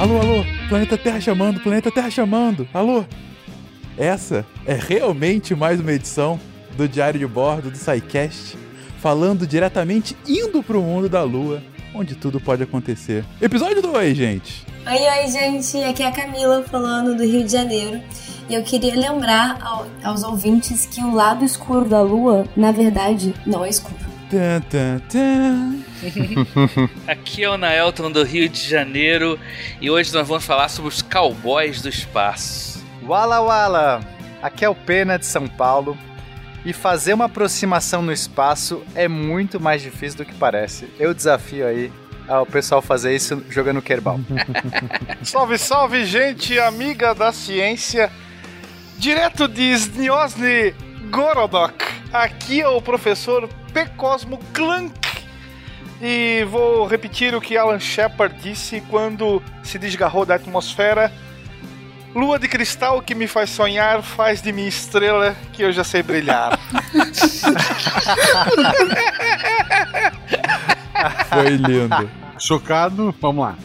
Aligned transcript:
Alô, 0.00 0.18
alô, 0.18 0.44
planeta 0.66 0.96
Terra 0.96 1.20
chamando, 1.20 1.60
planeta 1.60 1.90
Terra 1.90 2.08
chamando. 2.08 2.66
Alô? 2.72 3.04
Essa 3.98 4.46
é 4.64 4.72
realmente 4.72 5.54
mais 5.54 5.78
uma 5.78 5.92
edição 5.92 6.40
do 6.74 6.88
Diário 6.88 7.20
de 7.20 7.26
Bordo 7.26 7.70
do 7.70 7.76
SciCast, 7.76 8.56
falando 8.98 9.46
diretamente 9.46 10.16
indo 10.26 10.62
pro 10.62 10.80
mundo 10.80 11.06
da 11.06 11.22
Lua, 11.22 11.62
onde 11.94 12.14
tudo 12.14 12.40
pode 12.40 12.62
acontecer. 12.62 13.26
Episódio 13.42 13.82
2, 13.82 14.16
gente. 14.16 14.64
Oi, 14.86 15.22
oi, 15.22 15.28
gente. 15.30 15.76
Aqui 15.84 16.02
é 16.02 16.06
a 16.06 16.12
Camila 16.12 16.62
falando 16.62 17.14
do 17.14 17.22
Rio 17.22 17.44
de 17.44 17.52
Janeiro. 17.52 18.00
E 18.48 18.54
eu 18.54 18.62
queria 18.62 18.94
lembrar 18.94 19.58
ao, 19.60 19.86
aos 20.02 20.22
ouvintes 20.22 20.86
que 20.86 21.02
o 21.02 21.14
lado 21.14 21.44
escuro 21.44 21.84
da 21.84 22.00
Lua, 22.00 22.46
na 22.56 22.72
verdade, 22.72 23.34
não 23.44 23.66
é 23.66 23.68
escuro. 23.68 24.00
Tan, 24.30 24.62
tan, 24.62 24.98
tan. 25.10 25.89
Aqui 27.06 27.44
é 27.44 27.50
o 27.50 27.56
Naelton 27.56 28.10
do 28.10 28.22
Rio 28.22 28.48
de 28.48 28.60
Janeiro 28.60 29.38
e 29.80 29.90
hoje 29.90 30.12
nós 30.14 30.26
vamos 30.26 30.44
falar 30.44 30.68
sobre 30.68 30.88
os 30.88 31.02
cowboys 31.02 31.82
do 31.82 31.88
espaço. 31.88 32.84
Wala 33.02 33.40
Wala! 33.40 34.00
Aqui 34.42 34.64
é 34.64 34.68
o 34.68 34.74
Pena 34.74 35.18
de 35.18 35.26
São 35.26 35.46
Paulo. 35.46 35.96
E 36.64 36.74
fazer 36.74 37.14
uma 37.14 37.24
aproximação 37.24 38.02
no 38.02 38.12
espaço 38.12 38.82
é 38.94 39.08
muito 39.08 39.58
mais 39.58 39.80
difícil 39.80 40.18
do 40.18 40.24
que 40.26 40.34
parece. 40.34 40.88
Eu 40.98 41.14
desafio 41.14 41.66
aí 41.66 41.90
ao 42.28 42.44
pessoal 42.44 42.82
fazer 42.82 43.14
isso 43.14 43.42
jogando 43.48 43.80
Kerbal. 43.80 44.20
Salve, 45.24 45.58
salve, 45.58 46.04
gente 46.04 46.58
amiga 46.58 47.14
da 47.14 47.32
ciência. 47.32 48.10
Direto 48.98 49.48
de 49.48 49.72
Sniosny 49.72 50.74
Gorodok. 51.10 51.82
Aqui 52.12 52.60
é 52.60 52.68
o 52.68 52.82
professor 52.82 53.48
P. 53.72 53.86
Cosmo 53.96 54.38
Clank. 54.52 55.09
E 56.00 56.44
vou 56.50 56.86
repetir 56.86 57.34
o 57.34 57.40
que 57.40 57.56
Alan 57.56 57.78
Shepard 57.78 58.34
disse 58.40 58.80
quando 58.88 59.42
se 59.62 59.78
desgarrou 59.78 60.24
da 60.24 60.36
atmosfera. 60.36 61.12
Lua 62.14 62.38
de 62.38 62.48
cristal 62.48 63.02
que 63.02 63.14
me 63.14 63.26
faz 63.26 63.50
sonhar, 63.50 64.02
faz 64.02 64.40
de 64.42 64.50
mim 64.52 64.66
estrela 64.66 65.36
que 65.52 65.62
eu 65.62 65.70
já 65.70 65.84
sei 65.84 66.02
brilhar. 66.02 66.58
Foi 71.28 71.50
lindo. 71.50 72.10
Chocado, 72.38 73.14
vamos 73.20 73.44
lá. 73.44 73.56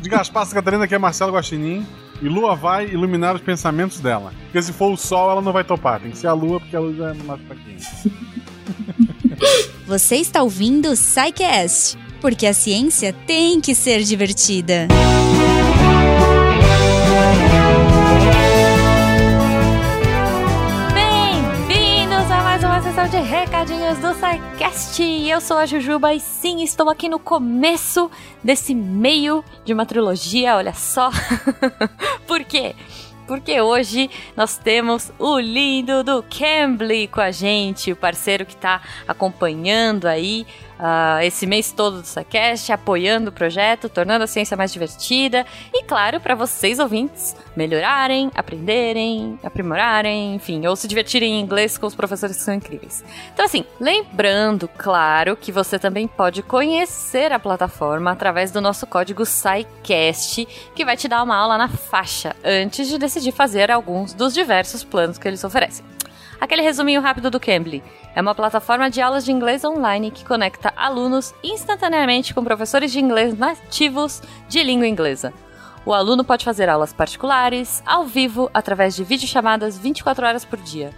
De 0.00 0.08
Gaspar 0.08 0.48
Catarina, 0.48 0.84
aqui 0.84 0.94
é 0.94 0.98
Marcelo 0.98 1.32
Guaxinim. 1.32 1.86
E 2.20 2.28
Lua 2.28 2.54
vai 2.54 2.86
iluminar 2.86 3.34
os 3.34 3.40
pensamentos 3.40 3.98
dela. 3.98 4.32
Porque 4.44 4.62
se 4.62 4.72
for 4.72 4.92
o 4.92 4.96
Sol, 4.96 5.30
ela 5.30 5.42
não 5.42 5.52
vai 5.52 5.64
topar. 5.64 5.98
Tem 5.98 6.12
que 6.12 6.18
ser 6.18 6.28
a 6.28 6.32
Lua, 6.32 6.60
porque 6.60 6.76
a 6.76 6.80
luz 6.80 6.96
é 7.00 7.14
mais 7.24 7.40
fraquinha. 7.42 7.78
Você 9.92 10.16
está 10.16 10.42
ouvindo 10.42 10.88
o 10.88 10.96
SciCast, 10.96 11.98
porque 12.18 12.46
a 12.46 12.54
ciência 12.54 13.12
tem 13.26 13.60
que 13.60 13.74
ser 13.74 14.02
divertida. 14.02 14.88
Bem-vindos 20.94 22.30
a 22.30 22.42
mais 22.42 22.64
uma 22.64 22.82
sessão 22.82 23.06
de 23.06 23.18
recadinhos 23.18 23.98
do 23.98 24.14
SciCast. 24.14 25.02
Eu 25.02 25.42
sou 25.42 25.58
a 25.58 25.66
Jujuba 25.66 26.14
e 26.14 26.20
sim, 26.20 26.62
estou 26.62 26.88
aqui 26.88 27.06
no 27.06 27.18
começo 27.18 28.10
desse 28.42 28.74
meio 28.74 29.44
de 29.62 29.74
uma 29.74 29.84
trilogia, 29.84 30.56
olha 30.56 30.72
só. 30.72 31.10
Por 32.26 32.42
quê? 32.44 32.74
Porque 32.74 33.01
hoje 33.60 34.10
nós 34.36 34.58
temos 34.58 35.12
o 35.18 35.38
lindo 35.38 36.02
do 36.04 36.22
Cambly 36.22 37.08
com 37.08 37.20
a 37.20 37.30
gente, 37.30 37.92
o 37.92 37.96
parceiro 37.96 38.44
que 38.44 38.54
está 38.54 38.82
acompanhando 39.08 40.06
aí 40.06 40.46
uh, 40.78 41.22
esse 41.22 41.46
mês 41.46 41.72
todo 41.72 42.00
do 42.00 42.06
SciCast, 42.06 42.72
apoiando 42.72 43.30
o 43.30 43.32
projeto, 43.32 43.88
tornando 43.88 44.24
a 44.24 44.26
ciência 44.26 44.56
mais 44.56 44.72
divertida 44.72 45.46
e, 45.72 45.84
claro, 45.84 46.20
para 46.20 46.34
vocês 46.34 46.78
ouvintes 46.78 47.36
melhorarem, 47.56 48.30
aprenderem, 48.34 49.38
aprimorarem, 49.42 50.34
enfim, 50.34 50.66
ou 50.66 50.74
se 50.76 50.88
divertirem 50.88 51.34
em 51.34 51.40
inglês 51.40 51.76
com 51.76 51.86
os 51.86 51.94
professores 51.94 52.36
que 52.36 52.42
são 52.42 52.54
incríveis. 52.54 53.04
Então, 53.32 53.44
assim, 53.44 53.64
lembrando, 53.80 54.68
claro, 54.68 55.36
que 55.36 55.52
você 55.52 55.78
também 55.78 56.06
pode 56.06 56.42
conhecer 56.42 57.32
a 57.32 57.38
plataforma 57.38 58.10
através 58.10 58.50
do 58.50 58.60
nosso 58.60 58.86
código 58.86 59.24
SciCast, 59.24 60.46
que 60.74 60.84
vai 60.84 60.96
te 60.96 61.08
dar 61.08 61.22
uma 61.22 61.36
aula 61.36 61.58
na 61.58 61.68
faixa 61.68 62.34
antes 62.44 62.88
de 62.88 62.98
decidir 62.98 63.32
fazer 63.32 63.70
alguns 63.70 64.14
dos 64.14 64.34
diversos 64.34 64.84
planos 64.84 65.18
que 65.18 65.28
eles 65.28 65.44
oferecem. 65.44 65.84
Aquele 66.42 66.62
resuminho 66.62 67.00
rápido 67.00 67.30
do 67.30 67.38
Cambly. 67.38 67.84
É 68.16 68.20
uma 68.20 68.34
plataforma 68.34 68.90
de 68.90 69.00
aulas 69.00 69.24
de 69.24 69.30
inglês 69.30 69.62
online 69.62 70.10
que 70.10 70.24
conecta 70.24 70.72
alunos 70.76 71.32
instantaneamente 71.40 72.34
com 72.34 72.42
professores 72.42 72.90
de 72.90 72.98
inglês 72.98 73.38
nativos 73.38 74.20
de 74.48 74.60
língua 74.60 74.88
inglesa. 74.88 75.32
O 75.86 75.94
aluno 75.94 76.24
pode 76.24 76.44
fazer 76.44 76.68
aulas 76.68 76.92
particulares, 76.92 77.80
ao 77.86 78.04
vivo, 78.04 78.50
através 78.52 78.96
de 78.96 79.04
videochamadas 79.04 79.78
24 79.78 80.26
horas 80.26 80.44
por 80.44 80.58
dia. 80.58 80.90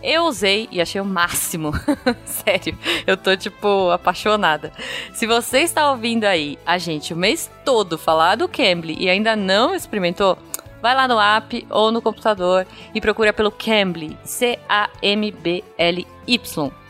Eu 0.00 0.22
usei 0.22 0.68
e 0.70 0.80
achei 0.80 1.00
o 1.00 1.04
máximo. 1.04 1.72
Sério, 2.24 2.78
eu 3.04 3.16
tô 3.16 3.36
tipo 3.36 3.90
apaixonada. 3.90 4.72
Se 5.12 5.26
você 5.26 5.62
está 5.62 5.90
ouvindo 5.90 6.26
aí 6.26 6.56
a 6.64 6.78
gente 6.78 7.12
o 7.12 7.16
mês 7.16 7.50
todo 7.64 7.98
falar 7.98 8.36
do 8.36 8.46
Cambly 8.46 8.96
e 9.00 9.10
ainda 9.10 9.34
não 9.34 9.74
experimentou, 9.74 10.38
vai 10.82 10.94
lá 10.94 11.06
no 11.06 11.18
app 11.18 11.66
ou 11.70 11.92
no 11.92 12.02
computador 12.02 12.66
e 12.92 13.00
procura 13.00 13.32
pelo 13.32 13.52
Cambly, 13.52 14.18
C-A-M-B-L-Y. 14.24 16.12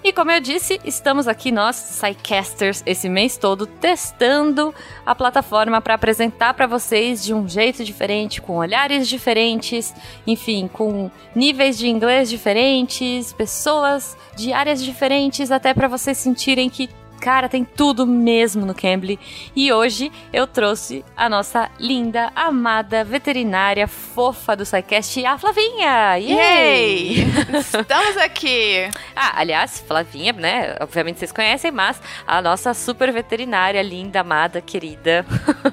E 0.04 0.12
como 0.12 0.32
eu 0.32 0.40
disse, 0.40 0.80
estamos 0.84 1.28
aqui 1.28 1.52
nós, 1.52 1.76
SciCasters, 1.76 2.82
esse 2.84 3.08
mês 3.08 3.36
todo 3.36 3.66
testando 3.66 4.74
a 5.06 5.14
plataforma 5.14 5.80
para 5.80 5.94
apresentar 5.94 6.54
para 6.54 6.66
vocês 6.66 7.22
de 7.22 7.32
um 7.32 7.48
jeito 7.48 7.84
diferente, 7.84 8.42
com 8.42 8.56
olhares 8.56 9.06
diferentes, 9.06 9.94
enfim, 10.26 10.68
com 10.72 11.08
níveis 11.36 11.78
de 11.78 11.88
inglês 11.88 12.28
diferentes, 12.28 13.32
pessoas 13.32 14.16
de 14.34 14.52
áreas 14.52 14.82
diferentes, 14.82 15.52
até 15.52 15.72
para 15.72 15.86
vocês 15.86 16.18
sentirem 16.18 16.68
que 16.68 16.90
Cara, 17.22 17.48
tem 17.48 17.64
tudo 17.64 18.04
mesmo 18.04 18.66
no 18.66 18.74
Cambly. 18.74 19.16
E 19.54 19.72
hoje 19.72 20.10
eu 20.32 20.44
trouxe 20.44 21.04
a 21.16 21.28
nossa 21.28 21.70
linda, 21.78 22.32
amada 22.34 23.04
veterinária 23.04 23.86
fofa 23.86 24.56
do 24.56 24.66
SciCast, 24.66 25.24
a 25.24 25.38
Flavinha! 25.38 26.18
Yay! 26.18 26.32
Yay! 26.32 27.26
Estamos 27.60 28.16
aqui! 28.16 28.90
Ah, 29.14 29.40
aliás, 29.40 29.78
Flavinha, 29.86 30.32
né? 30.32 30.74
Obviamente 30.80 31.18
vocês 31.18 31.30
conhecem, 31.30 31.70
mas 31.70 32.00
a 32.26 32.40
nossa 32.40 32.72
super 32.72 33.12
veterinária, 33.12 33.80
linda, 33.82 34.20
amada, 34.20 34.60
querida. 34.60 35.24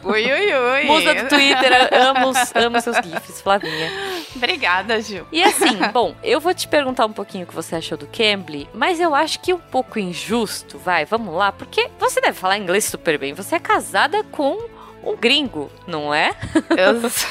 Ui, 0.03 0.23
ui, 0.31 0.53
ui! 0.53 0.83
Musa 0.85 1.15
do 1.15 1.29
Twitter, 1.29 1.89
amo, 1.93 2.33
amo 2.53 2.81
seus 2.81 2.97
GIFs, 2.97 3.41
Flavinha. 3.41 3.89
Obrigada, 4.35 5.01
Gil. 5.01 5.25
E 5.31 5.43
assim, 5.43 5.77
bom, 5.93 6.15
eu 6.23 6.39
vou 6.39 6.53
te 6.53 6.67
perguntar 6.67 7.05
um 7.05 7.13
pouquinho 7.13 7.43
o 7.43 7.47
que 7.47 7.55
você 7.55 7.75
achou 7.75 7.97
do 7.97 8.07
Cambly, 8.07 8.69
mas 8.73 8.99
eu 8.99 9.15
acho 9.15 9.39
que 9.39 9.53
um 9.53 9.59
pouco 9.59 9.99
injusto, 9.99 10.77
vai, 10.77 11.05
vamos 11.05 11.33
lá, 11.33 11.51
porque 11.51 11.89
você 11.99 12.21
deve 12.21 12.37
falar 12.37 12.57
inglês 12.57 12.85
super 12.85 13.17
bem. 13.17 13.33
Você 13.33 13.55
é 13.55 13.59
casada 13.59 14.23
com 14.25 14.57
um 15.03 15.15
gringo, 15.15 15.71
não 15.87 16.13
é? 16.13 16.31
Eu 16.75 17.09
sou, 17.09 17.29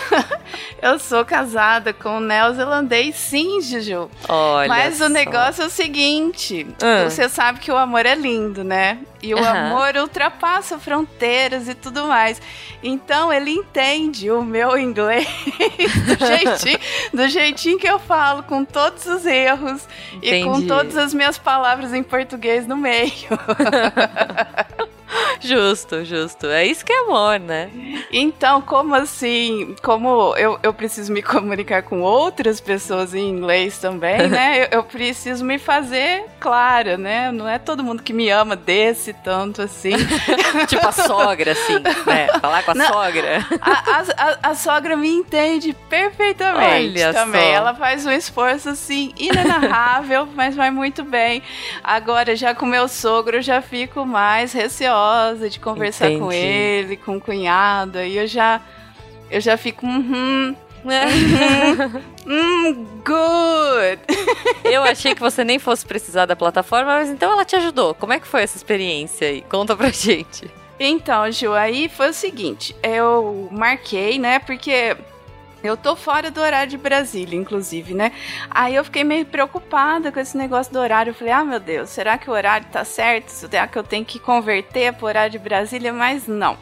eu 0.83 0.99
sou 0.99 1.25
casada 1.25 1.93
com 1.93 2.17
um 2.17 2.21
neozelandês, 2.21 3.17
sim, 3.17 3.61
Juju. 3.61 4.11
Olha 4.29 4.69
Mas 4.69 4.97
só. 4.99 5.07
o 5.07 5.09
negócio 5.09 5.63
é 5.63 5.67
o 5.67 5.71
seguinte: 5.71 6.67
Ah. 6.83 7.05
você 7.09 7.29
sabe 7.29 7.59
que 7.61 7.71
o 7.71 7.77
amor 7.77 8.07
é 8.07 8.15
lindo, 8.15 8.63
né? 8.65 8.99
E 9.23 9.35
o 9.35 9.39
Aham. 9.39 9.67
amor 9.67 9.97
ultrapassa 9.97 10.79
fronteiras 10.79 11.69
e 11.69 11.75
tudo 11.75 12.07
mais. 12.07 12.41
Então 12.83 13.33
ele 13.33 13.51
entende 13.51 14.31
o 14.31 14.43
meu 14.45 14.79
inglês 14.79 15.27
do 16.07 16.17
jeitinho, 16.27 16.79
do 17.13 17.29
jeitinho 17.29 17.79
que 17.79 17.89
eu 17.89 17.99
falo, 17.99 18.45
com 18.45 18.65
todos 18.65 19.05
os 19.07 19.27
erros 19.27 19.83
e 20.23 20.43
com 20.45 20.51
Entendi. 20.53 20.67
todas 20.69 20.97
as 20.97 21.13
minhas 21.13 21.37
palavras 21.37 21.93
em 21.93 22.03
português 22.03 22.67
no 22.67 22.77
meio. 22.77 23.13
Justo, 25.41 26.05
justo. 26.05 26.47
É 26.47 26.67
isso 26.67 26.85
que 26.85 26.93
é 26.93 27.01
amor, 27.05 27.39
né? 27.39 27.71
Então, 28.13 28.61
como 28.61 28.95
assim? 28.95 29.75
Como 29.83 30.35
eu, 30.37 30.59
eu 30.63 30.75
preciso 30.75 31.13
me 31.13 31.23
comunicar 31.23 31.83
com 31.85 32.01
outras 32.03 32.61
pessoas 32.61 33.15
em 33.15 33.29
inglês 33.31 33.79
também, 33.79 34.29
né? 34.29 34.49
Eu, 34.73 34.79
eu 34.79 34.83
preciso 34.83 35.45
me 35.45 35.59
fazer 35.59 36.25
clara, 36.41 36.97
né? 36.97 37.31
Não 37.31 37.49
é 37.49 37.59
todo 37.59 37.85
mundo 37.85 38.03
que 38.03 38.13
me 38.13 38.29
ama 38.31 38.57
desse 38.57 39.13
tanto 39.13 39.63
assim. 39.63 39.93
tipo 40.67 40.87
a 40.87 40.93
sogra, 40.93 41.53
assim, 41.53 41.79
né? 42.07 42.27
Falar 42.41 42.63
com 42.65 42.73
a 42.73 42.75
Não. 42.75 42.87
sogra. 42.89 43.47
A, 43.61 43.71
a, 43.71 44.51
a- 44.51 44.55
sogra 44.55 44.97
me 44.97 45.09
entende 45.09 45.75
perfeitamente 45.89 46.99
Olha 47.01 47.13
também. 47.13 47.41
só. 47.41 47.47
Ela 47.57 47.75
faz 47.75 48.05
um 48.05 48.11
esforço 48.11 48.69
assim 48.71 49.13
inenarrável, 49.19 50.27
mas 50.35 50.57
vai 50.57 50.71
muito 50.71 51.05
bem. 51.05 51.43
Agora, 51.85 52.35
já 52.35 52.55
com 52.55 52.67
meu 52.67 52.89
sogro, 52.89 53.37
eu 53.37 53.43
já 53.43 53.63
fico 53.63 54.05
mais 54.05 54.53
receosa 54.53 54.98
de 55.51 55.61
conversar 55.61 56.09
com 56.11 56.33
Entendi. 56.33 56.37
ele, 56.37 56.97
com 56.97 57.17
o 57.17 57.21
cunhado. 57.21 57.99
Aí 57.99 58.17
eu 58.17 58.27
já, 58.27 58.61
eu 59.31 59.41
já 59.41 59.57
fico, 59.57 59.87
uhum, 59.87 60.55
hum, 62.27 62.87
good. 63.05 64.01
Eu 64.65 64.83
achei 64.83 65.15
que 65.15 65.21
você 65.21 65.45
nem 65.45 65.59
fosse 65.59 65.85
precisar 65.85 66.27
da 66.27 66.37
plataforma, 66.37 66.93
mas 66.93 67.09
então 67.09 67.33
ela 67.33 67.45
te 67.45 67.57
ajudou. 67.57 67.95
Como 67.95 68.13
é 68.13 68.21
que 68.21 68.27
foi 68.27 68.43
essa 68.43 68.57
experiência 68.57 69.29
aí? 69.29 69.43
Conta 69.43 69.75
pra 69.75 69.91
gente. 69.91 70.51
Então, 70.79 71.31
Ju, 71.33 71.55
aí 71.55 71.89
foi 71.89 72.11
o 72.11 72.15
seguinte, 72.15 72.77
eu 72.83 73.49
marquei, 73.51 74.19
né, 74.19 74.39
porque 74.39 74.97
eu 75.63 75.77
tô 75.77 75.97
fora 75.97 76.31
do 76.31 76.41
horário 76.41 76.71
de 76.71 76.79
Brasília, 76.79 77.39
inclusive, 77.39 77.95
né? 77.95 78.13
Aí 78.51 78.75
eu 78.75 78.85
fiquei 78.85 79.03
meio 79.03 79.27
preocupada 79.27 80.13
com 80.13 80.21
esse 80.21 80.37
negócio 80.37 80.73
do 80.73 80.79
horário. 80.79 81.11
Eu 81.11 81.15
falei, 81.15 81.33
ah, 81.33 81.45
meu 81.45 81.59
Deus, 81.59 81.91
será 81.91 82.17
que 82.17 82.31
o 82.31 82.33
horário 82.33 82.67
tá 82.71 82.85
certo? 82.85 83.29
Será 83.29 83.67
que 83.67 83.77
eu 83.77 83.83
tenho 83.83 84.05
que 84.05 84.19
converter 84.19 84.93
pro 84.93 85.07
horário 85.07 85.33
de 85.33 85.39
Brasília? 85.39 85.93
Mas 85.93 86.29
não. 86.29 86.57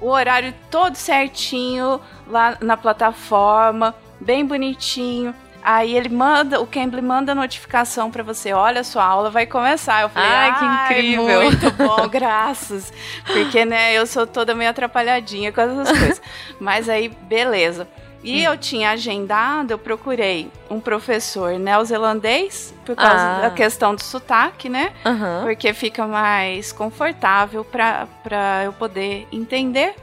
O 0.00 0.08
horário 0.08 0.52
todo 0.70 0.96
certinho 0.96 2.00
lá 2.26 2.58
na 2.60 2.76
plataforma, 2.76 3.94
bem 4.20 4.44
bonitinho. 4.44 5.34
Aí 5.62 5.96
ele 5.96 6.08
manda, 6.08 6.60
o 6.60 6.66
Cambly 6.66 7.02
manda 7.02 7.34
notificação 7.34 8.08
para 8.08 8.22
você, 8.22 8.52
olha, 8.52 8.84
sua 8.84 9.04
aula 9.04 9.30
vai 9.30 9.46
começar. 9.46 10.02
Eu 10.02 10.08
falei, 10.08 10.30
Ai, 10.30 10.58
que 10.58 10.94
incrível. 10.94 11.42
Muito 11.42 11.70
bom, 11.72 12.06
graças. 12.10 12.92
Porque, 13.24 13.64
né, 13.64 13.92
eu 13.92 14.06
sou 14.06 14.26
toda 14.28 14.54
meio 14.54 14.70
atrapalhadinha 14.70 15.50
com 15.50 15.60
essas 15.60 15.88
coisas. 15.90 16.22
Mas 16.60 16.88
aí, 16.88 17.08
beleza. 17.08 17.88
E 18.22 18.42
eu 18.42 18.56
tinha 18.58 18.90
agendado, 18.90 19.72
eu 19.72 19.78
procurei 19.78 20.50
um 20.68 20.80
professor 20.80 21.58
neozelandês, 21.58 22.74
por 22.84 22.96
causa 22.96 23.36
Ah. 23.36 23.40
da 23.42 23.50
questão 23.50 23.94
do 23.94 24.02
sotaque, 24.02 24.68
né? 24.68 24.92
Aham. 25.04 25.42
Porque 25.44 25.72
fica 25.72 26.06
mais 26.06 26.72
confortável 26.72 27.64
para 27.64 28.62
eu 28.64 28.72
poder 28.72 29.28
entender 29.30 29.94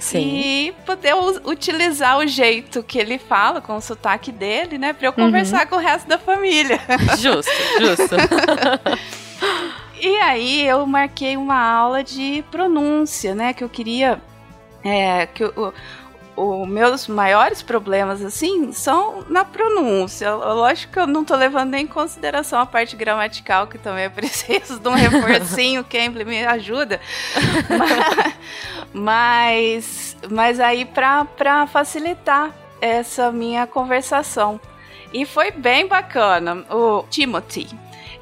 Sim. 0.00 0.18
e 0.18 0.74
poder 0.84 1.14
utilizar 1.44 2.18
o 2.18 2.26
jeito 2.26 2.82
que 2.82 2.98
ele 2.98 3.16
fala, 3.18 3.60
com 3.60 3.76
o 3.76 3.80
sotaque 3.80 4.32
dele, 4.32 4.76
né? 4.76 4.92
Pra 4.92 5.06
eu 5.08 5.12
conversar 5.12 5.66
com 5.66 5.76
o 5.76 5.78
resto 5.78 6.08
da 6.08 6.18
família. 6.18 6.80
Justo, 7.18 7.52
justo. 7.80 8.16
E 10.00 10.16
aí 10.18 10.64
eu 10.64 10.86
marquei 10.86 11.36
uma 11.36 11.58
aula 11.60 12.04
de 12.04 12.44
pronúncia, 12.52 13.34
né? 13.34 13.52
Que 13.52 13.64
eu 13.64 13.68
queria. 13.68 14.20
É, 14.84 15.26
que 15.26 15.42
o, 15.42 15.72
o 16.38 16.64
meus 16.64 17.08
maiores 17.08 17.62
problemas, 17.62 18.22
assim, 18.22 18.72
são 18.72 19.24
na 19.28 19.44
pronúncia. 19.44 20.32
Lógico 20.32 20.92
que 20.92 21.00
eu 21.00 21.06
não 21.06 21.24
tô 21.24 21.34
levando 21.34 21.70
nem 21.70 21.84
em 21.84 21.86
consideração 21.86 22.60
a 22.60 22.66
parte 22.66 22.94
gramatical, 22.94 23.66
que 23.66 23.76
também 23.76 24.04
é 24.04 24.08
preciso 24.08 24.78
de 24.78 24.88
um 24.88 24.94
reforcinho, 24.94 25.84
Cambly 25.84 26.24
me 26.24 26.44
ajuda. 26.46 27.00
mas, 28.94 30.16
mas, 30.30 30.60
aí 30.60 30.84
pra 30.84 31.66
facilitar 31.66 32.52
essa 32.80 33.32
minha 33.32 33.66
conversação. 33.66 34.60
E 35.12 35.24
foi 35.24 35.50
bem 35.50 35.88
bacana. 35.88 36.64
O 36.70 37.04
Timothy. 37.10 37.66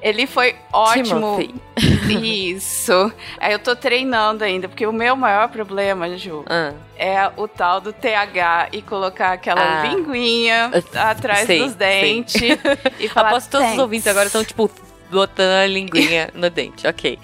Ele 0.03 0.27
foi 0.27 0.55
ótimo. 0.73 1.05
Timothy. 1.39 1.55
Isso. 2.55 3.13
Aí 3.39 3.53
eu 3.53 3.59
tô 3.59 3.75
treinando 3.75 4.45
ainda, 4.45 4.69
porque 4.69 4.87
o 4.87 4.93
meu 4.93 5.17
maior 5.17 5.49
problema, 5.49 6.17
Ju, 6.17 6.45
Ah, 6.49 6.73
é 6.97 7.31
o 7.37 7.49
tal 7.49 7.81
do 7.81 7.93
TH 7.93 8.69
e 8.73 8.83
colocar 8.83 9.33
aquela 9.33 9.61
Ah. 9.83 9.87
linguinha 9.87 10.71
atrás 10.95 11.47
sei, 11.47 11.59
dos 11.59 11.73
sei. 11.73 12.01
dentes 12.03 12.59
e 13.01 13.09
falar 13.09 13.29
Aposto 13.31 13.51
todos 13.51 13.73
os 13.73 13.79
ouvintes 13.79 14.07
agora 14.07 14.27
estão, 14.27 14.45
tipo, 14.45 14.71
botando 15.11 15.53
a 15.63 15.67
linguinha 15.67 16.31
no 16.35 16.51
dente. 16.51 16.87
Ok. 16.87 17.19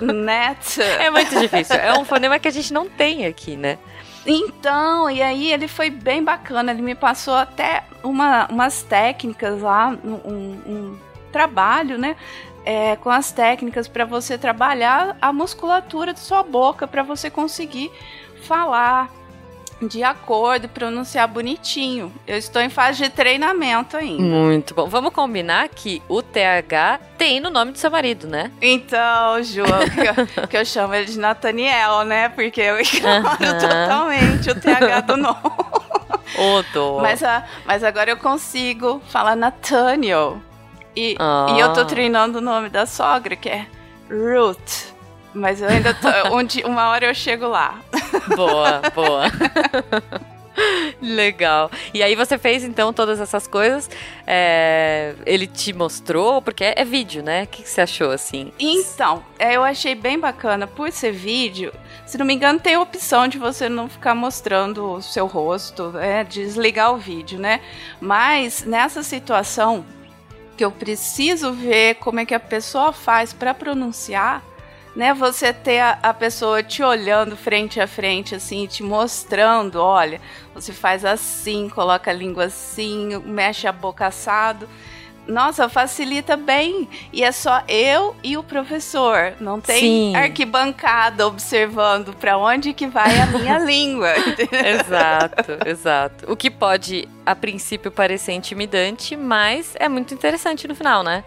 net. 0.00 0.80
É 0.82 1.10
muito 1.10 1.38
difícil. 1.38 1.76
É 1.76 1.98
um 1.98 2.04
fonema 2.04 2.38
que 2.38 2.48
a 2.48 2.50
gente 2.52 2.72
não 2.72 2.88
tem 2.88 3.26
aqui, 3.26 3.56
né? 3.56 3.78
Então, 4.26 5.10
e 5.10 5.20
aí 5.20 5.52
ele 5.52 5.68
foi 5.68 5.90
bem 5.90 6.22
bacana. 6.24 6.72
Ele 6.72 6.80
me 6.80 6.94
passou 6.94 7.34
até 7.34 7.84
uma, 8.02 8.46
umas 8.50 8.82
técnicas 8.82 9.60
lá, 9.60 9.88
um, 10.02 10.14
um 10.66 10.98
trabalho, 11.38 11.98
né? 11.98 12.14
é, 12.66 12.96
com 12.96 13.10
as 13.10 13.30
técnicas 13.30 13.86
para 13.86 14.06
você 14.06 14.38
trabalhar 14.38 15.18
a 15.20 15.30
musculatura 15.34 16.14
de 16.14 16.20
sua 16.20 16.42
boca, 16.42 16.86
para 16.86 17.02
você 17.02 17.28
conseguir 17.28 17.90
falar 18.42 19.10
de 19.82 20.02
acordo 20.02 20.66
pronunciar 20.68 21.28
bonitinho. 21.28 22.10
Eu 22.26 22.38
estou 22.38 22.62
em 22.62 22.70
fase 22.70 23.02
de 23.02 23.10
treinamento 23.10 23.98
ainda. 23.98 24.22
Muito 24.22 24.72
bom. 24.74 24.86
Vamos 24.88 25.12
combinar 25.12 25.68
que 25.68 26.00
o 26.08 26.22
TH 26.22 27.00
tem 27.18 27.38
no 27.38 27.50
nome 27.50 27.72
do 27.72 27.76
seu 27.78 27.90
marido, 27.90 28.26
né? 28.26 28.50
Então, 28.62 29.42
João, 29.42 29.80
que 29.94 30.40
eu, 30.40 30.46
que 30.48 30.56
eu 30.56 30.64
chamo 30.64 30.94
ele 30.94 31.04
de 31.06 31.18
Nathaniel, 31.18 32.02
né? 32.04 32.30
Porque 32.30 32.62
eu 32.62 32.80
ignoro 32.80 33.26
Aham. 33.26 33.58
totalmente 33.58 34.50
o 34.50 34.54
TH 34.58 35.00
do 35.02 35.16
nome. 35.18 35.36
Ô. 36.38 37.00
Mas, 37.02 37.22
a- 37.22 37.44
mas 37.66 37.84
agora 37.84 38.10
eu 38.10 38.16
consigo 38.16 39.02
falar 39.10 39.36
Nathaniel. 39.36 40.40
E, 40.96 41.16
Ah. 41.18 41.46
e 41.56 41.60
eu 41.60 41.72
tô 41.72 41.84
treinando 41.84 42.38
o 42.38 42.40
nome 42.40 42.68
da 42.68 42.86
sogra, 42.86 43.34
que 43.36 43.48
é 43.48 43.66
Ruth. 44.08 44.92
Mas 45.34 45.60
eu 45.60 45.68
ainda 45.68 45.92
tô. 45.94 46.08
dia- 46.44 46.66
uma 46.66 46.88
hora 46.90 47.06
eu 47.06 47.14
chego 47.14 47.48
lá. 47.48 47.80
Boa, 48.36 48.80
boa. 48.94 49.24
Legal. 51.02 51.68
E 51.92 52.00
aí 52.00 52.14
você 52.14 52.38
fez 52.38 52.62
então 52.62 52.92
todas 52.92 53.20
essas 53.20 53.44
coisas. 53.46 53.90
é, 54.24 55.14
Ele 55.26 55.48
te 55.48 55.72
mostrou, 55.72 56.40
porque 56.40 56.62
é, 56.62 56.74
é 56.76 56.84
vídeo, 56.84 57.24
né? 57.24 57.42
O 57.42 57.46
que, 57.48 57.62
que 57.64 57.68
você 57.68 57.80
achou 57.80 58.12
assim? 58.12 58.52
Então, 58.58 59.24
é, 59.38 59.56
eu 59.56 59.64
achei 59.64 59.96
bem 59.96 60.18
bacana. 60.18 60.66
Por 60.68 60.92
ser 60.92 61.10
vídeo, 61.10 61.72
se 62.06 62.16
não 62.16 62.24
me 62.24 62.34
engano, 62.34 62.60
tem 62.60 62.74
a 62.76 62.80
opção 62.80 63.26
de 63.26 63.36
você 63.38 63.68
não 63.68 63.88
ficar 63.88 64.14
mostrando 64.14 64.92
o 64.92 65.02
seu 65.02 65.26
rosto, 65.26 65.92
é, 65.98 66.22
desligar 66.22 66.92
o 66.92 66.96
vídeo, 66.96 67.38
né? 67.40 67.60
Mas 68.00 68.62
nessa 68.64 69.02
situação 69.02 69.84
que 70.56 70.64
eu 70.64 70.70
preciso 70.70 71.52
ver 71.52 71.96
como 71.96 72.20
é 72.20 72.26
que 72.26 72.34
a 72.34 72.40
pessoa 72.40 72.92
faz 72.92 73.32
para 73.32 73.52
pronunciar, 73.52 74.42
né? 74.94 75.12
Você 75.12 75.52
ter 75.52 75.80
a, 75.80 75.98
a 76.02 76.14
pessoa 76.14 76.62
te 76.62 76.82
olhando 76.82 77.36
frente 77.36 77.80
a 77.80 77.86
frente, 77.86 78.34
assim, 78.34 78.66
te 78.66 78.82
mostrando, 78.82 79.80
olha, 79.80 80.20
você 80.54 80.72
faz 80.72 81.04
assim, 81.04 81.68
coloca 81.68 82.10
a 82.10 82.14
língua 82.14 82.44
assim, 82.44 83.18
mexe 83.24 83.66
a 83.66 83.72
boca 83.72 84.06
assado. 84.06 84.68
Nossa, 85.26 85.68
facilita 85.68 86.36
bem. 86.36 86.88
E 87.12 87.22
é 87.24 87.32
só 87.32 87.62
eu 87.66 88.14
e 88.22 88.36
o 88.36 88.42
professor. 88.42 89.34
Não 89.40 89.60
tem 89.60 89.80
Sim. 89.80 90.16
arquibancada 90.16 91.26
observando 91.26 92.14
para 92.14 92.36
onde 92.36 92.72
que 92.72 92.86
vai 92.86 93.18
a 93.18 93.26
minha 93.26 93.58
língua. 93.64 94.12
Exato, 94.52 95.58
exato. 95.66 96.30
O 96.30 96.36
que 96.36 96.50
pode, 96.50 97.08
a 97.24 97.34
princípio, 97.34 97.90
parecer 97.90 98.32
intimidante, 98.32 99.16
mas 99.16 99.74
é 99.78 99.88
muito 99.88 100.12
interessante 100.12 100.68
no 100.68 100.74
final, 100.74 101.02
né? 101.02 101.24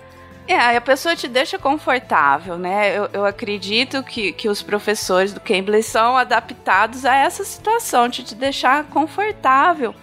É, 0.48 0.77
a 0.77 0.82
pessoa 0.82 1.13
te 1.13 1.27
deixa 1.27 1.60
confortável, 1.60 2.58
né? 2.58 2.98
Eu, 2.98 3.10
eu 3.12 3.25
acredito 3.25 4.01
que, 4.01 4.32
que 4.32 4.48
os 4.48 4.62
professores 4.62 5.34
do 5.34 5.42
Cambly 5.42 5.84
são 5.84 6.16
adaptados 6.16 7.04
a 7.04 7.13
essa 7.13 7.44
situação, 7.44 8.08
de 8.08 8.24
te 8.24 8.34
deixar 8.34 8.86
confortável, 8.86 9.94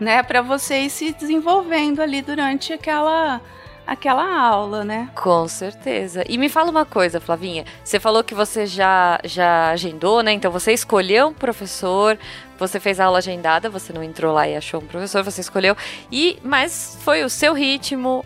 né? 0.00 0.22
Para 0.22 0.42
você 0.42 0.80
ir 0.80 0.90
se 0.90 1.12
desenvolvendo 1.12 2.00
ali 2.00 2.22
durante 2.22 2.72
aquela, 2.72 3.40
aquela 3.86 4.38
aula, 4.40 4.84
né? 4.84 5.10
Com 5.14 5.48
certeza. 5.48 6.24
E 6.28 6.36
me 6.38 6.48
fala 6.48 6.70
uma 6.70 6.84
coisa, 6.84 7.20
Flavinha. 7.20 7.64
Você 7.82 7.98
falou 7.98 8.22
que 8.22 8.34
você 8.34 8.66
já, 8.66 9.20
já 9.24 9.70
agendou, 9.70 10.22
né? 10.22 10.32
Então 10.32 10.50
você 10.50 10.72
escolheu 10.72 11.28
um 11.28 11.34
professor, 11.34 12.18
você 12.58 12.80
fez 12.80 12.98
a 12.98 13.04
aula 13.04 13.18
agendada, 13.18 13.70
você 13.70 13.92
não 13.92 14.02
entrou 14.02 14.34
lá 14.34 14.48
e 14.48 14.56
achou 14.56 14.80
um 14.80 14.86
professor, 14.86 15.22
você 15.22 15.40
escolheu. 15.40 15.76
E 16.10 16.38
mas 16.42 16.98
foi 17.02 17.22
o 17.22 17.28
seu 17.28 17.54
ritmo, 17.54 18.24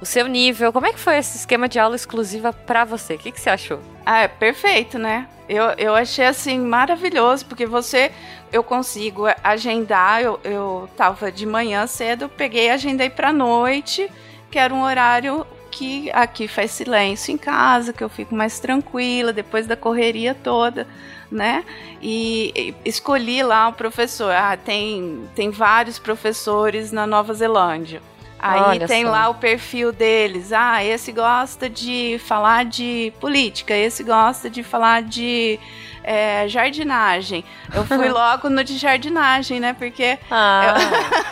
o 0.00 0.06
seu 0.06 0.26
nível. 0.26 0.72
Como 0.72 0.86
é 0.86 0.92
que 0.92 0.98
foi 0.98 1.18
esse 1.18 1.36
esquema 1.36 1.68
de 1.68 1.78
aula 1.78 1.94
exclusiva 1.94 2.52
pra 2.52 2.84
você? 2.84 3.14
O 3.14 3.18
que, 3.18 3.30
que 3.30 3.40
você 3.40 3.50
achou? 3.50 3.80
Ah, 4.06 4.22
é 4.22 4.28
perfeito, 4.28 4.98
né? 4.98 5.28
Eu, 5.48 5.64
eu 5.76 5.94
achei 5.94 6.24
assim 6.24 6.58
maravilhoso, 6.58 7.44
porque 7.44 7.66
você 7.66 8.10
eu 8.50 8.62
consigo 8.62 9.24
agendar. 9.42 10.22
Eu, 10.22 10.40
eu 10.42 10.88
tava 10.96 11.30
de 11.30 11.44
manhã 11.44 11.86
cedo, 11.86 12.28
peguei 12.28 12.66
e 12.66 12.70
agendei 12.70 13.10
pra 13.10 13.32
noite, 13.32 14.10
que 14.50 14.58
era 14.58 14.72
um 14.72 14.82
horário 14.82 15.46
que 15.70 16.08
aqui 16.12 16.46
faz 16.46 16.70
silêncio 16.70 17.32
em 17.32 17.36
casa, 17.36 17.92
que 17.92 18.02
eu 18.02 18.08
fico 18.08 18.32
mais 18.32 18.60
tranquila 18.60 19.32
depois 19.32 19.66
da 19.66 19.76
correria 19.76 20.32
toda, 20.32 20.86
né? 21.30 21.64
E, 22.00 22.74
e 22.84 22.88
escolhi 22.88 23.42
lá 23.42 23.68
o 23.68 23.72
professor. 23.72 24.32
Ah, 24.32 24.56
tem, 24.56 25.28
tem 25.34 25.50
vários 25.50 25.98
professores 25.98 26.92
na 26.92 27.06
Nova 27.06 27.34
Zelândia. 27.34 28.02
Aí 28.38 28.60
Olha 28.60 28.86
tem 28.86 29.04
só. 29.04 29.10
lá 29.10 29.28
o 29.30 29.34
perfil 29.36 29.90
deles. 29.90 30.52
Ah, 30.52 30.84
esse 30.84 31.10
gosta 31.12 31.68
de 31.70 32.20
falar 32.26 32.66
de 32.66 33.10
política, 33.18 33.74
esse 33.74 34.02
gosta 34.04 34.50
de 34.50 34.62
falar 34.62 35.02
de 35.02 35.58
é, 36.02 36.46
jardinagem. 36.46 37.42
Eu 37.74 37.86
fui 37.86 38.08
logo 38.12 38.50
no 38.50 38.62
de 38.62 38.76
jardinagem, 38.76 39.58
né? 39.60 39.72
Porque. 39.72 40.18
Ah, 40.30 40.74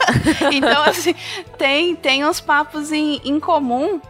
Então, 0.52 0.82
assim, 0.84 1.14
tem, 1.58 1.94
tem 1.94 2.24
uns 2.24 2.40
papos 2.40 2.90
em, 2.90 3.20
em 3.24 3.38
comum. 3.38 4.00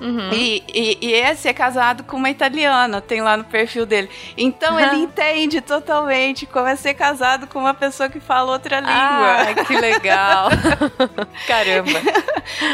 Uhum. 0.00 0.30
E, 0.32 0.62
e, 0.72 0.98
e 1.00 1.12
esse 1.12 1.48
é 1.48 1.52
casado 1.52 2.04
com 2.04 2.16
uma 2.16 2.30
italiana, 2.30 3.00
tem 3.00 3.20
lá 3.20 3.36
no 3.36 3.44
perfil 3.44 3.84
dele. 3.84 4.08
Então 4.36 4.78
ele 4.78 4.96
entende 5.02 5.60
totalmente 5.60 6.46
como 6.46 6.66
é 6.66 6.76
ser 6.76 6.94
casado 6.94 7.46
com 7.46 7.58
uma 7.58 7.74
pessoa 7.74 8.08
que 8.08 8.20
fala 8.20 8.52
outra 8.52 8.80
língua. 8.80 8.92
Ah, 8.94 9.64
que 9.66 9.76
legal. 9.76 10.48
Caramba. 11.46 12.00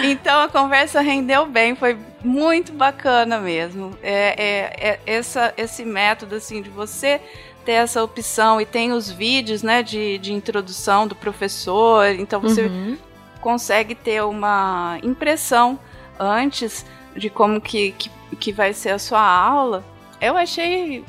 Então 0.04 0.40
a 0.40 0.49
conversa 0.49 1.00
rendeu 1.00 1.47
bem, 1.47 1.75
foi 1.75 1.97
muito 2.25 2.73
bacana 2.73 3.38
mesmo. 3.38 3.97
É, 4.02 4.35
é, 4.37 4.88
é 4.88 5.00
essa, 5.06 5.52
esse 5.56 5.85
método 5.85 6.35
assim 6.37 6.62
de 6.62 6.71
você 6.71 7.21
ter 7.64 7.73
essa 7.73 8.02
opção 8.02 8.61
e 8.61 8.64
tem 8.64 8.92
os 8.92 9.11
vídeos, 9.11 9.62
né, 9.62 9.83
de, 9.83 10.18
de 10.18 10.33
introdução 10.33 11.06
do 11.06 11.16
professor, 11.16 12.06
então 12.11 12.40
você 12.40 12.62
Uhum. 12.62 12.97
consegue 13.40 13.92
ter 13.95 14.23
uma 14.23 14.99
impressão 15.02 15.76
antes 16.18 16.87
de 17.17 17.31
como 17.31 17.61
que, 17.61 17.93
que, 17.93 18.11
que 18.39 18.53
vai 18.53 18.73
ser 18.73 18.91
a 18.91 18.99
sua 18.99 19.21
aula. 19.21 19.85
Eu 20.21 20.37
achei 20.37 21.05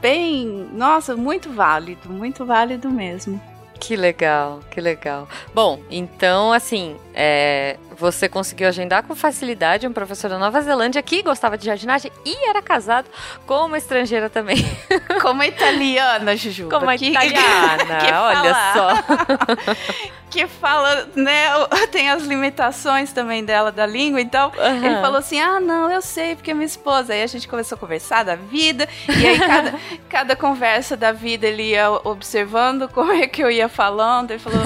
bem, 0.00 0.68
nossa, 0.72 1.16
muito 1.16 1.50
válido, 1.50 2.08
muito 2.08 2.44
válido 2.44 2.90
mesmo. 2.90 3.40
Que 3.78 3.96
legal, 3.96 4.60
que 4.70 4.80
legal. 4.80 5.28
Bom, 5.54 5.80
então, 5.90 6.52
assim, 6.52 6.96
é, 7.14 7.76
você 7.98 8.28
conseguiu 8.28 8.68
agendar 8.68 9.02
com 9.02 9.14
facilidade 9.14 9.86
um 9.86 9.92
professor 9.92 10.28
da 10.30 10.38
Nova 10.38 10.60
Zelândia 10.60 11.02
que 11.02 11.22
gostava 11.22 11.56
de 11.56 11.64
jardinagem 11.66 12.10
e 12.24 12.48
era 12.48 12.60
casado 12.62 13.08
com 13.46 13.66
uma 13.66 13.78
estrangeira 13.78 14.28
também. 14.30 14.56
Como 15.22 15.42
a 15.42 15.46
italiana, 15.46 16.36
Juju. 16.36 16.68
Como 16.68 16.86
que- 16.98 17.06
italiana, 17.10 17.96
que 17.98 18.12
olha 18.12 18.54
só. 18.74 19.66
que 20.28 20.46
fala, 20.46 21.08
né, 21.14 21.46
tem 21.90 22.10
as 22.10 22.24
limitações 22.24 23.12
também 23.12 23.44
dela 23.44 23.72
da 23.72 23.86
língua, 23.86 24.20
então 24.20 24.52
Aham. 24.58 24.84
ele 24.84 24.96
falou 25.00 25.18
assim, 25.18 25.40
ah, 25.40 25.58
não, 25.60 25.90
eu 25.90 26.02
sei, 26.02 26.34
porque 26.34 26.50
é 26.50 26.54
minha 26.54 26.66
esposa. 26.66 27.14
Aí 27.14 27.22
a 27.22 27.26
gente 27.26 27.48
começou 27.48 27.76
a 27.76 27.78
conversar 27.78 28.24
da 28.24 28.34
vida, 28.34 28.86
e 29.08 29.26
aí 29.26 29.38
cada, 29.38 29.74
cada 30.10 30.36
conversa 30.36 30.96
da 30.96 31.12
vida 31.12 31.46
ele 31.46 31.70
ia 31.70 31.90
observando 31.90 32.88
como 32.88 33.12
é 33.12 33.26
que 33.26 33.42
eu 33.42 33.50
ia 33.50 33.68
falando, 33.68 34.32
ele 34.32 34.40
falou, 34.40 34.60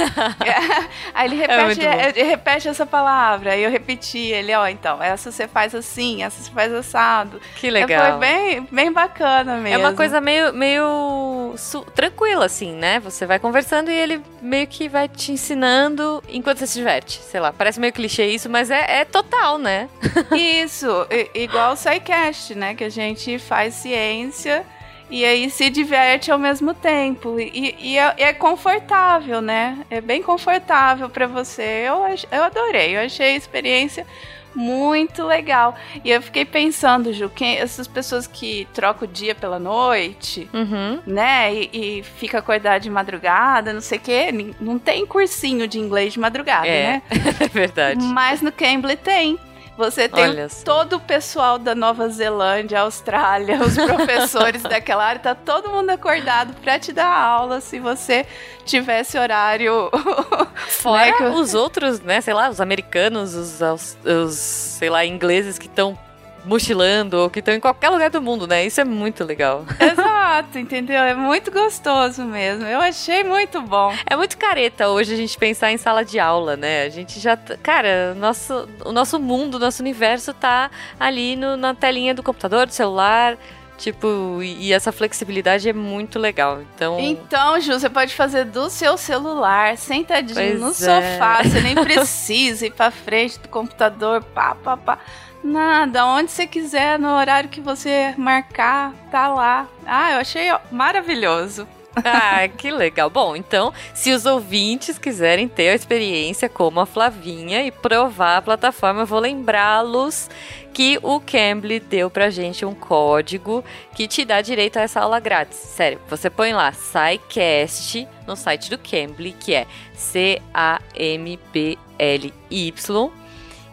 aí 1.15 1.27
ele 1.31 1.43
É 1.45 1.47
repete, 1.47 1.87
bom. 1.87 1.93
ele 2.17 2.23
repete 2.25 2.69
essa 2.69 2.87
palavra, 2.87 3.20
aí 3.51 3.63
eu 3.63 3.71
repeti, 3.71 4.19
ele, 4.19 4.55
ó, 4.55 4.67
então, 4.67 5.03
essa 5.03 5.31
você 5.31 5.47
faz 5.47 5.75
assim, 5.75 6.23
essa 6.23 6.43
você 6.43 6.51
faz 6.51 6.73
assado. 6.73 7.41
Que 7.57 7.71
legal. 7.71 8.13
Foi 8.13 8.21
bem, 8.21 8.69
bem 8.71 8.93
bacana 8.93 9.57
mesmo. 9.57 9.77
É 9.77 9.79
uma 9.79 9.95
coisa 9.95 10.21
meio, 10.21 10.53
meio 10.53 11.55
tranquila, 11.95 12.47
assim, 12.47 12.73
né? 12.73 13.01
Você 13.01 13.27
vai 13.27 13.39
conversando 13.39 13.91
e 13.91 13.95
ele 13.95 14.23
meio 14.41 14.67
que 14.67 14.89
vai 14.89 15.09
te 15.09 15.33
ensinando 15.33 16.23
enquanto 16.29 16.59
você 16.59 16.67
se 16.67 16.79
diverte. 16.79 17.21
Sei 17.23 17.41
lá, 17.41 17.53
parece 17.53 17.81
meio 17.81 17.93
clichê 17.93 18.27
isso, 18.27 18.49
mas 18.49 18.71
é, 18.71 19.01
é 19.01 19.05
total, 19.05 19.59
né? 19.59 19.89
Isso, 20.33 21.07
igual 21.35 21.73
o 21.73 21.77
SciCast, 21.77 22.55
né? 22.55 22.75
Que 22.75 22.85
a 22.85 22.89
gente 22.89 23.39
faz 23.39 23.75
ciência 23.75 24.65
e 25.11 25.25
aí 25.25 25.51
se 25.51 25.69
diverte 25.71 26.31
ao 26.31 26.39
mesmo 26.39 26.73
tempo. 26.73 27.39
E, 27.41 27.75
e 27.79 27.99
é, 27.99 28.15
é 28.19 28.33
confortável, 28.33 29.41
né? 29.41 29.79
É 29.91 30.01
bem 30.01 30.23
confortável 30.23 31.09
pra 31.09 31.27
você. 31.27 31.85
Eu, 31.87 32.03
eu 32.31 32.45
adorei, 32.45 32.97
eu 32.97 33.01
achei 33.01 33.33
a 33.35 33.37
experiência 33.37 34.07
muito 34.55 35.25
legal. 35.25 35.77
E 36.05 36.11
eu 36.11 36.21
fiquei 36.21 36.45
pensando, 36.45 37.13
Ju, 37.13 37.31
quem, 37.35 37.57
essas 37.59 37.87
pessoas 37.87 38.27
que 38.27 38.67
trocam 38.75 39.07
o 39.09 39.11
dia 39.11 39.35
pela 39.35 39.59
noite, 39.59 40.49
Uhum. 40.53 41.01
né? 41.07 41.55
E, 41.55 41.71
e 41.99 42.03
fica 42.03 42.39
acordado 42.39 42.83
de 42.83 42.91
madrugada, 42.91 43.73
não 43.73 43.81
sei 43.81 43.99
o 43.99 44.01
quê. 44.01 44.55
Não 44.61 44.79
tem 44.79 45.07
cursinho 45.07 45.69
de 45.69 45.79
inglês 45.79 46.13
de 46.15 46.21
madrugada, 46.21 46.67
É, 46.67 46.95
né? 46.95 47.03
é 47.41 47.49
verdade. 47.49 48.05
Mas 48.05 48.43
no 48.43 48.51
Cambly 48.51 48.97
tem. 48.97 49.39
Você 49.81 50.07
tem 50.09 50.25
Olha 50.25 50.47
todo 50.63 50.97
o 50.97 51.01
pessoal 51.01 51.59
da 51.59 51.75
Nova 51.75 52.07
Zelândia, 52.11 52.81
Austrália, 52.81 53.59
os 53.63 53.75
professores 53.81 54.63
daquela 54.63 55.05
área, 55.05 55.21
tá 55.21 55.35
todo 55.35 55.71
mundo 55.71 55.89
acordado 55.89 56.53
pra 56.63 56.79
te 56.79 56.93
dar 56.93 57.07
aula 57.11 57.61
se 57.63 57.79
você 57.81 58.27
tivesse 58.67 59.17
horário. 59.19 59.91
Fora 60.69 61.07
né, 61.07 61.13
que- 61.13 61.25
os 61.25 61.55
outros, 61.55 62.01
né? 62.01 62.21
Sei 62.21 62.35
lá, 62.35 62.51
os 62.51 62.61
americanos, 62.61 63.35
os, 63.35 63.63
aus- 63.63 63.97
os 64.05 64.35
sei 64.35 64.91
lá, 64.91 65.05
ingleses 65.07 65.59
que 65.59 65.67
estão 65.67 65.99
mochilando 66.45 67.19
ou 67.19 67.31
que 67.31 67.39
estão 67.41 67.53
em 67.55 67.61
qualquer 67.61 67.89
lugar 67.91 68.11
do 68.11 68.21
mundo, 68.23 68.47
né? 68.47 68.65
Isso 68.65 68.81
é 68.81 68.85
muito 68.85 69.25
legal. 69.25 69.65
Exato, 69.79 70.10
entendeu? 70.59 71.03
É 71.03 71.15
muito 71.15 71.51
gostoso 71.51 72.23
mesmo. 72.25 72.65
Eu 72.67 72.81
achei 72.81 73.25
muito 73.25 73.61
bom. 73.61 73.93
É 74.07 74.17
muito 74.17 74.37
careta 74.39 74.89
hoje 74.89 75.15
a 75.15 75.17
gente 75.17 75.37
pensar 75.37 75.73
em 75.73 75.77
sala 75.77 76.05
de 76.05 76.19
aula, 76.19 76.57
né? 76.57 76.85
A 76.85 76.89
gente 76.89 77.19
já. 77.21 77.37
Cara, 77.63 78.15
nosso, 78.15 78.69
o 78.85 78.93
nosso 78.93 79.19
mundo, 79.19 79.55
o 79.57 79.59
nosso 79.59 79.83
universo 79.83 80.33
tá 80.35 80.71
ali 80.99 81.37
no- 81.37 81.57
na 81.57 81.75
telinha 81.75 82.15
do 82.15 82.23
computador, 82.23 82.67
do 82.67 82.73
celular. 82.73 83.37
Tipo, 83.79 84.41
e, 84.43 84.67
e 84.67 84.73
essa 84.75 84.93
flexibilidade 84.93 85.67
é 85.67 85.73
muito 85.73 86.19
legal. 86.19 86.61
Então. 86.61 87.01
Então, 87.01 87.59
Ju, 87.61 87.73
você 87.81 87.89
pode 87.89 88.15
fazer 88.15 88.45
do 88.45 88.69
seu 88.69 88.99
celular, 88.99 89.75
sentadinho 89.79 90.35
Pois 90.35 90.61
no 90.61 90.69
é. 90.69 90.75
sofá. 90.75 91.43
Você 91.43 91.63
nem 91.63 91.75
precisa 91.83 92.67
ir 92.67 92.73
pra 92.73 92.91
frente 92.91 93.39
do 93.41 93.49
computador, 93.49 94.23
pá, 94.23 94.55
pá, 94.55 94.77
pá. 94.77 94.99
Nada, 95.43 96.05
onde 96.07 96.31
você 96.31 96.47
quiser, 96.47 96.99
no 96.99 97.09
horário 97.09 97.49
que 97.49 97.61
você 97.61 98.15
marcar, 98.17 98.93
tá 99.11 99.29
lá. 99.29 99.67
Ah, 99.87 100.13
eu 100.13 100.19
achei 100.19 100.49
maravilhoso. 100.71 101.67
Ah, 102.05 102.47
que 102.49 102.71
legal. 102.71 103.11
Bom, 103.11 103.35
então, 103.35 103.75
se 103.93 104.13
os 104.13 104.25
ouvintes 104.25 104.97
quiserem 104.97 105.49
ter 105.49 105.71
a 105.71 105.75
experiência 105.75 106.49
como 106.49 106.79
a 106.81 106.87
Flavinha 106.87 107.65
e 107.65 107.73
provar 107.73 108.37
a 108.37 108.43
plataforma, 108.43 109.03
eu 109.03 109.07
vou 109.07 109.19
lembrá-los 109.19 110.31
que 110.73 110.99
o 111.03 111.21
Cambly 111.21 111.81
deu 111.81 112.09
pra 112.09 112.31
gente 112.31 112.65
um 112.65 112.75
código 112.75 113.65
que 113.95 114.07
te 114.07 114.25
dá 114.25 114.41
direito 114.41 114.79
a 114.79 114.83
essa 114.83 115.01
aula 115.01 115.19
grátis. 115.19 115.59
Sério, 115.59 116.01
você 116.09 116.31
põe 116.31 116.53
lá 116.53 116.73
SciCast 116.73 118.07
no 118.27 118.37
site 118.37 118.71
do 118.71 118.79
Cambly, 118.79 119.33
que 119.33 119.53
é 119.53 119.67
C-A-M-B-L-Y. 119.95 120.71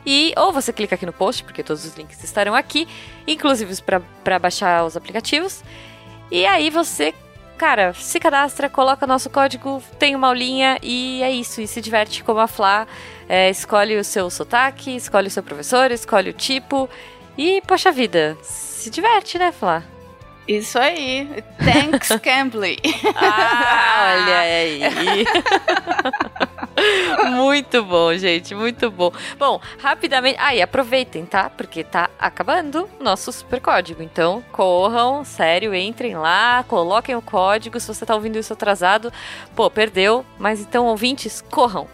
E 0.09 0.33
ou 0.37 0.53
você 0.53 0.71
clica 0.71 0.95
aqui 0.95 1.05
no 1.05 1.11
post, 1.11 1.43
porque 1.43 1.61
todos 1.61 1.83
os 1.83 1.93
links 1.95 2.23
estarão 2.23 2.55
aqui, 2.55 2.87
inclusive 3.27 3.73
para 4.23 4.39
baixar 4.39 4.85
os 4.85 4.95
aplicativos. 4.95 5.61
E 6.31 6.45
aí 6.45 6.69
você 6.69 7.13
cara, 7.57 7.93
se 7.93 8.19
cadastra, 8.19 8.69
coloca 8.69 9.07
nosso 9.07 9.29
código, 9.29 9.83
tem 9.97 10.15
uma 10.15 10.27
aulinha 10.27 10.77
e 10.81 11.21
é 11.23 11.31
isso. 11.31 11.59
E 11.59 11.67
se 11.67 11.81
diverte 11.81 12.23
como 12.23 12.39
a 12.39 12.47
Flá. 12.47 12.87
É, 13.27 13.49
escolhe 13.49 13.97
o 13.97 14.03
seu 14.03 14.29
sotaque, 14.29 14.95
escolhe 14.95 15.27
o 15.27 15.31
seu 15.31 15.43
professor, 15.43 15.91
escolhe 15.91 16.29
o 16.29 16.33
tipo. 16.33 16.89
E, 17.37 17.61
poxa 17.67 17.91
vida, 17.91 18.37
se 18.41 18.89
diverte, 18.89 19.37
né, 19.37 19.51
Flá? 19.51 19.83
Isso 20.47 20.79
aí. 20.79 21.43
Thanks, 21.57 22.09
Cambly. 22.23 22.77
Ah, 23.15 24.15
olha 24.15 24.39
aí. 24.39 25.25
muito 27.31 27.83
bom, 27.83 28.15
gente, 28.15 28.55
muito 28.55 28.89
bom. 28.89 29.11
Bom, 29.37 29.59
rapidamente. 29.79 30.37
Ah, 30.39 30.55
e 30.55 30.61
aproveitem, 30.61 31.25
tá? 31.25 31.49
Porque 31.49 31.83
tá 31.83 32.09
acabando 32.17 32.89
o 32.99 33.03
nosso 33.03 33.31
super 33.31 33.59
código. 33.59 34.01
Então, 34.01 34.43
corram, 34.51 35.25
sério, 35.25 35.75
entrem 35.75 36.15
lá, 36.15 36.63
coloquem 36.67 37.15
o 37.15 37.21
código. 37.21 37.79
Se 37.79 37.87
você 37.87 38.05
tá 38.05 38.15
ouvindo 38.15 38.37
isso 38.39 38.53
atrasado, 38.53 39.11
pô, 39.55 39.69
perdeu. 39.69 40.25
Mas 40.39 40.61
então, 40.61 40.85
ouvintes, 40.85 41.43
corram. 41.51 41.87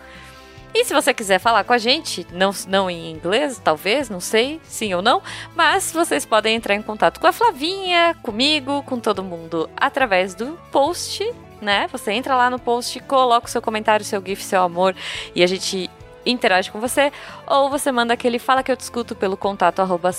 E 0.75 0.83
se 0.85 0.93
você 0.93 1.13
quiser 1.13 1.37
falar 1.37 1.63
com 1.63 1.73
a 1.73 1.77
gente, 1.77 2.25
não, 2.31 2.51
não 2.67 2.89
em 2.89 3.11
inglês, 3.11 3.61
talvez, 3.63 4.09
não 4.09 4.19
sei, 4.19 4.59
sim 4.63 4.91
ou 4.95 5.03
não, 5.03 5.21
mas 5.55 5.91
vocês 5.91 6.25
podem 6.25 6.55
entrar 6.55 6.73
em 6.73 6.81
contato 6.81 7.19
com 7.19 7.27
a 7.27 7.31
Flavinha, 7.31 8.15
comigo, 8.23 8.81
com 8.81 8.99
todo 8.99 9.23
mundo 9.23 9.69
através 9.77 10.33
do 10.33 10.57
post, 10.71 11.31
né? 11.61 11.87
Você 11.91 12.11
entra 12.11 12.35
lá 12.35 12.49
no 12.49 12.57
post, 12.57 12.99
coloca 13.01 13.45
o 13.45 13.49
seu 13.49 13.61
comentário, 13.61 14.03
seu 14.03 14.21
GIF, 14.25 14.43
seu 14.43 14.63
amor 14.63 14.95
e 15.35 15.43
a 15.43 15.47
gente 15.47 15.91
interage 16.25 16.71
com 16.71 16.79
você, 16.79 17.11
ou 17.45 17.69
você 17.69 17.91
manda 17.91 18.13
aquele 18.13 18.39
fala 18.39 18.63
que 18.63 18.71
eu 18.71 18.77
te 18.77 18.81
escuto 18.81 19.15
pelo 19.15 19.37
contato 19.37 19.79
arroba. 19.79 20.11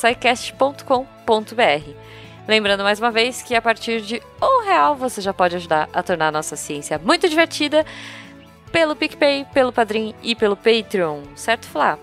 Lembrando 2.46 2.82
mais 2.84 2.98
uma 2.98 3.10
vez 3.10 3.42
que 3.42 3.54
a 3.54 3.62
partir 3.62 4.02
de 4.02 4.22
um 4.40 4.64
real 4.64 4.94
você 4.94 5.20
já 5.20 5.32
pode 5.32 5.56
ajudar 5.56 5.88
a 5.92 6.02
tornar 6.02 6.28
a 6.28 6.32
nossa 6.32 6.56
ciência 6.56 6.98
muito 6.98 7.26
divertida 7.26 7.86
pelo 8.74 8.96
PicPay, 8.96 9.46
pelo 9.54 9.72
Padrim 9.72 10.12
e 10.20 10.34
pelo 10.34 10.56
Patreon, 10.56 11.22
certo, 11.36 11.68
Flá? 11.68 11.96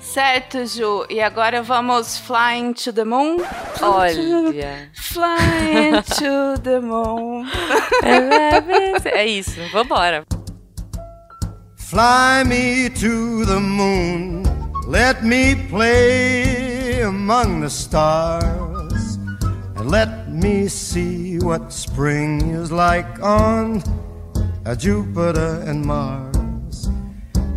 certo, 0.00 0.64
Ju. 0.64 1.04
E 1.10 1.20
agora 1.20 1.60
vamos 1.60 2.18
flying 2.18 2.72
to 2.72 2.92
the 2.92 3.04
moon? 3.04 3.38
Olha. 3.82 4.88
Flying 4.94 6.02
to 6.04 6.60
the 6.62 6.78
moon. 6.80 7.44
É 9.04 9.26
isso, 9.26 9.60
vambora. 9.72 10.24
Fly 11.76 12.44
me 12.46 12.90
to 12.90 13.44
the 13.44 13.58
moon, 13.58 14.44
let 14.86 15.24
me 15.24 15.56
play 15.68 17.02
among 17.02 17.60
the 17.60 17.70
stars, 17.70 19.18
and 19.76 19.90
let 19.90 20.28
me 20.28 20.68
see 20.68 21.38
what 21.40 21.72
spring 21.72 22.54
is 22.54 22.70
like 22.70 23.20
on 23.20 23.82
uh, 24.66 24.74
Jupiter 24.74 25.62
and 25.66 25.84
Mars. 25.84 26.88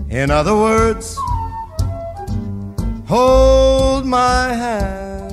In 0.09 0.31
other 0.31 0.55
words, 0.55 1.17
hold 3.07 4.05
my 4.05 4.53
hand. 4.53 5.26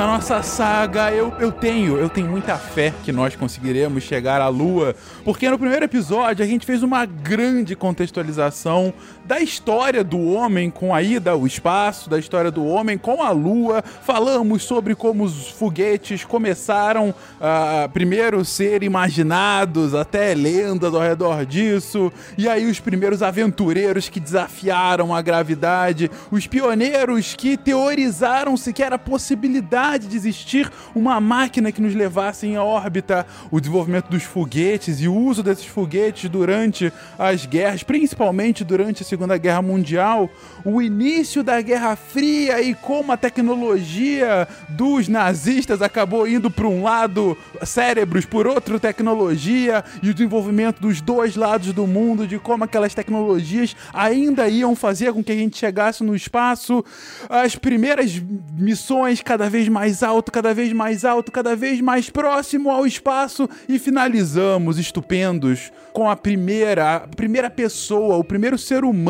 a 0.00 0.06
nossa 0.06 0.42
saga. 0.42 1.12
Eu, 1.12 1.32
eu 1.38 1.52
tenho, 1.52 1.98
eu 1.98 2.08
tenho 2.08 2.26
muita 2.26 2.56
fé 2.56 2.92
que 3.04 3.12
nós 3.12 3.36
conseguiremos 3.36 4.02
chegar 4.02 4.40
à 4.40 4.48
Lua, 4.48 4.94
porque 5.24 5.48
no 5.50 5.58
primeiro 5.58 5.84
episódio 5.84 6.42
a 6.42 6.48
gente 6.48 6.64
fez 6.64 6.82
uma 6.82 7.04
grande 7.04 7.76
contextualização 7.76 8.94
da 9.30 9.38
história 9.38 10.02
do 10.02 10.18
homem 10.32 10.68
com 10.72 10.92
a 10.92 11.00
ida 11.00 11.30
ao 11.30 11.46
espaço, 11.46 12.10
da 12.10 12.18
história 12.18 12.50
do 12.50 12.66
homem 12.66 12.98
com 12.98 13.22
a 13.22 13.30
Lua. 13.30 13.80
Falamos 13.80 14.64
sobre 14.64 14.92
como 14.96 15.22
os 15.22 15.50
foguetes 15.50 16.24
começaram 16.24 17.14
a 17.40 17.88
primeiro 17.92 18.44
ser 18.44 18.82
imaginados, 18.82 19.94
até 19.94 20.34
lendas 20.34 20.92
ao 20.92 21.00
redor 21.00 21.46
disso, 21.46 22.12
e 22.36 22.48
aí 22.48 22.66
os 22.66 22.80
primeiros 22.80 23.22
aventureiros 23.22 24.08
que 24.08 24.18
desafiaram 24.18 25.14
a 25.14 25.22
gravidade, 25.22 26.10
os 26.28 26.48
pioneiros 26.48 27.36
que 27.36 27.56
teorizaram 27.56 28.56
sequer 28.56 28.92
a 28.92 28.98
possibilidade 28.98 30.08
de 30.08 30.16
existir 30.16 30.68
uma 30.92 31.20
máquina 31.20 31.70
que 31.70 31.80
nos 31.80 31.94
levasse 31.94 32.48
em 32.48 32.58
órbita, 32.58 33.24
o 33.48 33.60
desenvolvimento 33.60 34.08
dos 34.08 34.24
foguetes 34.24 35.00
e 35.00 35.06
o 35.06 35.14
uso 35.14 35.40
desses 35.40 35.66
foguetes 35.66 36.28
durante 36.28 36.92
as 37.16 37.46
guerras, 37.46 37.84
principalmente 37.84 38.64
durante 38.64 39.04
a 39.04 39.06
Segunda 39.06 39.19
Guerra 39.38 39.62
Mundial, 39.62 40.30
o 40.64 40.80
início 40.80 41.42
da 41.42 41.60
Guerra 41.60 41.96
Fria 41.96 42.60
e 42.60 42.74
como 42.74 43.12
a 43.12 43.16
tecnologia 43.16 44.46
dos 44.68 45.08
nazistas 45.08 45.82
acabou 45.82 46.26
indo 46.26 46.50
para 46.50 46.66
um 46.66 46.82
lado, 46.82 47.36
cérebros 47.62 48.24
por 48.24 48.46
outra 48.46 48.78
tecnologia 48.78 49.84
e 50.02 50.10
o 50.10 50.14
desenvolvimento 50.14 50.80
dos 50.80 51.00
dois 51.00 51.36
lados 51.36 51.72
do 51.72 51.86
mundo, 51.86 52.26
de 52.26 52.38
como 52.38 52.64
aquelas 52.64 52.94
tecnologias 52.94 53.76
ainda 53.92 54.48
iam 54.48 54.74
fazer 54.74 55.12
com 55.12 55.22
que 55.22 55.32
a 55.32 55.36
gente 55.36 55.56
chegasse 55.58 56.02
no 56.02 56.14
espaço, 56.14 56.84
as 57.28 57.56
primeiras 57.56 58.20
missões 58.56 59.20
cada 59.20 59.48
vez 59.50 59.68
mais 59.68 60.02
alto, 60.02 60.32
cada 60.32 60.54
vez 60.54 60.72
mais 60.72 61.04
alto, 61.04 61.32
cada 61.32 61.54
vez 61.56 61.80
mais 61.80 62.08
próximo 62.08 62.70
ao 62.70 62.86
espaço 62.86 63.48
e 63.68 63.78
finalizamos 63.78 64.78
estupendos 64.78 65.72
com 65.92 66.08
a 66.08 66.16
primeira, 66.16 66.96
a 66.96 67.00
primeira 67.00 67.50
pessoa, 67.50 68.16
o 68.16 68.24
primeiro 68.24 68.56
ser 68.56 68.84
humano 68.84 69.09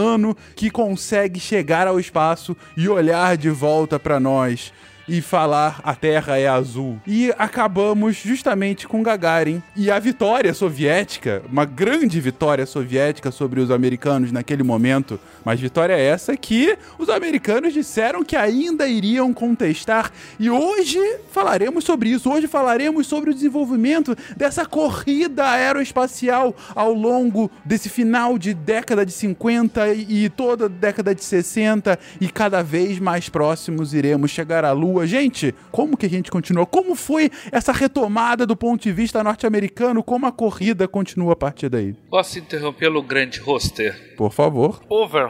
que 0.56 0.70
consegue 0.70 1.38
chegar 1.38 1.86
ao 1.86 2.00
espaço 2.00 2.56
e 2.76 2.88
olhar 2.88 3.36
de 3.36 3.50
volta 3.50 3.98
para 3.98 4.18
nós 4.20 4.72
e 5.10 5.20
falar 5.20 5.80
a 5.82 5.92
Terra 5.92 6.38
é 6.38 6.46
azul. 6.46 7.00
E 7.04 7.32
acabamos 7.36 8.16
justamente 8.16 8.86
com 8.86 9.02
Gagarin 9.02 9.60
e 9.74 9.90
a 9.90 9.98
vitória 9.98 10.54
soviética, 10.54 11.42
uma 11.50 11.64
grande 11.64 12.20
vitória 12.20 12.64
soviética 12.64 13.32
sobre 13.32 13.60
os 13.60 13.72
americanos 13.72 14.30
naquele 14.30 14.62
momento. 14.62 15.18
Mas 15.44 15.60
vitória 15.60 15.94
essa 15.94 16.36
que 16.36 16.76
os 16.98 17.08
americanos 17.08 17.72
disseram 17.72 18.24
que 18.24 18.36
ainda 18.36 18.86
iriam 18.86 19.32
contestar. 19.32 20.10
E 20.38 20.50
hoje 20.50 20.98
falaremos 21.30 21.84
sobre 21.84 22.10
isso. 22.10 22.30
Hoje 22.30 22.46
falaremos 22.46 23.06
sobre 23.06 23.30
o 23.30 23.34
desenvolvimento 23.34 24.16
dessa 24.36 24.66
corrida 24.66 25.48
aeroespacial 25.48 26.54
ao 26.74 26.92
longo 26.92 27.50
desse 27.64 27.88
final 27.88 28.38
de 28.38 28.54
década 28.54 29.04
de 29.04 29.12
50 29.12 29.88
e 29.94 30.28
toda 30.28 30.68
década 30.68 31.14
de 31.14 31.24
60 31.24 31.98
e 32.20 32.28
cada 32.28 32.62
vez 32.62 32.98
mais 32.98 33.28
próximos 33.28 33.94
iremos 33.94 34.30
chegar 34.30 34.64
à 34.64 34.72
Lua. 34.72 35.06
Gente, 35.06 35.54
como 35.70 35.96
que 35.96 36.06
a 36.06 36.10
gente 36.10 36.30
continua? 36.30 36.66
Como 36.66 36.94
foi 36.94 37.30
essa 37.50 37.72
retomada 37.72 38.46
do 38.46 38.56
ponto 38.56 38.82
de 38.82 38.92
vista 38.92 39.22
norte-americano? 39.24 40.02
Como 40.02 40.26
a 40.26 40.32
corrida 40.32 40.86
continua 40.86 41.32
a 41.32 41.36
partir 41.36 41.68
daí? 41.68 41.94
Posso 42.10 42.38
interrompê-lo, 42.38 43.02
grande 43.02 43.40
roster? 43.40 44.14
Por 44.16 44.32
favor. 44.32 44.80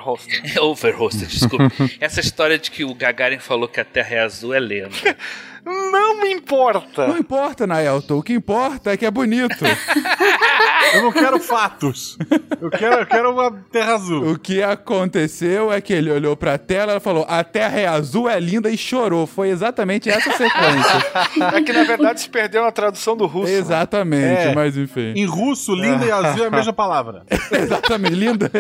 Overhoster. 0.01 0.43
Overhoster, 0.63 1.29
desculpa. 1.29 1.73
Essa 2.01 2.21
história 2.21 2.59
de 2.59 2.71
que 2.71 2.85
o 2.85 2.95
Gagarin 2.95 3.39
falou 3.39 3.69
que 3.69 3.81
a 3.81 3.85
Terra 3.85 4.17
é 4.17 4.21
azul 4.21 4.55
é 4.55 4.61
lenda. 4.61 4.91
Não 5.65 6.21
me 6.21 6.33
importa. 6.33 7.07
Não 7.07 7.19
importa, 7.19 7.67
Naelton. 7.67 8.19
O 8.19 8.23
que 8.23 8.33
importa 8.33 8.93
é 8.93 8.97
que 8.97 9.05
é 9.07 9.11
bonito. 9.11 9.65
Eu 10.95 11.03
não 11.03 11.13
quero 11.13 11.39
fatos. 11.39 12.19
Eu 12.61 12.69
quero, 12.71 12.97
eu 13.01 13.07
quero 13.07 13.33
uma 13.33 13.53
terra 13.71 13.95
azul. 13.95 14.33
O 14.33 14.39
que 14.39 14.61
aconteceu 14.61 15.73
é 15.73 15.81
que 15.81 15.93
ele 15.93 16.11
olhou 16.11 16.37
pra 16.37 16.59
tela 16.59 16.97
e 16.97 17.01
falou: 17.01 17.25
A 17.29 17.45
terra 17.45 17.79
é 17.79 17.87
azul, 17.87 18.29
é 18.29 18.41
linda 18.41 18.69
e 18.69 18.77
chorou. 18.77 19.25
Foi 19.27 19.51
exatamente 19.51 20.11
essa 20.11 20.31
sequência. 20.33 21.01
É 21.55 21.63
que 21.63 21.73
na 21.73 21.85
verdade 21.85 22.21
se 22.21 22.29
perdeu 22.29 22.63
na 22.63 22.73
tradução 22.73 23.17
do 23.17 23.27
russo. 23.27 23.51
exatamente, 23.53 24.49
É. 24.49 24.55
mas 24.55 24.77
enfim. 24.77 25.13
Em 25.17 25.27
russo, 25.27 25.75
linda 25.75 26.05
e 26.05 26.11
azul 26.11 26.45
é 26.45 26.49
a 26.49 26.51
mesma 26.51 26.73
palavra. 26.73 27.23
exatamente, 27.53 28.15
linda. 28.15 28.51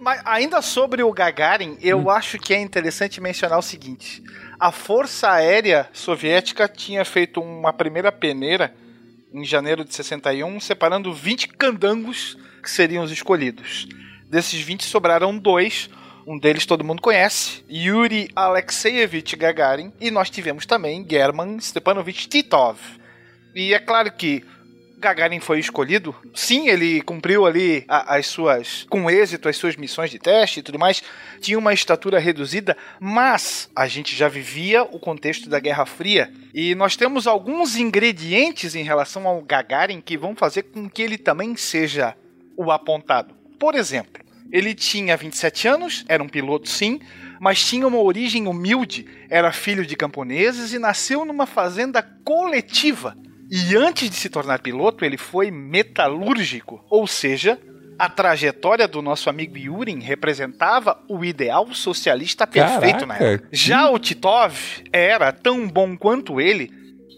Mas 0.00 0.20
ainda 0.24 0.60
sobre 0.62 1.02
o 1.02 1.12
Gagarin, 1.12 1.76
eu 1.80 2.10
acho 2.10 2.38
que 2.38 2.52
é 2.52 2.60
interessante 2.60 3.20
mencionar 3.20 3.58
o 3.58 3.62
seguinte: 3.62 4.22
a 4.58 4.72
Força 4.72 5.30
Aérea 5.30 5.88
Soviética 5.92 6.68
tinha 6.68 7.04
feito 7.04 7.40
uma 7.40 7.72
primeira 7.72 8.10
peneira 8.10 8.74
em 9.32 9.44
janeiro 9.44 9.84
de 9.84 9.94
61, 9.94 10.60
separando 10.60 11.12
20 11.12 11.48
candangos 11.48 12.38
que 12.62 12.70
seriam 12.70 13.04
os 13.04 13.10
escolhidos. 13.10 13.86
Desses 14.30 14.60
20 14.60 14.84
sobraram 14.84 15.36
dois. 15.36 15.90
Um 16.26 16.38
deles 16.38 16.66
todo 16.66 16.82
mundo 16.82 17.00
conhece, 17.00 17.64
Yuri 17.70 18.28
Alexeyevich 18.34 19.36
Gagarin, 19.36 19.92
e 20.00 20.10
nós 20.10 20.28
tivemos 20.28 20.66
também 20.66 21.06
German 21.08 21.60
Stepanovich 21.60 22.28
Titov. 22.28 22.78
E 23.54 23.72
é 23.72 23.78
claro 23.78 24.10
que 24.10 24.42
Gagarin 24.98 25.40
foi 25.40 25.58
escolhido. 25.60 26.14
Sim, 26.34 26.68
ele 26.68 27.02
cumpriu 27.02 27.44
ali 27.46 27.84
a- 27.86 28.16
as 28.16 28.26
suas, 28.26 28.86
com 28.88 29.10
êxito, 29.10 29.48
as 29.48 29.56
suas 29.56 29.76
missões 29.76 30.10
de 30.10 30.18
teste 30.18 30.60
e 30.60 30.62
tudo 30.62 30.78
mais. 30.78 31.02
Tinha 31.40 31.58
uma 31.58 31.74
estatura 31.74 32.18
reduzida, 32.18 32.76
mas 32.98 33.68
a 33.76 33.86
gente 33.86 34.16
já 34.16 34.28
vivia 34.28 34.82
o 34.84 34.98
contexto 34.98 35.48
da 35.50 35.60
Guerra 35.60 35.84
Fria 35.84 36.32
e 36.54 36.74
nós 36.74 36.96
temos 36.96 37.26
alguns 37.26 37.76
ingredientes 37.76 38.74
em 38.74 38.82
relação 38.82 39.26
ao 39.28 39.42
Gagarin 39.42 40.00
que 40.00 40.16
vão 40.16 40.34
fazer 40.34 40.62
com 40.62 40.88
que 40.88 41.02
ele 41.02 41.18
também 41.18 41.54
seja 41.56 42.14
o 42.56 42.72
apontado. 42.72 43.34
Por 43.58 43.74
exemplo, 43.74 44.24
ele 44.50 44.74
tinha 44.74 45.16
27 45.16 45.68
anos, 45.68 46.04
era 46.08 46.22
um 46.22 46.28
piloto 46.28 46.68
sim, 46.70 47.00
mas 47.38 47.62
tinha 47.64 47.86
uma 47.86 47.98
origem 48.00 48.46
humilde, 48.46 49.06
era 49.28 49.52
filho 49.52 49.84
de 49.84 49.94
camponeses 49.94 50.72
e 50.72 50.78
nasceu 50.78 51.24
numa 51.26 51.44
fazenda 51.46 52.02
coletiva. 52.24 53.14
E 53.50 53.76
antes 53.76 54.10
de 54.10 54.16
se 54.16 54.28
tornar 54.28 54.60
piloto, 54.60 55.04
ele 55.04 55.16
foi 55.16 55.50
metalúrgico, 55.50 56.84
ou 56.90 57.06
seja, 57.06 57.58
a 57.98 58.08
trajetória 58.08 58.86
do 58.86 59.00
nosso 59.00 59.30
amigo 59.30 59.56
Yurin 59.56 60.00
representava 60.00 60.98
o 61.08 61.24
ideal 61.24 61.72
socialista 61.72 62.46
perfeito 62.46 63.06
na 63.06 63.14
Caraca, 63.14 63.24
época. 63.24 63.48
Já 63.52 63.88
o 63.88 63.98
Titov 63.98 64.54
era 64.92 65.32
tão 65.32 65.66
bom 65.68 65.96
quanto 65.96 66.40
ele. 66.40 66.70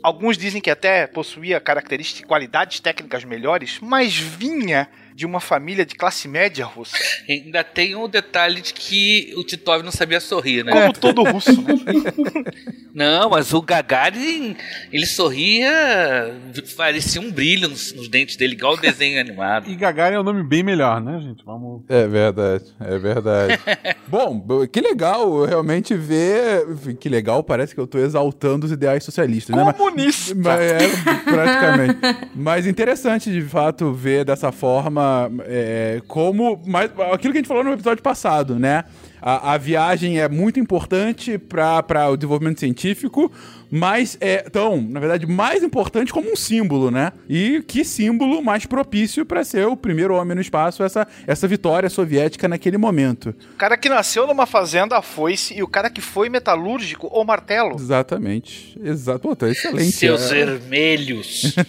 Alguns 0.03 0.39
dizem 0.39 0.61
que 0.61 0.71
até 0.71 1.07
possuía 1.07 1.59
características 1.59 2.23
e 2.23 2.27
qualidades 2.27 2.79
técnicas 2.79 3.25
melhores, 3.25 3.79
mas 3.81 4.17
vinha 4.17 4.89
de 5.19 5.27
uma 5.27 5.41
família 5.41 5.85
de 5.85 5.97
classe 5.97 6.29
média 6.29 6.65
russa. 6.65 6.97
Ainda 7.29 7.65
tem 7.65 7.97
um 7.97 8.09
detalhe 8.09 8.61
de 8.61 8.73
que 8.73 9.35
o 9.37 9.43
Titov 9.43 9.83
não 9.83 9.91
sabia 9.91 10.21
sorrir, 10.21 10.65
né? 10.65 10.71
Como 10.71 10.93
todo 10.93 11.25
russo, 11.25 11.51
né? 11.61 11.75
Não, 12.95 13.31
mas 13.31 13.53
o 13.53 13.63
Gagarin, 13.63 14.57
ele 14.93 15.07
sorria, 15.07 16.35
parecia 16.77 17.21
um 17.21 17.31
brilho 17.31 17.69
nos, 17.69 17.93
nos 17.93 18.09
dentes 18.09 18.35
dele, 18.35 18.55
igual 18.55 18.75
o 18.75 18.77
desenho 18.77 19.21
animado. 19.21 19.71
E 19.71 19.77
Gagarin 19.77 20.17
é 20.17 20.21
um 20.21 20.25
nome 20.25 20.43
bem 20.43 20.65
melhor, 20.65 21.01
né, 21.01 21.21
gente? 21.21 21.45
Vamos. 21.45 21.83
É 21.89 22.09
verdade, 22.09 22.65
é 22.81 22.99
verdade. 22.99 23.61
Bom, 24.09 24.45
que 24.67 24.81
legal 24.81 25.45
realmente 25.45 25.95
ver. 25.95 26.65
Que 26.99 27.09
legal, 27.09 27.45
parece 27.45 27.73
que 27.73 27.81
eu 27.81 27.87
tô 27.87 27.99
exaltando 27.99 28.67
os 28.67 28.73
ideais 28.73 29.05
socialistas, 29.05 29.55
né? 29.55 29.63
Mas- 29.65 29.77
Comunista! 29.77 30.35
Mas 30.35 30.61
é, 30.61 30.79
praticamente. 31.25 31.99
Mas 32.35 32.67
interessante, 32.67 33.31
de 33.31 33.43
fato, 33.43 33.93
ver 33.93 34.25
dessa 34.25 34.51
forma 34.51 35.08
é, 35.47 36.03
como. 36.07 36.61
Mas, 36.67 36.91
aquilo 37.13 37.33
que 37.33 37.39
a 37.39 37.43
gente 37.43 37.49
falou 37.49 37.65
no 37.65 37.73
episódio 37.73 38.03
passado, 38.03 38.59
né? 38.59 38.85
A, 39.21 39.55
a 39.55 39.59
viagem 39.59 40.21
é 40.21 40.29
muito 40.29 40.61
importante 40.61 41.39
para 41.39 42.09
o 42.09 42.17
desenvolvimento 42.17 42.61
científico, 42.61 43.31
mas 43.71 44.17
é 44.21 44.39
tão, 44.39 44.81
na 44.81 45.01
verdade, 45.01 45.27
mais 45.27 45.63
importante 45.63 46.13
como 46.13 46.33
um 46.33 46.37
símbolo, 46.37 46.91
né? 46.91 47.13
E 47.29 47.63
que 47.67 47.85
símbolo 47.85 48.43
mais 48.43 48.65
propício 48.65 49.27
para 49.27 49.45
ser 49.45 49.67
o 49.67 49.77
primeiro 49.77 50.15
homem 50.15 50.35
no 50.35 50.41
espaço, 50.41 50.83
essa, 50.83 51.07
essa 51.27 51.49
vitória 51.49 51.91
soviética 51.91 52.49
naquele 52.49 52.79
momento. 52.79 53.35
O 53.55 53.57
cara 53.57 53.77
que 53.77 53.89
nasceu 53.89 54.27
numa 54.27 54.47
fazenda 54.47 54.97
a 54.97 55.03
foice 55.03 55.55
e 55.55 55.63
o 55.63 55.69
cara 55.69 55.91
que 55.91 56.01
foi 56.01 56.29
metalúrgico 56.29 57.09
ou 57.11 57.25
martelo. 57.25 57.75
Exatamente. 57.75 58.79
Exato. 58.83 59.21
Pô, 59.21 59.37
tá 59.37 59.49
excelente. 59.49 59.93
Seus 59.93 60.31
é. 60.31 60.45
vermelhos. 60.45 61.55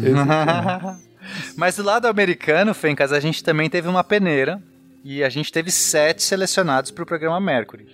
Mas 1.56 1.76
do 1.76 1.82
lado 1.82 2.06
americano, 2.06 2.72
Fencas, 2.74 3.12
a 3.12 3.20
gente 3.20 3.42
também 3.44 3.68
teve 3.70 3.88
uma 3.88 4.02
peneira 4.04 4.60
e 5.04 5.22
a 5.24 5.28
gente 5.28 5.52
teve 5.52 5.70
sete 5.70 6.22
selecionados 6.22 6.90
para 6.90 7.02
o 7.02 7.06
programa 7.06 7.40
Mercury. 7.40 7.86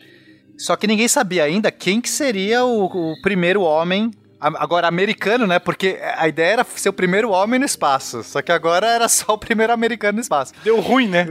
Só 0.58 0.74
que 0.76 0.86
ninguém 0.86 1.06
sabia 1.08 1.44
ainda 1.44 1.70
quem 1.70 2.00
que 2.00 2.08
seria 2.08 2.64
o, 2.64 2.84
o 3.12 3.20
primeiro 3.22 3.60
homem, 3.60 4.10
agora 4.40 4.86
americano, 4.88 5.46
né? 5.46 5.58
Porque 5.58 5.98
a 6.16 6.28
ideia 6.28 6.52
era 6.54 6.64
ser 6.64 6.88
o 6.88 6.92
primeiro 6.92 7.30
homem 7.30 7.58
no 7.60 7.66
espaço. 7.66 8.22
Só 8.22 8.40
que 8.42 8.50
agora 8.52 8.86
era 8.86 9.08
só 9.08 9.34
o 9.34 9.38
primeiro 9.38 9.72
americano 9.72 10.16
no 10.16 10.20
espaço. 10.22 10.52
Deu 10.64 10.80
ruim, 10.80 11.08
né? 11.08 11.26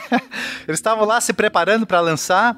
Eles 0.66 0.78
estavam 0.78 1.04
lá 1.04 1.20
se 1.20 1.32
preparando 1.32 1.86
para 1.86 2.00
lançar. 2.00 2.56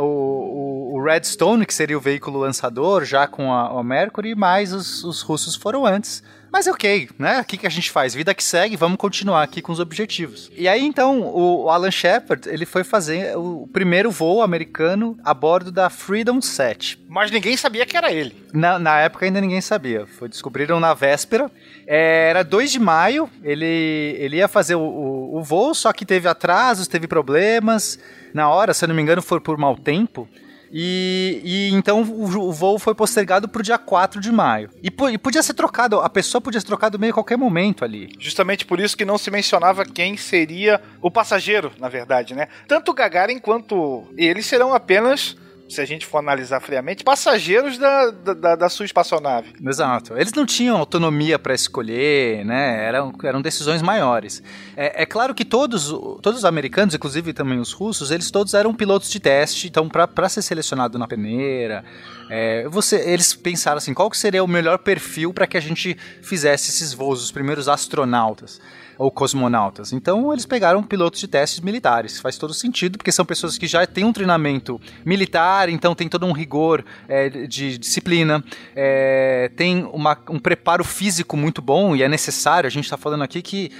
o, 0.00 0.02
o- 0.04 0.76
o 0.96 1.02
Redstone, 1.04 1.66
que 1.66 1.74
seria 1.74 1.96
o 1.96 2.00
veículo 2.00 2.38
lançador, 2.38 3.04
já 3.04 3.26
com 3.26 3.52
a, 3.52 3.78
a 3.80 3.82
Mercury, 3.84 4.34
mas 4.34 4.72
os, 4.72 5.04
os 5.04 5.22
russos 5.22 5.54
foram 5.54 5.84
antes. 5.84 6.22
Mas 6.56 6.66
ok, 6.66 7.10
né? 7.18 7.40
O 7.40 7.44
que, 7.44 7.58
que 7.58 7.66
a 7.66 7.70
gente 7.70 7.90
faz? 7.90 8.14
Vida 8.14 8.32
que 8.32 8.42
segue, 8.42 8.76
vamos 8.76 8.96
continuar 8.96 9.42
aqui 9.42 9.60
com 9.60 9.72
os 9.72 9.78
objetivos. 9.78 10.50
E 10.56 10.66
aí, 10.66 10.82
então, 10.82 11.20
o 11.20 11.68
Alan 11.68 11.90
Shepard, 11.90 12.48
ele 12.48 12.64
foi 12.64 12.82
fazer 12.82 13.36
o 13.36 13.68
primeiro 13.70 14.10
voo 14.10 14.40
americano 14.40 15.18
a 15.22 15.34
bordo 15.34 15.70
da 15.70 15.90
Freedom 15.90 16.40
7. 16.40 16.98
Mas 17.10 17.30
ninguém 17.30 17.58
sabia 17.58 17.84
que 17.84 17.94
era 17.94 18.10
ele. 18.10 18.34
Na, 18.54 18.78
na 18.78 18.98
época 19.00 19.26
ainda 19.26 19.38
ninguém 19.38 19.60
sabia. 19.60 20.06
Foi 20.06 20.30
descobriram 20.30 20.80
na 20.80 20.94
véspera. 20.94 21.50
É, 21.86 22.30
era 22.30 22.42
2 22.42 22.72
de 22.72 22.78
maio, 22.78 23.28
ele, 23.44 24.16
ele 24.18 24.36
ia 24.36 24.48
fazer 24.48 24.76
o, 24.76 24.80
o, 24.80 25.36
o 25.36 25.42
voo, 25.42 25.74
só 25.74 25.92
que 25.92 26.06
teve 26.06 26.26
atrasos, 26.26 26.88
teve 26.88 27.06
problemas. 27.06 27.98
Na 28.32 28.48
hora, 28.48 28.72
se 28.72 28.82
eu 28.82 28.88
não 28.88 28.96
me 28.96 29.02
engano, 29.02 29.20
foi 29.20 29.40
por 29.40 29.58
mau 29.58 29.76
tempo. 29.76 30.26
E, 30.72 31.40
e 31.44 31.74
então 31.74 32.02
o, 32.02 32.24
o 32.24 32.52
voo 32.52 32.78
foi 32.78 32.94
postergado 32.94 33.48
para 33.48 33.60
o 33.60 33.62
dia 33.62 33.78
4 33.78 34.20
de 34.20 34.32
maio. 34.32 34.70
E, 34.82 34.88
e 34.88 35.18
podia 35.18 35.42
ser 35.42 35.54
trocado, 35.54 36.00
a 36.00 36.08
pessoa 36.08 36.40
podia 36.40 36.60
ser 36.60 36.66
trocada 36.66 36.98
meio 36.98 37.12
a 37.12 37.14
qualquer 37.14 37.36
momento 37.36 37.84
ali. 37.84 38.12
Justamente 38.18 38.64
por 38.64 38.80
isso 38.80 38.96
que 38.96 39.04
não 39.04 39.18
se 39.18 39.30
mencionava 39.30 39.84
quem 39.84 40.16
seria 40.16 40.80
o 41.00 41.10
passageiro, 41.10 41.72
na 41.78 41.88
verdade, 41.88 42.34
né? 42.34 42.48
Tanto 42.66 42.92
Gagarin 42.92 43.38
quanto 43.38 44.04
ele 44.16 44.42
serão 44.42 44.74
apenas, 44.74 45.36
se 45.68 45.80
a 45.80 45.84
gente 45.84 46.06
for 46.06 46.18
analisar 46.18 46.60
friamente, 46.60 47.02
passageiros 47.02 47.76
da, 47.78 48.10
da, 48.10 48.56
da- 48.56 48.68
sua 48.68 48.84
espaçonave. 48.86 49.52
Exato. 49.64 50.16
Eles 50.16 50.32
não 50.32 50.44
tinham 50.46 50.76
autonomia 50.76 51.38
para 51.38 51.54
escolher, 51.54 52.44
né? 52.44 52.84
Eram, 52.86 53.12
eram 53.24 53.40
decisões 53.42 53.82
maiores. 53.82 54.42
É, 54.76 55.02
é 55.02 55.06
claro 55.06 55.34
que 55.34 55.44
todos, 55.44 55.88
todos 56.22 56.38
os 56.38 56.44
americanos, 56.44 56.94
inclusive 56.94 57.32
também 57.32 57.58
os 57.58 57.72
russos, 57.72 58.10
eles 58.10 58.30
todos 58.30 58.54
eram 58.54 58.74
pilotos 58.74 59.10
de 59.10 59.18
teste, 59.20 59.66
então 59.68 59.88
para 59.88 60.28
ser 60.28 60.42
selecionado 60.42 60.98
na 60.98 61.06
peneira, 61.08 61.84
é, 62.30 62.68
você, 62.68 62.96
eles 63.08 63.34
pensaram 63.34 63.78
assim, 63.78 63.94
qual 63.94 64.10
que 64.10 64.16
seria 64.16 64.42
o 64.42 64.48
melhor 64.48 64.78
perfil 64.78 65.32
para 65.32 65.46
que 65.46 65.56
a 65.56 65.60
gente 65.60 65.96
fizesse 66.22 66.70
esses 66.70 66.92
voos, 66.92 67.22
os 67.22 67.30
primeiros 67.32 67.68
astronautas 67.68 68.60
ou 68.98 69.10
cosmonautas. 69.10 69.92
Então 69.92 70.32
eles 70.32 70.46
pegaram 70.46 70.82
pilotos 70.82 71.20
de 71.20 71.28
testes 71.28 71.60
militares. 71.60 72.20
Faz 72.20 72.36
todo 72.38 72.54
sentido, 72.54 72.98
porque 72.98 73.12
são 73.12 73.24
pessoas 73.24 73.58
que 73.58 73.66
já 73.66 73.86
têm 73.86 74.04
um 74.04 74.12
treinamento 74.12 74.80
militar, 75.04 75.68
então 75.68 75.94
tem 75.94 76.08
todo 76.08 76.26
um 76.26 76.32
rigor 76.32 76.84
é, 77.08 77.28
de 77.46 77.78
disciplina, 77.78 78.42
é, 78.74 79.50
tem 79.56 79.84
uma- 79.92 80.18
um 80.30 80.38
preparo 80.38 80.84
físico 80.84 81.36
muito 81.36 81.60
bom 81.60 81.94
e 81.94 82.02
é 82.02 82.08
necessário. 82.08 82.66
A 82.66 82.70
gente 82.70 82.84
está 82.84 82.96
falando 82.96 83.22
aqui 83.22 83.42
que 83.42 83.70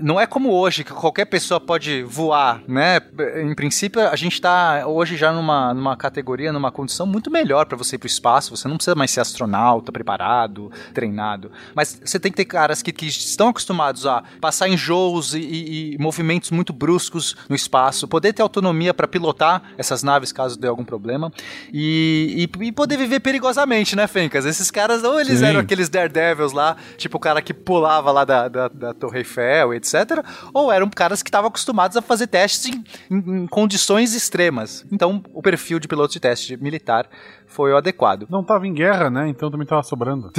não 0.00 0.20
é 0.20 0.26
como 0.26 0.50
hoje, 0.50 0.84
que 0.84 0.92
qualquer 0.92 1.24
pessoa 1.26 1.60
pode 1.60 2.02
voar, 2.02 2.62
né? 2.66 3.00
Em 3.42 3.54
princípio, 3.54 4.00
a 4.08 4.16
gente 4.16 4.34
está 4.34 4.86
hoje 4.86 5.16
já 5.16 5.32
numa, 5.32 5.72
numa 5.74 5.96
categoria, 5.96 6.52
numa 6.52 6.70
condição 6.72 7.06
muito 7.06 7.30
melhor 7.30 7.66
para 7.66 7.76
você 7.76 7.96
ir 7.96 7.98
para 7.98 8.06
o 8.06 8.08
espaço. 8.08 8.56
Você 8.56 8.66
não 8.68 8.76
precisa 8.76 8.94
mais 8.94 9.10
ser 9.10 9.20
astronauta, 9.20 9.92
preparado, 9.92 10.70
treinado. 10.94 11.50
Mas 11.74 12.00
você 12.04 12.18
tem 12.18 12.30
que 12.32 12.36
ter 12.36 12.44
caras 12.44 12.82
que, 12.82 12.92
que 12.92 13.06
estão 13.06 13.48
acostumados 13.48 14.06
a 14.06 14.22
passar 14.40 14.68
enjoos 14.68 15.34
e, 15.34 15.40
e- 15.40 15.94
e 15.94 15.98
movimentos 15.98 16.50
muito 16.50 16.72
bruscos 16.72 17.36
no 17.48 17.54
espaço, 17.56 18.08
poder 18.08 18.32
ter 18.32 18.42
autonomia 18.42 18.92
para 18.94 19.06
pilotar 19.08 19.62
essas 19.78 20.02
naves 20.02 20.32
caso 20.32 20.58
dê 20.58 20.68
algum 20.68 20.84
problema 20.84 21.32
e, 21.72 22.48
e- 22.60 22.66
e 22.66 22.72
poder 22.72 22.96
viver 22.96 23.20
perigosamente, 23.20 23.94
né, 23.96 24.06
Fencas? 24.06 24.44
Esses 24.44 24.70
caras, 24.70 25.02
ou 25.04 25.20
eles 25.20 25.38
Sim. 25.40 25.46
eram 25.46 25.60
aqueles 25.60 25.88
daredevils 25.88 26.52
lá, 26.52 26.76
tipo 26.96 27.16
o 27.16 27.20
cara 27.20 27.40
que 27.42 27.52
pulava 27.54 28.10
lá 28.10 28.24
da, 28.24 28.48
da, 28.48 28.68
da 28.68 28.94
Torre 28.94 29.18
Eiffel, 29.18 29.74
etc. 29.88 30.24
Ou 30.54 30.70
eram 30.72 30.88
caras 30.88 31.22
que 31.22 31.28
estavam 31.28 31.48
acostumados 31.48 31.96
a 31.96 32.02
fazer 32.02 32.26
testes 32.28 32.66
em, 32.72 32.84
em- 33.10 33.42
em 33.42 33.46
condições 33.46 34.14
extremas. 34.14 34.84
Então, 34.90 35.22
o 35.34 35.42
perfil 35.42 35.78
de 35.78 35.88
piloto 35.88 36.12
de 36.12 36.20
teste 36.20 36.56
militar 36.56 37.08
foi 37.46 37.70
o 37.72 37.76
adequado. 37.76 38.26
Não 38.30 38.42
tava 38.42 38.66
em 38.66 38.72
guerra, 38.72 39.10
né? 39.10 39.28
Então 39.28 39.50
também 39.50 39.66
tava 39.66 39.82
sobrando. 39.82 40.30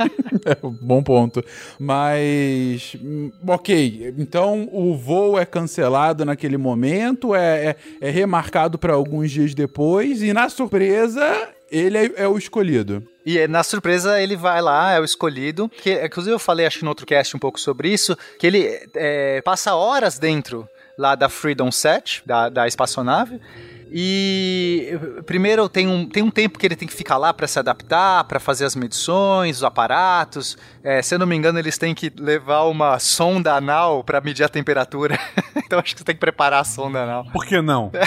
Bom 0.80 1.02
ponto. 1.02 1.44
Mas. 1.78 2.96
hum, 3.02 3.30
Ok, 3.48 4.14
então 4.18 4.68
o 4.72 4.96
voo 4.96 5.38
é 5.38 5.44
cancelado 5.44 6.24
naquele 6.24 6.56
momento, 6.56 7.34
é, 7.34 7.66
é, 7.70 7.76
é 8.00 8.10
remarcado 8.10 8.78
para 8.78 8.92
alguns 8.94 9.30
dias 9.30 9.54
depois, 9.54 10.22
e 10.22 10.32
na 10.32 10.48
surpresa, 10.48 11.48
ele 11.70 11.96
é, 11.98 12.12
é 12.16 12.28
o 12.28 12.36
escolhido. 12.36 13.02
E 13.26 13.38
eh, 13.38 13.48
na 13.48 13.64
surpresa 13.64 14.22
ele 14.22 14.36
vai 14.36 14.62
lá, 14.62 14.92
é 14.92 15.00
o 15.00 15.04
escolhido. 15.04 15.68
Que, 15.68 16.04
inclusive 16.04 16.32
eu 16.32 16.38
falei, 16.38 16.64
acho 16.64 16.78
que 16.78 16.84
no 16.84 16.90
outro 16.90 17.04
cast 17.04 17.36
um 17.36 17.40
pouco 17.40 17.58
sobre 17.58 17.92
isso, 17.92 18.16
que 18.38 18.46
ele 18.46 18.88
eh, 18.94 19.42
passa 19.44 19.74
horas 19.74 20.16
dentro 20.16 20.68
lá 20.96 21.16
da 21.16 21.28
Freedom 21.28 21.70
7, 21.72 22.22
da, 22.24 22.48
da 22.48 22.68
espaçonave. 22.68 23.40
E 23.90 24.98
primeiro 25.26 25.68
tem 25.68 25.86
um, 25.86 26.08
tem 26.08 26.22
um 26.22 26.30
tempo 26.30 26.58
que 26.58 26.66
ele 26.66 26.76
tem 26.76 26.86
que 26.88 26.94
ficar 26.94 27.16
lá 27.16 27.32
para 27.32 27.46
se 27.46 27.58
adaptar, 27.58 28.24
para 28.24 28.40
fazer 28.40 28.64
as 28.64 28.74
medições, 28.74 29.58
os 29.58 29.64
aparatos. 29.64 30.56
Eh, 30.82 31.02
se 31.02 31.14
eu 31.14 31.18
não 31.18 31.26
me 31.26 31.36
engano, 31.36 31.58
eles 31.58 31.78
têm 31.78 31.94
que 31.94 32.12
levar 32.18 32.62
uma 32.64 32.98
sonda 32.98 33.54
anal 33.54 34.02
para 34.02 34.20
medir 34.20 34.42
a 34.44 34.48
temperatura. 34.48 35.18
então 35.56 35.78
acho 35.78 35.94
que 35.94 36.00
você 36.00 36.04
tem 36.04 36.14
que 36.14 36.20
preparar 36.20 36.60
a 36.60 36.64
sonda 36.64 37.02
anal. 37.02 37.26
Por 37.32 37.44
que 37.46 37.60
não? 37.60 37.90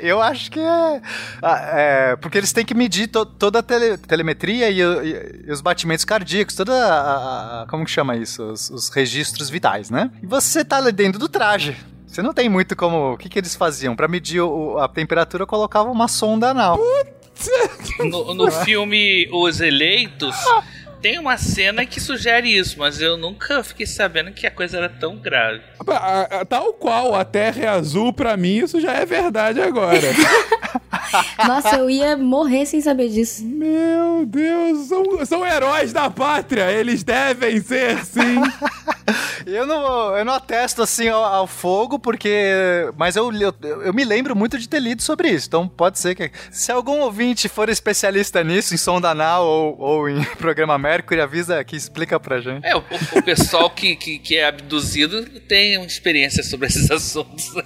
Eu 0.00 0.22
acho 0.22 0.52
que 0.52 0.60
é, 0.60 1.02
ah, 1.42 1.58
é, 1.72 2.16
Porque 2.16 2.38
eles 2.38 2.52
têm 2.52 2.64
que 2.64 2.74
medir 2.74 3.08
to- 3.08 3.26
toda 3.26 3.58
a 3.58 3.62
tele- 3.62 3.98
telemetria 3.98 4.70
e, 4.70 4.80
e- 4.80 5.44
e 5.48 5.50
os 5.50 5.60
batimentos 5.60 6.04
cardíacos, 6.04 6.54
toda 6.54 6.72
a. 6.72 7.62
a- 7.62 7.66
como 7.66 7.84
que 7.84 7.90
chama 7.90 8.16
isso? 8.16 8.40
Os, 8.44 8.70
os 8.70 8.88
registros 8.88 9.50
vitais, 9.50 9.90
né? 9.90 10.08
E 10.22 10.26
você 10.26 10.64
tá 10.64 10.80
dentro 10.92 11.18
do 11.18 11.28
traje. 11.28 11.76
Você 12.10 12.22
não 12.22 12.34
tem 12.34 12.48
muito 12.48 12.74
como. 12.74 13.12
O 13.12 13.16
que, 13.16 13.28
que 13.28 13.38
eles 13.38 13.54
faziam? 13.54 13.94
Pra 13.94 14.08
medir 14.08 14.40
o- 14.40 14.78
a 14.78 14.88
temperatura, 14.88 15.46
colocavam 15.46 15.92
uma 15.92 16.08
sonda 16.08 16.50
anal. 16.50 16.78
No, 18.00 18.34
no 18.34 18.50
filme 18.50 19.28
Os 19.32 19.60
Eleitos, 19.60 20.34
tem 21.00 21.18
uma 21.18 21.36
cena 21.36 21.86
que 21.86 22.00
sugere 22.00 22.48
isso, 22.48 22.78
mas 22.78 23.00
eu 23.00 23.16
nunca 23.16 23.62
fiquei 23.62 23.86
sabendo 23.86 24.32
que 24.32 24.46
a 24.46 24.50
coisa 24.50 24.76
era 24.76 24.88
tão 24.88 25.16
grave. 25.16 25.62
Tal 26.48 26.72
qual 26.74 27.14
a 27.14 27.24
Terra 27.24 27.62
é 27.62 27.68
azul, 27.68 28.12
pra 28.12 28.36
mim, 28.36 28.58
isso 28.58 28.80
já 28.80 28.92
é 28.92 29.06
verdade 29.06 29.60
agora. 29.60 30.00
Nossa, 31.46 31.76
eu 31.76 31.90
ia 31.90 32.16
morrer 32.16 32.66
sem 32.66 32.80
saber 32.80 33.08
disso. 33.08 33.44
Meu 33.44 34.24
Deus, 34.26 34.88
são, 34.88 35.26
são 35.26 35.46
heróis 35.46 35.92
da 35.92 36.10
pátria, 36.10 36.70
eles 36.70 37.02
devem 37.02 37.60
ser, 37.60 38.04
sim. 38.04 38.20
Eu 39.46 39.66
não, 39.66 40.16
eu 40.16 40.24
não 40.24 40.34
atesto 40.34 40.82
assim 40.82 41.08
ao, 41.08 41.22
ao 41.24 41.46
fogo, 41.46 41.98
porque. 41.98 42.88
Mas 42.96 43.16
eu, 43.16 43.32
eu, 43.32 43.54
eu 43.84 43.92
me 43.92 44.04
lembro 44.04 44.36
muito 44.36 44.58
de 44.58 44.68
ter 44.68 44.80
lido 44.80 45.02
sobre 45.02 45.28
isso. 45.30 45.48
Então 45.48 45.66
pode 45.66 45.98
ser 45.98 46.14
que. 46.14 46.30
Se 46.50 46.70
algum 46.70 47.00
ouvinte 47.00 47.48
for 47.48 47.68
especialista 47.68 48.44
nisso, 48.44 48.74
em 48.74 48.76
sonda 48.76 49.10
anal 49.10 49.44
ou, 49.44 49.76
ou 49.78 50.08
em 50.08 50.22
programa 50.38 50.78
Mercury, 50.90 51.20
avisa 51.20 51.60
aqui, 51.60 51.76
explica 51.76 52.18
pra 52.18 52.40
gente. 52.40 52.66
É, 52.66 52.74
o, 52.74 52.82
o 53.16 53.22
pessoal 53.22 53.70
que, 53.70 53.94
que, 53.94 54.18
que 54.18 54.36
é 54.36 54.46
abduzido 54.46 55.24
tem 55.40 55.80
experiência 55.84 56.42
sobre 56.42 56.66
esses 56.66 56.90
assuntos. 56.90 57.54
né? 57.54 57.62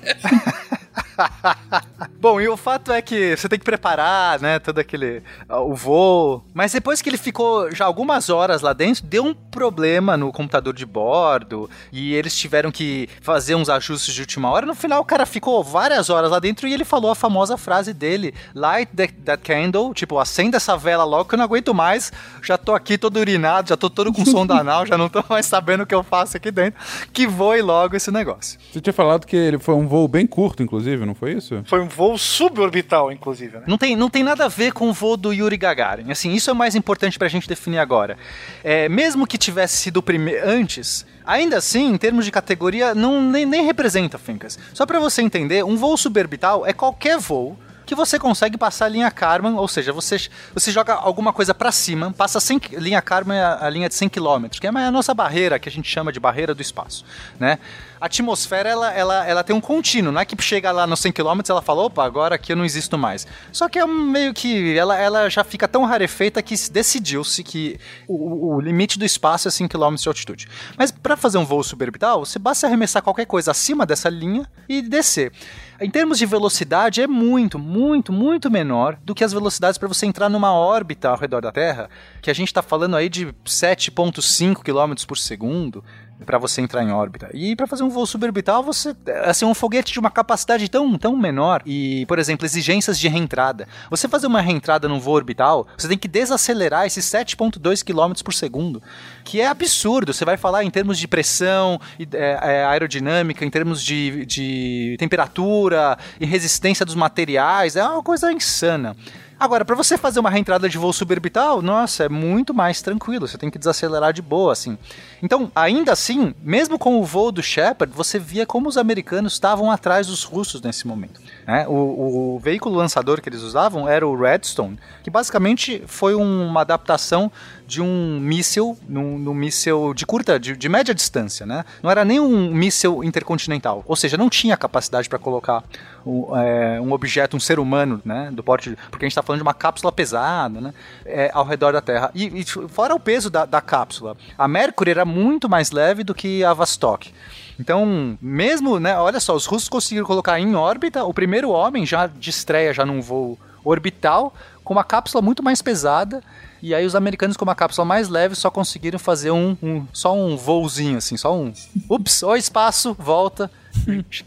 Bom, 2.21 2.41
e 2.41 2.49
o 2.49 2.57
fato 2.57 2.93
é 2.93 3.03
que 3.03 3.37
você 3.37 3.49
tem 3.49 3.59
que 3.59 3.65
preparar, 3.65 4.41
né, 4.41 4.59
todo 4.59 4.79
aquele 4.79 5.23
ah, 5.49 5.61
o 5.61 5.75
voo. 5.75 6.45
Mas 6.55 6.73
depois 6.73 7.03
que 7.03 7.09
ele 7.09 7.19
ficou 7.19 7.71
já 7.75 7.85
algumas 7.85 8.31
horas 8.31 8.63
lá 8.63 8.73
dentro, 8.73 9.05
deu 9.05 9.25
um 9.25 9.35
problema 9.35 10.17
no 10.17 10.33
computador 10.33 10.73
de 10.73 10.87
bordo 10.87 11.69
e 11.93 12.15
eles 12.15 12.37
tiveram 12.37 12.71
que 12.71 13.09
fazer 13.21 13.55
uns 13.55 13.69
ajustes 13.69 14.15
de 14.15 14.21
última 14.21 14.51
hora. 14.51 14.67
No 14.67 14.75
final, 14.75 15.01
o 15.01 15.05
cara 15.05 15.27
ficou 15.27 15.63
várias 15.63 16.11
horas 16.11 16.31
lá 16.31 16.39
dentro 16.39 16.67
e 16.67 16.73
ele 16.73 16.85
falou 16.85 17.11
a 17.11 17.15
famosa 17.15 17.57
frase 17.57 17.93
dele: 17.93 18.35
"Light 18.55 18.91
that, 18.97 19.43
candle", 19.43 19.93
tipo, 19.95 20.19
acenda 20.19 20.57
essa 20.57 20.77
vela 20.77 21.05
logo 21.05 21.27
que 21.27 21.35
eu 21.35 21.39
não 21.39 21.45
aguento 21.45 21.75
mais. 21.75 22.13
Já 22.43 22.57
tô 22.57 22.75
aqui 22.75 22.97
todo 22.97 23.19
urinado, 23.19 23.69
já 23.69 23.77
tô 23.77 23.91
todo 23.91 24.13
com 24.13 24.25
sonda 24.25 24.55
anal, 24.55 24.87
já 24.87 24.97
não 24.97 25.09
tô 25.09 25.23
mais 25.29 25.47
sabendo 25.47 25.83
o 25.83 25.87
que 25.87 25.95
eu 25.95 26.03
faço 26.03 26.37
aqui 26.37 26.51
dentro. 26.51 26.81
Que 27.13 27.27
voe 27.27 27.61
logo 27.61 27.97
esse 27.97 28.11
negócio. 28.11 28.59
Você 28.73 28.81
tinha 28.81 28.93
falado 28.93 29.27
que 29.27 29.37
ele 29.37 29.59
foi 29.59 29.75
um 29.75 29.87
voo 29.87 30.09
bem 30.09 30.27
curto, 30.27 30.63
inclusive, 30.63 30.84
não 31.07 31.15
foi 31.15 31.33
isso? 31.33 31.63
Foi 31.67 31.81
um 31.81 31.89
voo 31.89 32.17
suborbital, 32.19 33.11
inclusive, 33.11 33.57
né? 33.59 33.65
Não 33.67 33.79
tem, 33.79 33.97
não 33.97 34.09
tem 34.11 34.23
nada 34.23 34.45
a 34.45 34.49
ver 34.49 34.73
com 34.73 34.89
o 34.89 34.93
voo 34.93 35.17
do 35.17 35.33
Yuri 35.33 35.57
Gagarin. 35.57 36.11
Assim, 36.11 36.33
isso 36.33 36.51
é 36.51 36.53
o 36.53 36.57
mais 36.57 36.75
importante 36.75 37.19
pra 37.19 37.29
gente 37.29 37.49
definir 37.49 37.79
agora. 37.79 38.17
É, 38.63 38.89
mesmo 38.89 39.27
que 39.27 39.39
tivesse 39.39 39.77
sido 39.77 39.99
o 39.99 40.03
primeiro 40.03 40.49
antes, 40.49 41.05
ainda 41.25 41.57
assim, 41.59 41.93
em 41.93 41.97
termos 41.97 42.25
de 42.25 42.31
categoria, 42.31 42.95
não 42.95 43.23
nem, 43.23 43.45
nem 43.47 43.65
representa, 43.65 44.19
Fincas. 44.19 44.59
Só 44.73 44.85
pra 44.87 44.99
você 45.01 45.23
entender, 45.23 45.65
um 45.65 45.77
voo 45.77 45.97
suborbital 45.97 46.67
é 46.67 46.73
qualquer 46.73 47.19
voo 47.19 47.59
que 47.87 47.95
você 47.95 48.19
consegue 48.19 48.57
passar 48.57 48.87
a 48.87 48.89
linha 48.89 49.11
Karman, 49.11 49.57
ou 49.57 49.69
seja, 49.69 49.93
você, 49.93 50.17
você 50.55 50.73
joga 50.73 50.95
alguma 50.95 51.35
coisa 51.35 51.53
pra 51.53 51.71
cima, 51.71 52.11
passa 52.17 52.41
100, 52.41 52.59
qui- 52.59 52.77
linha 52.77 53.03
Karman 53.03 53.37
é 53.37 53.43
a, 53.43 53.67
a 53.67 53.69
linha 53.69 53.91
de 53.91 53.95
100 53.95 54.09
km, 54.09 54.47
que 54.59 54.67
é 54.67 54.71
a 54.71 54.91
nossa 54.91 55.13
barreira, 55.13 55.59
que 55.59 55.69
a 55.69 55.73
gente 55.73 55.87
chama 55.87 56.11
de 56.11 56.19
barreira 56.19 56.55
do 56.55 56.63
espaço, 56.63 57.05
né? 57.39 57.59
A 58.01 58.07
atmosfera, 58.07 58.69
ela, 58.69 58.93
ela, 58.93 59.27
ela 59.27 59.45
tem 59.45 59.55
um 59.55 59.61
contínuo, 59.61 60.13
não 60.13 60.21
é 60.21 60.25
que 60.25 60.41
chega 60.43 60.71
lá 60.73 60.87
nos 60.87 61.01
100 61.01 61.13
km 61.13 61.41
ela 61.49 61.63
fala, 61.63 61.83
opa, 61.83 62.05
agora 62.05 62.35
aqui 62.35 62.53
eu 62.53 62.57
não 62.57 62.65
existo 62.65 62.99
mais. 62.99 63.27
Só 63.53 63.69
que 63.69 63.79
é 63.79 63.87
meio 63.87 64.35
que, 64.35 64.77
ela, 64.77 64.99
ela 64.99 65.29
já 65.31 65.43
fica 65.45 65.67
tão 65.69 65.85
rarefeita 65.85 66.43
que 66.43 66.57
se- 66.57 66.71
decidiu-se 66.71 67.43
que 67.43 67.79
o, 68.07 68.55
o 68.57 68.61
limite 68.61 68.99
do 68.99 69.05
espaço 69.05 69.49
é 69.49 69.51
5 69.51 69.69
km 69.71 69.95
de 69.95 70.09
altitude. 70.09 70.49
Mas 70.77 70.91
para 70.91 71.17
fazer 71.17 71.39
um 71.39 71.45
voo 71.45 71.63
suborbital, 71.63 72.25
você 72.25 72.39
basta 72.39 72.67
arremessar 72.67 73.03
qualquer 73.03 73.27
coisa 73.27 73.53
acima 73.53 73.87
dessa 73.87 74.09
linha 74.09 74.47
e 74.69 74.83
descer. 74.83 75.33
Em 75.81 75.91
termos 75.91 76.19
de 76.19 76.27
velocidade, 76.27 77.03
é 77.03 77.07
muito, 77.07 77.59
muito, 77.59 78.13
muito 78.13 78.51
menor 78.51 78.97
do 79.03 79.15
que 79.15 79.25
as 79.25 79.33
velocidades 79.33 79.77
para 79.77 79.89
você 79.89 80.07
entrar 80.07 80.29
numa 80.29 80.53
órbita 80.53 81.09
ao 81.09 81.17
redor 81.19 81.41
da 81.41 81.51
Terra, 81.51 81.91
que 82.23 82.31
a 82.31 82.35
gente 82.35 82.49
está 82.49 82.63
falando 82.63 82.97
aí 82.97 83.09
de 83.09 83.27
7,5 83.45 84.63
km 84.63 84.95
por 85.07 85.19
segundo 85.19 85.83
para 86.25 86.39
você 86.39 86.61
entrar 86.61 86.83
em 86.83 86.93
órbita. 86.93 87.29
E 87.35 87.55
para 87.57 87.67
fazer 87.67 87.83
um 87.83 87.89
voo 87.89 88.07
suborbital, 88.07 88.63
você 88.63 88.95
assim 89.25 89.45
um 89.45 89.55
foguete 89.55 89.93
de 89.93 89.99
uma 89.99 90.11
capacidade 90.11 90.69
tão 90.69 90.97
tão 90.97 91.17
menor 91.17 91.63
e, 91.67 92.07
por 92.07 92.19
exemplo, 92.19 92.47
exigências 92.47 92.99
de 92.99 93.09
reentrada. 93.09 93.67
Você 93.91 94.09
fazer 94.09 94.27
uma 94.27 94.41
reentrada 94.41 94.89
num 94.89 95.01
voo 95.01 95.15
orbital, 95.15 95.67
você 95.77 95.89
tem 95.89 95.99
que 95.99 96.09
desacelerar 96.09 96.87
esses 96.87 97.05
7.2 97.05 97.85
km 97.85 98.23
por 98.23 98.33
segundo, 98.33 98.83
que 99.25 99.41
é 99.41 99.47
absurdo. 99.47 100.13
Você 100.13 100.25
vai 100.25 100.37
falar 100.37 100.65
em 100.65 100.71
termos 100.71 100.99
de 100.99 101.09
pressão, 101.09 101.81
é, 101.99 102.39
é, 102.43 102.65
aerodinâmica, 102.65 103.45
em 103.45 103.51
termos 103.51 103.83
de, 103.83 104.25
de 104.27 104.97
temperatura 104.99 105.99
e 106.21 106.27
resistência 106.27 106.85
dos 106.85 106.95
materiais, 106.95 107.77
é 107.77 107.85
uma 107.85 108.03
coisa 108.03 108.33
insana. 108.33 108.97
Agora, 109.39 109.65
para 109.65 109.75
você 109.75 109.99
fazer 109.99 110.21
uma 110.21 110.31
reentrada 110.31 110.69
de 110.69 110.79
voo 110.79 110.93
suborbital, 110.93 111.61
nossa, 111.61 112.05
é 112.05 112.09
muito 112.09 112.55
mais 112.55 112.81
tranquilo. 112.81 113.27
Você 113.27 113.37
tem 113.37 113.51
que 113.51 113.59
desacelerar 113.59 114.13
de 114.13 114.23
boa, 114.23 114.53
assim. 114.53 114.79
Então, 115.23 115.51
ainda 115.55 115.93
assim, 115.93 116.35
mesmo 116.43 116.79
com 116.79 117.01
o 117.01 117.05
voo 117.05 117.33
do 117.33 117.43
Shepard, 117.43 117.95
você 117.95 118.19
via 118.19 118.47
como 118.47 118.69
os 118.69 118.79
americanos 118.79 119.33
estavam 119.35 119.71
atrás 119.71 120.07
dos 120.07 120.23
russos 120.23 120.63
nesse 120.63 120.87
momento. 120.87 121.21
Né? 121.47 121.67
O, 121.69 122.35
o, 122.35 122.39
veículo 122.39 122.77
lançador 122.77 123.21
que 123.21 123.29
eles 123.29 123.43
usavam 123.43 123.89
era 123.89 124.07
o 124.07 124.17
Redstone, 124.17 124.79
que 125.03 125.11
basicamente 125.11 125.83
foi 125.87 126.15
uma 126.15 126.61
adaptação 126.61 127.31
de 127.67 127.81
um 127.81 128.21
míssil, 128.21 128.77
num, 128.89 129.19
num 129.19 129.35
míssil 129.35 129.95
de 129.95 130.05
curta, 130.05 130.39
de, 130.39 130.57
de, 130.57 130.69
média 130.69 130.95
distância, 130.95 131.47
né? 131.47 131.65
Não 131.83 131.91
era 131.91 132.05
nem 132.05 132.21
um 132.21 132.53
míssil 132.53 133.03
intercontinental, 133.03 133.83
ou 133.87 133.97
seja, 133.97 134.17
não 134.17 134.29
tinha 134.29 134.57
capacidade 134.57 135.09
para 135.09 135.19
colocar 135.19 135.65
um, 136.07 136.37
é, 136.37 136.81
um, 136.81 136.93
objeto, 136.93 137.37
um 137.37 137.41
ser 137.41 137.59
humano, 137.59 138.01
né? 138.05 138.31
Do 138.33 138.43
porte, 138.43 138.77
porque 138.91 139.05
a 139.05 139.07
gente 139.07 139.13
está 139.13 139.23
falando 139.23 139.39
de 139.39 139.43
uma 139.43 139.55
cápsula 139.55 139.91
pesada, 139.91 140.61
né? 140.61 140.75
É, 141.05 141.31
ao 141.33 141.45
redor 141.45 141.73
da 141.73 141.81
Terra. 141.81 142.11
E, 142.15 142.41
e 142.41 142.45
fora 142.69 142.95
o 142.95 143.01
peso 143.01 143.31
da, 143.31 143.45
da 143.45 143.61
cápsula, 143.61 144.17
a 144.37 144.47
Mercury 144.47 144.91
era 144.91 145.05
muito 145.05 145.49
mais 145.49 145.71
leve 145.71 146.05
do 146.05 146.15
que 146.15 146.45
a 146.45 146.53
Vostok. 146.53 147.13
Então, 147.59 148.19
mesmo, 148.21 148.81
né, 148.81 148.99
olha 148.99 149.21
só, 149.21 149.35
os 149.35 149.47
russos 149.47 149.69
conseguiram 149.69 150.07
colocar 150.07 150.39
em 150.41 150.55
órbita 150.55 151.05
o 151.05 151.15
primeiro 151.15 151.51
homem 151.51 151.87
já 151.87 152.07
de 152.07 152.31
estreia, 152.31 152.75
já 152.75 152.85
num 152.85 153.01
voo 153.01 153.39
orbital, 153.65 154.35
com 154.63 154.75
uma 154.75 154.85
cápsula 154.85 155.23
muito 155.23 155.43
mais 155.43 155.63
pesada. 155.63 156.23
E 156.65 156.75
aí 156.75 156.87
os 156.87 156.95
americanos 156.95 157.37
com 157.37 157.45
uma 157.45 157.55
cápsula 157.55 157.85
mais 157.85 158.09
leve 158.09 158.35
só 158.35 158.51
conseguiram 158.51 158.99
fazer 158.99 159.31
um, 159.31 159.55
um 159.63 159.87
só 159.93 160.15
um 160.17 160.35
voozinho 160.35 160.97
assim, 160.97 161.15
só 161.15 161.37
um, 161.37 161.53
ups, 161.91 162.23
o 162.23 162.35
espaço, 162.35 162.97
volta, 162.99 163.51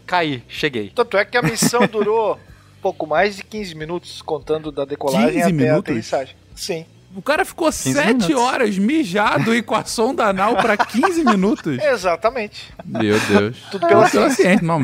caí, 0.06 0.44
cheguei. 0.46 0.92
Tanto 0.94 1.16
é 1.16 1.24
que 1.24 1.36
a 1.36 1.42
missão 1.42 1.84
durou 1.90 2.38
pouco 2.80 3.08
mais 3.08 3.34
de 3.34 3.42
15 3.42 3.74
minutos 3.74 4.22
contando 4.22 4.70
da 4.70 4.84
decolagem 4.84 5.42
até 5.42 5.50
minutos? 5.50 5.74
a 5.74 5.78
aterrissagem. 5.78 6.36
Sim. 6.54 6.86
O 7.16 7.22
cara 7.22 7.44
ficou 7.44 7.72
7 7.72 8.34
horas 8.34 8.76
mijado 8.76 9.54
e 9.54 9.62
com 9.62 9.74
a 9.74 9.84
sonda 9.84 10.26
anal 10.26 10.56
pra 10.56 10.76
15 10.76 11.24
minutos. 11.24 11.78
Exatamente. 11.78 12.70
Meu 12.84 13.18
Deus. 13.20 13.56
Tudo 13.70 13.86
pela 13.86 14.08
ciência. 14.08 14.60
Não, 14.62 14.78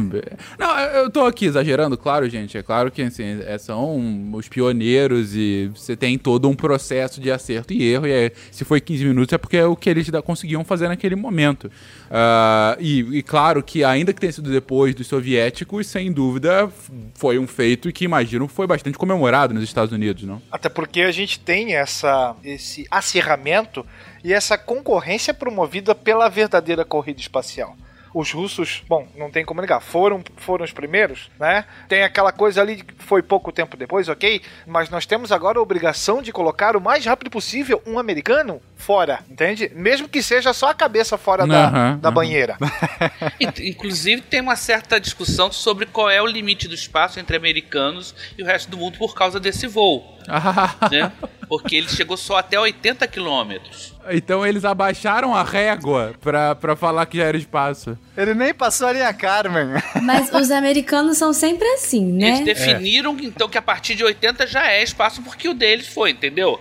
não, 0.58 0.78
eu 0.78 1.10
tô 1.10 1.26
aqui 1.26 1.44
exagerando, 1.44 1.96
claro, 1.98 2.28
gente. 2.28 2.56
É 2.56 2.62
claro 2.62 2.90
que 2.90 3.02
assim, 3.02 3.40
é, 3.46 3.58
são 3.58 4.32
os 4.32 4.48
pioneiros 4.48 5.34
e 5.34 5.70
você 5.74 5.96
tem 5.96 6.18
todo 6.18 6.48
um 6.48 6.54
processo 6.54 7.20
de 7.20 7.30
acerto 7.30 7.72
e 7.72 7.82
erro. 7.82 8.06
E 8.06 8.12
é, 8.12 8.32
se 8.50 8.64
foi 8.64 8.80
15 8.80 9.04
minutos 9.04 9.32
é 9.32 9.38
porque 9.38 9.58
é 9.58 9.66
o 9.66 9.76
que 9.76 9.90
eles 9.90 10.08
conseguiam 10.24 10.64
fazer 10.64 10.88
naquele 10.88 11.16
momento. 11.16 11.70
Uh, 12.14 12.78
e, 12.78 13.18
e, 13.18 13.22
claro 13.24 13.60
que, 13.60 13.82
ainda 13.82 14.12
que 14.12 14.20
tenha 14.20 14.32
sido 14.32 14.48
depois 14.48 14.94
dos 14.94 15.08
soviéticos, 15.08 15.88
sem 15.88 16.12
dúvida 16.12 16.70
foi 17.12 17.40
um 17.40 17.46
feito 17.46 17.92
que, 17.92 18.04
imagino, 18.04 18.46
foi 18.46 18.68
bastante 18.68 18.96
comemorado 18.96 19.52
nos 19.52 19.64
Estados 19.64 19.92
Unidos, 19.92 20.22
não? 20.22 20.40
Até 20.48 20.68
porque 20.68 21.00
a 21.00 21.10
gente 21.10 21.40
tem 21.40 21.74
essa, 21.74 22.36
esse 22.44 22.86
acirramento 22.88 23.84
e 24.22 24.32
essa 24.32 24.56
concorrência 24.56 25.34
promovida 25.34 25.92
pela 25.92 26.28
verdadeira 26.28 26.84
corrida 26.84 27.20
espacial 27.20 27.76
os 28.14 28.30
russos, 28.30 28.84
bom, 28.88 29.08
não 29.16 29.28
tem 29.28 29.44
como 29.44 29.60
negar, 29.60 29.80
foram, 29.80 30.22
foram 30.36 30.64
os 30.64 30.72
primeiros, 30.72 31.28
né? 31.38 31.64
Tem 31.88 32.04
aquela 32.04 32.30
coisa 32.30 32.60
ali 32.60 32.76
que 32.76 32.94
foi 33.04 33.20
pouco 33.22 33.50
tempo 33.50 33.76
depois, 33.76 34.08
ok? 34.08 34.40
Mas 34.64 34.88
nós 34.88 35.04
temos 35.04 35.32
agora 35.32 35.58
a 35.58 35.62
obrigação 35.62 36.22
de 36.22 36.30
colocar 36.30 36.76
o 36.76 36.80
mais 36.80 37.04
rápido 37.04 37.28
possível 37.28 37.82
um 37.84 37.98
americano 37.98 38.62
fora, 38.76 39.18
entende? 39.28 39.70
Mesmo 39.74 40.08
que 40.08 40.22
seja 40.22 40.52
só 40.52 40.70
a 40.70 40.74
cabeça 40.74 41.18
fora 41.18 41.42
uhum, 41.42 41.48
da, 41.48 41.94
da 41.96 42.08
uhum. 42.08 42.14
banheira. 42.14 42.56
Inclusive, 43.60 44.22
tem 44.22 44.40
uma 44.40 44.56
certa 44.56 45.00
discussão 45.00 45.50
sobre 45.50 45.86
qual 45.86 46.08
é 46.08 46.22
o 46.22 46.26
limite 46.26 46.68
do 46.68 46.74
espaço 46.74 47.18
entre 47.18 47.36
americanos 47.36 48.14
e 48.38 48.42
o 48.42 48.46
resto 48.46 48.70
do 48.70 48.76
mundo 48.76 48.96
por 48.96 49.14
causa 49.14 49.40
desse 49.40 49.66
voo. 49.66 50.18
né? 50.90 51.10
Porque 51.48 51.74
ele 51.74 51.88
chegou 51.88 52.16
só 52.16 52.36
até 52.36 52.58
80 52.60 53.08
quilômetros. 53.08 53.93
Então 54.10 54.46
eles 54.46 54.64
abaixaram 54.64 55.34
a 55.34 55.42
régua 55.42 56.14
pra, 56.20 56.54
pra 56.54 56.76
falar 56.76 57.06
que 57.06 57.18
já 57.18 57.24
era 57.24 57.36
espaço. 57.36 57.98
Ele 58.16 58.34
nem 58.34 58.52
passou 58.52 58.88
a 58.88 58.92
linha 58.92 59.12
Carmen. 59.12 59.68
Mas 60.02 60.30
os 60.32 60.50
americanos 60.50 61.16
são 61.16 61.32
sempre 61.32 61.66
assim, 61.68 62.04
né? 62.12 62.28
Eles 62.28 62.40
definiram 62.44 63.16
é. 63.20 63.24
então 63.24 63.48
que 63.48 63.58
a 63.58 63.62
partir 63.62 63.94
de 63.94 64.04
80 64.04 64.46
já 64.46 64.70
é 64.70 64.82
espaço 64.82 65.22
porque 65.22 65.48
o 65.48 65.54
deles 65.54 65.88
foi, 65.88 66.10
entendeu? 66.10 66.60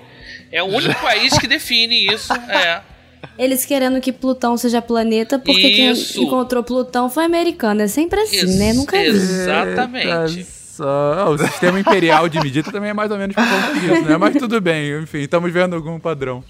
É 0.52 0.62
o 0.62 0.68
único 0.68 1.00
país 1.02 1.38
que 1.38 1.48
define 1.48 2.06
isso, 2.14 2.32
é. 2.50 2.82
Eles 3.38 3.66
querendo 3.66 4.00
que 4.00 4.12
Plutão 4.12 4.56
seja 4.58 4.82
planeta, 4.82 5.40
porque 5.40 5.68
isso. 5.68 6.14
quem 6.14 6.24
encontrou 6.24 6.64
Plutão 6.64 7.10
foi 7.10 7.24
americano. 7.24 7.82
É 7.82 7.88
sempre 7.88 8.20
assim, 8.20 8.36
isso, 8.38 8.60
né? 8.60 8.74
Nunca 8.74 8.98
vi. 8.98 9.08
Exatamente. 9.08 10.44
Só... 10.44 11.32
O 11.32 11.38
sistema 11.38 11.80
imperial 11.80 12.28
de 12.28 12.40
medida 12.40 12.72
também 12.72 12.90
é 12.90 12.94
mais 12.94 13.10
ou 13.12 13.18
menos 13.18 13.36
por 13.36 13.44
conta 13.44 13.80
disso, 13.80 14.10
né? 14.10 14.18
Mas 14.18 14.36
tudo 14.36 14.60
bem, 14.60 15.02
enfim, 15.02 15.20
estamos 15.20 15.52
vendo 15.52 15.76
algum 15.76 16.00
padrão. 16.00 16.44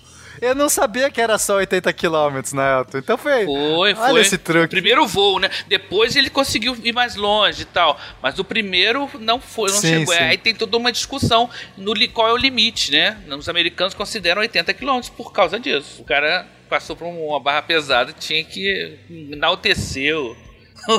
Eu 0.44 0.54
não 0.54 0.68
sabia 0.68 1.10
que 1.10 1.22
era 1.22 1.38
só 1.38 1.56
80 1.56 1.94
km, 1.94 2.54
né, 2.54 2.80
Elton? 2.80 2.98
Então 2.98 3.18
foi. 3.18 3.46
Foi, 3.46 3.94
Olha 3.94 4.20
esse 4.20 4.38
truque. 4.38 4.68
Primeiro 4.68 5.08
voo, 5.08 5.40
né? 5.40 5.50
Depois 5.68 6.18
ele 6.18 6.30
conseguiu 6.30 6.78
ir 6.84 6.92
mais 6.92 7.16
longe 7.16 7.62
e 7.62 7.66
tal. 7.66 7.98
Mas 8.22 8.38
o 8.38 8.44
primeiro 8.44 9.10
não 9.22 9.40
foi, 9.40 9.72
não 9.72 9.80
sim, 9.80 10.00
chegou. 10.00 10.14
Sim. 10.14 10.20
Aí 10.20 10.38
tem 10.38 10.54
toda 10.54 10.76
uma 10.76 10.92
discussão 10.92 11.50
no 11.78 11.94
qual 12.10 12.28
é 12.28 12.34
o 12.34 12.38
limite, 12.38 12.92
né? 12.92 13.18
Os 13.38 13.48
americanos 13.48 13.94
consideram 13.94 14.42
80 14.42 14.74
km 14.74 15.00
por 15.16 15.32
causa 15.32 15.58
disso. 15.58 16.02
O 16.02 16.04
cara 16.06 16.46
passou 16.70 16.96
por 16.96 17.06
uma 17.06 17.40
barra 17.40 17.62
pesada 17.62 18.12
tinha 18.12 18.44
que 18.44 19.00
enaltecer 19.10 20.18
o. 20.18 20.36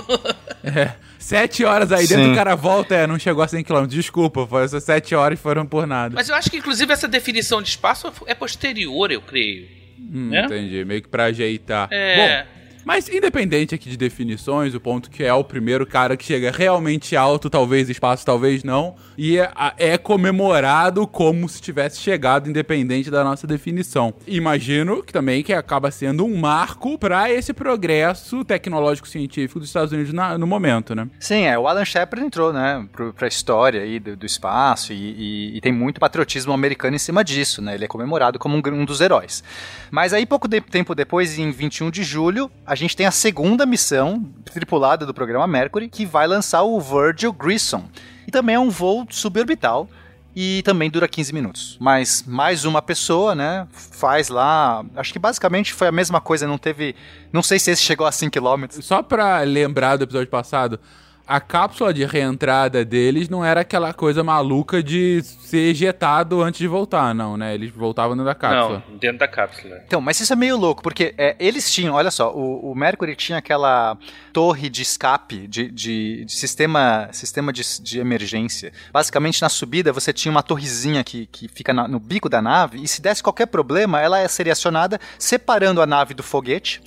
é. 0.65 0.95
Sete 1.25 1.65
horas 1.65 1.91
aí 1.91 2.07
Sim. 2.07 2.17
dentro, 2.17 2.33
o 2.33 2.35
cara 2.35 2.55
volta, 2.55 2.95
é, 2.95 3.07
não 3.07 3.19
chegou 3.19 3.43
a 3.43 3.49
100 3.49 3.65
km. 3.65 3.87
Desculpa, 3.87 4.47
foi 4.47 4.63
essas 4.63 4.85
sete 4.85 5.15
horas 5.15 5.41
foram 5.41 5.65
por 5.65 5.87
nada. 5.87 6.15
Mas 6.15 6.29
eu 6.29 6.35
acho 6.35 6.51
que, 6.51 6.59
inclusive, 6.59 6.93
essa 6.93 7.09
definição 7.09 7.63
de 7.63 7.71
espaço 7.71 8.13
é 8.27 8.35
posterior, 8.35 9.11
eu 9.11 9.23
creio. 9.23 9.67
Hum, 9.99 10.29
né? 10.29 10.45
Entendi, 10.45 10.85
meio 10.85 11.01
que 11.01 11.09
pra 11.09 11.25
ajeitar. 11.25 11.89
É. 11.91 12.43
Bom, 12.43 12.49
mas 12.85 13.09
independente 13.09 13.75
aqui 13.75 13.89
de 13.89 13.97
definições, 13.97 14.75
o 14.75 14.81
ponto 14.81 15.11
que 15.11 15.25
é 15.25 15.33
o 15.33 15.45
primeiro 15.45 15.87
cara 15.87 16.17
que 16.17 16.25
chega 16.25 16.51
realmente 16.51 17.17
alto, 17.17 17.49
talvez 17.49 17.89
espaço, 17.89 18.25
talvez 18.25 18.63
não, 18.63 18.95
e 19.17 19.39
é, 19.39 19.51
é 19.77 19.99
comemorado 19.99 21.07
como 21.07 21.49
se 21.49 21.61
tivesse 21.61 22.01
chegado, 22.01 22.49
independente 22.49 23.11
da 23.11 23.25
nossa 23.25 23.47
definição. 23.47 24.15
Imagino 24.27 25.03
que 25.03 25.13
também 25.13 25.43
que 25.43 25.53
acaba 25.53 25.91
sendo 25.91 26.25
um 26.25 26.37
marco 26.37 26.99
para 26.99 27.31
esse 27.31 27.53
progresso 27.53 28.45
tecnológico 28.45 29.09
científico 29.09 29.59
dos 29.59 29.69
Estados 29.69 29.93
Unidos 29.93 30.13
na, 30.13 30.37
no 30.37 30.47
momento, 30.47 30.95
né? 30.95 31.09
Sim, 31.19 31.45
é, 31.45 31.59
o 31.59 31.67
Alan 31.67 31.85
Shepard 31.85 32.25
entrou, 32.25 32.53
né, 32.53 32.87
para 33.17 33.27
a 33.27 33.29
história 33.29 33.83
aí 33.83 33.99
do, 33.99 34.17
do 34.17 34.27
espaço 34.27 34.93
e, 34.93 34.97
e, 34.97 35.57
e, 35.57 35.61
tem 35.61 35.73
muito 35.73 36.01
patriotismo 36.01 36.53
americano 36.53 36.97
em 36.97 36.99
cima 36.99 37.25
disso, 37.25 37.63
né? 37.63 37.75
Ele 37.75 37.85
é 37.85 37.89
comemorado 37.89 38.39
como 38.39 38.57
um, 38.57 38.63
um 38.73 38.85
dos 38.85 39.01
heróis. 39.01 39.43
Mas 39.91 40.13
aí 40.13 40.27
pouco 40.27 40.49
de, 40.49 40.61
tempo 40.61 40.95
depois, 40.95 41.39
em 41.39 41.51
21 41.51 41.91
de 41.91 42.03
julho, 42.03 42.51
a 42.67 42.74
a 42.75 42.77
gente 42.77 42.97
tem 42.97 43.07
a 43.07 43.13
segunda 43.13 43.65
missão 43.65 44.29
tripulada 44.53 45.07
do 45.07 45.15
programa 45.15 45.47
Mercury, 45.47 45.89
que 45.89 46.05
vai 46.05 46.27
lançar 46.27 46.65
o 46.65 46.81
Virgil 46.81 47.33
Grissom. 47.33 47.85
E 48.27 48.33
também 48.33 48.57
é 48.57 48.59
um 48.59 48.69
voo 48.69 49.07
suborbital 49.11 49.89
e 50.35 50.61
também 50.65 50.91
dura 50.91 51.07
15 51.07 51.33
minutos. 51.33 51.77
Mas 51.81 52.25
mais 52.27 52.65
uma 52.65 52.83
pessoa, 52.83 53.33
né, 53.33 53.69
faz 53.71 54.29
lá, 54.29 54.85
acho 54.97 55.13
que 55.13 55.21
basicamente 55.21 55.73
foi 55.73 55.87
a 55.87 55.93
mesma 55.93 56.21
coisa, 56.21 56.49
não 56.49 56.59
teve, 56.59 56.97
não 57.33 57.45
sei 57.45 57.61
se 57.61 57.71
esse 57.71 57.83
chegou 57.83 58.09
a 58.09 58.11
5 58.11 58.33
km. 58.33 58.65
Só 58.83 59.05
para 59.05 59.43
lembrar 59.43 59.97
do 59.97 60.03
episódio 60.03 60.29
passado, 60.29 60.81
a 61.27 61.41
cápsula 61.41 61.93
de 61.93 62.05
reentrada 62.05 62.85
deles 62.85 63.31
não 63.31 63.43
era 63.45 63.63
aquela 63.63 63.95
coisa 63.95 64.23
maluca 64.23 64.83
de 64.83 65.23
ser 65.23 65.71
ejetado 65.71 66.43
antes 66.43 66.59
de 66.59 66.69
voltar, 66.69 67.15
não, 67.15 67.37
né? 67.37 67.55
Eles 67.55 67.71
voltavam 67.71 68.15
dentro 68.15 68.27
da 68.27 68.35
cápsula. 68.35 68.85
Não, 68.89 68.99
dentro 68.99 69.19
da 69.19 69.29
cápsula. 69.29 69.83
Então, 69.87 70.01
mas 70.03 70.21
isso 70.21 70.33
é 70.33 70.37
meio 70.37 70.57
louco, 70.57 70.83
porque 70.83 71.15
é, 71.17 71.35
eles 71.39 71.73
tinham, 71.73 71.95
olha 71.95 72.11
só, 72.11 72.31
o, 72.31 72.71
o, 72.71 72.75
Mercury 72.75 73.17
tinha 73.17 73.39
aquela 73.39 73.97
torre 74.35 74.69
de 74.69 74.83
escape, 74.83 75.47
de, 75.49 75.71
de, 75.71 76.25
de 76.27 76.33
sistema, 76.33 77.09
sistema 77.13 77.53
de, 77.53 77.63
de, 77.83 77.99
emergência. 77.99 78.71
Basicamente, 78.93 79.41
na 79.41 79.49
subida, 79.49 79.93
você 79.93 80.13
tinha 80.13 80.31
uma 80.31 80.43
torrezinha 80.43 81.03
que, 81.03 81.27
que 81.27 81.49
fica 81.49 81.73
na, 81.73 81.89
no 81.89 81.99
bico 81.99 82.29
da 82.29 82.43
nave, 82.43 82.83
e 82.83 82.87
se 82.87 83.01
desse 83.01 83.23
qualquer 83.23 83.47
problema, 83.47 83.99
ela 83.99 84.29
seria 84.29 84.53
acionada 84.53 85.01
separando 85.19 85.81
a 85.81 85.87
nave 85.87 86.13
do 86.13 86.23
foguete 86.23 86.83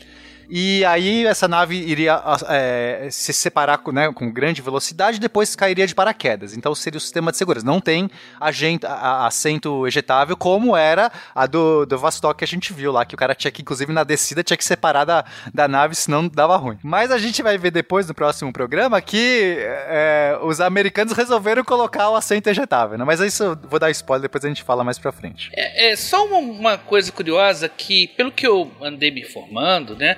E 0.50 0.86
aí 0.86 1.26
essa 1.26 1.48
nave 1.48 1.76
iria 1.76 2.22
é, 2.48 3.08
se 3.12 3.34
separar 3.34 3.82
né, 3.92 4.12
com 4.14 4.32
grande 4.32 4.62
velocidade 4.62 5.18
e 5.18 5.20
depois 5.20 5.56
cairia 5.56 5.86
de 5.86 5.94
paraquedas. 5.94 6.56
Então 6.56 6.74
seria 6.74 6.98
o 6.98 7.02
sistema 7.02 7.32
de 7.32 7.38
segurança. 7.38 7.66
Não 7.66 7.82
tem 7.82 8.10
agente, 8.40 8.86
a, 8.86 9.28
assento 9.28 9.86
ejetável 9.86 10.38
como 10.38 10.76
era 10.76 11.12
a 11.36 11.46
do, 11.46 11.86
do 11.86 11.98
Vostok 11.98 12.38
que 12.38 12.46
a 12.46 12.48
gente 12.48 12.72
viu 12.72 12.92
lá, 12.92 13.04
que 13.04 13.16
o 13.16 13.18
cara 13.18 13.34
tinha 13.34 13.52
que, 13.52 13.62
inclusive 13.62 13.92
na 13.92 14.04
descida, 14.04 14.44
tinha 14.44 14.56
que 14.56 14.64
separar 14.64 15.04
da, 15.04 15.26
da 15.54 15.68
nave, 15.68 15.96
senão 15.96 16.28
dava 16.28 16.56
ruim. 16.56 16.78
Mas 16.84 17.12
a 17.12 17.18
gente 17.18 17.42
vai 17.42 17.58
ver 17.58 17.72
depois 17.72 18.08
no 18.08 18.14
próximo 18.14 18.54
programa 18.54 19.02
que 19.02 19.58
é, 19.60 20.38
os 20.44 20.62
americanos 20.62 21.14
resolveram 21.14 21.64
colocar 21.64 22.10
o 22.10 22.16
assento 22.16 22.48
ejetável. 22.48 22.98
Né? 22.98 23.04
Mas 23.04 23.20
isso 23.20 23.58
vou 23.70 23.80
dar 23.80 23.90
spoiler, 23.92 24.22
depois 24.22 24.46
a 24.46 24.48
gente 24.48 24.64
fala 24.64 24.84
mais 24.84 25.00
pra 25.00 25.12
frente. 25.12 25.50
É, 25.54 25.92
é 25.92 25.96
só 25.96 26.26
uma 26.26 26.78
coisa 26.78 27.12
curiosa 27.12 27.68
que, 27.68 28.08
pelo 28.10 28.32
que 28.32 28.46
eu 28.46 28.72
andei 28.82 29.12
me 29.12 29.22
informando, 29.22 29.96
né? 29.96 30.18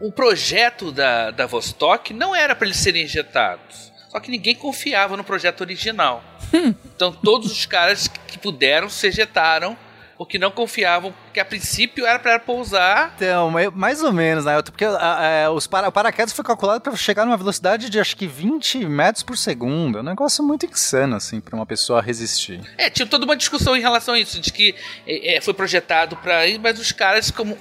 O 0.00 0.10
projeto 0.10 0.90
da, 0.90 1.30
da 1.30 1.46
Vostok 1.46 2.14
não 2.14 2.34
era 2.34 2.54
para 2.54 2.66
eles 2.66 2.78
serem 2.78 3.04
injetados. 3.04 3.92
Só 4.08 4.18
que 4.18 4.30
ninguém 4.30 4.54
confiava 4.54 5.16
no 5.16 5.22
projeto 5.22 5.60
original. 5.60 6.24
Hum. 6.52 6.74
então 6.96 7.12
todos 7.12 7.52
os 7.52 7.64
caras 7.64 8.08
que 8.08 8.36
puderam 8.36 8.88
se 8.88 9.06
ejetaram 9.06 9.76
porque 10.20 10.38
não 10.38 10.50
confiavam, 10.50 11.14
que 11.32 11.40
a 11.40 11.44
princípio 11.46 12.04
era 12.04 12.18
para 12.18 12.38
pousar. 12.38 13.14
Então, 13.16 13.50
mais 13.72 14.02
ou 14.02 14.12
menos, 14.12 14.44
né? 14.44 14.60
Porque 14.60 14.84
a, 14.84 15.46
a, 15.46 15.50
os 15.50 15.66
para, 15.66 15.88
o 15.88 15.92
paraquedas 15.92 16.34
foi 16.34 16.44
calculado 16.44 16.78
para 16.82 16.94
chegar 16.94 17.24
numa 17.24 17.38
velocidade 17.38 17.88
de 17.88 17.98
acho 17.98 18.14
que 18.14 18.26
20 18.26 18.84
metros 18.84 19.22
por 19.22 19.38
segundo. 19.38 19.96
É 19.96 20.02
um 20.02 20.04
negócio 20.04 20.44
muito 20.44 20.66
insano, 20.66 21.16
assim, 21.16 21.40
para 21.40 21.56
uma 21.56 21.64
pessoa 21.64 22.02
resistir. 22.02 22.60
É, 22.76 22.90
tinha 22.90 23.06
toda 23.06 23.24
uma 23.24 23.34
discussão 23.34 23.74
em 23.74 23.80
relação 23.80 24.12
a 24.12 24.20
isso, 24.20 24.38
de 24.38 24.52
que 24.52 24.74
é, 25.06 25.36
é 25.36 25.40
foi 25.40 25.54
projetado 25.54 26.14
para 26.18 26.46
ir, 26.46 26.58
mas 26.58 26.78
os 26.78 26.92
caras, 26.92 27.30
como 27.30 27.56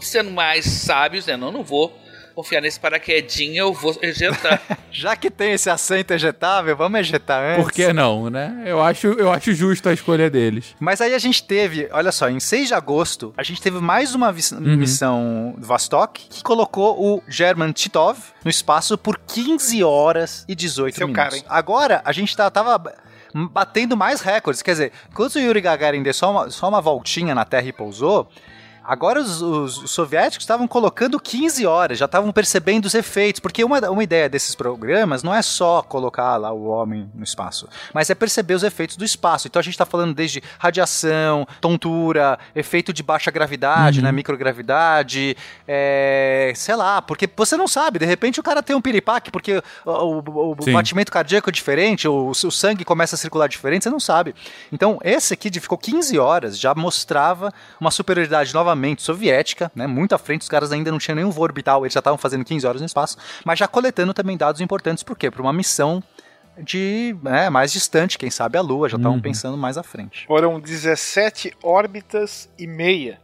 sendo 0.00 0.30
mais 0.30 0.64
sábios, 0.64 1.26
né? 1.26 1.36
Não, 1.36 1.50
não 1.50 1.64
vou 1.64 1.92
confiar 2.36 2.60
nesse 2.60 2.78
paraquedinho, 2.78 3.56
eu 3.56 3.72
vou 3.72 3.96
ejetar. 4.02 4.60
Já 4.92 5.16
que 5.16 5.30
tem 5.30 5.52
esse 5.52 5.70
assento 5.70 6.10
ejetável, 6.10 6.76
vamos 6.76 7.00
ejetar 7.00 7.42
antes. 7.42 7.64
Por 7.64 7.72
que 7.72 7.90
não, 7.94 8.28
né? 8.28 8.62
Eu 8.66 8.82
acho, 8.82 9.06
eu 9.06 9.32
acho 9.32 9.54
justo 9.54 9.88
a 9.88 9.94
escolha 9.94 10.28
deles. 10.28 10.76
Mas 10.78 11.00
aí 11.00 11.14
a 11.14 11.18
gente 11.18 11.42
teve, 11.42 11.88
olha 11.90 12.12
só, 12.12 12.28
em 12.28 12.38
6 12.38 12.68
de 12.68 12.74
agosto, 12.74 13.32
a 13.38 13.42
gente 13.42 13.62
teve 13.62 13.80
mais 13.80 14.14
uma 14.14 14.28
uhum. 14.28 14.76
missão 14.76 15.56
Vostok 15.58 16.28
que 16.28 16.42
colocou 16.42 17.02
o 17.02 17.22
German 17.26 17.72
Titov 17.72 18.18
no 18.44 18.50
espaço 18.50 18.98
por 18.98 19.18
15 19.18 19.82
horas 19.82 20.44
e 20.46 20.54
18 20.54 20.94
Seu 20.94 21.08
minutos. 21.08 21.24
Cara, 21.24 21.36
hein? 21.36 21.44
Agora, 21.48 22.02
a 22.04 22.12
gente 22.12 22.36
tá, 22.36 22.50
tava 22.50 22.78
batendo 23.50 23.96
mais 23.96 24.20
recordes. 24.20 24.60
Quer 24.60 24.72
dizer, 24.72 24.92
quando 25.14 25.36
o 25.36 25.40
Yuri 25.40 25.62
Gagarin 25.62 26.02
deu 26.02 26.12
só 26.12 26.30
uma, 26.30 26.50
só 26.50 26.68
uma 26.68 26.82
voltinha 26.82 27.34
na 27.34 27.46
Terra 27.46 27.66
e 27.66 27.72
pousou, 27.72 28.28
Agora 28.86 29.20
os, 29.20 29.42
os, 29.42 29.78
os 29.82 29.90
soviéticos 29.90 30.44
estavam 30.44 30.68
colocando 30.68 31.18
15 31.18 31.66
horas, 31.66 31.98
já 31.98 32.04
estavam 32.04 32.30
percebendo 32.30 32.84
os 32.84 32.94
efeitos, 32.94 33.40
porque 33.40 33.64
uma, 33.64 33.80
uma 33.90 34.02
ideia 34.02 34.28
desses 34.28 34.54
programas 34.54 35.24
não 35.24 35.34
é 35.34 35.42
só 35.42 35.82
colocar 35.82 36.36
lá 36.36 36.52
o 36.52 36.66
homem 36.66 37.10
no 37.12 37.24
espaço, 37.24 37.68
mas 37.92 38.08
é 38.10 38.14
perceber 38.14 38.54
os 38.54 38.62
efeitos 38.62 38.96
do 38.96 39.04
espaço. 39.04 39.48
Então 39.48 39.58
a 39.58 39.62
gente 39.62 39.74
está 39.74 39.84
falando 39.84 40.14
desde 40.14 40.40
radiação, 40.56 41.46
tontura, 41.60 42.38
efeito 42.54 42.92
de 42.92 43.02
baixa 43.02 43.28
gravidade, 43.32 43.98
uhum. 43.98 44.04
né, 44.04 44.12
microgravidade, 44.12 45.36
é, 45.66 46.52
sei 46.54 46.76
lá, 46.76 47.02
porque 47.02 47.28
você 47.36 47.56
não 47.56 47.66
sabe, 47.66 47.98
de 47.98 48.06
repente 48.06 48.38
o 48.38 48.42
cara 48.42 48.62
tem 48.62 48.76
um 48.76 48.80
piripaque 48.80 49.32
porque 49.32 49.60
o, 49.84 49.90
o, 49.90 50.52
o 50.52 50.72
batimento 50.72 51.10
cardíaco 51.10 51.50
é 51.50 51.52
diferente, 51.52 52.06
o, 52.06 52.28
o 52.30 52.34
sangue 52.52 52.84
começa 52.84 53.16
a 53.16 53.18
circular 53.18 53.48
diferente, 53.48 53.82
você 53.82 53.90
não 53.90 53.98
sabe. 54.00 54.32
Então 54.72 55.00
esse 55.02 55.34
aqui 55.34 55.50
ficou 55.58 55.76
15 55.76 56.16
horas, 56.20 56.56
já 56.56 56.72
mostrava 56.72 57.52
uma 57.80 57.90
superioridade 57.90 58.54
novamente 58.54 58.75
soviética, 59.02 59.70
né? 59.74 59.86
Muito 59.86 60.14
à 60.14 60.18
frente, 60.18 60.42
os 60.42 60.48
caras 60.48 60.72
ainda 60.72 60.90
não 60.90 60.98
tinham 60.98 61.16
nenhum 61.16 61.30
voo 61.30 61.44
orbital, 61.44 61.84
eles 61.84 61.92
já 61.92 62.00
estavam 62.00 62.18
fazendo 62.18 62.44
15 62.44 62.66
horas 62.66 62.80
no 62.80 62.86
espaço, 62.86 63.16
mas 63.44 63.58
já 63.58 63.66
coletando 63.66 64.14
também 64.14 64.36
dados 64.36 64.60
importantes, 64.60 65.02
por 65.02 65.16
quê? 65.16 65.30
Para 65.30 65.42
uma 65.42 65.52
missão 65.52 66.02
de 66.58 67.16
né, 67.22 67.50
mais 67.50 67.72
distante, 67.72 68.18
quem 68.18 68.30
sabe 68.30 68.56
a 68.58 68.62
Lua, 68.62 68.88
já 68.88 68.96
estavam 68.96 69.16
uhum. 69.16 69.22
pensando 69.22 69.56
mais 69.56 69.76
à 69.76 69.82
frente. 69.82 70.26
Foram 70.26 70.58
17 70.58 71.52
órbitas 71.62 72.48
e 72.58 72.66
meia. 72.66 73.20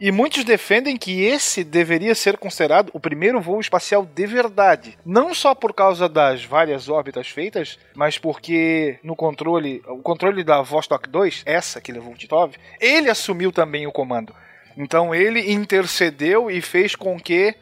E 0.00 0.10
muitos 0.10 0.44
defendem 0.44 0.96
que 0.96 1.22
esse 1.24 1.62
deveria 1.62 2.14
ser 2.14 2.38
considerado 2.38 2.88
o 2.94 2.98
primeiro 2.98 3.38
voo 3.38 3.60
espacial 3.60 4.06
de 4.06 4.26
verdade. 4.26 4.96
Não 5.04 5.34
só 5.34 5.54
por 5.54 5.74
causa 5.74 6.08
das 6.08 6.42
várias 6.42 6.88
órbitas 6.88 7.28
feitas, 7.28 7.78
mas 7.94 8.16
porque 8.16 8.98
no 9.04 9.14
controle, 9.14 9.82
o 9.86 9.98
controle 9.98 10.42
da 10.42 10.62
Vostok 10.62 11.06
2, 11.06 11.42
essa 11.44 11.82
que 11.82 11.92
levou 11.92 12.14
o 12.14 12.16
Titov, 12.16 12.54
ele 12.80 13.10
assumiu 13.10 13.52
também 13.52 13.86
o 13.86 13.92
comando. 13.92 14.34
Então 14.80 15.14
ele 15.14 15.52
intercedeu 15.52 16.50
e 16.50 16.62
fez 16.62 16.96
com 16.96 17.20
que 17.20 17.54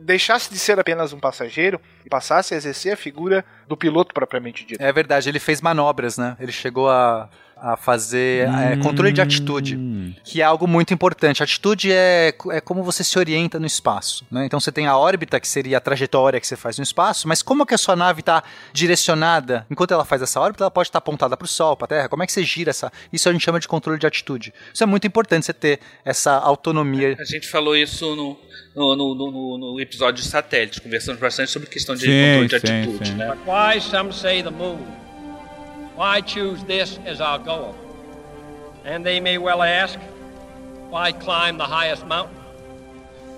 deixasse 0.00 0.50
de 0.52 0.58
ser 0.58 0.80
apenas 0.80 1.12
um 1.12 1.20
passageiro 1.20 1.80
e 2.04 2.08
passasse 2.08 2.54
a 2.54 2.56
exercer 2.56 2.92
a 2.92 2.96
figura 2.96 3.44
do 3.68 3.76
piloto 3.76 4.12
propriamente 4.12 4.66
dito. 4.66 4.82
É 4.82 4.92
verdade, 4.92 5.28
ele 5.28 5.38
fez 5.38 5.60
manobras, 5.60 6.18
né? 6.18 6.36
Ele 6.40 6.50
chegou 6.50 6.90
a 6.90 7.30
a 7.56 7.74
fazer 7.74 8.48
hum. 8.48 8.58
é, 8.58 8.76
controle 8.76 9.10
de 9.10 9.20
atitude, 9.22 9.78
que 10.22 10.42
é 10.42 10.44
algo 10.44 10.68
muito 10.68 10.92
importante. 10.92 11.42
atitude 11.42 11.90
é, 11.90 12.34
é 12.50 12.60
como 12.60 12.82
você 12.82 13.02
se 13.02 13.18
orienta 13.18 13.58
no 13.58 13.66
espaço. 13.66 14.26
Né? 14.30 14.44
Então 14.44 14.60
você 14.60 14.70
tem 14.70 14.86
a 14.86 14.96
órbita, 14.96 15.40
que 15.40 15.48
seria 15.48 15.78
a 15.78 15.80
trajetória 15.80 16.38
que 16.38 16.46
você 16.46 16.54
faz 16.54 16.76
no 16.76 16.84
espaço, 16.84 17.26
mas 17.26 17.42
como 17.42 17.64
que 17.64 17.74
a 17.74 17.78
sua 17.78 17.96
nave 17.96 18.20
está 18.20 18.44
direcionada? 18.74 19.66
Enquanto 19.70 19.94
ela 19.94 20.04
faz 20.04 20.20
essa 20.20 20.38
órbita, 20.38 20.64
ela 20.64 20.70
pode 20.70 20.88
estar 20.88 21.00
tá 21.00 21.04
apontada 21.04 21.34
para 21.34 21.46
o 21.46 21.48
Sol, 21.48 21.76
para 21.76 21.86
a 21.86 21.88
Terra. 21.88 22.08
Como 22.10 22.22
é 22.22 22.26
que 22.26 22.32
você 22.32 22.44
gira 22.44 22.70
essa? 22.70 22.92
Isso 23.10 23.26
a 23.28 23.32
gente 23.32 23.42
chama 23.42 23.58
de 23.58 23.66
controle 23.66 23.98
de 23.98 24.06
atitude. 24.06 24.52
Isso 24.72 24.82
é 24.82 24.86
muito 24.86 25.06
importante, 25.06 25.46
você 25.46 25.54
ter 25.54 25.80
essa 26.04 26.32
autonomia. 26.32 27.16
A 27.18 27.24
gente 27.24 27.48
falou 27.48 27.74
isso 27.74 28.14
no, 28.14 28.38
no, 28.74 28.96
no, 28.96 29.14
no, 29.14 29.58
no 29.58 29.80
episódio 29.80 30.22
de 30.22 30.28
satélite, 30.28 30.82
conversamos 30.82 31.18
bastante 31.18 31.50
sobre 31.50 31.70
questão 31.70 31.94
de 31.94 32.02
sim, 32.02 32.08
controle 32.08 32.48
de 32.48 32.60
sim, 32.60 32.82
atitude. 32.82 33.08
Sim. 33.08 33.14
Né? 33.14 33.28
But 33.28 33.46
why 33.46 33.80
some 33.80 34.12
say 34.12 34.42
the 34.42 34.50
moon? 34.50 35.05
Why 35.96 36.20
choose 36.20 36.62
this 36.64 36.98
as 37.06 37.22
our 37.22 37.38
goal? 37.38 37.74
And 38.84 39.04
they 39.04 39.18
may 39.18 39.38
well 39.38 39.62
ask, 39.62 39.98
why 40.90 41.12
climb 41.12 41.56
the 41.56 41.64
highest 41.64 42.06
mountain? 42.06 42.36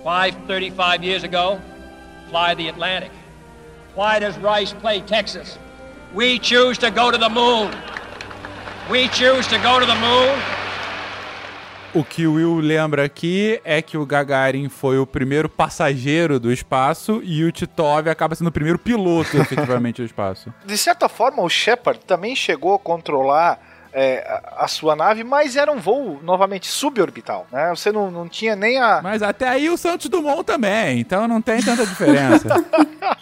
Why, 0.03 0.31
35 0.31 1.01
years 1.01 1.23
ago, 1.23 1.61
fly 2.29 2.55
the 2.55 2.67
Atlantic? 2.67 3.11
Why 3.95 4.19
does 4.19 4.37
Rice 4.39 4.73
play 4.73 4.99
Texas? 4.99 5.57
We 6.13 6.37
choose 6.37 6.77
to 6.79 6.91
go 6.91 7.11
to 7.11 7.17
the 7.17 7.29
moon. 7.29 7.73
We 8.89 9.07
choose 9.07 9.47
to 9.47 9.57
go 9.59 9.79
to 9.79 9.85
the 9.85 9.95
moon. 9.95 10.58
O 11.93 12.03
que 12.03 12.27
o 12.27 12.33
Will 12.33 12.59
lembra 12.59 13.03
aqui 13.03 13.59
é 13.63 13.81
que 13.81 13.97
o 13.97 14.05
Gagarin 14.05 14.69
foi 14.69 14.99
o 14.99 15.07
primeiro 15.07 15.49
passageiro 15.49 16.39
do 16.39 16.51
espaço 16.51 17.19
e 17.23 17.43
o 17.43 17.51
Titov 17.51 18.07
acaba 18.07 18.35
sendo 18.35 18.47
o 18.47 18.51
primeiro 18.51 18.77
piloto, 18.77 19.37
efetivamente, 19.41 20.01
do 20.01 20.05
espaço. 20.05 20.53
De 20.65 20.77
certa 20.77 21.09
forma, 21.09 21.41
o 21.41 21.49
Shepard 21.49 21.99
também 22.05 22.35
chegou 22.35 22.75
a 22.75 22.79
controlar 22.79 23.59
é, 23.91 24.19
a, 24.19 24.65
a, 24.65 24.67
sua 24.67 24.95
nave, 24.95 25.23
mas 25.23 25.55
era 25.55 25.71
um 25.71 25.79
voo 25.79 26.19
novamente 26.21 26.67
suborbital, 26.67 27.47
né? 27.51 27.69
Você 27.69 27.91
não, 27.91 28.11
não 28.11 28.29
tinha 28.29 28.55
nem 28.55 28.77
a. 28.77 29.01
Mas 29.01 29.23
até 29.23 29.47
aí 29.47 29.67
o 29.67 29.77
Santos 29.77 30.07
Dumont 30.09 30.43
também, 30.43 30.99
então 30.99 31.27
não 31.27 31.41
tem 31.41 31.59
tanta 31.59 31.87
diferença. 31.87 32.47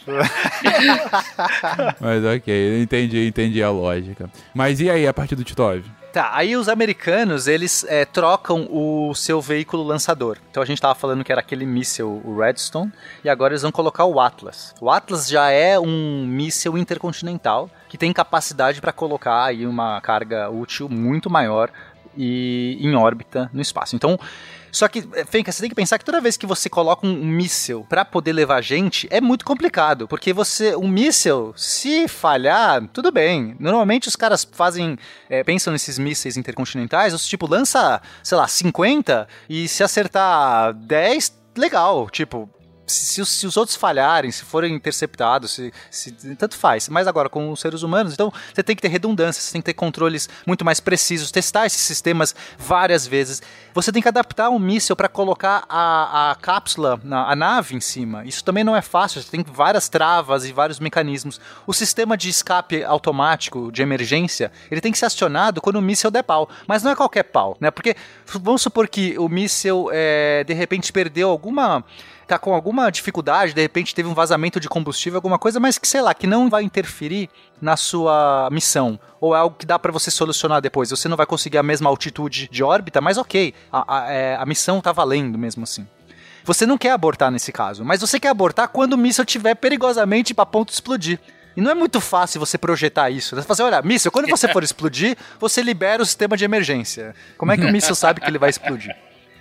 mas 2.01 2.25
ok, 2.25 2.81
entendi, 2.81 3.27
entendi 3.27 3.63
a 3.63 3.69
lógica. 3.69 4.29
Mas 4.53 4.81
e 4.81 4.89
aí 4.89 5.07
a 5.07 5.13
partir 5.13 5.35
do 5.35 5.43
Titov? 5.43 5.83
Tá, 6.17 6.31
aí 6.33 6.57
os 6.57 6.67
americanos, 6.67 7.47
eles 7.47 7.85
é, 7.87 8.03
trocam 8.03 8.67
o 8.71 9.13
seu 9.13 9.39
veículo 9.39 9.83
lançador. 9.83 10.39
Então 10.49 10.63
a 10.63 10.65
gente 10.65 10.81
tava 10.81 10.95
falando 10.95 11.23
que 11.23 11.31
era 11.31 11.41
aquele 11.41 11.63
míssil, 11.63 12.23
o 12.25 12.39
Redstone, 12.39 12.91
e 13.23 13.29
agora 13.29 13.53
eles 13.53 13.61
vão 13.61 13.71
colocar 13.71 14.03
o 14.03 14.19
Atlas. 14.19 14.73
O 14.81 14.89
Atlas 14.89 15.29
já 15.29 15.51
é 15.51 15.79
um 15.79 16.25
míssil 16.25 16.75
intercontinental 16.75 17.69
que 17.87 17.99
tem 17.99 18.11
capacidade 18.11 18.81
para 18.81 18.91
colocar 18.91 19.43
aí 19.43 19.67
uma 19.67 20.01
carga 20.01 20.49
útil 20.49 20.89
muito 20.89 21.29
maior 21.29 21.69
e 22.17 22.79
em 22.81 22.95
órbita 22.95 23.47
no 23.53 23.61
espaço. 23.61 23.95
Então, 23.95 24.19
só 24.77 24.87
que, 24.87 24.99
eh, 25.13 25.25
Fenka, 25.25 25.51
você 25.51 25.61
tem 25.61 25.69
que 25.69 25.75
pensar 25.75 25.97
que 25.97 26.05
toda 26.05 26.21
vez 26.21 26.37
que 26.37 26.45
você 26.45 26.69
coloca 26.69 27.05
um, 27.05 27.25
míssil 27.25 27.85
para 27.89 28.05
poder 28.05 28.31
levar 28.31 28.61
gente, 28.61 29.07
é 29.09 29.19
muito 29.19 29.43
complicado, 29.43 30.07
porque 30.07 30.31
você, 30.31 30.75
um 30.75 30.87
míssil, 30.87 31.51
se 31.57 32.07
falhar, 32.07 32.87
tudo 32.93 33.11
bem. 33.11 33.55
Normalmente 33.59 34.07
os 34.07 34.15
caras 34.15 34.47
fazem, 34.51 34.97
é, 35.29 35.43
pensam 35.43 35.73
nesses 35.73 35.97
mísseis 35.97 36.37
intercontinentais, 36.37 37.13
os 37.13 37.27
tipo, 37.27 37.47
lança, 37.47 37.99
sei 38.21 38.37
lá, 38.37 38.47
50 38.47 39.27
e 39.49 39.67
se 39.67 39.83
acertar 39.83 40.73
10, 40.73 41.33
legal, 41.57 42.07
tipo, 42.09 42.47
se, 42.87 43.25
se, 43.25 43.45
os 43.45 43.57
outros 43.57 43.75
falharem, 43.75 44.31
se 44.31 44.43
forem 44.43 44.73
interceptados, 44.73 45.51
se, 45.51 45.73
se, 45.91 46.11
tanto 46.35 46.55
faz. 46.55 46.87
Mas 46.87 47.07
agora, 47.07 47.29
com 47.29 47.51
os 47.51 47.59
seres 47.59 47.83
humanos, 47.83 48.13
então 48.13 48.31
você 48.53 48.63
tem 48.63 48.75
que 48.75 48.81
ter 48.81 48.87
redundância, 48.87 49.41
você 49.41 49.51
tem 49.51 49.61
que 49.61 49.65
ter 49.65 49.73
controles 49.73 50.29
muito 50.45 50.63
mais 50.63 50.79
precisos, 50.79 51.29
testar 51.29 51.65
esses 51.65 51.81
sistemas 51.81 52.33
várias 52.57 53.05
vezes. 53.05 53.41
Você 53.73 53.91
tem 53.91 54.01
que 54.01 54.07
adaptar 54.07 54.49
um 54.49 54.57
míssil 54.57 54.95
para 54.95 55.09
colocar 55.09 55.65
a, 55.69 56.31
a 56.31 56.35
cápsula, 56.35 56.99
a 57.11 57.35
nave 57.35 57.75
em 57.75 57.81
cima. 57.81 58.25
Isso 58.25 58.43
também 58.43 58.63
não 58.63 58.75
é 58.75 58.81
fácil, 58.81 59.21
você 59.21 59.29
tem 59.29 59.43
várias 59.43 59.89
travas 59.89 60.45
e 60.45 60.53
vários 60.53 60.79
mecanismos. 60.79 61.39
O 61.65 61.73
sistema 61.73 62.15
de 62.15 62.29
escape 62.29 62.83
automático 62.83 63.71
de 63.71 63.81
emergência, 63.81 64.51
ele 64.71 64.81
tem 64.81 64.91
que 64.91 64.97
ser 64.97 65.05
acionado 65.05 65.61
quando 65.61 65.75
o 65.75 65.81
míssil 65.81 66.09
der 66.09 66.23
pau. 66.23 66.49
Mas 66.65 66.83
não 66.83 66.91
é 66.91 66.95
qualquer 66.95 67.23
pau, 67.23 67.57
né? 67.59 67.69
Porque 67.69 67.95
vamos 68.25 68.61
supor 68.61 68.87
que 68.87 69.17
o 69.19 69.27
míssil, 69.27 69.89
é, 69.91 70.43
de 70.45 70.53
repente, 70.53 70.93
perdeu 70.93 71.29
alguma 71.29 71.83
tá 72.27 72.37
com 72.37 72.53
alguma 72.53 72.91
dificuldade, 72.91 73.53
de 73.53 73.61
repente 73.61 73.95
teve 73.95 74.07
um 74.09 74.13
vazamento 74.13 74.59
de 74.59 74.67
combustível, 74.67 75.17
alguma 75.17 75.39
coisa, 75.39 75.59
mas 75.59 75.77
que 75.77 75.87
sei 75.87 76.01
lá, 76.01 76.13
que 76.13 76.27
não 76.27 76.49
vai 76.49 76.63
interferir 76.63 77.29
na 77.61 77.77
sua 77.77 78.49
missão, 78.51 78.99
ou 79.19 79.35
é 79.35 79.39
algo 79.39 79.55
que 79.57 79.65
dá 79.65 79.79
para 79.79 79.91
você 79.91 80.11
solucionar 80.11 80.61
depois. 80.61 80.89
Você 80.89 81.07
não 81.07 81.17
vai 81.17 81.25
conseguir 81.25 81.57
a 81.57 81.63
mesma 81.63 81.89
altitude 81.89 82.49
de 82.51 82.63
órbita, 82.63 82.99
mas 83.01 83.17
ok, 83.17 83.53
a, 83.71 83.99
a, 83.99 84.11
é, 84.11 84.35
a 84.35 84.45
missão 84.45 84.81
tá 84.81 84.91
valendo 84.91 85.37
mesmo 85.37 85.63
assim. 85.63 85.87
Você 86.43 86.65
não 86.65 86.77
quer 86.77 86.91
abortar 86.91 87.31
nesse 87.31 87.51
caso, 87.51 87.83
mas 87.83 88.01
você 88.01 88.19
quer 88.19 88.29
abortar 88.29 88.69
quando 88.69 88.93
o 88.93 88.97
míssil 88.97 89.23
estiver 89.23 89.55
perigosamente 89.55 90.33
para 90.33 90.45
ponto 90.45 90.69
de 90.69 90.75
explodir. 90.75 91.19
E 91.57 91.61
não 91.61 91.71
é 91.71 91.73
muito 91.73 91.99
fácil 91.99 92.39
você 92.39 92.57
projetar 92.57 93.09
isso. 93.09 93.35
Você 93.35 93.41
fala 93.41 93.53
assim, 93.53 93.63
olha, 93.63 93.81
míssil, 93.81 94.11
quando 94.11 94.29
você 94.29 94.47
for 94.47 94.61
explodir, 94.63 95.17
você 95.39 95.61
libera 95.61 96.03
o 96.03 96.05
sistema 96.05 96.37
de 96.37 96.45
emergência. 96.45 97.15
Como 97.37 97.51
é 97.51 97.57
que 97.57 97.65
o 97.65 97.71
míssil 97.71 97.95
sabe 97.95 98.21
que 98.21 98.29
ele 98.29 98.37
vai 98.37 98.49
explodir? 98.49 98.95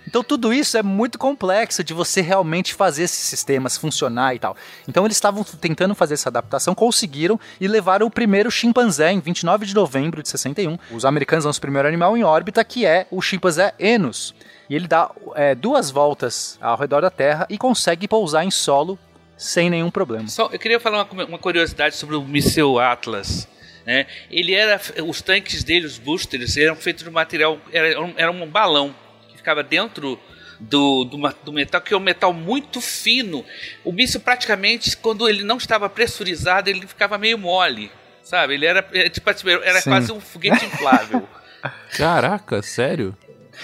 Então 0.07 0.23
tudo 0.23 0.53
isso 0.53 0.77
é 0.77 0.83
muito 0.83 1.19
complexo 1.19 1.83
de 1.83 1.93
você 1.93 2.21
realmente 2.21 2.73
fazer 2.73 3.03
esses 3.03 3.19
sistemas 3.19 3.77
funcionar 3.77 4.33
e 4.33 4.39
tal. 4.39 4.55
Então 4.87 5.05
eles 5.05 5.17
estavam 5.17 5.43
tentando 5.43 5.93
fazer 5.93 6.13
essa 6.13 6.29
adaptação, 6.29 6.73
conseguiram 6.73 7.37
e 7.59 7.67
levaram 7.67 8.07
o 8.07 8.11
primeiro 8.11 8.49
chimpanzé 8.49 9.11
em 9.11 9.19
29 9.19 9.65
de 9.65 9.75
novembro 9.75 10.23
de 10.23 10.29
61. 10.29 10.77
Os 10.91 11.03
americanos 11.03 11.43
lançam 11.43 11.59
o 11.59 11.61
primeiro 11.61 11.87
animal 11.87 12.15
em 12.15 12.23
órbita, 12.23 12.63
que 12.63 12.85
é 12.85 13.05
o 13.11 13.21
chimpanzé 13.21 13.73
Enos. 13.77 14.33
E 14.69 14.75
ele 14.75 14.87
dá 14.87 15.11
é, 15.35 15.53
duas 15.53 15.91
voltas 15.91 16.57
ao 16.61 16.77
redor 16.77 17.01
da 17.01 17.09
Terra 17.09 17.45
e 17.49 17.57
consegue 17.57 18.07
pousar 18.07 18.45
em 18.45 18.51
solo 18.51 18.97
sem 19.35 19.69
nenhum 19.69 19.91
problema. 19.91 20.27
Só, 20.29 20.49
eu 20.51 20.59
queria 20.59 20.79
falar 20.79 21.07
uma, 21.11 21.25
uma 21.25 21.37
curiosidade 21.37 21.95
sobre 21.95 22.15
o 22.15 22.21
míssil 22.21 22.79
Atlas. 22.79 23.47
Né? 23.85 24.07
Ele 24.31 24.53
era, 24.53 24.81
os 25.05 25.21
tanques 25.21 25.63
dele, 25.63 25.85
os 25.85 25.97
boosters, 25.97 26.57
eram 26.57 26.75
feitos 26.75 27.03
de 27.03 27.09
material, 27.09 27.57
era, 27.71 28.13
era 28.17 28.31
um 28.31 28.45
balão 28.47 28.93
ficava 29.47 29.63
dentro 29.63 30.19
do, 30.59 31.05
do, 31.05 31.23
do, 31.45 31.53
metal, 31.53 31.79
que 31.79 31.93
é 31.93 31.97
um 31.97 32.01
metal 32.01 32.33
muito 32.33 32.81
fino. 32.81 33.45
O 33.85 33.93
míssil 33.93 34.19
praticamente, 34.19 34.97
quando 34.97 35.29
ele 35.29 35.43
não 35.43 35.55
estava 35.55 35.89
pressurizado, 35.89 36.69
ele 36.69 36.85
ficava 36.85 37.17
meio 37.17 37.37
mole. 37.37 37.89
Sabe? 38.21 38.55
Ele 38.55 38.65
era, 38.65 38.85
é, 38.91 39.07
tipo, 39.07 39.29
assim, 39.29 39.49
era 39.49 39.81
quase 39.81 40.11
um 40.11 40.19
foguete 40.19 40.65
inflável. 40.65 41.27
Caraca, 41.95 42.61
sério? 42.61 43.15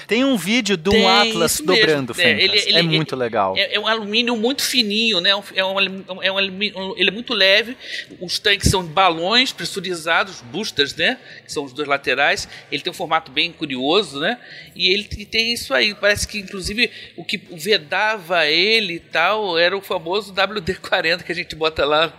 Tem 0.08 0.24
um 0.24 0.38
vídeo 0.38 0.76
de 0.76 0.90
um 0.90 0.94
Tem, 0.94 1.06
Atlas 1.08 1.62
dobrando, 1.64 2.16
é, 2.18 2.32
ele, 2.32 2.58
ele, 2.58 2.80
é 2.80 2.82
muito 2.82 3.16
legal. 3.16 3.56
É, 3.58 3.76
é, 3.76 3.80
um 3.80 3.88
alumínio 3.88 4.36
muito 4.36 4.64
fininho, 4.64 5.20
né? 5.20 5.30
É 5.30 5.36
um, 5.66 5.80
é 6.22 6.32
um 6.32 6.38
alumínio, 6.38 6.96
ele 6.98 7.10
é 7.10 7.12
muito 7.12 7.34
leve. 7.34 7.78
Os 8.20 8.40
tanques 8.40 8.70
são 8.70 8.84
balões 8.84 9.52
pressurizados, 9.52 10.42
boosters, 10.42 10.96
né? 10.96 11.18
Que 11.46 11.52
são 11.52 11.64
os 11.64 11.74
dois 11.74 11.88
laterais. 11.88 12.48
Ele 12.72 12.82
tem 12.82 12.92
um 12.92 12.96
formato 12.96 13.32
bem 13.32 13.52
curioso, 13.52 14.20
né? 14.20 14.40
E 14.76 14.94
ele 14.94 15.04
tem 15.04 15.54
isso 15.54 15.74
aí. 15.74 15.94
Parece 15.94 16.28
que, 16.28 16.40
inclusive, 16.40 16.90
o 17.16 17.24
que 17.24 17.38
vedava 17.52 18.46
ele 18.46 18.96
e 18.96 19.00
tal 19.00 19.58
era 19.58 19.78
o 19.78 19.82
famoso 19.82 20.34
WD-40 20.34 21.24
que 21.24 21.32
a 21.32 21.36
gente 21.36 21.56
bota 21.56 21.86
lá. 21.86 22.14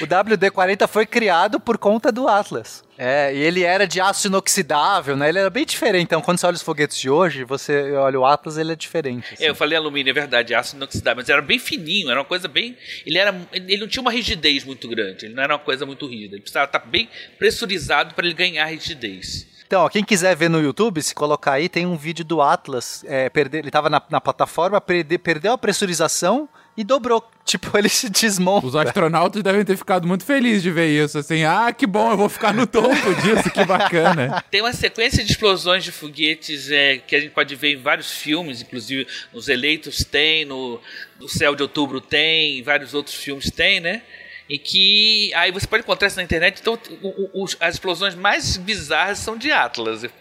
o 0.00 0.06
WD-40 0.06 0.86
foi 0.86 1.06
criado 1.06 1.58
por 1.58 1.78
conta 1.78 2.12
do 2.12 2.28
Atlas. 2.28 2.83
É, 2.96 3.34
e 3.34 3.38
ele 3.38 3.62
era 3.62 3.86
de 3.86 4.00
aço 4.00 4.28
inoxidável, 4.28 5.16
né? 5.16 5.28
Ele 5.28 5.38
era 5.38 5.50
bem 5.50 5.64
diferente. 5.64 6.04
Então, 6.04 6.20
quando 6.20 6.38
você 6.38 6.46
olha 6.46 6.54
os 6.54 6.62
foguetes 6.62 6.98
de 6.98 7.10
hoje, 7.10 7.44
você 7.44 7.92
olha 7.92 8.18
o 8.20 8.24
Atlas, 8.24 8.56
ele 8.56 8.72
é 8.72 8.76
diferente. 8.76 9.34
Assim. 9.34 9.44
É, 9.44 9.50
eu 9.50 9.54
falei 9.54 9.76
alumínio, 9.76 10.10
é 10.10 10.14
verdade, 10.14 10.54
aço 10.54 10.76
inoxidável, 10.76 11.16
mas 11.16 11.28
era 11.28 11.42
bem 11.42 11.58
fininho, 11.58 12.10
era 12.10 12.20
uma 12.20 12.24
coisa 12.24 12.46
bem. 12.46 12.76
Ele, 13.04 13.18
era, 13.18 13.34
ele 13.52 13.78
não 13.78 13.88
tinha 13.88 14.00
uma 14.00 14.12
rigidez 14.12 14.64
muito 14.64 14.88
grande, 14.88 15.26
ele 15.26 15.34
não 15.34 15.42
era 15.42 15.54
uma 15.54 15.58
coisa 15.58 15.84
muito 15.84 16.06
rígida. 16.06 16.36
Ele 16.36 16.42
precisava 16.42 16.66
estar 16.66 16.80
bem 16.80 17.08
pressurizado 17.38 18.14
para 18.14 18.26
ele 18.26 18.34
ganhar 18.34 18.64
rigidez. 18.66 19.53
Então, 19.74 19.86
ó, 19.86 19.88
quem 19.88 20.04
quiser 20.04 20.36
ver 20.36 20.48
no 20.48 20.62
YouTube, 20.62 21.02
se 21.02 21.12
colocar 21.12 21.54
aí, 21.54 21.68
tem 21.68 21.84
um 21.84 21.96
vídeo 21.96 22.24
do 22.24 22.40
Atlas. 22.40 23.04
É, 23.08 23.28
perder, 23.28 23.58
ele 23.58 23.70
estava 23.70 23.90
na, 23.90 24.00
na, 24.08 24.20
plataforma, 24.20 24.80
perde, 24.80 25.18
perdeu 25.18 25.52
a 25.52 25.58
pressurização 25.58 26.48
e 26.76 26.84
dobrou. 26.84 27.28
Tipo, 27.44 27.76
ele 27.76 27.88
se 27.88 28.08
desmonta. 28.08 28.66
Os 28.66 28.76
astronautas 28.76 29.42
devem 29.42 29.64
ter 29.64 29.76
ficado 29.76 30.06
muito 30.06 30.24
felizes 30.24 30.62
de 30.62 30.70
ver 30.70 30.86
isso. 30.86 31.18
Assim, 31.18 31.44
ah, 31.44 31.72
que 31.72 31.86
bom, 31.86 32.12
eu 32.12 32.16
vou 32.16 32.28
ficar 32.28 32.54
no 32.54 32.66
topo 32.68 33.14
disso, 33.20 33.50
que 33.50 33.64
bacana. 33.64 34.42
Tem 34.48 34.62
uma 34.62 34.72
sequência 34.72 35.22
de 35.24 35.32
explosões 35.32 35.82
de 35.82 35.90
foguetes 35.90 36.70
é, 36.70 36.98
que 36.98 37.16
a 37.16 37.20
gente 37.20 37.32
pode 37.32 37.54
ver 37.56 37.74
em 37.74 37.82
vários 37.82 38.12
filmes, 38.12 38.62
inclusive 38.62 39.06
nos 39.32 39.48
Eleitos 39.48 40.04
tem, 40.04 40.44
no, 40.44 40.80
no 41.18 41.28
Céu 41.28 41.54
de 41.56 41.62
Outubro 41.62 42.00
tem, 42.00 42.60
em 42.60 42.62
vários 42.62 42.94
outros 42.94 43.16
filmes 43.16 43.50
tem, 43.50 43.80
né? 43.80 44.02
E 44.48 44.58
que 44.58 45.32
aí 45.34 45.50
você 45.50 45.66
pode 45.66 45.82
encontrar 45.82 46.08
isso 46.08 46.16
na 46.16 46.22
internet. 46.22 46.60
Então, 46.60 46.78
o, 47.02 47.42
o, 47.42 47.46
as 47.60 47.74
explosões 47.74 48.14
mais 48.14 48.56
bizarras 48.56 49.18
são 49.18 49.36
de 49.36 49.50
Atlas, 49.50 50.04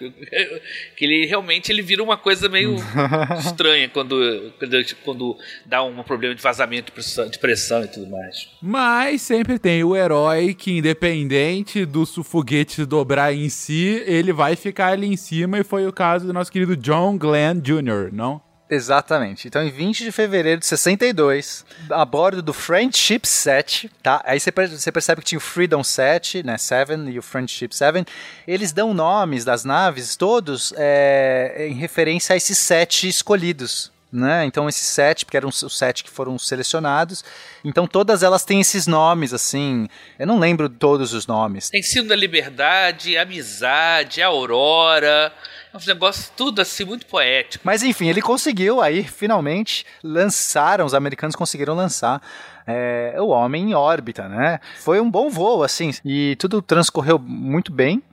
que 0.96 1.06
ele 1.06 1.26
realmente 1.26 1.72
ele 1.72 1.82
vira 1.82 2.02
uma 2.02 2.18
coisa 2.18 2.48
meio 2.48 2.76
estranha 3.40 3.90
quando, 3.90 4.54
quando, 4.58 4.96
quando 5.04 5.38
dá 5.66 5.84
um 5.84 6.02
problema 6.04 6.34
de 6.34 6.42
vazamento 6.42 6.86
de 6.86 6.92
pressão, 6.92 7.30
de 7.30 7.40
pressão, 7.40 7.84
e 7.84 7.88
tudo 7.88 8.10
mais. 8.10 8.50
Mas 8.62 9.22
sempre 9.22 9.60
tem 9.60 9.84
o 9.84 9.96
herói 9.96 10.54
que, 10.54 10.78
independente 10.78 11.86
do 11.86 12.06
foguete 12.06 12.86
dobrar 12.86 13.34
em 13.34 13.50
si, 13.50 14.04
ele 14.06 14.32
vai 14.32 14.56
ficar 14.56 14.94
ali 14.94 15.08
em 15.08 15.18
cima. 15.18 15.60
E 15.60 15.64
foi 15.64 15.86
o 15.88 15.94
caso 15.94 16.26
do 16.26 16.34
nosso 16.34 16.52
querido 16.52 16.78
John 16.78 17.18
Glenn 17.18 17.60
Jr., 17.60 18.12
não? 18.12 18.42
Exatamente. 18.74 19.48
Então, 19.48 19.64
em 19.64 19.70
20 19.70 20.04
de 20.04 20.12
fevereiro 20.12 20.60
de 20.60 20.66
62, 20.66 21.64
a 21.92 22.04
bordo 22.04 22.42
do 22.42 22.52
Friendship 22.52 23.22
7, 23.24 23.92
tá? 24.02 24.20
Aí 24.26 24.40
você 24.40 24.52
percebe 24.52 25.22
que 25.22 25.28
tinha 25.28 25.38
o 25.38 25.42
Freedom 25.42 25.84
7, 25.84 26.42
né? 26.42 26.58
7 26.58 26.94
e 27.12 27.20
o 27.20 27.22
Friendship 27.22 27.70
7. 27.72 28.04
Eles 28.48 28.72
dão 28.72 28.92
nomes 28.92 29.46
das 29.46 29.64
naves 29.64 30.16
todos 30.16 30.74
é, 30.76 31.68
em 31.70 31.76
referência 31.76 32.34
a 32.34 32.38
esses 32.38 32.58
sete 32.58 33.08
escolhidos. 33.08 33.93
Né? 34.14 34.46
Então 34.46 34.70
esses 34.70 34.86
sete, 34.86 35.26
porque 35.26 35.38
eram 35.38 35.50
os 35.50 35.76
sete 35.76 36.04
que 36.04 36.10
foram 36.12 36.38
selecionados, 36.38 37.26
então 37.66 37.88
todas 37.88 38.22
elas 38.22 38.46
têm 38.46 38.62
esses 38.62 38.86
nomes, 38.86 39.34
assim, 39.34 39.88
eu 40.20 40.28
não 40.28 40.38
lembro 40.38 40.70
todos 40.70 41.14
os 41.14 41.26
nomes. 41.26 41.72
Tem 41.72 41.82
Sino 41.82 42.10
da 42.10 42.16
Liberdade, 42.16 43.18
Amizade, 43.18 44.22
Aurora, 44.22 45.34
é 45.74 45.78
um 45.78 45.80
negócio 45.88 46.32
tudo 46.38 46.62
assim, 46.62 46.86
muito 46.86 47.08
poético. 47.08 47.64
Mas 47.66 47.82
enfim, 47.82 48.08
ele 48.08 48.22
conseguiu 48.22 48.82
aí, 48.82 49.04
finalmente, 49.04 49.84
lançaram, 50.04 50.86
os 50.86 50.94
americanos 50.94 51.36
conseguiram 51.36 51.74
lançar 51.74 52.22
é, 52.68 53.16
o 53.18 53.30
homem 53.30 53.72
em 53.72 53.74
órbita, 53.74 54.30
né? 54.30 54.60
Foi 54.78 55.02
um 55.02 55.10
bom 55.10 55.28
voo, 55.28 55.64
assim, 55.64 55.92
e 56.06 56.36
tudo 56.36 56.62
transcorreu 56.62 57.18
muito 57.18 57.72
bem. 57.72 58.04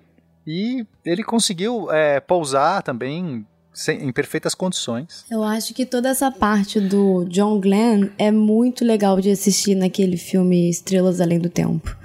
E 0.47 0.87
ele 1.05 1.23
conseguiu 1.23 1.93
é, 1.93 2.19
pousar 2.19 2.83
também 2.83 3.47
em 3.89 4.12
perfeitas 4.12 4.55
condições. 4.55 5.25
Eu 5.31 5.43
acho 5.43 5.73
que 5.73 5.87
toda 5.87 6.09
essa 6.09 6.31
parte 6.31 6.81
do 6.81 7.25
John 7.27 7.61
Glenn 7.61 8.11
é 8.18 8.31
muito 8.31 8.85
legal 8.85 9.21
de 9.21 9.31
assistir 9.31 9.75
naquele 9.75 10.16
filme 10.16 10.68
Estrelas 10.68 11.21
Além 11.21 11.39
do 11.39 11.49
Tempo 11.49 11.97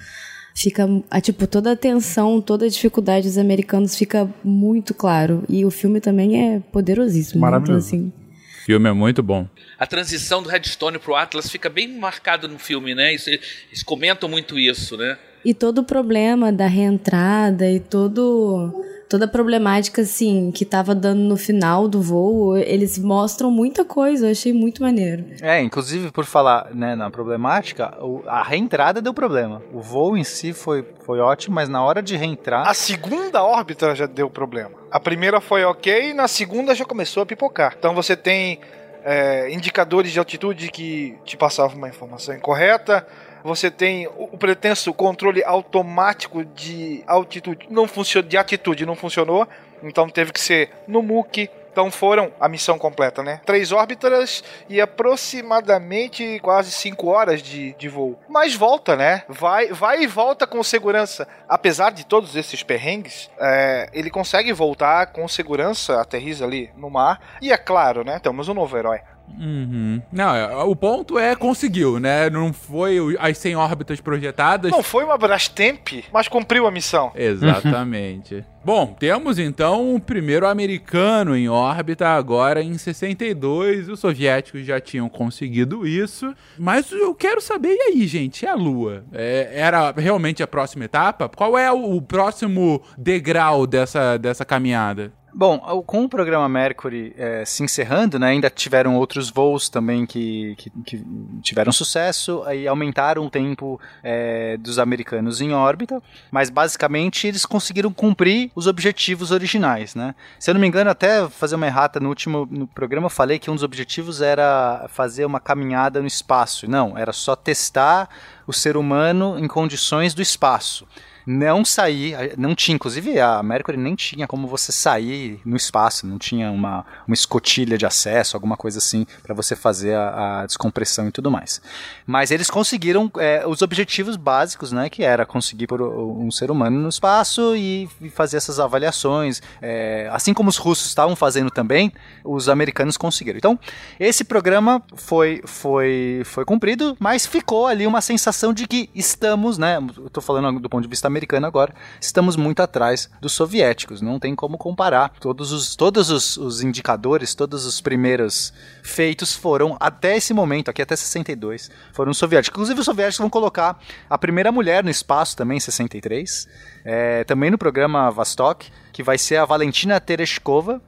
fica, 0.56 0.88
a, 1.12 1.20
tipo, 1.20 1.46
toda 1.46 1.74
a 1.74 1.76
tensão, 1.76 2.42
toda 2.42 2.66
a 2.66 2.70
dificuldade 2.70 3.28
dos 3.28 3.38
americanos 3.38 3.96
fica 3.96 4.34
muito 4.44 4.94
claro. 4.94 5.44
E 5.50 5.66
o 5.66 5.70
filme 5.70 6.00
também 6.00 6.56
é 6.56 6.60
poderosíssimo. 6.60 7.42
Maravilhoso. 7.42 7.96
Então, 7.96 8.08
assim, 8.08 8.14
o 8.62 8.66
filme 8.66 8.90
é 8.90 8.94
muito 8.94 9.22
bom. 9.22 9.48
A 9.78 9.86
transição 9.86 10.42
do 10.42 10.50
Redstone 10.50 10.98
pro 10.98 11.16
Atlas 11.16 11.50
fica 11.50 11.70
bem 11.70 12.00
marcado 12.00 12.48
no 12.48 12.58
filme, 12.58 12.96
né? 12.96 13.14
Isso, 13.14 13.30
eles 13.30 13.84
comentam 13.84 14.30
muito 14.30 14.58
isso, 14.58 14.96
né? 14.96 15.18
E 15.46 15.54
todo 15.54 15.80
o 15.80 15.84
problema 15.84 16.52
da 16.52 16.66
reentrada 16.66 17.70
e 17.70 17.80
todo 17.80 18.74
toda 19.08 19.26
a 19.26 19.28
problemática, 19.28 20.02
assim, 20.02 20.52
que 20.52 20.66
tava 20.66 20.96
dando 20.96 21.20
no 21.20 21.38
final 21.38 21.88
do 21.88 22.02
voo, 22.02 22.58
eles 22.58 22.98
mostram 22.98 23.52
muita 23.52 23.86
coisa, 23.86 24.28
eu 24.28 24.32
achei 24.32 24.52
muito 24.52 24.82
maneiro. 24.82 25.24
É, 25.42 25.62
inclusive, 25.62 26.12
por 26.12 26.26
falar 26.26 26.74
né, 26.74 26.96
na 26.96 27.10
problemática, 27.10 27.94
a 28.26 28.44
reentrada 28.44 29.02
deu 29.02 29.14
problema. 29.14 29.62
O 29.72 29.80
voo 29.80 30.18
em 30.18 30.24
si 30.24 30.54
foi, 30.54 30.84
foi 31.06 31.20
ótimo, 31.20 31.56
mas 31.56 31.70
na 31.70 31.84
hora 31.84 32.02
de 32.02 32.18
reentrar. 32.18 32.68
A 32.68 32.74
segunda 32.74 33.44
órbita 33.44 33.96
já 33.96 34.06
deu 34.06 34.30
problema. 34.30 34.72
A 34.92 35.00
primeira 35.00 35.40
foi 35.40 35.64
ok, 35.64 36.14
na 36.14 36.28
segunda 36.28 36.74
já 36.74 36.84
começou 36.84 37.24
a 37.24 37.26
pipocar. 37.26 37.76
Então 37.78 37.94
você 37.94 38.16
tem 38.16 38.60
é, 39.04 39.54
indicadores 39.54 40.12
de 40.12 40.20
altitude 40.20 40.70
que 40.72 41.16
te 41.24 41.38
passavam 41.38 41.78
uma 41.78 41.88
informação 41.88 42.36
incorreta 42.36 43.06
você 43.46 43.70
tem 43.70 44.08
o 44.08 44.36
pretenso 44.40 44.92
controle 44.92 45.44
automático 45.44 46.44
de 46.44 47.04
altitude, 47.06 47.68
não 47.70 47.88
funcionou, 47.88 48.28
de 48.28 48.38
atitude 48.38 48.86
não 48.88 48.96
funcionou, 48.96 49.48
então 49.84 50.10
teve 50.10 50.34
que 50.34 50.40
ser 50.40 50.72
no 50.88 51.04
MOOC. 51.04 51.48
Então 51.72 51.92
foram 51.92 52.32
a 52.40 52.48
missão 52.48 52.80
completa, 52.80 53.22
né? 53.22 53.42
Três 53.46 53.74
órbitas 53.74 54.44
e 54.70 54.80
aproximadamente 54.80 56.40
quase 56.42 56.72
cinco 56.72 57.08
horas 57.08 57.44
de, 57.44 57.74
de 57.74 57.90
voo. 57.90 58.18
Mas 58.30 58.56
volta, 58.56 58.96
né? 58.96 59.24
Vai, 59.28 59.68
vai 59.68 60.02
e 60.02 60.08
volta 60.08 60.48
com 60.48 60.64
segurança. 60.64 61.28
Apesar 61.48 61.92
de 61.92 62.06
todos 62.06 62.34
esses 62.36 62.64
perrengues, 62.64 63.30
é, 63.38 63.90
ele 63.94 64.10
consegue 64.10 64.54
voltar 64.54 65.08
com 65.08 65.28
segurança, 65.28 66.00
aterriza 66.00 66.46
ali 66.46 66.72
no 66.78 66.90
mar. 66.90 67.20
E 67.42 67.52
é 67.52 67.58
claro, 67.58 68.06
né? 68.06 68.20
Temos 68.20 68.48
um 68.48 68.54
novo 68.54 68.78
herói 68.78 69.02
Uhum. 69.40 70.02
Não, 70.12 70.70
o 70.70 70.76
ponto 70.76 71.20
é 71.20 71.36
conseguiu, 71.36 72.00
né? 72.00 72.30
Não 72.30 72.54
foi 72.54 72.98
as 73.20 73.38
100 73.38 73.56
órbitas 73.56 74.00
projetadas. 74.02 74.72
Não 74.72 74.84
foi 74.84 75.04
uma 75.04 75.18
Brastemp, 75.18 76.06
mas 76.12 76.28
cumpriu 76.28 76.66
a 76.68 76.72
missão. 76.72 77.12
Exatamente. 77.16 78.44
Bom, 78.64 78.96
temos 78.98 79.38
então 79.38 79.94
o 79.94 80.00
primeiro 80.00 80.48
americano 80.48 81.36
em 81.36 81.48
órbita 81.48 82.08
agora 82.08 82.64
em 82.64 82.76
62. 82.78 83.90
Os 83.90 84.00
soviéticos 84.00 84.66
já 84.66 84.80
tinham 84.80 85.08
conseguido 85.08 85.86
isso. 85.86 86.34
Mas 86.58 86.92
eu 86.92 87.14
quero 87.14 87.40
saber, 87.40 87.76
e 87.76 87.82
aí, 87.82 88.08
gente? 88.08 88.44
A 88.48 88.56
Lua? 88.56 89.04
É, 89.14 89.52
era 89.54 89.92
realmente 89.92 90.42
a 90.42 90.48
próxima 90.48 90.86
etapa? 90.86 91.30
Qual 91.30 91.56
é 91.56 91.72
o, 91.72 91.96
o 91.96 92.02
próximo 92.02 92.82
degrau 92.98 93.68
dessa, 93.68 94.18
dessa 94.18 94.44
caminhada? 94.44 95.14
Bom, 95.38 95.60
com 95.86 96.06
o 96.06 96.08
programa 96.08 96.48
Mercury 96.48 97.14
é, 97.18 97.44
se 97.44 97.62
encerrando, 97.62 98.18
né, 98.18 98.28
ainda 98.28 98.50
tiveram 98.50 98.96
outros 98.96 99.30
voos 99.30 99.68
também 99.68 100.06
que, 100.06 100.56
que, 100.58 100.70
que 100.70 101.06
tiveram 101.42 101.74
sucesso, 101.74 102.42
aí 102.46 102.66
aumentaram 102.66 103.26
o 103.26 103.30
tempo 103.30 103.78
é, 104.02 104.56
dos 104.56 104.80
americanos 104.80 105.42
em 105.42 105.52
órbita, 105.52 106.02
mas 106.32 106.50
basicamente 106.50 107.28
eles 107.28 107.46
conseguiram 107.46 107.92
cumprir 107.92 108.50
os 108.56 108.66
objetivos 108.66 109.32
originais, 109.32 109.94
né? 109.94 110.16
Se 110.40 110.50
eu 110.50 110.54
não 110.54 110.62
me 110.62 110.68
engano, 110.68 110.90
até 110.90 111.28
fazer 111.28 111.56
uma 111.56 111.68
errata 111.68 112.00
no 112.00 112.08
último 112.08 112.48
no 112.50 112.66
programa, 112.66 113.08
eu 113.08 113.12
falei 113.12 113.38
que 113.38 113.52
um 113.52 113.56
dos 113.56 113.64
objetivos 113.64 114.22
era 114.22 114.86
fazer 114.88 115.26
uma 115.26 115.42
caminhada 115.42 116.00
no 116.00 116.08
espaço. 116.08 116.66
Não, 116.66 116.98
era 116.98 117.12
só 117.12 117.36
testar 117.36 118.08
o 118.48 118.54
ser 118.54 118.78
humano 118.78 119.38
em 119.38 119.50
condições 119.50 120.14
do 120.14 120.22
espaço 120.22 120.88
não 121.26 121.66
sair, 121.66 122.36
não 122.38 122.54
tinha, 122.54 122.76
inclusive 122.76 123.20
a 123.20 123.42
Mercury 123.42 123.78
nem 123.78 123.96
tinha 123.96 124.28
como 124.28 124.48
você 124.48 124.72
sair 124.72 125.42
no 125.44 125.56
espaço, 125.56 126.06
não 126.06 126.18
tinha 126.18 126.52
uma, 126.52 126.86
uma 127.08 127.14
escotilha 127.14 127.78
de 127.78 127.86
acesso, 127.86 128.38
alguma 128.38 128.56
coisa 128.56 128.78
assim, 128.78 129.06
para 129.24 129.34
você 129.34 129.56
fazer 129.56 129.96
a, 129.96 130.42
a, 130.42 130.46
descompressão 130.46 131.08
e 131.08 131.12
tudo 131.12 131.32
mais. 131.32 131.62
Mas 132.06 132.30
eles 132.30 132.50
conseguiram 132.50 133.12
é, 133.18 133.46
os 133.48 133.62
objetivos 133.62 134.16
básicos, 134.16 134.72
né, 134.72 134.90
que 134.90 135.04
era 135.04 135.26
conseguir 135.26 135.68
por 135.68 135.82
um 135.82 136.30
ser 136.30 136.52
humano 136.52 136.80
no 136.80 136.90
espaço 136.90 137.56
e, 137.56 137.90
e 138.02 138.10
fazer 138.10 138.38
essas 138.38 138.60
avaliações, 138.60 139.42
é, 139.62 140.08
assim 140.12 140.34
como 140.34 140.50
os 140.50 140.58
russos 140.58 140.88
estavam 140.88 141.16
fazendo 141.16 141.50
também, 141.50 141.92
os 142.24 142.48
americanos 142.50 142.98
conseguiram. 142.98 143.38
Então, 143.38 143.60
esse 144.00 144.24
programa 144.24 144.82
foi, 144.96 145.42
foi, 145.46 146.22
foi 146.26 146.46
cumprido, 146.46 146.96
mas 147.00 147.26
ficou 147.26 147.66
ali 147.66 147.88
uma 147.88 148.02
sensação 148.02 148.54
de 148.54 148.68
que 148.68 148.90
estamos, 148.94 149.58
né, 149.58 149.78
eu 149.98 150.10
tô 150.10 150.22
falando 150.22 150.60
do 150.60 150.70
ponto 150.70 150.84
de 150.84 150.90
vista 150.90 151.10
americano 151.16 151.48
agora, 151.48 151.74
estamos 152.00 152.36
muito 152.36 152.62
atrás 152.62 153.10
dos 153.22 153.32
soviéticos. 153.32 154.02
Não 154.02 154.20
tem 154.20 154.36
como 154.36 154.58
comparar. 154.58 155.12
Todos 155.20 155.52
os, 155.52 155.76
todos 155.76 156.10
os, 156.10 156.38
os 156.38 156.62
indicadores, 156.62 157.34
todos 157.34 157.66
os 157.66 157.80
primeiros 157.80 158.54
feitos 158.84 159.34
foram, 159.34 159.78
até 159.80 160.18
esse 160.18 160.34
momento, 160.34 160.70
aqui 160.70 160.82
até 160.82 160.96
62, 160.96 161.72
foram 161.94 162.14
soviéticos. 162.14 162.56
Inclusive, 162.56 162.80
os 162.80 162.86
soviéticos 162.86 163.20
vão 163.20 163.30
colocar 163.30 163.80
a 164.10 164.18
primeira 164.18 164.52
mulher 164.52 164.84
no 164.84 164.90
espaço 164.90 165.36
também 165.38 165.58
em 165.58 165.62
63. 165.62 166.48
É, 166.84 167.24
também 167.24 167.50
no 167.50 167.58
programa 167.58 168.12
Vostok, 168.12 168.70
que 168.92 169.02
vai 169.02 169.18
ser 169.18 169.38
a 169.38 169.46
Valentina 169.46 170.00
Tereshkova. 170.00 170.82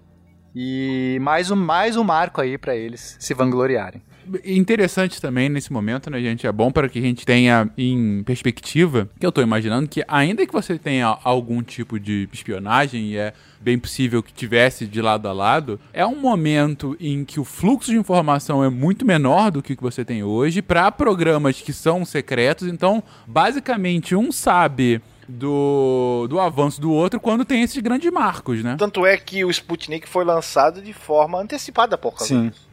E 0.56 1.20
mais 1.22 1.52
um, 1.52 1.56
mais 1.56 1.96
um 1.96 2.04
marco 2.04 2.42
aí 2.42 2.58
para 2.58 2.76
eles 2.76 3.16
se 3.20 3.34
vangloriarem 3.34 4.02
interessante 4.46 5.22
também 5.22 5.50
nesse 5.50 5.72
momento, 5.72 6.10
né, 6.10 6.20
gente? 6.20 6.46
É 6.46 6.52
bom 6.52 6.72
para 6.72 6.90
que 6.90 7.00
a 7.00 7.02
gente 7.02 7.26
tenha 7.26 7.70
em 7.78 8.24
perspectiva, 8.24 9.10
que 9.20 9.26
eu 9.26 9.32
tô 9.32 9.42
imaginando 9.42 9.88
que 9.88 10.04
ainda 10.08 10.46
que 10.46 10.54
você 10.54 10.78
tenha 10.78 11.18
algum 11.24 11.62
tipo 11.62 12.00
de 12.00 12.28
espionagem, 12.32 13.12
e 13.12 13.18
é 13.18 13.34
bem 13.60 13.78
possível 13.78 14.22
que 14.22 14.34
tivesse 14.34 14.86
de 14.86 15.02
lado 15.02 15.28
a 15.28 15.34
lado, 15.34 15.80
é 15.94 16.06
um 16.06 16.20
momento 16.20 16.96
em 17.00 17.26
que 17.26 17.40
o 17.40 17.44
fluxo 17.44 17.92
de 17.92 17.98
informação 17.98 18.64
é 18.64 18.70
muito 18.70 19.06
menor 19.06 19.52
do 19.52 19.62
que 19.62 19.74
o 19.74 19.78
que 19.78 19.84
você 19.84 20.06
tem 20.06 20.24
hoje 20.24 20.62
para 20.62 20.92
programas 20.92 21.62
que 21.62 21.74
são 21.74 22.06
secretos. 22.06 22.68
Então, 22.68 23.04
basicamente, 23.26 24.16
um 24.16 24.32
sabe 24.32 25.02
do, 25.28 26.28
do 26.30 26.40
avanço 26.40 26.80
do 26.80 26.92
outro 26.92 27.20
quando 27.20 27.44
tem 27.44 27.62
esses 27.62 27.82
grandes 27.82 28.12
marcos, 28.12 28.64
né? 28.64 28.76
Tanto 28.80 29.06
é 29.06 29.18
que 29.18 29.44
o 29.44 29.52
Sputnik 29.52 30.08
foi 30.08 30.24
lançado 30.24 30.82
de 30.82 30.94
forma 30.94 31.40
antecipada 31.40 31.98
por 31.98 32.12
causa 32.12 32.26
Sim. 32.26 32.50
disso. 32.50 32.67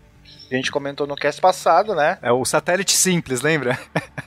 A 0.54 0.56
gente 0.56 0.70
comentou 0.70 1.04
no 1.04 1.16
cast 1.16 1.40
passado, 1.40 1.96
né? 1.96 2.16
É 2.22 2.30
o 2.30 2.44
satélite 2.44 2.92
simples, 2.92 3.40
lembra? 3.40 3.76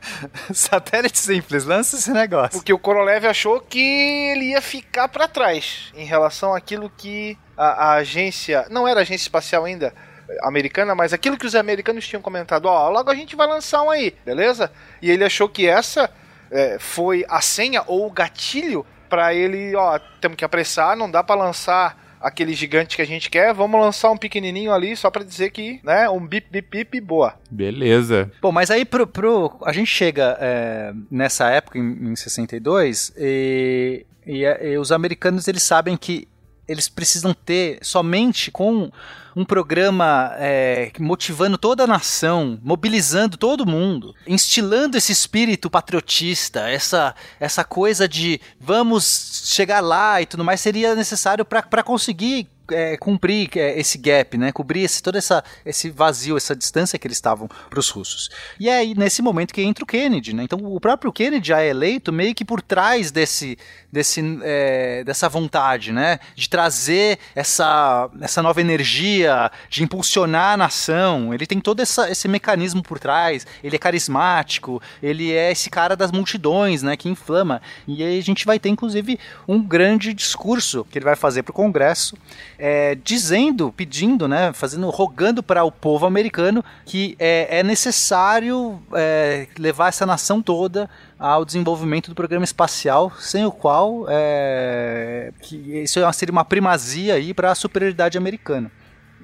satélite 0.54 1.18
simples, 1.18 1.64
lança 1.64 1.96
esse 1.96 2.12
negócio. 2.12 2.60
Porque 2.60 2.74
o 2.74 2.78
Korolev 2.78 3.26
achou 3.26 3.62
que 3.62 3.80
ele 3.80 4.52
ia 4.52 4.62
ficar 4.62 5.08
para 5.08 5.26
trás 5.26 5.90
em 5.96 6.04
relação 6.04 6.54
àquilo 6.54 6.92
que 6.98 7.38
a, 7.56 7.92
a 7.92 7.94
agência. 7.94 8.66
Não 8.70 8.86
era 8.86 9.00
agência 9.00 9.24
espacial 9.24 9.64
ainda 9.64 9.94
americana, 10.42 10.94
mas 10.94 11.14
aquilo 11.14 11.38
que 11.38 11.46
os 11.46 11.56
americanos 11.56 12.06
tinham 12.06 12.22
comentado, 12.22 12.66
ó, 12.66 12.90
logo 12.90 13.10
a 13.10 13.16
gente 13.16 13.34
vai 13.34 13.48
lançar 13.48 13.82
um 13.84 13.90
aí, 13.90 14.14
beleza? 14.26 14.70
E 15.02 15.10
ele 15.10 15.24
achou 15.24 15.48
que 15.48 15.66
essa 15.66 16.12
é, 16.52 16.78
foi 16.78 17.26
a 17.30 17.40
senha 17.40 17.84
ou 17.88 18.06
o 18.06 18.12
gatilho 18.12 18.86
para 19.08 19.34
ele, 19.34 19.74
ó, 19.78 19.98
temos 20.20 20.36
que 20.36 20.44
apressar, 20.44 20.98
não 20.98 21.10
dá 21.10 21.24
para 21.24 21.40
lançar 21.40 21.98
aquele 22.22 22.54
gigante 22.54 22.96
que 22.96 23.02
a 23.02 23.06
gente 23.06 23.30
quer, 23.30 23.54
vamos 23.54 23.80
lançar 23.80 24.12
um 24.12 24.18
pequenininho 24.18 24.72
ali 24.72 24.96
só 24.96 25.10
para 25.10 25.24
dizer 25.24 25.52
que, 25.52 25.80
né, 25.84 26.10
um 26.10 26.26
bip 26.26 26.48
bip 26.50 26.70
bip 26.70 27.02
boa. 27.02 27.34
Beleza. 27.50 28.32
Bom, 28.42 28.52
mas 28.52 28.72
aí 28.72 28.86
pro, 28.86 29.08
pro 29.08 29.58
a 29.64 29.72
gente 29.72 29.88
chega 29.88 30.38
é, 30.40 30.94
nessa 31.10 31.50
época 31.50 31.78
em, 31.78 32.12
em 32.12 32.16
62 32.16 33.14
e, 33.18 34.06
e, 34.26 34.44
e 34.44 34.78
os 34.78 34.92
americanos 34.92 35.48
eles 35.48 35.64
sabem 35.64 35.96
que 35.96 36.28
eles 36.68 36.90
precisam 36.90 37.34
ter 37.34 37.80
somente 37.82 38.52
com 38.52 38.92
um 39.36 39.46
programa 39.46 40.34
é, 40.38 40.92
motivando 41.00 41.58
toda 41.58 41.84
a 41.84 41.88
nação, 41.88 42.60
mobilizando 42.64 43.38
todo 43.38 43.68
mundo, 43.68 44.16
instilando 44.26 44.98
esse 44.98 45.12
espírito 45.12 45.70
patriotista, 45.70 46.68
essa, 46.68 47.14
essa 47.40 47.64
coisa 47.64 48.08
de 48.08 48.42
vamos 48.60 49.44
chegar 49.46 49.80
lá 49.80 50.22
e 50.22 50.26
tudo 50.26 50.44
mais, 50.44 50.60
seria 50.60 50.96
necessário 50.96 51.46
para 51.46 51.84
conseguir 51.84 52.48
é, 52.72 52.98
cumprir 52.98 53.50
é, 53.56 53.80
esse 53.80 53.98
gap, 53.98 54.38
né? 54.38 54.52
Cobrir 54.52 54.84
esse, 54.84 55.02
todo 55.02 55.18
essa, 55.18 55.44
esse 55.66 55.90
vazio, 55.90 56.38
essa 56.38 56.56
distância 56.56 56.98
que 56.98 57.08
eles 57.08 57.18
estavam 57.18 57.48
para 57.70 57.80
os 57.80 57.90
russos. 57.90 58.30
E 58.60 58.70
é 58.70 58.78
aí, 58.78 58.96
nesse 58.96 59.22
momento, 59.22 59.54
que 59.54 59.62
entra 59.62 59.84
o 59.84 59.88
Kennedy, 59.88 60.34
né? 60.34 60.44
Então, 60.44 60.60
o 60.64 60.80
próprio 60.80 61.12
Kennedy 61.12 61.48
já 61.48 61.62
é 61.62 61.70
eleito 61.70 62.12
meio 62.12 62.34
que 62.34 62.46
por 62.46 62.62
trás 62.62 63.12
desse, 63.12 63.58
desse, 63.92 64.22
é, 64.44 65.04
dessa 65.04 65.30
vontade, 65.30 65.92
né? 65.92 66.20
De 66.36 66.50
trazer 66.50 67.20
essa, 67.36 68.10
essa 68.22 68.42
nova 68.42 68.62
energia, 68.62 69.52
de 69.70 69.84
impulsionar 69.84 70.54
a 70.54 70.58
nação. 70.58 71.34
Ele 71.34 71.46
tem 71.46 71.60
todo 71.60 71.82
essa, 71.82 72.10
esse 72.10 72.28
mecanismo 72.28 72.82
por 72.84 73.00
trás. 73.00 73.46
Ele 73.64 73.76
é 73.76 73.80
carismático, 73.80 74.82
ele 75.02 75.32
é 75.32 75.52
esse 75.52 75.70
cara 75.70 75.96
das 75.96 76.12
multidões, 76.12 76.84
né? 76.84 76.96
Que 76.96 77.10
inflama. 77.10 77.62
E 77.88 78.04
aí 78.04 78.18
a 78.18 78.24
gente 78.24 78.46
vai 78.46 78.60
ter, 78.60 78.70
inclusive, 78.70 79.20
um 79.48 79.62
grande 79.62 80.14
discurso 80.14 80.86
que 80.90 80.98
ele 80.98 81.06
vai 81.06 81.16
fazer 81.16 81.44
para 81.44 81.52
o 81.52 81.56
Congresso 81.56 82.18
é, 82.58 82.96
dizendo, 82.96 83.72
pedindo, 83.72 84.28
né, 84.28 84.52
fazendo, 84.54 84.90
rogando 84.90 85.44
para 85.44 85.64
o 85.64 85.72
povo 85.72 86.06
americano 86.06 86.66
que 86.86 87.16
é, 87.20 87.60
é 87.60 87.64
necessário 87.64 88.82
é, 88.94 89.48
levar 89.58 89.90
essa 89.90 90.06
nação 90.06 90.42
toda 90.42 90.90
ao 91.20 91.46
desenvolvimento 91.46 92.10
do 92.10 92.16
programa 92.16 92.44
espacial, 92.44 93.12
sem 93.20 93.46
o 93.46 93.52
qual 93.52 94.06
é, 94.10 95.32
que 95.42 95.56
isso 95.84 96.00
seria 96.14 96.32
uma 96.32 96.46
primazia 96.46 97.14
aí 97.14 97.34
para 97.34 97.52
a 97.52 97.56
superioridade 97.56 98.18
americana. 98.18 98.72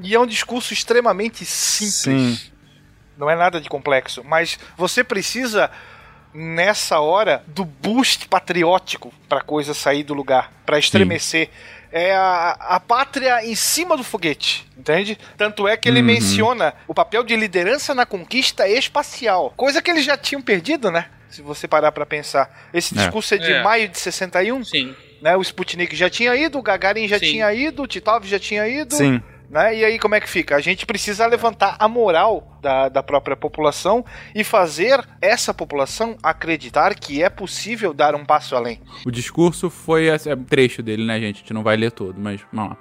E 0.02 0.14
é 0.14 0.20
um 0.20 0.26
discurso 0.26 0.74
extremamente 0.74 1.46
simples. 1.46 2.40
Sim. 2.40 2.52
Não 3.18 3.30
é 3.30 3.36
nada 3.36 3.62
de 3.62 3.70
complexo, 3.70 4.24
mas 4.24 4.60
você 4.76 5.04
precisa 5.04 5.70
nessa 6.34 7.00
hora 7.00 7.44
do 7.48 7.64
boost 7.64 8.28
patriótico 8.28 9.14
para 9.30 9.38
a 9.38 9.44
coisa 9.44 9.72
sair 9.76 10.04
do 10.04 10.16
lugar, 10.16 10.52
para 10.66 10.80
estremecer. 10.80 11.48
Sim 11.48 11.83
é 11.94 12.12
a, 12.16 12.58
a 12.60 12.80
pátria 12.80 13.46
em 13.46 13.54
cima 13.54 13.96
do 13.96 14.04
foguete, 14.04 14.68
entende? 14.76 15.16
Tanto 15.38 15.68
é 15.68 15.78
que 15.78 15.88
ele 15.88 16.00
uhum. 16.00 16.06
menciona 16.08 16.74
o 16.88 16.94
papel 16.94 17.24
de 17.24 17.36
liderança 17.36 17.94
na 17.94 18.04
conquista 18.04 18.68
espacial, 18.68 19.54
coisa 19.56 19.80
que 19.80 19.92
eles 19.92 20.04
já 20.04 20.18
tinham 20.18 20.42
perdido, 20.42 20.90
né? 20.90 21.06
Se 21.30 21.44
você 21.44 21.68
parar 21.68 21.92
para 21.92 22.06
pensar. 22.06 22.50
Esse 22.74 22.96
é. 22.96 22.98
discurso 22.98 23.36
é, 23.36 23.38
é 23.38 23.40
de 23.40 23.52
é. 23.54 23.64
maio 23.64 23.90
de 23.90 24.00
61. 24.00 24.64
Sim. 24.66 24.96
Né, 25.22 25.38
o 25.38 25.42
Sputnik 25.42 25.96
já 25.96 26.10
tinha 26.10 26.36
ido, 26.36 26.60
o 26.60 26.62
Gagarin 26.62 27.08
já 27.08 27.18
Sim. 27.18 27.26
tinha 27.26 27.54
ido, 27.54 27.84
o 27.84 27.88
Titov 27.88 28.26
já 28.28 28.40
tinha 28.40 28.68
ido. 28.68 28.96
Sim. 28.96 29.22
Né? 29.54 29.76
E 29.76 29.86
aí 29.86 30.00
como 30.00 30.16
é 30.16 30.20
que 30.20 30.28
fica? 30.28 30.56
A 30.56 30.60
gente 30.60 30.84
precisa 30.84 31.28
levantar 31.28 31.76
a 31.78 31.88
moral 31.88 32.58
da, 32.60 32.90
da 32.90 33.04
própria 33.04 33.38
população 33.38 34.04
e 34.34 34.44
fazer 34.44 35.08
essa 35.22 35.54
população 35.54 36.18
acreditar 36.24 36.96
que 36.96 37.22
é 37.22 37.30
possível 37.30 37.94
dar 37.94 38.16
um 38.16 38.26
passo 38.26 38.56
além. 38.56 38.82
O 39.06 39.12
discurso 39.12 39.70
foi 39.70 40.08
é, 40.08 40.18
trecho 40.50 40.82
dele, 40.82 41.06
né, 41.06 41.20
gente? 41.20 41.36
A 41.36 41.40
gente 41.42 41.54
não 41.54 41.62
vai 41.62 41.78
ler 41.78 41.92
todo, 41.92 42.20
mas 42.20 42.42
vamos 42.52 42.72
lá. 42.72 42.78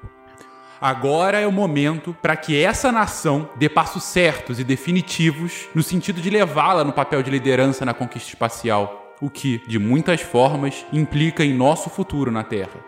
Agora 0.80 1.38
é 1.38 1.46
o 1.46 1.52
momento 1.52 2.16
para 2.22 2.34
que 2.36 2.64
essa 2.64 2.90
nação 2.90 3.50
dê 3.56 3.68
passos 3.68 4.04
certos 4.04 4.58
e 4.58 4.64
definitivos 4.64 5.68
no 5.74 5.82
sentido 5.82 6.22
de 6.22 6.30
levá-la 6.30 6.84
no 6.84 6.92
papel 6.94 7.22
de 7.22 7.30
liderança 7.30 7.84
na 7.84 7.92
conquista 7.92 8.30
espacial, 8.30 9.14
o 9.20 9.28
que, 9.28 9.60
de 9.68 9.78
muitas 9.78 10.22
formas, 10.22 10.86
implica 10.90 11.44
em 11.44 11.52
nosso 11.52 11.90
futuro 11.90 12.32
na 12.32 12.42
Terra. 12.42 12.80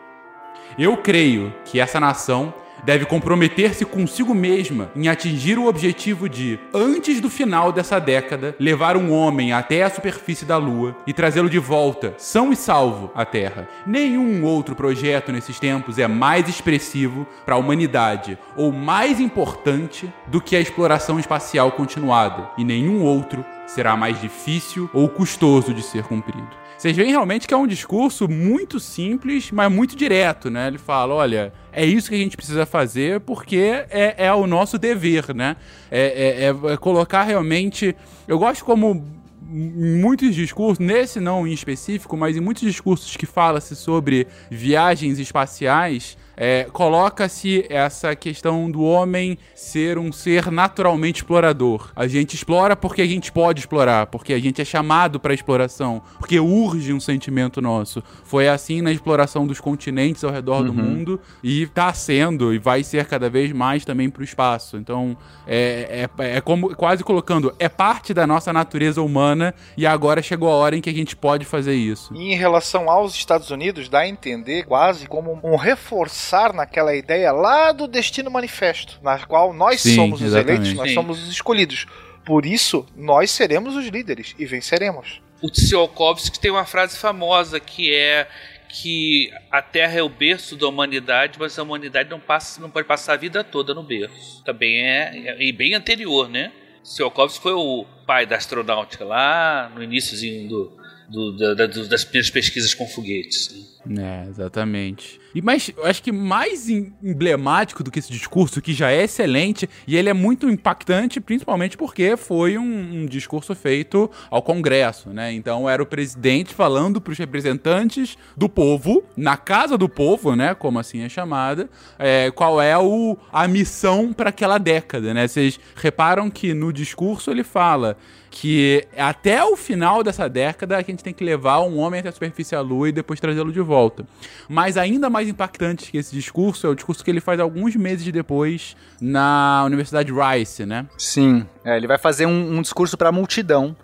Eu 0.78 0.97
creio 0.97 1.55
que 1.66 1.78
essa 1.78 2.01
nação 2.01 2.64
deve 2.85 3.05
comprometer-se 3.07 3.85
consigo 3.85 4.35
mesma 4.35 4.91
em 4.95 5.09
atingir 5.09 5.59
o 5.59 5.66
objetivo 5.66 6.28
de, 6.28 6.59
antes 6.72 7.20
do 7.20 7.30
final 7.30 7.72
dessa 7.72 7.99
década, 7.99 8.55
levar 8.59 8.97
um 8.97 9.12
homem 9.12 9.53
até 9.53 9.82
a 9.82 9.91
superfície 9.91 10.45
da 10.45 10.57
Lua 10.57 10.97
e 11.07 11.12
trazê-lo 11.12 11.49
de 11.49 11.59
volta, 11.59 12.14
são 12.18 12.53
e 12.53 12.57
salvo, 12.57 13.11
à 13.14 13.24
Terra. 13.24 13.68
Nenhum 13.87 14.45
outro 14.45 14.74
projeto 14.74 15.32
nesses 15.32 15.59
tempos 15.59 15.99
é 15.99 16.07
mais 16.07 16.49
expressivo 16.49 17.26
para 17.45 17.55
a 17.55 17.59
humanidade 17.59 18.39
ou 18.57 18.72
mais 18.72 19.20
importante 19.20 20.12
do 20.26 20.41
que 20.41 20.57
a 20.57 20.61
exploração 20.61 21.18
espacial 21.18 21.72
continuada, 21.72 22.51
e 22.59 22.64
nenhum 22.64 23.03
outro 23.03 23.45
será 23.66 23.97
mais 23.97 24.20
difícil 24.20 24.91
ou 24.93 25.09
custoso 25.09 25.72
de 25.72 25.82
ser 25.82 26.05
cumprido. 26.05 26.64
Vocês 26.85 26.99
veem 26.99 27.12
realmente 27.12 27.49
que 27.49 27.55
é 27.55 27.57
um 27.57 27.66
discurso 27.66 28.28
muito 28.28 28.78
simples, 28.78 29.51
mas 29.51 29.72
muito 29.72 29.97
direto, 29.97 30.51
né? 30.51 30.66
Ele 30.66 30.76
fala: 30.76 31.14
olha, 31.14 31.51
é 31.72 31.82
isso 31.82 32.11
que 32.11 32.14
a 32.14 32.18
gente 32.18 32.37
precisa 32.37 32.66
fazer 32.66 33.20
porque 33.20 33.87
é, 33.89 34.26
é 34.26 34.35
o 34.35 34.47
nosso 34.47 34.76
dever, 34.76 35.35
né? 35.35 35.57
É, 35.91 36.45
é, 36.45 36.72
é 36.72 36.76
colocar 36.76 37.22
realmente. 37.22 37.97
Eu 38.28 38.39
gosto 38.39 38.66
como 38.66 39.03
muitos 39.41 40.35
discursos, 40.35 40.78
nesse 40.78 41.20
não 41.20 41.47
em 41.47 41.55
específico, 41.55 42.18
mas 42.18 42.37
em 42.37 42.41
muitos 42.41 42.62
discursos 42.62 43.16
que 43.16 43.24
fala-se 43.24 43.74
sobre 43.74 44.26
viagens 44.51 45.18
espaciais, 45.18 46.18
é, 46.37 46.66
coloca-se 46.72 47.64
essa 47.68 48.14
questão 48.16 48.70
do 48.70 48.82
homem 48.82 49.39
ser 49.55 49.99
um 49.99 50.12
ser 50.12 50.51
naturalmente 50.51 51.16
explorador. 51.16 51.91
A 51.95 52.07
gente 52.07 52.35
explora 52.35 52.74
porque 52.74 53.03
a 53.03 53.07
gente 53.07 53.30
pode 53.30 53.61
explorar, 53.61 54.07
porque 54.07 54.32
a 54.32 54.39
gente 54.39 54.61
é 54.61 54.64
chamado 54.64 55.20
para 55.20 55.35
exploração, 55.35 56.03
porque 56.18 56.39
urge 56.41 56.93
um 56.93 57.01
sentimento 57.01 57.61
nosso. 57.61 58.03
Foi 58.24 58.49
assim 58.49 58.82
na 58.82 58.91
exploração 58.91 59.47
dos 59.47 59.61
continentes 59.61 60.24
ao 60.24 60.30
redor 60.30 60.61
uhum. 60.61 60.66
do 60.66 60.74
mundo 60.74 61.20
e 61.43 61.62
está 61.62 61.93
sendo 61.93 62.53
e 62.53 62.59
vai 62.59 62.82
ser 62.82 63.07
cada 63.07 63.30
vez 63.30 63.53
mais 63.53 63.85
também 63.85 64.11
para 64.11 64.20
o 64.20 64.24
espaço. 64.24 64.76
Então 64.76 65.16
é, 65.47 66.09
é, 66.18 66.37
é 66.37 66.41
como 66.41 66.74
quase 66.74 67.05
colocando 67.05 67.55
é 67.59 67.68
parte 67.68 68.12
da 68.12 68.26
nossa 68.26 68.53
natureza 68.53 69.03
humana 69.03 69.55
e 69.76 69.87
agora 69.87 70.22
chegou 70.22 70.49
a 70.51 70.55
hora 70.55 70.76
em 70.76 70.80
que 70.80 70.91
a 70.91 70.95
gente 70.95 71.14
pode 71.14 71.45
fazer 71.45 71.74
isso. 71.74 72.14
E 72.14 72.32
em 72.32 72.37
relação 72.37 72.91
aos 72.91 73.14
Estados 73.14 73.51
Unidos, 73.51 73.89
dá 73.89 74.01
a 74.01 74.09
entender 74.09 74.64
quase 74.64 75.07
como 75.07 75.39
um 75.43 75.57
reforço 75.57 76.24
pensar 76.25 76.55
naquela 76.55 76.95
ideia 76.95 77.31
lá 77.33 77.70
do 77.70 77.87
Destino 77.87 78.31
Manifesto, 78.31 78.99
na 79.03 79.18
qual 79.18 79.53
nós 79.53 79.83
Sim, 79.83 79.95
somos 79.95 80.20
os 80.20 80.29
exatamente. 80.29 80.57
eleitos, 80.57 80.75
nós 80.75 80.89
Sim. 80.89 80.95
somos 80.95 81.22
os 81.22 81.29
escolhidos. 81.29 81.87
Por 82.25 82.47
isso, 82.47 82.87
nós 82.97 83.31
seremos 83.31 83.77
os 83.77 83.87
líderes 83.89 84.35
e 84.39 84.47
venceremos. 84.47 85.20
O 85.43 85.51
Tsiolkovsky 85.51 86.41
tem 86.41 86.51
uma 86.51 86.64
frase 86.64 86.97
famosa 86.97 87.61
que 87.61 87.95
é 87.95 88.27
que 88.70 89.31
a 89.53 89.61
Terra 89.61 89.99
é 89.99 90.03
o 90.03 90.09
berço 90.09 90.57
da 90.57 90.66
humanidade, 90.66 91.39
mas 91.39 91.57
a 91.59 91.62
humanidade 91.62 92.09
não, 92.09 92.18
passa, 92.18 92.61
não 92.61 92.70
pode 92.70 92.89
passar 92.89 93.12
a 93.12 93.16
vida 93.16 93.45
toda 93.45 93.75
no 93.75 93.83
berço. 93.83 94.43
Também 94.43 94.81
é, 94.81 95.12
é 95.27 95.45
e 95.45 95.53
bem 95.53 95.75
anterior, 95.75 96.29
né? 96.29 96.51
Tsiolkovsky 96.83 97.43
foi 97.43 97.53
o 97.53 97.85
pai 98.07 98.25
da 98.27 98.37
astronáutica 98.37 99.05
lá 99.05 99.70
no 99.75 99.83
iníciozinho 99.83 100.49
do, 100.49 100.72
do, 101.09 101.36
da, 101.36 101.66
das 101.66 102.05
primeiras 102.05 102.30
pesquisas 102.30 102.74
com 102.74 102.86
foguetes. 102.86 103.74
Né? 103.86 104.24
É, 104.26 104.28
exatamente. 104.30 105.20
E 105.34 105.42
mas 105.42 105.70
eu 105.76 105.84
acho 105.84 106.02
que 106.02 106.11
mais 106.11 106.68
emblemático 106.68 107.82
do 107.82 107.90
que 107.90 107.98
esse 107.98 108.11
discurso, 108.11 108.62
que 108.62 108.72
já 108.72 108.90
é 108.90 109.02
excelente, 109.02 109.68
e 109.86 109.96
ele 109.96 110.09
é 110.09 110.12
muito 110.12 110.48
impactante, 110.48 111.20
principalmente 111.20 111.76
porque 111.76 112.16
foi 112.16 112.57
um, 112.57 113.02
um 113.02 113.07
discurso 113.07 113.55
feito 113.55 114.11
ao 114.30 114.42
Congresso, 114.42 115.11
né? 115.11 115.32
Então 115.32 115.68
era 115.68 115.82
o 115.82 115.86
presidente 115.86 116.55
falando 116.55 117.00
para 117.00 117.12
os 117.12 117.18
representantes 117.18 118.16
do 118.36 118.48
povo, 118.48 119.05
na 119.16 119.36
casa 119.36 119.76
do 119.76 119.88
povo, 119.88 120.34
né? 120.34 120.55
Como 120.55 120.78
assim 120.78 121.02
é 121.02 121.09
chamada, 121.09 121.68
é, 121.98 122.30
qual 122.30 122.62
é 122.62 122.78
o, 122.78 123.16
a 123.32 123.46
missão 123.46 124.12
para 124.12 124.30
aquela 124.30 124.57
década, 124.57 125.12
né? 125.12 125.28
Vocês 125.28 125.59
reparam 125.76 126.30
que 126.30 126.55
no 126.55 126.72
discurso 126.72 127.30
ele 127.30 127.44
fala 127.44 127.98
que 128.37 128.85
até 128.99 129.45
o 129.45 129.57
final 129.57 130.03
dessa 130.03 130.28
década 130.28 130.76
a 130.76 130.82
gente 130.82 131.05
tem 131.05 131.14
que 131.14 131.22
levar 131.22 131.61
um 131.61 131.78
homem 131.78 132.01
até 132.01 132.09
a 132.09 132.12
superfície 132.12 132.51
da 132.51 132.61
Lua 132.61 132.89
e 132.89 132.93
depois 132.93 133.20
trazê-lo 133.20 133.53
de 133.53 133.61
volta. 133.61 134.05
Mas 134.49 134.76
ainda 134.76 135.09
mais 135.09 135.28
impactante 135.28 135.89
que 135.89 135.97
esse 135.97 136.12
discurso 136.12 136.66
é 136.66 136.70
o 136.70 136.74
discurso 136.74 137.05
que 137.05 137.12
ele 137.12 137.20
faz 137.20 137.39
alguns 137.39 137.76
meses 137.76 138.11
depois 138.11 138.76
na 139.01 139.62
Universidade 139.64 140.12
Rice, 140.12 140.66
né? 140.66 140.85
Sim, 140.99 141.47
é, 141.64 141.76
ele 141.76 141.87
vai 141.87 141.97
fazer 141.97 142.26
um, 142.26 142.57
um 142.57 142.61
discurso 142.61 142.99
para 142.99 143.11
a 143.11 143.12
multidão. 143.12 143.76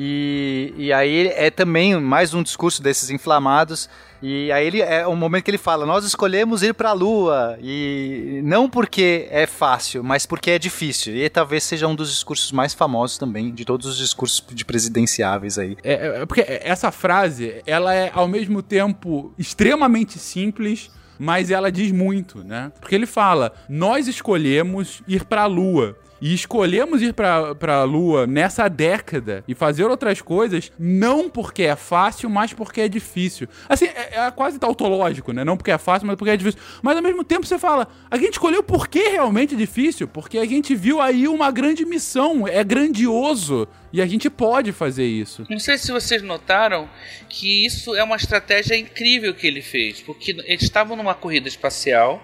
E, 0.00 0.72
e 0.76 0.92
aí 0.92 1.26
é 1.34 1.50
também 1.50 2.00
mais 2.00 2.32
um 2.32 2.40
discurso 2.40 2.80
desses 2.80 3.10
inflamados 3.10 3.90
e 4.22 4.50
aí 4.52 4.64
ele 4.64 4.80
é 4.80 5.04
o 5.04 5.16
momento 5.16 5.42
que 5.42 5.50
ele 5.50 5.58
fala: 5.58 5.84
"Nós 5.84 6.04
escolhemos 6.04 6.62
ir 6.62 6.72
para 6.72 6.90
a 6.90 6.92
lua 6.92 7.58
e 7.60 8.40
não 8.44 8.70
porque 8.70 9.26
é 9.28 9.44
fácil, 9.44 10.04
mas 10.04 10.24
porque 10.24 10.52
é 10.52 10.58
difícil". 10.58 11.16
E 11.16 11.28
talvez 11.28 11.64
seja 11.64 11.88
um 11.88 11.96
dos 11.96 12.10
discursos 12.12 12.52
mais 12.52 12.74
famosos 12.74 13.18
também 13.18 13.52
de 13.52 13.64
todos 13.64 13.86
os 13.86 13.98
discursos 13.98 14.44
de 14.48 14.64
presidenciáveis 14.64 15.58
aí. 15.58 15.76
É, 15.82 15.92
é, 15.94 16.22
é 16.22 16.26
porque 16.26 16.44
essa 16.46 16.92
frase, 16.92 17.60
ela 17.66 17.92
é 17.92 18.12
ao 18.14 18.28
mesmo 18.28 18.62
tempo 18.62 19.34
extremamente 19.36 20.16
simples, 20.16 20.92
mas 21.18 21.50
ela 21.50 21.72
diz 21.72 21.90
muito, 21.90 22.44
né? 22.44 22.70
Porque 22.80 22.94
ele 22.94 23.06
fala: 23.06 23.52
"Nós 23.68 24.06
escolhemos 24.06 25.02
ir 25.08 25.24
para 25.24 25.42
a 25.42 25.46
lua" 25.46 25.96
e 26.20 26.34
escolhemos 26.34 27.02
ir 27.02 27.12
pra, 27.12 27.54
pra 27.54 27.84
Lua 27.84 28.26
nessa 28.26 28.68
década 28.68 29.44
e 29.46 29.54
fazer 29.54 29.84
outras 29.84 30.20
coisas, 30.20 30.72
não 30.78 31.28
porque 31.28 31.62
é 31.62 31.76
fácil, 31.76 32.28
mas 32.28 32.52
porque 32.52 32.80
é 32.80 32.88
difícil. 32.88 33.48
Assim, 33.68 33.86
é, 33.86 34.26
é 34.26 34.30
quase 34.30 34.58
tautológico, 34.58 35.32
né? 35.32 35.44
Não 35.44 35.56
porque 35.56 35.70
é 35.70 35.78
fácil, 35.78 36.06
mas 36.06 36.16
porque 36.16 36.30
é 36.30 36.36
difícil. 36.36 36.60
Mas 36.82 36.96
ao 36.96 37.02
mesmo 37.02 37.24
tempo 37.24 37.46
você 37.46 37.58
fala, 37.58 37.88
a 38.10 38.16
gente 38.16 38.32
escolheu 38.32 38.62
porque 38.62 39.08
realmente 39.08 39.54
é 39.54 39.56
difícil, 39.56 40.08
porque 40.08 40.38
a 40.38 40.44
gente 40.44 40.74
viu 40.74 41.00
aí 41.00 41.28
uma 41.28 41.50
grande 41.50 41.84
missão, 41.84 42.46
é 42.46 42.62
grandioso. 42.62 43.68
E 43.90 44.02
a 44.02 44.06
gente 44.06 44.28
pode 44.28 44.70
fazer 44.70 45.06
isso. 45.06 45.46
Não 45.48 45.58
sei 45.58 45.78
se 45.78 45.90
vocês 45.90 46.22
notaram 46.22 46.88
que 47.28 47.64
isso 47.64 47.94
é 47.94 48.02
uma 48.04 48.16
estratégia 48.16 48.76
incrível 48.76 49.34
que 49.34 49.46
ele 49.46 49.62
fez, 49.62 50.02
porque 50.02 50.32
eles 50.44 50.62
estavam 50.62 50.94
numa 50.94 51.14
corrida 51.14 51.48
espacial 51.48 52.22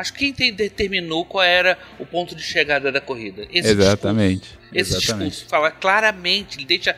mas 0.00 0.10
quem 0.10 0.32
determinou 0.32 1.26
qual 1.26 1.44
era 1.44 1.76
o 1.98 2.06
ponto 2.06 2.34
de 2.34 2.42
chegada 2.42 2.90
da 2.90 3.02
corrida? 3.02 3.46
Esse 3.52 3.68
Exatamente. 3.68 4.40
Discurso. 4.40 4.59
Esse 4.72 4.96
Exatamente. 4.96 5.30
discurso 5.30 5.50
fala 5.50 5.70
claramente, 5.70 6.58
ele 6.58 6.64
deixa, 6.64 6.96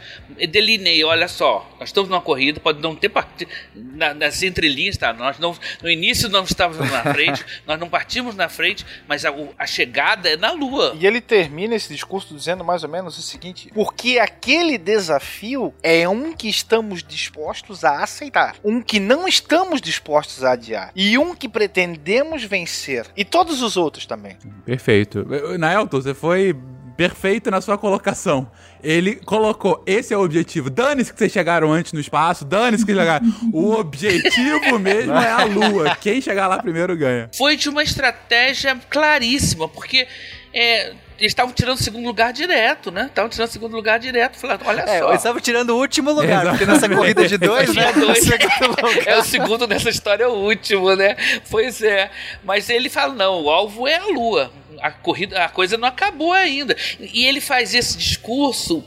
delineia, 0.50 1.06
olha 1.06 1.28
só, 1.28 1.68
nós 1.78 1.88
estamos 1.88 2.10
numa 2.10 2.20
corrida, 2.20 2.60
pode 2.60 2.80
não 2.80 2.94
ter 2.94 3.08
partido 3.08 3.50
na, 3.74 4.12
nas 4.14 4.42
entrelinhas, 4.42 4.96
tá? 4.96 5.12
Nós 5.12 5.38
não, 5.38 5.56
no 5.82 5.90
início 5.90 6.28
não 6.28 6.44
estávamos 6.44 6.90
na 6.90 7.02
frente, 7.12 7.44
nós 7.66 7.78
não 7.78 7.88
partimos 7.88 8.34
na 8.34 8.48
frente, 8.48 8.84
mas 9.08 9.24
a, 9.24 9.32
a, 9.58 9.66
chegada 9.66 10.28
é 10.28 10.36
na 10.36 10.52
Lua. 10.52 10.96
E 10.98 11.06
ele 11.06 11.20
termina 11.20 11.74
esse 11.74 11.92
discurso 11.92 12.34
dizendo 12.34 12.64
mais 12.64 12.82
ou 12.82 12.88
menos 12.88 13.18
o 13.18 13.22
seguinte: 13.22 13.70
porque 13.74 14.18
aquele 14.18 14.76
desafio 14.76 15.74
é 15.82 16.08
um 16.08 16.32
que 16.32 16.48
estamos 16.48 17.02
dispostos 17.02 17.84
a 17.84 18.02
aceitar, 18.02 18.56
um 18.62 18.82
que 18.82 19.00
não 19.00 19.26
estamos 19.26 19.80
dispostos 19.80 20.44
a 20.44 20.52
adiar 20.52 20.92
e 20.94 21.16
um 21.16 21.34
que 21.34 21.48
pretendemos 21.48 22.44
vencer 22.44 23.06
e 23.16 23.24
todos 23.24 23.62
os 23.62 23.76
outros 23.76 24.06
também. 24.06 24.36
Perfeito. 24.64 25.26
Naelton, 25.58 26.00
você 26.00 26.14
foi 26.14 26.54
perfeito 26.96 27.50
na 27.50 27.60
sua 27.60 27.76
colocação. 27.78 28.50
Ele 28.82 29.16
colocou: 29.16 29.82
esse 29.86 30.12
é 30.12 30.16
o 30.16 30.22
objetivo. 30.22 30.70
Dane-se 30.70 31.12
que 31.12 31.18
vocês 31.18 31.32
chegaram 31.32 31.72
antes 31.72 31.92
no 31.92 32.00
espaço, 32.00 32.44
dane-se 32.44 32.84
que 32.84 32.94
chegaram. 32.94 33.26
o 33.52 33.72
objetivo 33.72 34.78
mesmo 34.78 35.14
é 35.14 35.30
a 35.30 35.44
Lua. 35.44 35.96
Quem 36.00 36.20
chegar 36.20 36.46
lá 36.46 36.58
primeiro 36.58 36.96
ganha. 36.96 37.30
Foi 37.36 37.56
de 37.56 37.68
uma 37.68 37.82
estratégia 37.82 38.76
claríssima, 38.90 39.68
porque 39.68 40.06
é, 40.52 40.92
eles 41.18 41.30
estavam 41.30 41.52
tirando 41.52 41.78
o 41.78 41.82
segundo 41.82 42.04
lugar 42.04 42.32
direto, 42.32 42.90
né? 42.90 43.06
Estavam 43.06 43.30
tirando 43.30 43.48
o 43.48 43.52
segundo 43.52 43.76
lugar 43.76 43.98
direto. 43.98 44.36
Falando, 44.36 44.62
olha 44.66 44.80
é, 44.82 44.98
só. 44.98 45.08
Eles 45.08 45.20
estavam 45.20 45.40
tirando 45.40 45.70
o 45.70 45.78
último 45.78 46.10
lugar, 46.12 46.48
porque 46.48 46.66
nessa 46.66 46.88
corrida 46.88 47.28
de 47.28 47.38
dois, 47.38 47.72
né? 47.74 47.92
Dois. 47.92 48.28
é 49.06 49.16
o 49.16 49.22
segundo 49.22 49.66
nessa 49.66 49.88
história, 49.88 50.24
é 50.24 50.28
o 50.28 50.32
último, 50.32 50.94
né? 50.96 51.16
Pois 51.48 51.80
é. 51.82 52.10
Mas 52.42 52.68
ele 52.68 52.88
fala: 52.90 53.14
não, 53.14 53.44
o 53.44 53.50
alvo 53.50 53.86
é 53.86 53.96
a 53.96 54.06
Lua 54.06 54.50
a 54.82 54.90
corrida, 54.90 55.44
a 55.44 55.48
coisa 55.48 55.78
não 55.78 55.86
acabou 55.86 56.32
ainda. 56.32 56.76
E 56.98 57.24
ele 57.24 57.40
faz 57.40 57.72
esse 57.74 57.96
discurso, 57.96 58.84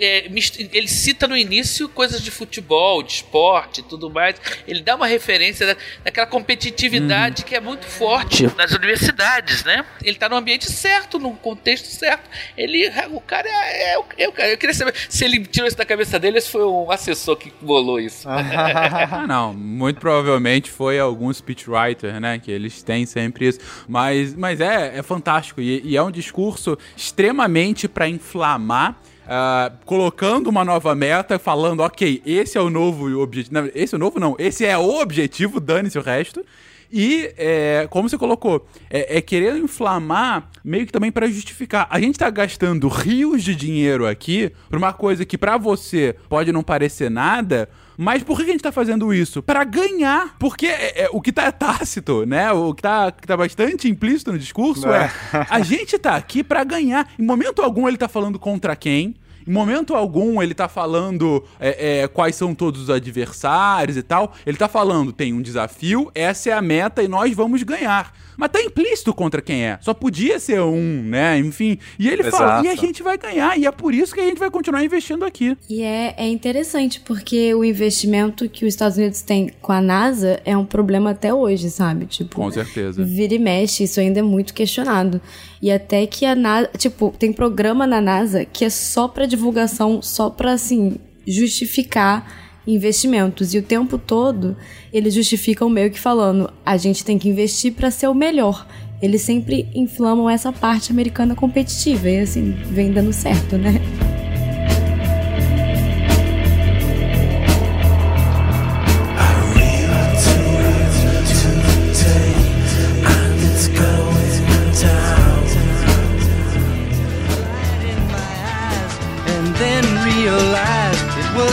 é, 0.00 0.26
ele 0.72 0.88
cita 0.88 1.28
no 1.28 1.36
início 1.36 1.88
coisas 1.90 2.22
de 2.22 2.30
futebol, 2.30 3.02
de 3.02 3.12
esporte 3.12 3.80
e 3.80 3.84
tudo 3.84 4.08
mais. 4.10 4.36
Ele 4.66 4.82
dá 4.82 4.96
uma 4.96 5.06
referência 5.06 5.66
da, 5.66 5.76
daquela 6.02 6.26
competitividade 6.26 7.42
uhum. 7.42 7.48
que 7.48 7.54
é 7.54 7.60
muito 7.60 7.86
forte 7.86 8.50
nas 8.56 8.72
universidades, 8.72 9.62
né? 9.64 9.84
Ele 10.02 10.16
está 10.16 10.28
no 10.28 10.36
ambiente 10.36 10.70
certo, 10.72 11.18
no 11.18 11.32
contexto 11.34 11.88
certo. 11.88 12.28
Ele, 12.56 12.90
o 13.10 13.20
cara 13.20 13.48
é, 13.48 13.92
é, 13.92 13.94
é 14.18 14.28
o 14.28 14.32
cara. 14.32 14.48
Eu 14.48 14.58
queria 14.58 14.74
saber 14.74 14.94
se 15.08 15.24
ele 15.24 15.44
tirou 15.44 15.68
isso 15.68 15.76
da 15.76 15.84
cabeça 15.84 16.18
dele, 16.18 16.40
se 16.40 16.50
foi 16.50 16.64
um 16.64 16.90
assessor 16.90 17.36
que 17.36 17.52
bolou 17.60 18.00
isso. 18.00 18.26
ah, 18.28 19.26
não, 19.28 19.52
muito 19.52 20.00
provavelmente 20.00 20.70
foi 20.70 20.98
algum 20.98 21.32
speechwriter, 21.32 22.18
né? 22.20 22.38
Que 22.38 22.50
eles 22.50 22.82
têm 22.82 23.04
sempre 23.04 23.48
isso. 23.48 23.60
Mas, 23.86 24.34
mas 24.34 24.60
é, 24.60 24.98
é 24.98 25.02
fantástico 25.02 25.25
fantástico. 25.26 25.60
E, 25.60 25.82
e 25.84 25.96
é 25.96 26.02
um 26.02 26.10
discurso 26.10 26.78
extremamente 26.96 27.88
para 27.88 28.08
inflamar. 28.08 28.96
Uh, 29.26 29.76
colocando 29.84 30.46
uma 30.46 30.64
nova 30.64 30.94
meta, 30.94 31.36
falando, 31.36 31.80
ok, 31.80 32.22
esse 32.24 32.56
é 32.56 32.60
o 32.60 32.70
novo 32.70 33.20
objetivo. 33.20 33.68
Esse 33.74 33.92
é 33.92 33.96
o 33.96 33.98
novo, 33.98 34.20
não. 34.20 34.36
Esse 34.38 34.64
é 34.64 34.78
o 34.78 35.00
objetivo, 35.00 35.58
dane-se 35.58 35.98
o 35.98 36.02
resto. 36.02 36.46
E, 36.92 37.34
é, 37.36 37.88
como 37.90 38.08
você 38.08 38.16
colocou, 38.16 38.64
é, 38.88 39.18
é 39.18 39.20
querendo 39.20 39.58
inflamar 39.58 40.48
meio 40.64 40.86
que 40.86 40.92
também 40.92 41.10
para 41.10 41.26
justificar. 41.26 41.88
A 41.90 41.98
gente 41.98 42.16
tá 42.16 42.30
gastando 42.30 42.86
rios 42.86 43.42
de 43.42 43.56
dinheiro 43.56 44.06
aqui 44.06 44.52
pra 44.68 44.78
uma 44.78 44.92
coisa 44.92 45.24
que 45.24 45.36
para 45.36 45.56
você 45.56 46.14
pode 46.28 46.52
não 46.52 46.62
parecer 46.62 47.10
nada, 47.10 47.68
mas 47.96 48.22
por 48.22 48.36
que 48.38 48.44
a 48.44 48.52
gente 48.52 48.62
tá 48.62 48.72
fazendo 48.72 49.12
isso? 49.12 49.42
Para 49.42 49.64
ganhar. 49.64 50.36
Porque 50.38 50.66
é, 50.66 51.04
é, 51.04 51.08
o 51.12 51.20
que 51.20 51.32
tá 51.32 51.50
tácito, 51.50 52.26
né? 52.26 52.52
O 52.52 52.74
que 52.74 52.82
tá, 52.82 53.10
que 53.10 53.26
tá 53.26 53.36
bastante 53.36 53.88
implícito 53.88 54.32
no 54.32 54.38
discurso 54.38 54.88
é. 54.88 55.10
é 55.32 55.46
a 55.48 55.60
gente 55.60 55.98
tá 55.98 56.16
aqui 56.16 56.44
para 56.44 56.62
ganhar. 56.64 57.08
Em 57.18 57.24
momento 57.24 57.62
algum 57.62 57.88
ele 57.88 57.96
tá 57.96 58.08
falando 58.08 58.38
contra 58.38 58.76
quem. 58.76 59.14
Em 59.46 59.52
momento 59.52 59.94
algum 59.94 60.42
ele 60.42 60.54
tá 60.54 60.68
falando 60.68 61.44
é, 61.60 62.02
é, 62.02 62.08
quais 62.08 62.34
são 62.34 62.52
todos 62.52 62.82
os 62.82 62.90
adversários 62.90 63.96
e 63.96 64.02
tal. 64.02 64.34
Ele 64.44 64.56
tá 64.56 64.68
falando, 64.68 65.12
tem 65.12 65.32
um 65.32 65.40
desafio, 65.40 66.10
essa 66.14 66.50
é 66.50 66.52
a 66.52 66.60
meta 66.60 67.02
e 67.02 67.08
nós 67.08 67.32
vamos 67.34 67.62
ganhar. 67.62 68.12
Mas 68.36 68.50
tá 68.50 68.60
implícito 68.60 69.14
contra 69.14 69.40
quem 69.40 69.64
é. 69.64 69.78
Só 69.80 69.94
podia 69.94 70.38
ser 70.38 70.60
um, 70.60 71.02
né? 71.02 71.38
Enfim. 71.38 71.78
E 71.98 72.08
ele 72.08 72.22
Exato. 72.22 72.36
fala, 72.36 72.64
e 72.64 72.68
a 72.68 72.74
gente 72.74 73.02
vai 73.02 73.16
ganhar. 73.16 73.58
E 73.58 73.66
é 73.66 73.72
por 73.72 73.94
isso 73.94 74.14
que 74.14 74.20
a 74.20 74.24
gente 74.24 74.38
vai 74.38 74.50
continuar 74.50 74.84
investindo 74.84 75.24
aqui. 75.24 75.56
E 75.68 75.82
é, 75.82 76.14
é 76.16 76.28
interessante, 76.28 77.00
porque 77.00 77.54
o 77.54 77.64
investimento 77.64 78.48
que 78.48 78.64
os 78.64 78.74
Estados 78.74 78.96
Unidos 78.96 79.22
têm 79.22 79.50
com 79.60 79.72
a 79.72 79.80
NASA 79.80 80.40
é 80.44 80.56
um 80.56 80.64
problema 80.64 81.10
até 81.10 81.32
hoje, 81.32 81.70
sabe? 81.70 82.06
Tipo, 82.06 82.36
com 82.36 82.50
certeza. 82.50 83.04
Vira 83.04 83.34
e 83.34 83.38
mexe, 83.38 83.84
isso 83.84 84.00
ainda 84.00 84.20
é 84.20 84.22
muito 84.22 84.52
questionado. 84.52 85.20
E 85.60 85.70
até 85.70 86.06
que 86.06 86.24
a 86.26 86.34
NASA, 86.34 86.70
tipo, 86.76 87.14
tem 87.18 87.32
programa 87.32 87.86
na 87.86 88.00
NASA 88.00 88.44
que 88.44 88.64
é 88.64 88.70
só 88.70 89.08
para 89.08 89.26
divulgação, 89.26 90.02
só 90.02 90.28
para 90.28 90.52
assim 90.52 90.96
justificar 91.26 92.45
investimentos. 92.66 93.54
E 93.54 93.58
o 93.58 93.62
tempo 93.62 93.98
todo 93.98 94.56
eles 94.92 95.14
justificam 95.14 95.68
meio 95.68 95.90
que 95.90 96.00
falando: 96.00 96.50
a 96.64 96.76
gente 96.76 97.04
tem 97.04 97.18
que 97.18 97.28
investir 97.28 97.72
para 97.72 97.90
ser 97.90 98.08
o 98.08 98.14
melhor. 98.14 98.66
Eles 99.00 99.22
sempre 99.22 99.68
inflamam 99.74 100.28
essa 100.28 100.50
parte 100.50 100.90
americana 100.90 101.34
competitiva 101.34 102.08
e 102.08 102.20
assim, 102.20 102.52
vem 102.70 102.90
dando 102.90 103.12
certo, 103.12 103.58
né? 103.58 103.80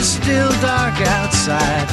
Still 0.04 0.52
dark 0.62 0.96
outside. 1.02 1.88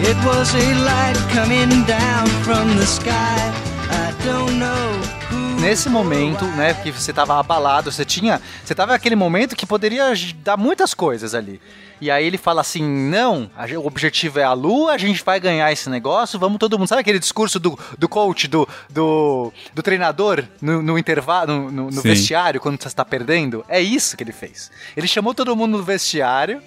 It 0.00 0.16
was 0.26 0.54
a 0.54 0.74
light 0.84 1.16
coming 1.32 1.84
down 1.84 2.26
from 2.44 2.76
the 2.76 2.86
sky. 2.86 3.52
I 3.90 4.12
don't 4.24 4.58
know. 4.58 5.16
Nesse 5.60 5.88
momento, 5.88 6.44
né, 6.44 6.74
que 6.74 6.92
você 6.92 7.12
tava 7.12 7.40
abalado, 7.40 7.90
você 7.90 8.04
tinha, 8.04 8.40
você 8.62 8.74
tava 8.74 8.92
naquele 8.92 9.16
momento 9.16 9.56
que 9.56 9.64
poderia 9.64 10.12
dar 10.44 10.56
muitas 10.56 10.92
coisas 10.92 11.34
ali. 11.34 11.60
E 12.00 12.10
aí 12.10 12.26
ele 12.26 12.36
fala 12.36 12.60
assim: 12.60 12.82
não, 12.84 13.50
o 13.82 13.86
objetivo 13.86 14.38
é 14.38 14.44
a 14.44 14.52
lua, 14.52 14.92
a 14.92 14.98
gente 14.98 15.24
vai 15.24 15.40
ganhar 15.40 15.72
esse 15.72 15.88
negócio, 15.88 16.38
vamos 16.38 16.58
todo 16.58 16.78
mundo. 16.78 16.88
Sabe 16.88 17.00
aquele 17.00 17.18
discurso 17.18 17.58
do, 17.58 17.78
do 17.98 18.08
coach, 18.08 18.46
do, 18.46 18.68
do, 18.90 19.50
do 19.74 19.82
treinador 19.82 20.44
no, 20.60 20.82
no 20.82 20.98
intervalo, 20.98 21.46
no, 21.46 21.72
no, 21.72 21.90
no 21.90 22.02
vestiário, 22.02 22.60
quando 22.60 22.80
você 22.80 22.88
está 22.88 23.04
perdendo? 23.04 23.64
É 23.66 23.80
isso 23.80 24.16
que 24.16 24.22
ele 24.22 24.32
fez. 24.32 24.70
Ele 24.94 25.08
chamou 25.08 25.34
todo 25.34 25.56
mundo 25.56 25.78
no 25.78 25.82
vestiário, 25.82 26.60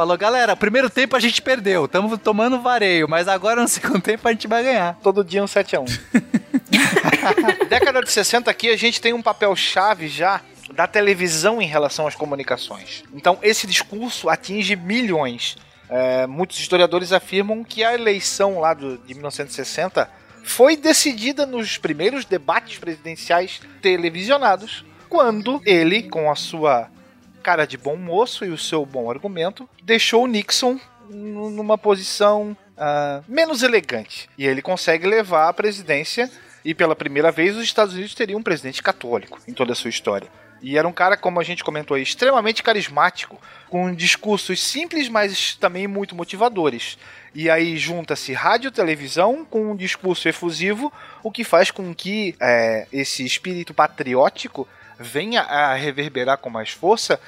Falou, 0.00 0.16
galera, 0.16 0.56
primeiro 0.56 0.88
tempo 0.88 1.14
a 1.14 1.20
gente 1.20 1.42
perdeu, 1.42 1.84
estamos 1.84 2.18
tomando 2.20 2.58
vareio, 2.58 3.06
mas 3.06 3.28
agora 3.28 3.60
no 3.60 3.68
segundo 3.68 4.00
tempo 4.00 4.26
a 4.26 4.32
gente 4.32 4.48
vai 4.48 4.62
ganhar. 4.62 4.98
Todo 5.02 5.22
dia 5.22 5.42
um 5.42 5.46
7x1. 5.46 6.00
Década 7.68 8.00
de 8.00 8.10
60 8.10 8.50
aqui 8.50 8.70
a 8.70 8.76
gente 8.78 8.98
tem 8.98 9.12
um 9.12 9.20
papel 9.20 9.54
chave 9.54 10.08
já 10.08 10.40
da 10.72 10.86
televisão 10.86 11.60
em 11.60 11.66
relação 11.66 12.06
às 12.06 12.14
comunicações. 12.14 13.04
Então 13.12 13.38
esse 13.42 13.66
discurso 13.66 14.30
atinge 14.30 14.74
milhões. 14.74 15.58
É, 15.90 16.26
muitos 16.26 16.58
historiadores 16.58 17.12
afirmam 17.12 17.62
que 17.62 17.84
a 17.84 17.92
eleição 17.92 18.58
lá 18.58 18.72
do, 18.72 18.96
de 18.96 19.12
1960 19.12 20.10
foi 20.42 20.78
decidida 20.78 21.44
nos 21.44 21.76
primeiros 21.76 22.24
debates 22.24 22.78
presidenciais 22.78 23.60
televisionados, 23.82 24.82
quando 25.10 25.60
ele, 25.66 26.04
com 26.04 26.30
a 26.30 26.34
sua 26.34 26.88
cara 27.40 27.66
de 27.66 27.76
bom 27.76 27.96
moço 27.96 28.44
e 28.44 28.50
o 28.50 28.58
seu 28.58 28.84
bom 28.86 29.10
argumento, 29.10 29.68
deixou 29.82 30.24
o 30.24 30.26
Nixon 30.26 30.78
numa 31.08 31.76
posição 31.76 32.56
uh, 32.76 33.24
menos 33.26 33.62
elegante. 33.62 34.28
E 34.38 34.46
ele 34.46 34.62
consegue 34.62 35.06
levar 35.06 35.48
a 35.48 35.52
presidência, 35.52 36.30
e 36.64 36.74
pela 36.74 36.94
primeira 36.94 37.32
vez 37.32 37.56
os 37.56 37.64
Estados 37.64 37.94
Unidos 37.94 38.14
teriam 38.14 38.38
um 38.38 38.42
presidente 38.42 38.82
católico 38.82 39.40
em 39.48 39.52
toda 39.52 39.72
a 39.72 39.76
sua 39.76 39.90
história. 39.90 40.28
E 40.62 40.76
era 40.76 40.86
um 40.86 40.92
cara, 40.92 41.16
como 41.16 41.40
a 41.40 41.42
gente 41.42 41.64
comentou 41.64 41.94
aí, 41.94 42.02
extremamente 42.02 42.62
carismático, 42.62 43.40
com 43.68 43.94
discursos 43.94 44.62
simples, 44.62 45.08
mas 45.08 45.56
também 45.56 45.86
muito 45.86 46.14
motivadores. 46.14 46.98
E 47.34 47.48
aí 47.48 47.78
junta-se 47.78 48.32
rádio 48.32 48.68
e 48.68 48.72
televisão 48.72 49.44
com 49.44 49.70
um 49.70 49.76
discurso 49.76 50.28
efusivo, 50.28 50.92
o 51.22 51.30
que 51.30 51.44
faz 51.44 51.70
com 51.70 51.94
que 51.94 52.34
é, 52.38 52.86
esse 52.92 53.24
espírito 53.24 53.72
patriótico 53.72 54.68
venha 55.00 55.40
a 55.40 55.74
reverberar 55.74 56.36
com 56.36 56.50
mais 56.50 56.70
força. 56.70 57.18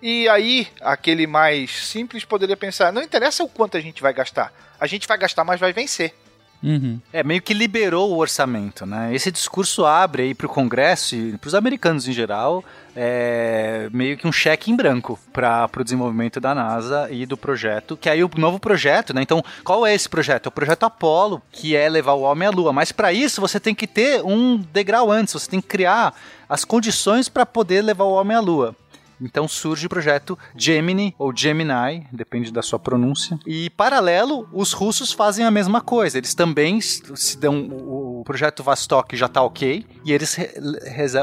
E 0.00 0.28
aí, 0.28 0.66
aquele 0.80 1.26
mais 1.26 1.70
simples 1.86 2.24
poderia 2.24 2.56
pensar: 2.56 2.92
não 2.92 3.02
interessa 3.02 3.44
o 3.44 3.48
quanto 3.48 3.76
a 3.76 3.80
gente 3.80 4.00
vai 4.00 4.14
gastar, 4.14 4.52
a 4.80 4.86
gente 4.86 5.06
vai 5.06 5.18
gastar, 5.18 5.44
mas 5.44 5.60
vai 5.60 5.72
vencer. 5.72 6.14
Uhum. 6.62 7.00
É, 7.12 7.22
meio 7.22 7.40
que 7.40 7.54
liberou 7.54 8.10
o 8.12 8.18
orçamento, 8.18 8.84
né? 8.84 9.14
Esse 9.14 9.30
discurso 9.30 9.86
abre 9.86 10.22
aí 10.22 10.34
para 10.34 10.46
o 10.46 10.50
Congresso 10.50 11.14
e 11.14 11.38
para 11.38 11.48
os 11.48 11.54
americanos 11.54 12.08
em 12.08 12.12
geral 12.12 12.64
é, 13.00 13.88
meio 13.92 14.16
que 14.16 14.26
um 14.26 14.32
cheque 14.32 14.72
em 14.72 14.76
branco 14.76 15.16
para 15.32 15.70
o 15.78 15.84
desenvolvimento 15.84 16.40
da 16.40 16.52
NASA 16.52 17.08
e 17.12 17.24
do 17.26 17.36
projeto, 17.36 17.96
que 17.96 18.10
aí 18.10 18.24
o 18.24 18.30
novo 18.36 18.58
projeto, 18.58 19.14
né? 19.14 19.22
Então, 19.22 19.40
qual 19.62 19.86
é 19.86 19.94
esse 19.94 20.08
projeto? 20.08 20.46
É 20.46 20.48
o 20.48 20.52
projeto 20.52 20.82
Apollo, 20.82 21.40
que 21.52 21.76
é 21.76 21.88
levar 21.88 22.14
o 22.14 22.22
homem 22.22 22.48
à 22.48 22.50
Lua. 22.50 22.72
Mas 22.72 22.90
para 22.90 23.12
isso 23.12 23.40
você 23.40 23.60
tem 23.60 23.72
que 23.72 23.86
ter 23.86 24.20
um 24.24 24.56
degrau 24.56 25.12
antes, 25.12 25.34
você 25.34 25.48
tem 25.48 25.60
que 25.60 25.68
criar 25.68 26.12
as 26.48 26.64
condições 26.64 27.28
para 27.28 27.46
poder 27.46 27.82
levar 27.82 28.04
o 28.04 28.12
homem 28.14 28.36
à 28.36 28.40
Lua. 28.40 28.74
Então 29.20 29.48
surge 29.48 29.86
o 29.86 29.88
projeto 29.88 30.38
Gemini 30.56 31.14
ou 31.18 31.34
Gemini, 31.34 32.06
depende 32.12 32.52
da 32.52 32.62
sua 32.62 32.78
pronúncia. 32.78 33.38
E 33.46 33.70
paralelo, 33.70 34.48
os 34.52 34.72
russos 34.72 35.12
fazem 35.12 35.44
a 35.44 35.50
mesma 35.50 35.80
coisa. 35.80 36.18
Eles 36.18 36.34
também 36.34 36.80
se 36.80 37.38
dão 37.38 37.68
o 37.70 38.22
projeto 38.24 38.62
Vostok 38.62 39.16
já 39.16 39.26
está 39.26 39.42
ok 39.42 39.86
e 40.04 40.12
eles 40.12 40.34
re 40.34 40.48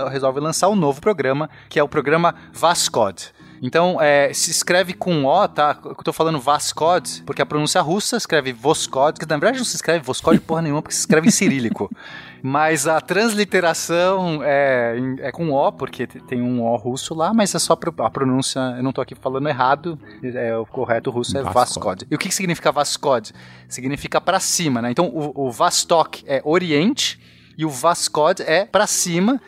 resolvem 0.09 0.43
lançar 0.43 0.69
um 0.69 0.75
novo 0.75 1.01
programa 1.01 1.49
que 1.69 1.79
é 1.79 1.83
o 1.83 1.87
programa 1.87 2.35
Vaskod. 2.53 3.33
Então, 3.61 4.01
é, 4.01 4.33
se 4.33 4.51
escreve 4.51 4.93
com 4.93 5.25
O, 5.25 5.47
tá? 5.47 5.79
Eu 5.83 5.95
tô 5.95 6.13
falando 6.13 6.39
Vaskod, 6.39 7.23
porque 7.25 7.41
a 7.41 7.45
pronúncia 7.45 7.81
russa 7.81 8.17
escreve 8.17 8.51
Voskod, 8.53 9.19
que 9.19 9.25
na 9.25 9.37
verdade 9.37 9.57
não 9.57 9.65
se 9.65 9.75
escreve 9.75 10.03
Voskod 10.05 10.39
porra 10.41 10.61
nenhuma, 10.61 10.81
porque 10.81 10.93
se 10.93 11.01
escreve 11.01 11.27
em 11.27 11.31
cirílico. 11.31 11.89
Mas 12.47 12.85
a 12.85 13.01
transliteração 13.01 14.39
é, 14.43 14.95
é 15.17 15.31
com 15.31 15.51
O, 15.51 15.71
porque 15.71 16.05
tem 16.05 16.43
um 16.43 16.61
O 16.61 16.75
russo 16.75 17.15
lá, 17.15 17.33
mas 17.33 17.55
é 17.55 17.57
só 17.57 17.73
a 17.73 18.09
pronúncia, 18.11 18.59
eu 18.77 18.83
não 18.83 18.93
tô 18.93 19.01
aqui 19.01 19.15
falando 19.15 19.49
errado, 19.49 19.97
é, 20.23 20.55
o 20.55 20.63
correto 20.63 21.09
russo 21.09 21.35
é 21.35 21.41
Vaskod. 21.41 22.05
E 22.07 22.13
o 22.13 22.19
que, 22.19 22.29
que 22.29 22.35
significa 22.35 22.71
Vaskod? 22.71 23.33
Significa 23.67 24.21
para 24.21 24.39
cima, 24.39 24.79
né? 24.79 24.91
Então, 24.91 25.07
o, 25.07 25.47
o 25.47 25.51
Vastok 25.51 26.23
é 26.27 26.39
Oriente 26.45 27.19
e 27.57 27.65
o 27.65 27.69
Vaskod 27.71 28.43
é 28.43 28.63
para 28.63 28.85
cima, 28.85 29.41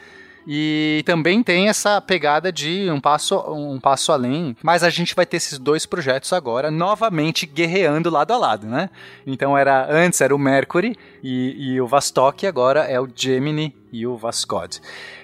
e 0.50 1.04
também 1.06 1.44
tem 1.44 1.68
essa 1.68 2.00
pegada 2.00 2.54
de 2.54 2.90
um 2.90 3.02
passo, 3.02 3.38
um 3.52 3.78
passo 3.78 4.14
além. 4.14 4.56
Mas 4.64 4.82
a 4.82 4.90
gente 4.90 5.14
vai 5.14 5.26
ter 5.26 5.36
esses 5.36 5.60
dois 5.60 5.86
projetos 5.86 6.32
agora, 6.32 6.72
novamente 6.72 7.46
guerreando 7.46 8.10
lado 8.10 8.32
a 8.32 8.38
lado, 8.38 8.66
né? 8.66 8.90
Então 9.26 9.58
era 9.58 9.86
antes 9.92 10.22
era 10.22 10.34
o 10.34 10.40
Mercury 10.40 10.96
e, 11.22 11.74
e 11.74 11.82
o 11.82 11.86
Vostok, 11.86 12.48
agora 12.48 12.86
é 12.86 12.98
o 12.98 13.10
Gemini 13.14 13.76
e 13.92 14.08
o 14.08 14.16
Vascod. 14.16 14.80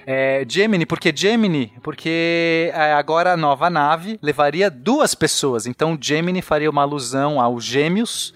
É, 0.06 0.46
Gemini, 0.48 0.86
por 0.86 1.00
que 1.00 1.14
Gemini? 1.16 1.72
Porque 1.82 2.70
é, 2.74 2.94
agora 2.94 3.32
a 3.32 3.38
nova 3.38 3.70
nave 3.70 4.20
levaria 4.22 4.70
duas 4.70 5.16
pessoas. 5.16 5.66
Então 5.66 5.98
Gemini 6.00 6.42
faria 6.42 6.70
uma 6.70 6.82
alusão 6.82 7.40
aos 7.40 7.64
gêmeos 7.64 8.34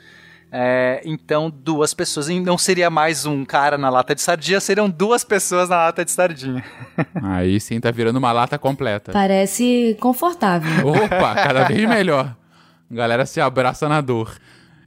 é, 0.51 1.01
então, 1.03 1.49
duas 1.49 1.93
pessoas. 1.93 2.29
E 2.29 2.39
não 2.39 2.57
seria 2.57 2.89
mais 2.89 3.25
um 3.25 3.43
cara 3.43 3.77
na 3.77 3.89
lata 3.89 4.15
de 4.15 4.21
sardinha, 4.21 4.59
seriam 4.59 4.89
duas 4.89 5.23
pessoas 5.23 5.69
na 5.69 5.77
lata 5.77 6.05
de 6.05 6.11
sardinha. 6.11 6.63
Aí 7.21 7.59
sim, 7.59 7.79
tá 7.79 7.91
virando 7.91 8.17
uma 8.17 8.31
lata 8.31 8.57
completa. 8.57 9.11
Parece 9.11 9.97
confortável. 9.99 10.87
Opa, 10.87 11.35
cada 11.35 11.63
vez 11.65 11.87
melhor. 11.87 12.35
A 12.89 12.95
galera 12.95 13.25
se 13.25 13.41
abraça 13.41 13.89
na 13.89 13.99
dor. 13.99 14.37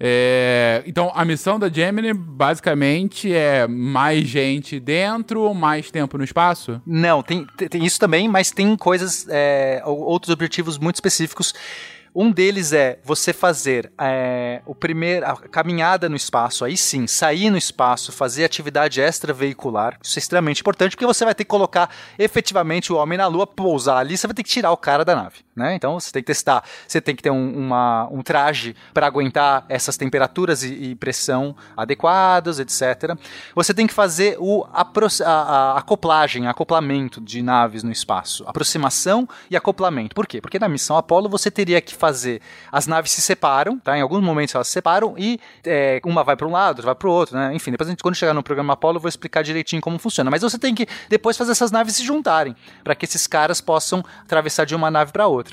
É, 0.03 0.83
então, 0.87 1.13
a 1.15 1.27
missão 1.27 1.59
da 1.59 1.69
Gemini 1.69 2.15
basicamente 2.15 3.31
é 3.31 3.67
mais 3.69 4.27
gente 4.27 4.81
dentro, 4.81 5.53
mais 5.53 5.91
tempo 5.91 6.17
no 6.17 6.25
espaço? 6.25 6.81
Não, 6.87 7.23
tem, 7.23 7.47
tem 7.69 7.85
isso 7.85 8.01
também, 8.01 8.27
mas 8.27 8.51
tem 8.51 8.75
coisas, 8.79 9.27
é, 9.29 9.83
outros 9.85 10.33
objetivos 10.33 10.79
muito 10.79 10.95
específicos 10.95 11.53
Um 12.15 12.33
deles 12.33 12.73
é 12.73 12.99
você 13.05 13.33
fazer 13.33 13.93
é, 13.99 14.63
o 14.67 14.75
primeiro, 14.75 15.27
a 15.27 15.37
caminhada 15.37 16.09
no 16.09 16.17
espaço, 16.17 16.65
aí 16.65 16.77
sim, 16.77 17.07
sair 17.07 17.51
no 17.51 17.57
espaço, 17.57 18.11
fazer 18.11 18.45
atividade 18.45 19.01
extraveicular. 19.01 19.99
Isso 20.03 20.19
é 20.19 20.21
extremamente 20.21 20.61
importante 20.61 20.97
porque 20.97 21.07
você 21.07 21.25
vai 21.25 21.35
ter 21.35 21.45
que 21.45 21.51
colocar 21.51 21.91
efetivamente 22.19 22.93
o 22.93 22.97
homem 22.97 23.17
na 23.17 23.27
Lua, 23.27 23.47
pousar 23.47 23.99
ali, 23.99 24.17
você 24.17 24.27
vai 24.27 24.35
ter 24.35 24.43
que 24.43 24.51
tirar 24.51 24.73
o 24.73 24.77
cara 24.77 25.05
da 25.05 25.15
nave. 25.15 25.37
Né? 25.61 25.75
Então 25.75 26.01
você 26.01 26.11
tem 26.11 26.23
que 26.23 26.27
testar, 26.29 26.65
você 26.89 27.03
tem 27.03 27.15
que 27.15 27.23
ter 27.23 27.31
um, 27.31 27.53
uma, 27.55 28.09
um 28.11 28.23
traje 28.23 28.75
para 28.95 29.07
aguentar 29.07 29.67
essas 29.69 29.95
temperaturas 29.99 30.63
e, 30.63 30.73
e, 30.73 30.95
pressão 30.95 31.55
adequadas, 31.77 32.59
etc. 32.59 33.15
Você 33.55 33.75
tem 33.75 33.87
que 33.87 33.93
fazer 33.93 34.39
o, 34.41 34.65
a, 34.73 34.81
a, 34.83 35.33
a 35.33 35.79
acoplagem, 35.79 36.47
acoplamento 36.47 37.21
de 37.21 37.43
naves 37.43 37.83
no 37.83 37.93
espaço, 37.93 38.43
aproximação 38.47 39.29
e 39.51 39.57
acoplamento. 39.57 40.15
Por 40.15 40.27
quê? 40.27 40.41
Porque 40.41 40.59
na 40.59 40.67
missão 40.67 40.97
Apollo 40.97 41.29
você 41.29 41.51
teria 41.51 41.79
que 41.83 41.95
fazer, 41.95 42.41
as 42.73 42.87
naves 42.87 43.13
se 43.13 43.21
separam, 43.21 43.79
tá? 43.79 43.99
Em 43.99 44.01
alguns 44.01 44.23
momentos 44.23 44.55
elas 44.55 44.67
se 44.67 44.73
separam 44.73 45.15
e 45.19 45.39
é, 45.67 46.01
uma 46.07 46.25
vai 46.25 46.37
para 46.37 46.47
um 46.47 46.53
lado, 46.53 46.71
outra 46.71 46.87
vai 46.87 46.95
para 46.95 47.09
o 47.09 47.13
outro, 47.13 47.37
né? 47.37 47.55
Enfim, 47.55 47.71
depois 47.71 47.87
a 47.87 47.93
gente, 47.93 48.03
quando 48.03 48.15
chegar 48.15 48.33
no 48.33 48.43
programa 48.43 48.73
Apollo 48.73 48.97
eu 48.97 49.01
vou 49.01 49.11
explicar 49.11 49.43
direitinho 49.43 49.83
como 49.83 49.99
funciona. 49.99 50.31
Mas 50.31 50.41
você 50.41 50.59
tem 50.59 50.75
que 50.75 50.87
depois 51.11 51.37
fazer 51.37 51.53
essas 51.53 51.71
naves 51.71 51.97
se 51.97 52.03
juntarem 52.03 52.57
para 52.83 52.95
que 52.95 53.05
esses 53.05 53.27
caras 53.27 53.61
possam 53.61 54.03
atravessar 54.23 54.65
de 54.65 54.75
uma 54.75 54.91
nave 54.91 55.13
para 55.13 55.27
outra. 55.27 55.50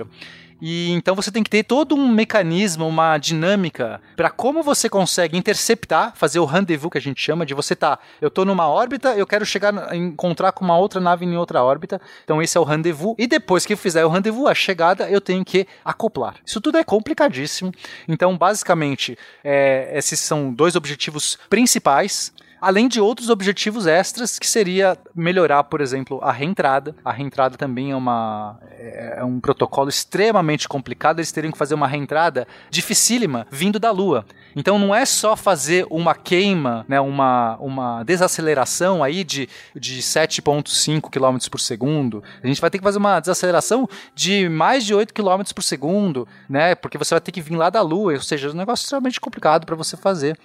E 0.62 0.92
então 0.92 1.16
você 1.16 1.32
tem 1.32 1.44
que 1.44 1.50
ter 1.50 1.64
todo 1.64 1.96
um 1.96 2.08
mecanismo, 2.08 2.88
uma 2.88 3.18
dinâmica 3.18 4.02
para 4.16 4.30
como 4.30 4.64
você 4.64 4.90
consegue 4.90 5.38
interceptar, 5.38 6.14
fazer 6.16 6.40
o 6.40 6.46
rendezvous 6.46 6.92
que 6.92 6.98
a 6.98 7.02
gente 7.02 7.22
chama 7.22 7.46
de 7.46 7.54
você 7.54 7.76
tá, 7.76 8.00
eu 8.20 8.30
tô 8.30 8.44
numa 8.44 8.68
órbita, 8.68 9.16
eu 9.16 9.28
quero 9.28 9.46
chegar 9.46 9.96
encontrar 9.96 10.52
com 10.52 10.66
uma 10.66 10.78
outra 10.78 11.00
nave 11.00 11.26
em 11.26 11.38
outra 11.38 11.64
órbita. 11.64 12.02
Então 12.24 12.42
esse 12.42 12.58
é 12.58 12.62
o 12.62 12.64
rendezvous 12.64 13.16
e 13.18 13.28
depois 13.28 13.66
que 13.66 13.74
eu 13.74 13.78
fizer 13.78 14.04
o 14.06 14.10
rendezvous, 14.10 14.48
a 14.48 14.56
chegada, 14.56 15.10
eu 15.10 15.22
tenho 15.22 15.46
que 15.46 15.68
acoplar. 15.86 16.36
Isso 16.46 16.60
tudo 16.60 16.78
é 16.78 16.84
complicadíssimo. 16.84 17.72
Então, 18.08 18.38
basicamente, 18.38 19.18
é, 19.44 19.92
esses 19.94 20.20
são 20.20 20.52
dois 20.52 20.76
objetivos 20.76 21.38
principais 21.50 22.34
além 22.62 22.88
de 22.88 23.00
outros 23.00 23.30
objetivos 23.30 23.88
extras, 23.88 24.40
que 24.40 24.48
seria 24.48 24.98
melhorar, 25.16 25.64
por 25.64 25.82
exemplo, 25.82 26.20
a 26.22 26.32
reentrada. 26.32 26.96
A 27.04 27.12
reentrada 27.12 27.58
também 27.58 27.92
é, 27.92 27.96
uma, 27.96 28.60
é, 28.72 29.16
é 29.20 29.24
um 29.24 29.40
protocolo 29.40 29.90
extremamente 29.90 30.68
complicado, 30.68 31.20
eles 31.20 31.32
teriam 31.32 31.52
que 31.52 31.58
fazer 31.58 31.76
uma 31.76 31.88
reentrada 31.88 32.48
dificílima 32.70 33.48
vindo 33.52 33.80
da 33.80 33.92
Lua. 33.92 34.26
Então 34.56 34.80
não 34.80 34.94
é 34.94 35.06
só 35.06 35.36
fazer 35.36 35.86
uma 35.90 36.16
queima, 36.16 36.84
né, 36.88 37.00
uma, 37.00 37.58
uma 37.58 38.04
desaceleração 38.04 39.04
aí 39.04 39.24
de, 39.24 39.48
de 39.76 40.02
7,5 40.02 41.10
km 41.12 41.38
por 41.50 41.60
segundo. 41.60 42.24
A 42.44 42.48
gente 42.48 42.60
vai 42.60 42.70
ter 42.70 42.80
que 42.80 42.84
fazer 42.84 42.98
uma 42.98 43.20
desaceleração 43.20 43.88
de 44.16 44.50
mais 44.50 44.84
de 44.84 44.96
8 44.96 45.14
km 45.14 45.44
por 45.54 45.64
segundo, 45.64 46.28
né, 46.50 46.74
porque 46.74 46.98
você 46.98 47.14
vai 47.14 47.22
ter 47.22 47.32
que 47.32 47.42
vir 47.42 47.56
lá 47.56 47.70
da 47.70 47.82
Lua, 47.82 48.14
ou 48.14 48.22
seja, 48.22 48.48
é 48.48 48.52
um 48.52 48.56
negócio 48.56 48.84
extremamente 48.84 49.22
complicado 49.22 49.66
para 49.66 49.76
você 49.76 49.96
fazer. 49.96 50.38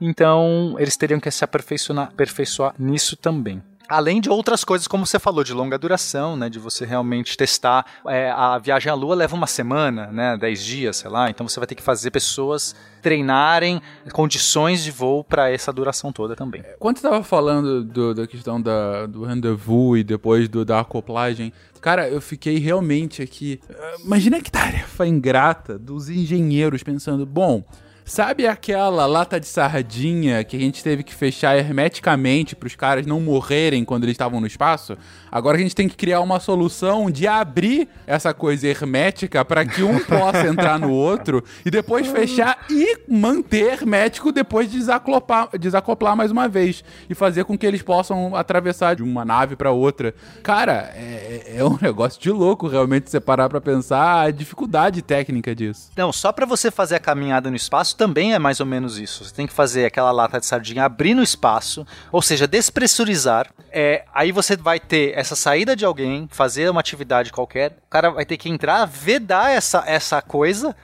Então 0.00 0.74
eles 0.78 0.96
teriam 0.96 1.20
que 1.20 1.30
se 1.30 1.44
aperfeiçoar, 1.60 2.08
aperfeiçoar 2.08 2.74
nisso 2.78 3.16
também. 3.16 3.62
Além 3.88 4.20
de 4.20 4.30
outras 4.30 4.62
coisas, 4.62 4.86
como 4.86 5.04
você 5.04 5.18
falou, 5.18 5.42
de 5.42 5.52
longa 5.52 5.76
duração, 5.76 6.36
né? 6.36 6.48
De 6.48 6.60
você 6.60 6.86
realmente 6.86 7.36
testar. 7.36 7.84
É, 8.06 8.30
a 8.30 8.56
viagem 8.56 8.88
à 8.88 8.94
Lua 8.94 9.16
leva 9.16 9.34
uma 9.34 9.48
semana, 9.48 10.06
né? 10.12 10.36
Dez 10.36 10.64
dias, 10.64 10.98
sei 10.98 11.10
lá. 11.10 11.28
Então 11.28 11.48
você 11.48 11.58
vai 11.58 11.66
ter 11.66 11.74
que 11.74 11.82
fazer 11.82 12.12
pessoas 12.12 12.72
treinarem 13.02 13.82
condições 14.12 14.84
de 14.84 14.92
voo 14.92 15.24
para 15.24 15.50
essa 15.50 15.72
duração 15.72 16.12
toda 16.12 16.36
também. 16.36 16.62
Quando 16.78 16.98
você 16.98 17.06
estava 17.08 17.24
falando 17.24 17.82
do, 17.82 18.14
da 18.14 18.28
questão 18.28 18.62
da, 18.62 19.06
do 19.06 19.24
rendezvous 19.24 19.98
e 19.98 20.04
depois 20.04 20.48
do, 20.48 20.64
da 20.64 20.78
acoplagem, 20.78 21.52
cara, 21.80 22.08
eu 22.08 22.20
fiquei 22.20 22.58
realmente 22.58 23.20
aqui. 23.22 23.60
Imagina 24.04 24.40
que 24.40 24.52
tarefa 24.52 25.04
ingrata 25.04 25.76
dos 25.76 26.08
engenheiros 26.08 26.84
pensando, 26.84 27.26
bom. 27.26 27.64
Sabe 28.10 28.44
aquela 28.44 29.06
lata 29.06 29.38
de 29.38 29.46
sardinha 29.46 30.42
que 30.42 30.56
a 30.56 30.58
gente 30.58 30.82
teve 30.82 31.04
que 31.04 31.14
fechar 31.14 31.56
hermeticamente 31.56 32.56
para 32.56 32.66
os 32.66 32.74
caras 32.74 33.06
não 33.06 33.20
morrerem 33.20 33.84
quando 33.84 34.02
eles 34.02 34.14
estavam 34.14 34.40
no 34.40 34.48
espaço? 34.48 34.98
Agora 35.30 35.56
a 35.56 35.60
gente 35.60 35.74
tem 35.74 35.88
que 35.88 35.96
criar 35.96 36.20
uma 36.20 36.40
solução 36.40 37.10
de 37.10 37.26
abrir 37.26 37.88
essa 38.06 38.34
coisa 38.34 38.66
hermética 38.66 39.44
para 39.44 39.64
que 39.64 39.82
um 39.82 39.98
possa 40.00 40.46
entrar 40.46 40.78
no 40.78 40.90
outro 40.90 41.44
e 41.64 41.70
depois 41.70 42.06
fechar 42.06 42.64
e 42.68 42.98
manter 43.08 43.72
hermético 43.72 44.32
depois 44.32 44.70
de 44.70 44.78
desacoplar, 44.78 45.48
desacoplar 45.58 46.16
mais 46.16 46.30
uma 46.30 46.48
vez 46.48 46.82
e 47.08 47.14
fazer 47.14 47.44
com 47.44 47.56
que 47.56 47.66
eles 47.66 47.82
possam 47.82 48.34
atravessar 48.34 48.96
de 48.96 49.02
uma 49.02 49.24
nave 49.24 49.56
para 49.56 49.70
outra. 49.70 50.14
Cara, 50.42 50.92
é, 50.94 51.56
é, 51.56 51.64
um 51.64 51.78
negócio 51.80 52.20
de 52.20 52.30
louco 52.30 52.66
realmente 52.66 53.10
você 53.10 53.20
parar 53.20 53.48
para 53.48 53.60
pensar 53.60 54.26
a 54.26 54.30
dificuldade 54.30 55.02
técnica 55.02 55.54
disso. 55.54 55.90
Não, 55.96 56.12
só 56.12 56.32
para 56.32 56.46
você 56.46 56.70
fazer 56.70 56.96
a 56.96 57.00
caminhada 57.00 57.50
no 57.50 57.56
espaço 57.56 57.96
também 57.96 58.34
é 58.34 58.38
mais 58.38 58.60
ou 58.60 58.66
menos 58.66 58.98
isso. 58.98 59.24
Você 59.24 59.34
tem 59.34 59.46
que 59.46 59.52
fazer 59.52 59.84
aquela 59.84 60.10
lata 60.10 60.40
de 60.40 60.46
sardinha 60.46 60.84
abrir 60.84 61.14
no 61.14 61.22
espaço, 61.22 61.86
ou 62.10 62.22
seja, 62.22 62.46
despressurizar. 62.46 63.48
É, 63.70 64.04
aí 64.12 64.32
você 64.32 64.56
vai 64.56 64.80
ter 64.80 65.16
essa 65.20 65.36
saída 65.36 65.76
de 65.76 65.84
alguém, 65.84 66.28
fazer 66.30 66.68
uma 66.70 66.80
atividade 66.80 67.30
qualquer, 67.30 67.72
o 67.86 67.90
cara 67.90 68.10
vai 68.10 68.24
ter 68.24 68.36
que 68.36 68.48
entrar, 68.48 68.84
vedar 68.86 69.50
essa, 69.50 69.84
essa 69.86 70.20
coisa 70.20 70.74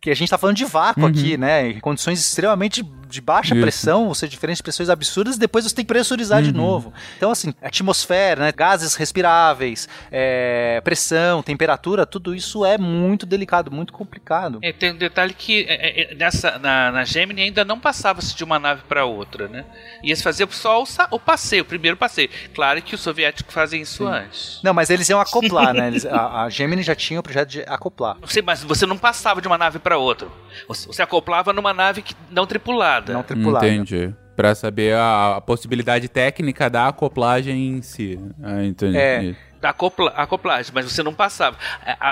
que 0.00 0.10
a 0.10 0.14
gente 0.14 0.28
tá 0.28 0.36
falando 0.36 0.56
de 0.56 0.66
vácuo 0.66 1.04
uhum. 1.04 1.08
aqui, 1.08 1.38
né? 1.38 1.68
Em 1.68 1.80
condições 1.80 2.20
extremamente 2.20 2.84
de 3.14 3.20
baixa 3.20 3.54
Isso. 3.54 3.62
pressão, 3.62 4.08
ou 4.08 4.14
seja, 4.14 4.30
diferentes 4.30 4.60
pressões 4.60 4.90
absurdas, 4.90 5.36
e 5.36 5.38
depois 5.38 5.64
você 5.64 5.74
tem 5.74 5.84
que 5.84 5.88
pressurizar 5.88 6.38
uhum. 6.38 6.44
de 6.44 6.52
novo. 6.52 6.92
Então, 7.16 7.30
assim, 7.30 7.54
atmosfera, 7.62 8.44
né, 8.44 8.52
gases 8.52 8.94
respiráveis, 8.94 9.88
é, 10.10 10.80
pressão, 10.82 11.42
temperatura, 11.42 12.04
tudo 12.04 12.34
isso 12.34 12.64
é 12.64 12.76
muito 12.76 13.24
delicado, 13.24 13.70
muito 13.70 13.92
complicado. 13.92 14.58
É, 14.62 14.72
tem 14.72 14.92
um 14.92 14.96
detalhe 14.96 15.32
que 15.32 15.64
é, 15.68 16.12
é, 16.12 16.14
nessa, 16.14 16.58
na, 16.58 16.90
na 16.90 17.04
Gemini 17.04 17.42
ainda 17.42 17.64
não 17.64 17.78
passava-se 17.78 18.34
de 18.34 18.42
uma 18.42 18.58
nave 18.58 18.82
para 18.88 19.04
outra, 19.04 19.48
né? 19.48 19.64
Ia 20.02 20.14
se 20.16 20.22
fazer 20.22 20.46
só 20.50 20.82
o, 20.82 20.86
o, 21.12 21.20
passeio, 21.20 21.62
o 21.62 21.66
primeiro 21.66 21.96
passeio. 21.96 22.28
Claro 22.54 22.82
que 22.82 22.94
os 22.94 23.00
soviéticos 23.00 23.54
fazem 23.54 23.82
isso 23.82 24.04
Sim. 24.04 24.12
antes. 24.12 24.60
Não, 24.62 24.74
mas 24.74 24.90
eles 24.90 25.08
iam 25.08 25.20
acoplar, 25.20 25.72
né? 25.72 25.86
Eles, 25.86 26.04
a, 26.06 26.42
a 26.42 26.50
Gemini 26.50 26.82
já 26.82 26.94
tinha 26.94 27.20
o 27.20 27.22
projeto 27.22 27.48
de 27.48 27.60
acoplar. 27.62 28.16
Sim, 28.26 28.42
mas 28.42 28.62
você 28.62 28.84
não 28.86 28.98
passava 28.98 29.40
de 29.40 29.46
uma 29.46 29.56
nave 29.56 29.78
para 29.78 29.96
outra. 29.96 30.28
Você, 30.68 30.86
você 30.86 31.02
acoplava 31.02 31.52
numa 31.52 31.72
nave 31.72 32.02
que, 32.02 32.14
não 32.30 32.46
tripulada 32.46 33.03
tripulada. 33.04 33.12
Não 33.12 33.22
tripulada. 33.22 33.68
Entendi. 33.68 34.14
Pra 34.34 34.54
saber 34.54 34.94
a, 34.94 35.36
a 35.36 35.40
possibilidade 35.40 36.08
técnica 36.08 36.68
da 36.68 36.88
acoplagem 36.88 37.76
em 37.76 37.82
si. 37.82 38.18
Ah, 38.42 38.64
entendi. 38.64 38.96
É 38.96 39.34
da 39.64 39.70
acopla, 39.70 40.10
acoplagem, 40.10 40.70
mas 40.74 40.92
você 40.92 41.02
não 41.02 41.14
passava. 41.14 41.56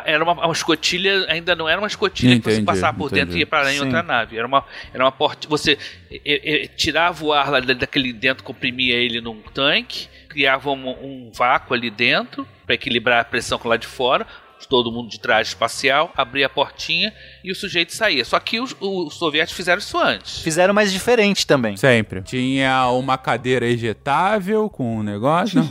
Era 0.07 0.25
uma, 0.25 0.33
uma 0.33 0.53
escotilha, 0.53 1.27
ainda 1.29 1.55
não 1.55 1.69
era 1.69 1.79
uma 1.79 1.87
escotilha 1.87 2.33
entendi, 2.33 2.57
que 2.57 2.63
você 2.63 2.63
passava 2.63 2.97
por 2.97 3.09
entendi. 3.09 3.21
dentro 3.21 3.37
e 3.37 3.41
ia 3.41 3.47
para 3.47 3.75
em 3.75 3.79
outra 3.79 4.03
nave. 4.03 4.39
Era 4.39 4.47
uma, 4.47 4.65
era 4.93 5.05
uma 5.05 5.13
porta. 5.13 5.47
Você 5.49 5.77
e, 6.11 6.21
e, 6.25 6.69
tirava 6.69 7.23
o 7.23 7.31
ar 7.31 7.51
lá 7.51 7.61
daquele 7.61 8.11
dentro, 8.11 8.43
comprimia 8.43 8.97
ele 8.97 9.21
num 9.21 9.43
tanque, 9.53 10.09
criava 10.31 10.71
um, 10.71 10.89
um 10.89 11.31
vácuo 11.31 11.75
ali 11.75 11.91
dentro 11.91 12.49
para 12.65 12.75
equilibrar 12.75 13.21
a 13.21 13.25
pressão 13.25 13.61
lá 13.65 13.77
de 13.77 13.87
fora, 13.87 14.27
todo 14.67 14.91
mundo 14.91 15.09
de 15.09 15.19
traje 15.19 15.51
espacial, 15.51 16.13
abria 16.17 16.47
a 16.47 16.49
portinha 16.49 17.13
e 17.43 17.51
o 17.51 17.55
sujeito 17.55 17.95
saía. 17.95 18.25
Só 18.25 18.39
que 18.41 18.61
os, 18.61 18.75
os 18.81 19.15
soviéticos 19.15 19.57
fizeram 19.57 19.79
isso 19.79 19.99
antes. 19.99 20.39
Fizeram 20.43 20.75
mais 20.75 20.93
diferente 20.93 21.47
também. 21.47 21.77
Sempre. 21.77 22.23
Tinha 22.23 22.89
uma 22.89 23.19
cadeira 23.19 23.67
ejetável 23.67 24.69
com 24.69 24.99
um 24.99 25.03
negócio. 25.03 25.63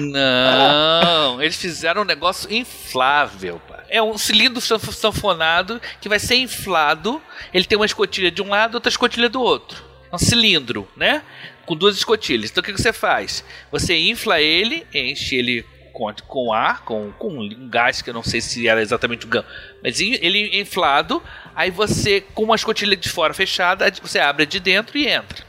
Não, 0.00 1.40
eles 1.42 1.56
fizeram 1.56 2.02
um 2.02 2.04
negócio 2.04 2.52
inflável, 2.52 3.60
pá. 3.68 3.84
É 3.88 4.02
um 4.02 4.18
cilindro 4.18 4.60
sanfonado 4.60 5.80
que 6.00 6.08
vai 6.08 6.18
ser 6.18 6.36
inflado. 6.36 7.20
Ele 7.52 7.64
tem 7.64 7.76
uma 7.76 7.86
escotilha 7.86 8.30
de 8.30 8.42
um 8.42 8.48
lado, 8.48 8.74
outra 8.74 8.90
escotilha 8.90 9.28
do 9.28 9.40
outro. 9.40 9.84
É 10.10 10.14
um 10.14 10.18
cilindro, 10.18 10.88
né? 10.96 11.22
Com 11.66 11.76
duas 11.76 11.96
escotilhas. 11.96 12.50
Então 12.50 12.62
o 12.62 12.64
que 12.64 12.72
você 12.72 12.92
faz? 12.92 13.44
Você 13.70 13.96
infla 13.96 14.40
ele, 14.40 14.86
enche 14.92 15.36
ele 15.36 15.64
com, 15.94 16.12
com 16.26 16.52
ar, 16.52 16.84
com, 16.84 17.12
com 17.12 17.38
um 17.38 17.68
gás 17.70 18.02
que 18.02 18.10
eu 18.10 18.14
não 18.14 18.22
sei 18.22 18.40
se 18.40 18.68
era 18.68 18.82
exatamente 18.82 19.24
o 19.24 19.28
gás, 19.28 19.46
mas 19.82 20.00
ele 20.00 20.60
inflado, 20.60 21.22
aí 21.54 21.70
você, 21.70 22.20
com 22.20 22.42
uma 22.42 22.56
escotilha 22.56 22.96
de 22.96 23.08
fora 23.08 23.32
fechada, 23.32 23.90
você 24.02 24.18
abre 24.18 24.44
de 24.44 24.58
dentro 24.58 24.98
e 24.98 25.06
entra. 25.06 25.44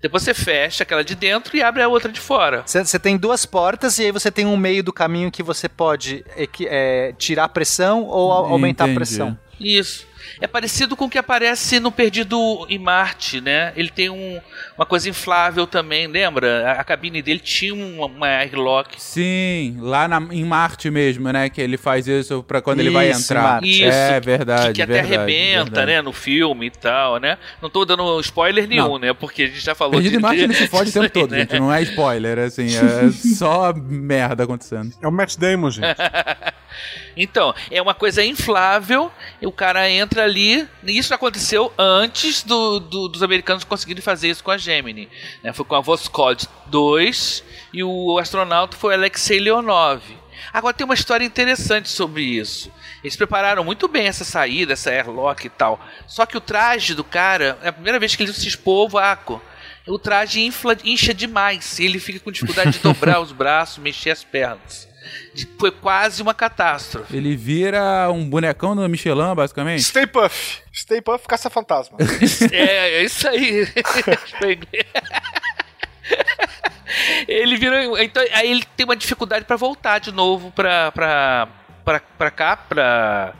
Depois 0.00 0.22
você 0.22 0.32
fecha 0.32 0.84
aquela 0.84 1.02
de 1.02 1.16
dentro 1.16 1.56
e 1.56 1.62
abre 1.62 1.82
a 1.82 1.88
outra 1.88 2.10
de 2.10 2.20
fora. 2.20 2.62
Você 2.64 2.98
tem 3.00 3.16
duas 3.16 3.44
portas 3.44 3.98
e 3.98 4.04
aí 4.04 4.12
você 4.12 4.30
tem 4.30 4.46
um 4.46 4.56
meio 4.56 4.82
do 4.82 4.92
caminho 4.92 5.30
que 5.30 5.42
você 5.42 5.68
pode 5.68 6.24
é, 6.36 6.48
é, 6.60 7.12
tirar 7.18 7.44
a 7.44 7.48
pressão 7.48 8.04
ou 8.04 8.30
aumentar 8.30 8.84
a 8.84 8.94
pressão. 8.94 9.36
Isso. 9.58 10.06
É 10.40 10.46
parecido 10.46 10.96
com 10.96 11.06
o 11.06 11.10
que 11.10 11.18
aparece 11.18 11.80
no 11.80 11.90
Perdido 11.90 12.66
em 12.68 12.78
Marte, 12.78 13.40
né? 13.40 13.72
Ele 13.76 13.90
tem 13.90 14.08
um, 14.08 14.40
uma 14.76 14.86
coisa 14.86 15.08
inflável 15.08 15.66
também, 15.66 16.06
lembra? 16.06 16.70
A, 16.70 16.80
a 16.80 16.84
cabine 16.84 17.22
dele 17.22 17.40
tinha 17.40 17.74
uma, 17.74 18.06
uma 18.06 18.26
airlock. 18.26 19.00
Sim, 19.00 19.76
lá 19.80 20.06
na, 20.08 20.18
em 20.30 20.44
Marte 20.44 20.90
mesmo, 20.90 21.30
né? 21.32 21.48
Que 21.48 21.60
ele 21.60 21.76
faz 21.76 22.06
isso 22.06 22.42
para 22.42 22.60
quando 22.60 22.80
isso, 22.80 22.88
ele 22.88 22.94
vai 22.94 23.10
entrar. 23.10 23.62
Isso, 23.62 23.84
é 23.84 24.20
verdade. 24.20 24.72
Que, 24.72 24.80
que 24.80 24.86
verdade, 24.86 25.08
até 25.08 25.16
arrebenta, 25.16 25.64
verdade. 25.64 25.86
né? 25.86 26.02
No 26.02 26.12
filme 26.12 26.66
e 26.66 26.70
tal, 26.70 27.18
né? 27.18 27.38
Não 27.60 27.70
tô 27.70 27.84
dando 27.84 28.20
spoiler 28.20 28.68
nenhum, 28.68 28.88
Não. 28.88 28.98
né? 28.98 29.12
Porque 29.12 29.44
a 29.44 29.46
gente 29.46 29.60
já 29.60 29.74
falou 29.74 29.92
Perdido 29.92 30.12
de, 30.12 30.18
em 30.18 30.20
Marte 30.20 30.42
ele 30.42 30.54
se 30.54 30.68
fode 30.68 30.90
o 30.90 30.92
tempo 30.92 31.10
todo, 31.10 31.32
né? 31.32 31.40
gente. 31.40 31.58
Não 31.58 31.72
é 31.72 31.82
spoiler, 31.82 32.38
assim. 32.38 32.66
É 32.66 33.10
só 33.34 33.72
merda 33.74 34.44
acontecendo. 34.44 34.92
É 35.02 35.08
o 35.08 35.12
Matt 35.12 35.36
Damon, 35.36 35.70
gente. 35.70 35.86
Então, 37.16 37.54
é 37.70 37.80
uma 37.82 37.94
coisa 37.94 38.24
inflável, 38.24 39.10
e 39.40 39.46
o 39.46 39.52
cara 39.52 39.88
entra 39.90 40.24
ali. 40.24 40.66
e 40.84 40.96
Isso 40.98 41.12
aconteceu 41.14 41.72
antes 41.78 42.42
do, 42.42 42.78
do- 42.80 43.08
dos 43.08 43.22
americanos 43.22 43.64
conseguirem 43.64 44.02
fazer 44.02 44.28
isso 44.30 44.42
com 44.44 44.50
a 44.50 44.58
Gemini. 44.58 45.08
né? 45.42 45.52
Foi 45.52 45.64
com 45.64 45.74
a 45.74 45.80
Voskhod 45.80 46.46
2 46.66 47.44
e 47.72 47.82
o 47.82 48.18
astronauta 48.18 48.76
foi 48.76 48.94
Alexei 48.94 49.38
Leonov. 49.40 50.02
Agora 50.52 50.72
tem 50.72 50.84
uma 50.84 50.94
história 50.94 51.24
interessante 51.24 51.88
sobre 51.88 52.22
isso. 52.22 52.70
Eles 53.02 53.16
prepararam 53.16 53.64
muito 53.64 53.86
bem 53.88 54.06
essa 54.06 54.24
saída, 54.24 54.72
essa 54.72 54.90
airlock 54.90 55.46
e 55.46 55.50
tal. 55.50 55.78
Só 56.06 56.24
que 56.24 56.36
o 56.36 56.40
traje 56.40 56.94
do 56.94 57.04
cara, 57.04 57.58
é 57.62 57.68
a 57.68 57.72
primeira 57.72 57.98
vez 57.98 58.14
que 58.16 58.22
ele 58.22 58.32
se 58.32 58.46
expôs 58.48 58.80
ao 58.82 58.88
vácuo. 58.88 59.42
O 59.86 59.98
traje 59.98 60.40
infla, 60.40 60.76
incha 60.84 61.12
demais. 61.14 61.78
Ele 61.80 61.98
fica 61.98 62.20
com 62.20 62.30
dificuldade 62.30 62.72
de 62.72 62.78
dobrar 62.78 63.20
os 63.22 63.32
braços, 63.32 63.78
mexer 63.78 64.10
as 64.10 64.22
pernas. 64.24 64.87
De- 65.34 65.48
Foi 65.58 65.70
quase 65.70 66.20
uma 66.22 66.34
catástrofe. 66.34 67.16
Ele 67.16 67.36
vira 67.36 68.10
um 68.10 68.28
bonecão 68.28 68.74
do 68.76 68.88
Michelin, 68.88 69.34
basicamente. 69.34 69.82
Stay 69.82 70.06
Puff. 70.06 70.60
Stay 70.74 71.00
Puff, 71.00 71.26
caça-fantasma. 71.26 71.98
É, 72.52 73.00
é 73.00 73.04
isso 73.04 73.28
aí. 73.28 73.66
ele 77.26 77.56
vira. 77.56 77.84
Então, 78.02 78.22
aí 78.32 78.50
ele 78.50 78.64
tem 78.76 78.84
uma 78.84 78.96
dificuldade 78.96 79.44
pra 79.44 79.56
voltar 79.56 79.98
de 79.98 80.12
novo 80.12 80.50
pra, 80.52 80.90
pra, 80.92 81.48
pra, 81.84 82.00
pra 82.00 82.30
cá, 82.30 82.56
pra. 82.56 83.34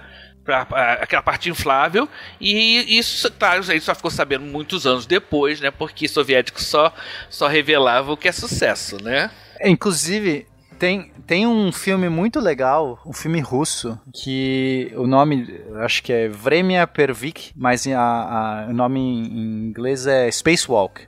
Pra, 0.44 0.64
pra 0.64 0.92
aquela 0.94 1.20
parte 1.22 1.50
inflável, 1.50 2.08
e 2.40 2.96
isso, 2.98 3.30
claro, 3.32 3.60
a 3.60 3.62
gente 3.62 3.84
só 3.84 3.94
ficou 3.94 4.10
sabendo 4.10 4.46
muitos 4.46 4.86
anos 4.86 5.04
depois, 5.04 5.60
né? 5.60 5.70
Porque 5.70 6.08
soviéticos 6.08 6.64
só, 6.64 6.90
só 7.28 7.46
revelavam 7.46 8.14
o 8.14 8.16
que 8.16 8.28
é 8.28 8.32
sucesso, 8.32 8.96
né? 9.04 9.30
É, 9.60 9.68
Inclusive, 9.68 10.46
tem, 10.78 11.10
tem 11.26 11.46
um 11.46 11.70
filme 11.72 12.08
muito 12.08 12.38
legal, 12.40 12.98
um 13.04 13.12
filme 13.12 13.40
russo, 13.40 13.98
que 14.14 14.92
o 14.96 15.06
nome, 15.06 15.46
acho 15.80 16.02
que 16.02 16.12
é 16.12 16.28
Vremya 16.28 16.86
Pervik, 16.86 17.52
mas 17.56 17.86
a, 17.86 18.00
a- 18.00 18.66
o 18.68 18.72
nome 18.72 19.00
em 19.00 19.68
inglês 19.68 20.06
é 20.06 20.30
Spacewalk. 20.30 21.02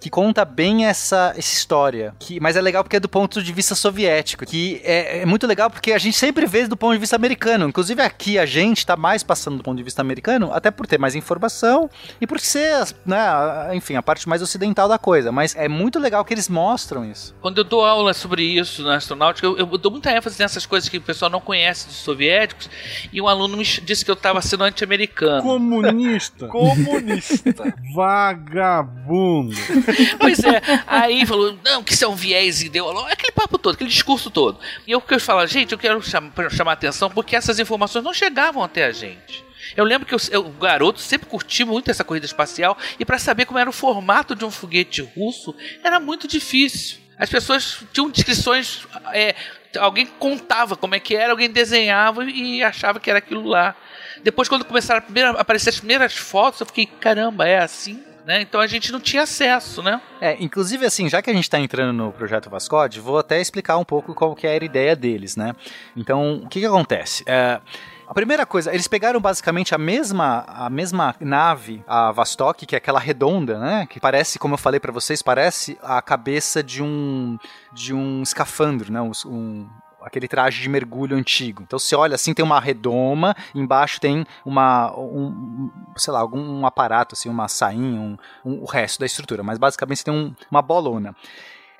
Que 0.00 0.10
conta 0.10 0.44
bem 0.44 0.86
essa, 0.86 1.34
essa 1.36 1.54
história. 1.54 2.14
Que, 2.18 2.40
mas 2.40 2.56
é 2.56 2.60
legal 2.60 2.82
porque 2.84 2.96
é 2.96 3.00
do 3.00 3.08
ponto 3.08 3.42
de 3.42 3.52
vista 3.52 3.74
soviético. 3.74 4.44
Que 4.46 4.80
é, 4.84 5.20
é 5.22 5.26
muito 5.26 5.46
legal 5.46 5.70
porque 5.70 5.92
a 5.92 5.98
gente 5.98 6.16
sempre 6.16 6.46
vê 6.46 6.66
do 6.66 6.76
ponto 6.76 6.92
de 6.92 6.98
vista 6.98 7.16
americano. 7.16 7.68
Inclusive 7.68 8.00
aqui 8.02 8.38
a 8.38 8.46
gente 8.46 8.84
tá 8.86 8.96
mais 8.96 9.22
passando 9.22 9.56
do 9.58 9.62
ponto 9.62 9.76
de 9.76 9.82
vista 9.82 10.00
americano, 10.02 10.50
até 10.52 10.70
por 10.70 10.86
ter 10.86 10.98
mais 10.98 11.14
informação 11.14 11.88
e 12.20 12.26
por 12.26 12.38
ser, 12.40 12.84
né, 13.04 13.18
a- 13.18 13.70
enfim, 13.74 13.94
a 13.96 14.02
parte 14.02 14.28
mais 14.28 14.42
ocidental 14.42 14.88
da 14.88 14.98
coisa. 14.98 15.30
Mas 15.32 15.54
é 15.56 15.68
muito 15.68 15.98
legal 15.98 16.24
que 16.24 16.32
eles 16.34 16.48
mostram 16.48 17.04
isso. 17.04 17.34
Quando 17.40 17.58
eu 17.58 17.64
dou 17.64 17.84
aula 17.84 18.12
sobre 18.14 18.42
isso 18.42 18.82
na 18.82 18.96
astronáutica, 18.96 19.46
eu, 19.46 19.56
eu 19.56 19.66
dou 19.78 19.90
muita 19.92 20.10
ênfase 20.12 20.38
nessas 20.40 20.64
coisas 20.66 20.88
que 20.88 20.98
o 20.98 21.00
pessoal 21.02 21.30
não 21.30 21.40
conhece 21.40 21.86
dos 21.86 21.96
soviéticos, 21.96 22.68
e 23.12 23.20
um 23.20 23.28
aluno 23.28 23.56
me 23.56 23.64
disse 23.64 24.04
que 24.04 24.10
eu 24.10 24.14
estava 24.14 24.40
sendo 24.42 24.64
anti-americano. 24.64 25.42
Comunista. 25.42 26.46
Comunista. 26.48 27.74
Vagabundo. 27.94 29.54
Pois 30.18 30.38
é, 30.40 30.60
aí 30.86 31.24
falou, 31.26 31.58
não, 31.64 31.82
que 31.82 31.92
isso 31.94 32.04
é 32.04 32.08
um 32.08 32.14
viés 32.14 32.62
ideológico, 32.62 33.12
aquele 33.12 33.32
papo 33.32 33.58
todo, 33.58 33.74
aquele 33.74 33.90
discurso 33.90 34.30
todo. 34.30 34.58
E 34.86 34.92
eu 34.92 35.00
que 35.00 35.14
eu 35.14 35.20
falo, 35.20 35.46
gente, 35.46 35.72
eu 35.72 35.78
quero 35.78 36.00
chamar 36.02 36.72
a 36.72 36.74
atenção 36.74 37.10
porque 37.10 37.34
essas 37.36 37.58
informações 37.58 38.04
não 38.04 38.12
chegavam 38.14 38.62
até 38.62 38.84
a 38.84 38.92
gente. 38.92 39.44
Eu 39.76 39.84
lembro 39.84 40.06
que 40.06 40.14
eu, 40.14 40.40
o 40.40 40.50
garoto 40.50 41.00
sempre 41.00 41.28
curti 41.28 41.64
muito 41.64 41.90
essa 41.90 42.02
corrida 42.02 42.24
espacial 42.26 42.76
e 42.98 43.04
para 43.04 43.18
saber 43.18 43.44
como 43.44 43.58
era 43.58 43.68
o 43.68 43.72
formato 43.72 44.34
de 44.34 44.44
um 44.44 44.50
foguete 44.50 45.02
russo 45.02 45.54
era 45.84 46.00
muito 46.00 46.26
difícil. 46.26 46.98
As 47.18 47.28
pessoas 47.28 47.80
tinham 47.92 48.08
descrições, 48.08 48.86
é, 49.12 49.34
alguém 49.78 50.06
contava 50.06 50.76
como 50.76 50.94
é 50.94 51.00
que 51.00 51.14
era, 51.14 51.32
alguém 51.32 51.50
desenhava 51.50 52.24
e 52.24 52.62
achava 52.62 52.98
que 53.00 53.10
era 53.10 53.18
aquilo 53.18 53.44
lá. 53.46 53.74
Depois, 54.22 54.48
quando 54.48 54.64
começaram 54.64 54.98
a, 54.98 55.02
primeira- 55.02 55.30
a 55.30 55.40
aparecer 55.40 55.68
as 55.70 55.78
primeiras 55.78 56.16
fotos, 56.16 56.60
eu 56.60 56.66
fiquei, 56.66 56.86
caramba, 56.86 57.46
é 57.46 57.58
assim? 57.58 58.02
Né? 58.28 58.42
Então 58.42 58.60
a 58.60 58.66
gente 58.66 58.92
não 58.92 59.00
tinha 59.00 59.22
acesso, 59.22 59.82
né? 59.82 59.98
É, 60.20 60.36
inclusive 60.38 60.84
assim, 60.84 61.08
já 61.08 61.22
que 61.22 61.30
a 61.30 61.32
gente 61.32 61.44
está 61.44 61.58
entrando 61.58 61.94
no 61.94 62.12
projeto 62.12 62.50
Vascode, 62.50 63.00
vou 63.00 63.16
até 63.16 63.40
explicar 63.40 63.78
um 63.78 63.84
pouco 63.84 64.14
qual 64.14 64.34
que 64.34 64.46
era 64.46 64.62
a 64.62 64.66
ideia 64.66 64.94
deles, 64.94 65.34
né? 65.34 65.54
Então, 65.96 66.42
o 66.44 66.46
que 66.46 66.60
que 66.60 66.66
acontece? 66.66 67.24
É, 67.26 67.58
a 68.06 68.12
primeira 68.12 68.44
coisa, 68.44 68.70
eles 68.70 68.86
pegaram 68.86 69.18
basicamente 69.18 69.74
a 69.74 69.78
mesma, 69.78 70.44
a 70.46 70.68
mesma 70.68 71.16
nave, 71.18 71.82
a 71.88 72.12
Vostok, 72.12 72.66
que 72.66 72.74
é 72.74 72.78
aquela 72.78 73.00
redonda, 73.00 73.58
né? 73.58 73.86
Que 73.88 73.98
parece, 73.98 74.38
como 74.38 74.52
eu 74.52 74.58
falei 74.58 74.78
para 74.78 74.92
vocês, 74.92 75.22
parece 75.22 75.78
a 75.82 76.02
cabeça 76.02 76.62
de 76.62 76.82
um 76.82 77.38
de 77.72 77.94
um 77.94 78.22
escafandro, 78.22 78.92
né? 78.92 79.00
Um- 79.00 79.70
aquele 80.02 80.28
traje 80.28 80.60
de 80.62 80.68
mergulho 80.68 81.16
antigo. 81.16 81.62
Então 81.62 81.78
você 81.78 81.94
olha 81.96 82.14
assim, 82.14 82.32
tem 82.34 82.44
uma 82.44 82.60
redoma, 82.60 83.34
embaixo 83.54 84.00
tem 84.00 84.24
uma, 84.44 84.92
um, 84.98 85.70
sei 85.96 86.12
lá, 86.12 86.20
algum 86.20 86.64
aparato, 86.64 87.14
assim, 87.14 87.28
uma 87.28 87.48
sainha, 87.48 88.00
um, 88.00 88.16
um- 88.44 88.62
o 88.62 88.64
resto 88.64 89.00
da 89.00 89.06
estrutura, 89.06 89.42
mas 89.42 89.58
basicamente 89.58 89.98
você 89.98 90.04
tem 90.04 90.14
um- 90.14 90.34
uma 90.50 90.62
bolona. 90.62 91.14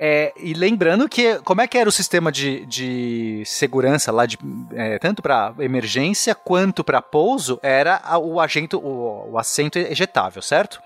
É, 0.00 0.32
e 0.36 0.54
lembrando 0.54 1.08
que 1.08 1.40
como 1.40 1.60
é 1.60 1.66
que 1.66 1.76
era 1.76 1.88
o 1.88 1.92
sistema 1.92 2.30
de, 2.30 2.64
de 2.66 3.42
segurança 3.44 4.12
lá, 4.12 4.26
de, 4.26 4.38
é, 4.72 4.96
tanto 4.98 5.20
para 5.20 5.52
emergência 5.58 6.36
quanto 6.36 6.84
para 6.84 7.02
pouso, 7.02 7.58
era 7.64 8.00
o, 8.20 8.40
agento, 8.40 8.78
o, 8.78 9.32
o 9.32 9.38
assento 9.38 9.76
ejetável, 9.76 10.40
certo? 10.40 10.80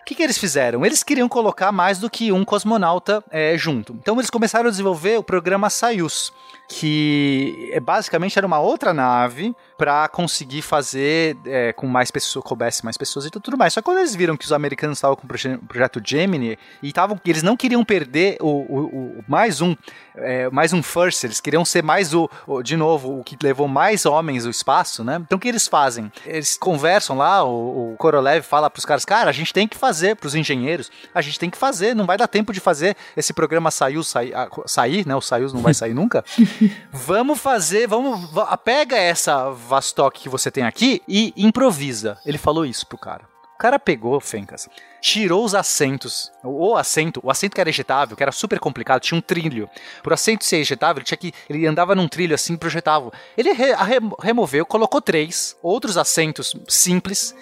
O 0.00 0.04
que, 0.06 0.14
que 0.14 0.22
eles 0.22 0.38
fizeram? 0.38 0.84
Eles 0.86 1.02
queriam 1.02 1.28
colocar 1.28 1.70
mais 1.70 1.98
do 1.98 2.08
que 2.08 2.32
um 2.32 2.42
cosmonauta 2.42 3.22
é, 3.30 3.56
junto. 3.58 3.92
Então 4.00 4.16
eles 4.16 4.30
começaram 4.30 4.68
a 4.68 4.70
desenvolver 4.70 5.18
o 5.18 5.22
programa 5.22 5.68
Soyuz, 5.68 6.32
que 6.72 7.68
é, 7.72 7.80
basicamente 7.80 8.38
era 8.38 8.46
uma 8.46 8.60
outra 8.60 8.94
nave 8.94 9.56
para 9.80 10.06
conseguir 10.08 10.60
fazer 10.60 11.38
é, 11.46 11.72
com 11.72 11.86
mais 11.86 12.10
pessoas, 12.10 12.44
coubesse 12.44 12.84
mais 12.84 12.98
pessoas 12.98 13.24
e 13.24 13.30
tudo 13.30 13.56
mais. 13.56 13.72
Só 13.72 13.80
que 13.80 13.86
quando 13.86 13.96
eles 13.96 14.14
viram 14.14 14.36
que 14.36 14.44
os 14.44 14.52
americanos 14.52 14.98
estavam 14.98 15.16
com 15.16 15.24
o 15.24 15.26
proje- 15.26 15.56
projeto 15.66 16.02
Gemini 16.04 16.58
e 16.82 16.88
estavam, 16.88 17.18
eles 17.24 17.42
não 17.42 17.56
queriam 17.56 17.82
perder 17.82 18.36
o, 18.42 18.46
o- 18.48 18.84
o- 19.20 19.24
mais 19.26 19.62
um, 19.62 19.74
é, 20.16 20.50
mais 20.50 20.74
um 20.74 20.82
first, 20.82 21.24
eles 21.24 21.40
queriam 21.40 21.64
ser 21.64 21.82
mais 21.82 22.12
o, 22.12 22.28
o- 22.46 22.62
de 22.62 22.76
novo, 22.76 23.20
o 23.20 23.24
que 23.24 23.38
levou 23.42 23.66
mais 23.66 24.04
homens 24.04 24.44
ao 24.44 24.50
espaço, 24.50 25.02
né? 25.02 25.16
Então 25.22 25.38
o 25.38 25.40
que 25.40 25.48
eles 25.48 25.66
fazem? 25.66 26.12
Eles 26.26 26.58
conversam 26.58 27.16
lá, 27.16 27.42
o, 27.42 27.94
o 27.94 27.96
Korolev 27.96 28.42
fala 28.44 28.68
pros 28.68 28.84
caras, 28.84 29.06
cara, 29.06 29.30
a 29.30 29.32
gente 29.32 29.50
tem 29.50 29.66
que 29.66 29.78
fazer, 29.78 30.14
pros 30.16 30.34
engenheiros, 30.34 30.90
a 31.14 31.22
gente 31.22 31.38
tem 31.38 31.48
que 31.48 31.56
fazer, 31.56 31.94
não 31.96 32.04
vai 32.04 32.18
dar 32.18 32.28
tempo 32.28 32.52
de 32.52 32.60
fazer 32.60 32.94
esse 33.16 33.32
programa 33.32 33.70
Soyuz 33.70 34.08
sair, 34.08 34.34
sair 34.66 35.06
né? 35.08 35.16
O 35.16 35.22
Soyuz 35.22 35.54
não 35.54 35.62
vai 35.62 35.72
sair 35.72 35.94
nunca. 35.94 36.22
Vamos 36.92 37.40
fazer, 37.40 37.86
vamos, 37.88 38.30
va- 38.30 38.54
pega 38.58 38.96
essa 38.96 39.48
Vastok 39.70 40.20
que 40.20 40.28
você 40.28 40.50
tem 40.50 40.64
aqui 40.64 41.00
e 41.06 41.32
improvisa. 41.36 42.18
Ele 42.26 42.36
falou 42.36 42.66
isso 42.66 42.84
pro 42.86 42.98
cara. 42.98 43.28
O 43.54 43.58
cara 43.60 43.78
pegou, 43.78 44.18
Fencas, 44.20 44.68
tirou 45.02 45.44
os 45.44 45.54
assentos, 45.54 46.32
o 46.42 46.76
assento, 46.76 47.20
o 47.22 47.30
assento 47.30 47.54
que 47.54 47.60
era 47.60 47.68
ejetável, 47.68 48.16
que 48.16 48.22
era 48.22 48.32
super 48.32 48.58
complicado, 48.58 49.02
tinha 49.02 49.18
um 49.18 49.20
trilho. 49.20 49.68
Por 50.02 50.14
assento 50.14 50.44
ser 50.46 50.56
ejetável, 50.56 51.00
ele 51.00 51.04
tinha 51.04 51.18
que, 51.18 51.32
ele 51.48 51.66
andava 51.66 51.94
num 51.94 52.08
trilho 52.08 52.34
assim, 52.34 52.56
projetava. 52.56 53.12
Ele 53.36 53.52
re- 53.52 53.74
remo- 53.74 54.16
removeu, 54.18 54.64
colocou 54.64 55.00
três 55.02 55.54
outros 55.62 55.98
assentos 55.98 56.56
simples 56.66 57.34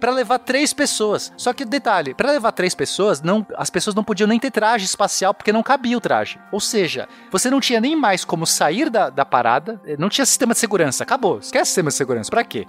para 0.00 0.10
levar 0.10 0.38
três 0.38 0.72
pessoas. 0.72 1.32
Só 1.36 1.52
que 1.52 1.64
detalhe, 1.64 2.14
para 2.14 2.32
levar 2.32 2.52
três 2.52 2.74
pessoas, 2.74 3.20
não, 3.20 3.46
as 3.56 3.70
pessoas 3.70 3.94
não 3.94 4.02
podiam 4.02 4.26
nem 4.26 4.40
ter 4.40 4.50
traje 4.50 4.84
espacial 4.84 5.34
porque 5.34 5.52
não 5.52 5.62
cabia 5.62 5.96
o 5.96 6.00
traje. 6.00 6.40
Ou 6.50 6.58
seja, 6.58 7.08
você 7.30 7.50
não 7.50 7.60
tinha 7.60 7.80
nem 7.80 7.94
mais 7.94 8.24
como 8.24 8.46
sair 8.46 8.88
da, 8.90 9.10
da 9.10 9.24
parada, 9.24 9.80
eh, 9.86 9.96
não 9.98 10.08
tinha 10.08 10.24
sistema 10.24 10.54
de 10.54 10.58
segurança. 10.58 11.04
Acabou, 11.04 11.38
esquece 11.38 11.66
sistema 11.66 11.90
de 11.90 11.94
segurança. 11.96 12.30
Para 12.30 12.42
quê? 12.42 12.66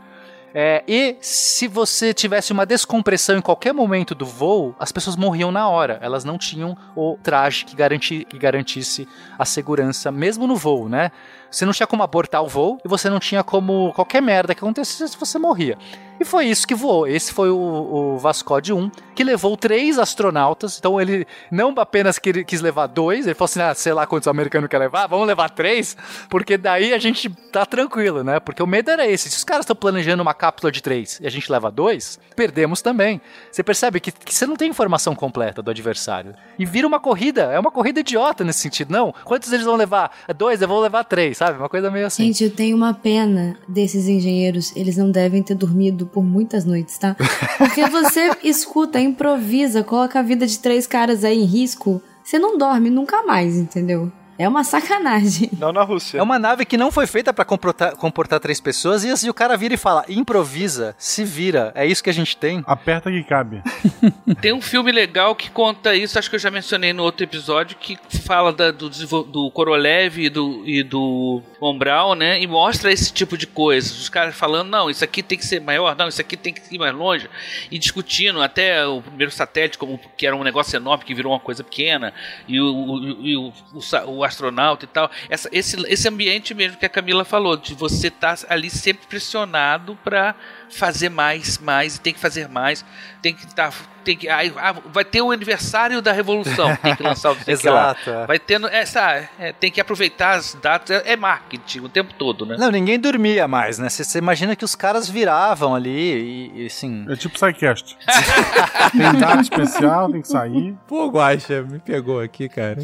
É, 0.54 0.84
e 0.86 1.16
se 1.22 1.66
você 1.68 2.14
tivesse 2.14 2.52
uma 2.52 2.66
descompressão 2.66 3.38
em 3.38 3.42
qualquer 3.42 3.74
momento 3.74 4.14
do 4.14 4.26
voo, 4.26 4.76
as 4.78 4.92
pessoas 4.92 5.16
morriam 5.16 5.52
na 5.52 5.70
hora. 5.70 5.98
Elas 6.02 6.26
não 6.26 6.38
tinham 6.38 6.78
o 6.96 7.18
traje 7.24 7.64
que, 7.64 7.76
garanti, 7.76 8.26
que 8.26 8.38
garantisse 8.38 9.08
a 9.40 9.46
segurança, 9.46 10.12
mesmo 10.12 10.46
no 10.46 10.56
voo, 10.56 10.90
né? 10.90 11.12
Você 11.52 11.66
não 11.66 11.74
tinha 11.74 11.86
como 11.86 12.02
abortar 12.02 12.42
o 12.42 12.48
voo 12.48 12.80
e 12.84 12.88
você 12.88 13.10
não 13.10 13.20
tinha 13.20 13.44
como 13.44 13.92
qualquer 13.94 14.22
merda 14.22 14.56
que 14.56 14.64
acontecesse 14.64 15.18
você 15.18 15.38
morria. 15.38 15.78
E 16.22 16.24
foi 16.24 16.46
isso 16.46 16.68
que 16.68 16.76
voou. 16.76 17.08
Esse 17.08 17.34
foi 17.34 17.50
o, 17.50 17.58
o 17.58 18.18
Vascode 18.20 18.72
1, 18.72 18.92
que 19.16 19.24
levou 19.24 19.58
três 19.58 19.98
astronautas. 19.98 20.78
Então 20.78 21.02
ele 21.02 21.26
não 21.50 21.74
apenas 21.78 22.20
quis 22.20 22.62
levar 22.62 22.86
dois, 22.86 23.26
ele 23.26 23.34
falou 23.34 23.46
assim: 23.46 23.60
ah, 23.60 23.74
sei 23.74 23.92
lá 23.92 24.06
quantos 24.06 24.28
americanos 24.28 24.70
quer 24.70 24.78
levar, 24.78 25.08
vamos 25.08 25.26
levar 25.26 25.50
três, 25.50 25.98
porque 26.30 26.60
daí 26.60 26.94
a 26.94 27.00
gente 27.00 27.28
tá 27.52 27.66
tranquilo, 27.66 28.24
né? 28.24 28.40
Porque 28.40 28.62
o 28.62 28.68
medo 28.68 28.92
era 28.92 29.08
esse. 29.08 29.32
Se 29.32 29.38
os 29.38 29.44
caras 29.44 29.64
estão 29.64 29.76
planejando 29.76 30.22
uma 30.22 30.36
cápsula 30.36 30.72
de 30.72 30.84
três 30.84 31.20
e 31.20 31.26
a 31.26 31.32
gente 31.32 31.52
leva 31.52 31.72
dois, 31.72 32.20
perdemos 32.36 32.84
também. 32.84 33.20
Você 33.52 33.64
percebe 33.64 34.00
que, 34.00 34.12
que 34.12 34.32
você 34.32 34.46
não 34.46 34.56
tem 34.56 34.70
informação 34.70 35.16
completa 35.16 35.64
do 35.64 35.72
adversário. 35.72 36.36
E 36.60 36.66
vira 36.66 36.86
uma 36.86 37.00
corrida, 37.00 37.46
é 37.52 37.60
uma 37.60 37.72
corrida 37.72 38.00
idiota 38.00 38.44
nesse 38.44 38.60
sentido. 38.60 38.92
Não, 38.92 39.12
quantos 39.24 39.52
eles 39.52 39.66
vão 39.66 39.76
levar? 39.76 40.12
Dois, 40.38 40.62
eu 40.62 40.68
vou 40.68 40.82
levar 40.82 41.04
três, 41.04 41.41
sabe? 41.42 41.58
Uma 41.58 41.70
coisa 41.70 41.90
meio 41.90 42.06
assim. 42.06 42.26
Gente, 42.26 42.44
eu 42.44 42.52
tenho 42.52 42.78
uma 42.78 42.94
pena 42.94 43.58
desses 43.68 44.08
engenheiros. 44.08 44.76
Eles 44.76 44.96
não 44.96 45.10
devem 45.10 45.42
ter 45.42 45.56
dormido 45.56 46.06
por 46.06 46.24
muitas 46.24 46.66
noites, 46.66 47.00
tá? 47.00 47.16
Porque 47.58 47.84
você 47.90 48.30
escuta, 48.44 49.00
improvisa, 49.00 49.84
coloca 49.84 50.20
a 50.20 50.22
vida 50.22 50.46
de 50.46 50.60
três 50.60 50.86
caras 50.86 51.24
aí 51.24 51.40
em 51.40 51.46
risco, 51.46 52.00
você 52.24 52.38
não 52.38 52.60
dorme 52.60 52.92
nunca 52.92 53.24
mais, 53.24 53.58
entendeu? 53.58 54.12
É 54.42 54.48
uma 54.48 54.64
sacanagem. 54.64 55.52
Não 55.56 55.72
na 55.72 55.84
Rússia. 55.84 56.18
É 56.18 56.24
uma 56.24 56.40
nave 56.40 56.66
que 56.66 56.76
não 56.76 56.92
foi 56.92 57.06
feita 57.06 57.32
para 57.32 57.46
comportar, 57.46 57.96
comportar, 57.96 58.40
três 58.40 58.60
pessoas 58.60 59.04
e 59.04 59.10
assim 59.12 59.30
o 59.30 59.36
cara 59.36 59.56
vira 59.56 59.76
e 59.76 59.78
fala: 59.78 60.04
improvisa, 60.10 60.96
se 60.98 61.24
vira. 61.24 61.72
É 61.76 61.86
isso 61.86 62.04
que 62.04 62.10
a 62.10 62.14
gente 62.14 62.36
tem. 62.36 62.64
Aperta 62.66 63.12
que 63.12 63.24
cabe. 63.24 63.62
tem 64.42 64.52
um 64.52 64.60
filme 64.60 64.92
legal 64.92 65.36
que 65.36 65.52
conta 65.52 65.96
isso, 65.96 66.18
acho 66.18 66.28
que 66.28 66.38
eu 66.38 66.40
já 66.40 66.50
mencionei 66.50 66.92
no 66.92 67.04
outro 67.04 67.24
episódio, 67.24 67.78
que 67.78 68.00
fala 68.26 68.52
da, 68.52 68.72
do, 68.72 68.90
do 68.90 69.52
Korolev 69.52 70.18
e 70.18 70.28
do, 70.28 70.64
e 70.66 70.82
do 70.82 71.44
Von 71.60 71.78
né? 72.16 72.42
E 72.42 72.48
mostra 72.48 72.92
esse 72.92 73.14
tipo 73.14 73.38
de 73.38 73.46
coisa. 73.46 73.94
Os 73.94 74.10
caras 74.10 74.34
falando: 74.34 74.70
não, 74.70 74.90
isso 74.90 75.04
aqui 75.04 75.22
tem 75.22 75.38
que 75.38 75.46
ser 75.46 75.62
maior, 75.62 75.96
não, 75.96 76.08
isso 76.08 76.20
aqui 76.20 76.36
tem 76.36 76.52
que 76.52 76.62
ir 76.74 76.80
mais 76.80 76.96
longe. 76.96 77.30
E 77.70 77.78
discutindo 77.78 78.42
até 78.42 78.88
o 78.88 79.04
primeiro 79.04 79.32
satélite, 79.32 79.78
como 79.78 80.00
que 80.18 80.26
era 80.26 80.36
um 80.36 80.44
negócio 80.44 80.76
enorme 80.76 81.06
que 81.06 81.14
virou 81.14 81.32
uma 81.32 81.40
coisa 81.40 81.64
pequena. 81.64 82.12
E 82.48 82.60
o, 82.60 82.66
o, 82.66 82.96
o, 82.96 83.54
o, 83.76 84.18
o 84.18 84.31
astronauta 84.32 84.86
e 84.86 84.88
tal. 84.88 85.12
Essa, 85.30 85.50
esse, 85.52 85.78
esse 85.88 86.08
ambiente 86.08 86.54
mesmo 86.54 86.78
que 86.78 86.86
a 86.86 86.90
Camila 86.90 87.24
falou, 87.24 87.56
de 87.56 87.74
você 87.74 88.08
estar 88.08 88.38
tá 88.38 88.48
ali 88.50 88.70
sempre 88.70 89.06
pressionado 89.08 89.98
para 90.04 90.36
fazer 90.70 91.10
mais, 91.10 91.58
mais, 91.58 91.96
e 91.96 92.02
tem 92.02 92.14
que 92.14 92.20
fazer 92.20 92.48
mais, 92.48 92.84
tem 93.22 93.34
que 93.34 93.46
estar. 93.46 93.72
Tá, 93.72 93.91
tem 94.04 94.18
que, 94.18 94.28
ah, 94.30 94.76
vai 94.86 95.06
ter 95.06 95.22
o 95.22 95.32
aniversário 95.32 96.02
da 96.02 96.12
Revolução, 96.12 96.76
tem 96.78 96.96
que 96.96 97.04
lançar 97.04 97.32
o 97.32 97.38
Exato. 97.48 98.10
É. 98.10 98.26
Vai 98.26 98.40
tendo. 98.40 98.68
Essa, 98.68 99.28
é, 99.40 99.52
tem 99.52 99.72
que 99.72 99.80
aproveitar 99.82 100.36
as 100.36 100.54
datas, 100.56 101.04
é, 101.06 101.14
é, 101.14 101.16
marketing 101.16 101.82
o 101.82 101.90
tempo 101.90 102.14
todo, 102.14 102.46
né? 102.46 102.56
Não, 102.58 102.72
ninguém 102.72 103.00
dormia 103.00 103.48
mais, 103.48 103.78
né? 103.78 103.90
Você 103.90 104.18
imagina 104.18 104.56
que 104.56 104.66
os 104.66 104.76
caras 104.76 105.10
viravam 105.10 105.76
ali 105.76 105.90
e, 105.90 106.64
e 106.64 106.66
assim. 106.66 107.06
É 107.10 107.16
tipo 107.16 107.34
Psycast. 107.34 107.98
tem 108.92 109.20
data 109.20 109.42
especial, 109.42 110.12
tem 110.12 110.22
que 110.22 110.28
sair. 110.28 110.76
Pô, 110.88 111.08
Guaxa, 111.10 111.64
me 111.64 111.80
pegou 111.80 112.20
aqui, 112.20 112.48
cara. 112.50 112.80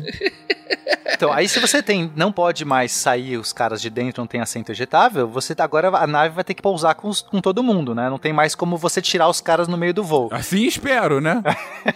Então, 1.17 1.33
aí 1.33 1.47
se 1.49 1.59
você 1.59 1.81
tem, 1.81 2.11
não 2.15 2.31
pode 2.31 2.63
mais 2.63 2.91
sair 2.91 3.37
os 3.37 3.51
caras 3.51 3.81
de 3.81 3.89
dentro, 3.89 4.21
não 4.21 4.27
tem 4.27 4.39
assento 4.39 4.71
ejetável, 4.71 5.27
você 5.27 5.55
tá, 5.55 5.63
agora 5.63 5.87
a 5.89 6.05
nave 6.05 6.35
vai 6.35 6.43
ter 6.43 6.53
que 6.53 6.61
pousar 6.61 6.93
com, 6.93 7.07
os, 7.07 7.21
com 7.21 7.41
todo 7.41 7.63
mundo, 7.63 7.95
né? 7.95 8.07
Não 8.07 8.19
tem 8.19 8.31
mais 8.31 8.53
como 8.53 8.77
você 8.77 9.01
tirar 9.01 9.27
os 9.27 9.41
caras 9.41 9.67
no 9.67 9.75
meio 9.75 9.95
do 9.95 10.03
voo. 10.03 10.29
Assim 10.31 10.65
espero, 10.65 11.06
né? 11.21 11.41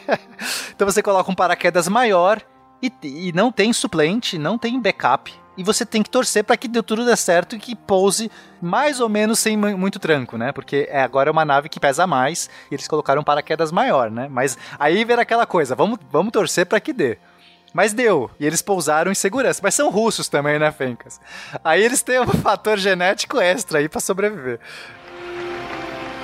então 0.75 0.87
você 0.87 1.01
coloca 1.01 1.31
um 1.31 1.35
paraquedas 1.35 1.87
maior 1.87 2.41
e, 2.81 2.91
e 3.03 3.31
não 3.33 3.51
tem 3.51 3.71
suplente, 3.71 4.37
não 4.37 4.57
tem 4.57 4.79
backup. 4.79 5.33
E 5.57 5.63
você 5.63 5.85
tem 5.85 6.01
que 6.01 6.09
torcer 6.09 6.43
para 6.43 6.55
que 6.55 6.69
tudo 6.69 7.05
dê 7.05 7.15
certo 7.15 7.55
e 7.55 7.59
que 7.59 7.75
pouse 7.75 8.31
mais 8.61 8.99
ou 8.99 9.09
menos 9.09 9.37
sem 9.37 9.57
muito 9.57 9.99
tranco, 9.99 10.37
né? 10.37 10.51
Porque 10.51 10.87
é, 10.89 11.03
agora 11.03 11.29
é 11.29 11.31
uma 11.31 11.43
nave 11.43 11.67
que 11.67 11.79
pesa 11.79 12.07
mais 12.07 12.49
e 12.71 12.75
eles 12.75 12.87
colocaram 12.87 13.21
um 13.21 13.23
paraquedas 13.23 13.71
maior, 13.71 14.09
né? 14.09 14.27
Mas 14.31 14.57
aí 14.79 15.03
vem 15.03 15.19
aquela 15.19 15.45
coisa, 15.45 15.75
vamos, 15.75 15.99
vamos 16.09 16.31
torcer 16.31 16.65
para 16.65 16.79
que 16.79 16.93
dê. 16.93 17.17
Mas 17.73 17.93
deu. 17.93 18.29
E 18.39 18.45
eles 18.45 18.61
pousaram 18.61 19.11
em 19.11 19.15
segurança. 19.15 19.61
Mas 19.63 19.75
são 19.75 19.89
russos 19.89 20.27
também, 20.27 20.59
né, 20.59 20.71
Fencas? 20.71 21.21
Aí 21.63 21.83
eles 21.83 22.01
têm 22.01 22.19
um 22.19 22.27
fator 22.41 22.77
genético 22.77 23.39
extra 23.39 23.79
aí 23.79 23.87
para 23.87 24.01
sobreviver. 24.01 24.59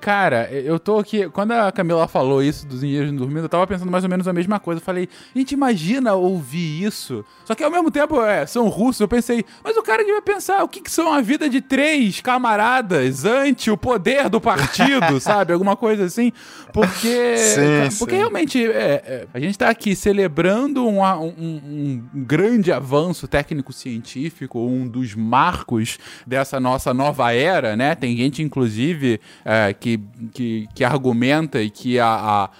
Cara, 0.00 0.48
eu 0.50 0.78
tô 0.78 0.98
aqui. 0.98 1.28
Quando 1.28 1.52
a 1.52 1.72
Camila 1.72 2.06
falou 2.06 2.42
isso 2.42 2.66
dos 2.66 2.82
engenheiros 2.82 3.12
dormindo, 3.12 3.44
eu 3.44 3.48
tava 3.48 3.66
pensando 3.66 3.90
mais 3.90 4.04
ou 4.04 4.10
menos 4.10 4.28
a 4.28 4.32
mesma 4.32 4.60
coisa. 4.60 4.80
Eu 4.80 4.84
falei, 4.84 5.08
gente, 5.34 5.52
imagina 5.52 6.14
ouvir 6.14 6.84
isso. 6.84 7.24
Só 7.44 7.54
que 7.54 7.64
ao 7.64 7.70
mesmo 7.70 7.90
tempo, 7.90 8.22
é, 8.22 8.46
são 8.46 8.68
russos. 8.68 9.00
Eu 9.00 9.08
pensei, 9.08 9.44
mas 9.62 9.76
o 9.76 9.82
cara 9.82 10.04
devia 10.04 10.22
pensar 10.22 10.62
o 10.62 10.68
que, 10.68 10.80
que 10.80 10.90
são 10.90 11.12
a 11.12 11.20
vida 11.20 11.48
de 11.48 11.60
três 11.60 12.20
camaradas 12.20 13.24
ante 13.24 13.70
o 13.70 13.76
poder 13.76 14.28
do 14.28 14.40
partido, 14.40 15.18
sabe? 15.20 15.52
Alguma 15.52 15.76
coisa 15.76 16.04
assim. 16.04 16.32
Porque. 16.72 17.36
Sim, 17.36 17.98
porque 17.98 18.14
sim. 18.14 18.20
realmente 18.20 18.64
é, 18.64 19.02
é, 19.04 19.26
a 19.34 19.40
gente 19.40 19.58
tá 19.58 19.68
aqui 19.68 19.96
celebrando 19.96 20.86
um, 20.86 21.02
um, 21.02 21.32
um 21.38 22.08
grande 22.14 22.72
avanço 22.72 23.26
técnico-científico, 23.26 24.60
um 24.60 24.86
dos 24.86 25.14
marcos 25.14 25.98
dessa 26.26 26.60
nossa 26.60 26.94
nova 26.94 27.32
era, 27.32 27.76
né? 27.76 27.94
Tem 27.94 28.16
gente, 28.16 28.42
inclusive, 28.42 29.20
é, 29.44 29.72
que 29.72 29.87
que, 29.88 30.00
que, 30.32 30.68
que 30.74 30.84
argumenta 30.84 31.62
e 31.62 31.70
que 31.70 31.98
a, 31.98 32.06
a, 32.06 32.50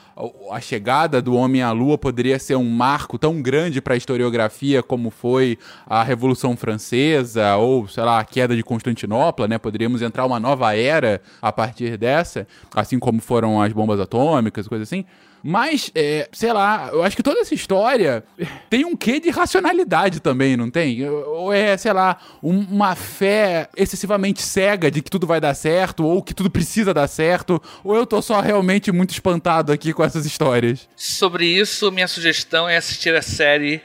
a, 0.53 0.61
chegada 0.61 1.21
do 1.21 1.35
homem 1.35 1.63
à 1.63 1.73
lua 1.73 1.99
poderia 1.99 2.39
ser 2.39 2.57
um 2.57 2.69
marco 2.69 3.19
tão 3.19 3.43
grande 3.43 3.81
para 3.81 3.95
a 3.95 3.97
historiografia 3.97 4.83
como 4.83 5.11
foi 5.11 5.59
a 5.87 6.03
Revolução 6.03 6.57
Francesa 6.57 7.57
ou, 7.57 7.87
sei 7.89 8.05
lá, 8.05 8.21
a 8.21 8.25
queda 8.25 8.57
de 8.57 8.63
Constantinopla, 8.63 9.47
né? 9.47 9.59
Poderíamos 9.59 10.01
entrar 10.01 10.25
uma 10.25 10.41
nova 10.41 10.75
era 10.75 11.21
a 11.43 11.53
partir 11.53 11.97
dessa, 11.99 12.47
assim 12.75 12.99
como 12.99 13.21
foram 13.21 13.61
as 13.61 13.73
bombas 13.73 14.01
atômicas, 14.01 14.67
coisas 14.67 14.89
assim. 14.89 15.05
Mas, 15.43 15.91
é, 15.95 16.29
sei 16.33 16.53
lá, 16.53 16.91
eu 16.93 17.03
acho 17.03 17.17
que 17.17 17.23
toda 17.23 17.41
essa 17.41 17.55
história 17.55 18.25
tem 18.69 18.85
um 18.85 18.97
quê 18.97 19.21
de 19.21 19.31
racionalidade 19.31 20.21
também, 20.21 20.57
não 20.57 20.71
tem? 20.71 21.09
Ou 21.09 21.53
é, 21.53 21.77
sei 21.77 21.93
lá, 21.93 22.19
um, 22.43 22.59
uma 22.61 22.95
fé 22.95 23.69
excessivamente 23.77 24.43
cega 24.43 24.91
de 24.91 25.03
que 25.03 25.11
tudo 25.11 25.27
vai 25.27 25.41
dar 25.41 25.55
certo, 25.55 26.05
ou 26.05 26.23
que 26.23 26.35
tudo 26.35 26.51
precisa 26.51 26.93
dar 26.93 27.09
certo, 27.09 27.63
ou 27.85 27.95
eu 27.95 28.07
tô 28.07 28.21
só 28.21 28.41
realmente 28.41 28.91
muito 28.93 29.11
espantado 29.11 29.73
aqui 29.73 29.93
com 29.93 30.05
essas 30.05 30.27
histórias? 30.27 30.89
Sobre 30.97 31.47
isso, 31.47 31.91
minha 31.91 32.09
sugestão 32.09 32.69
é 32.69 32.77
assistir 32.77 33.15
a 33.15 33.23
série 33.23 33.81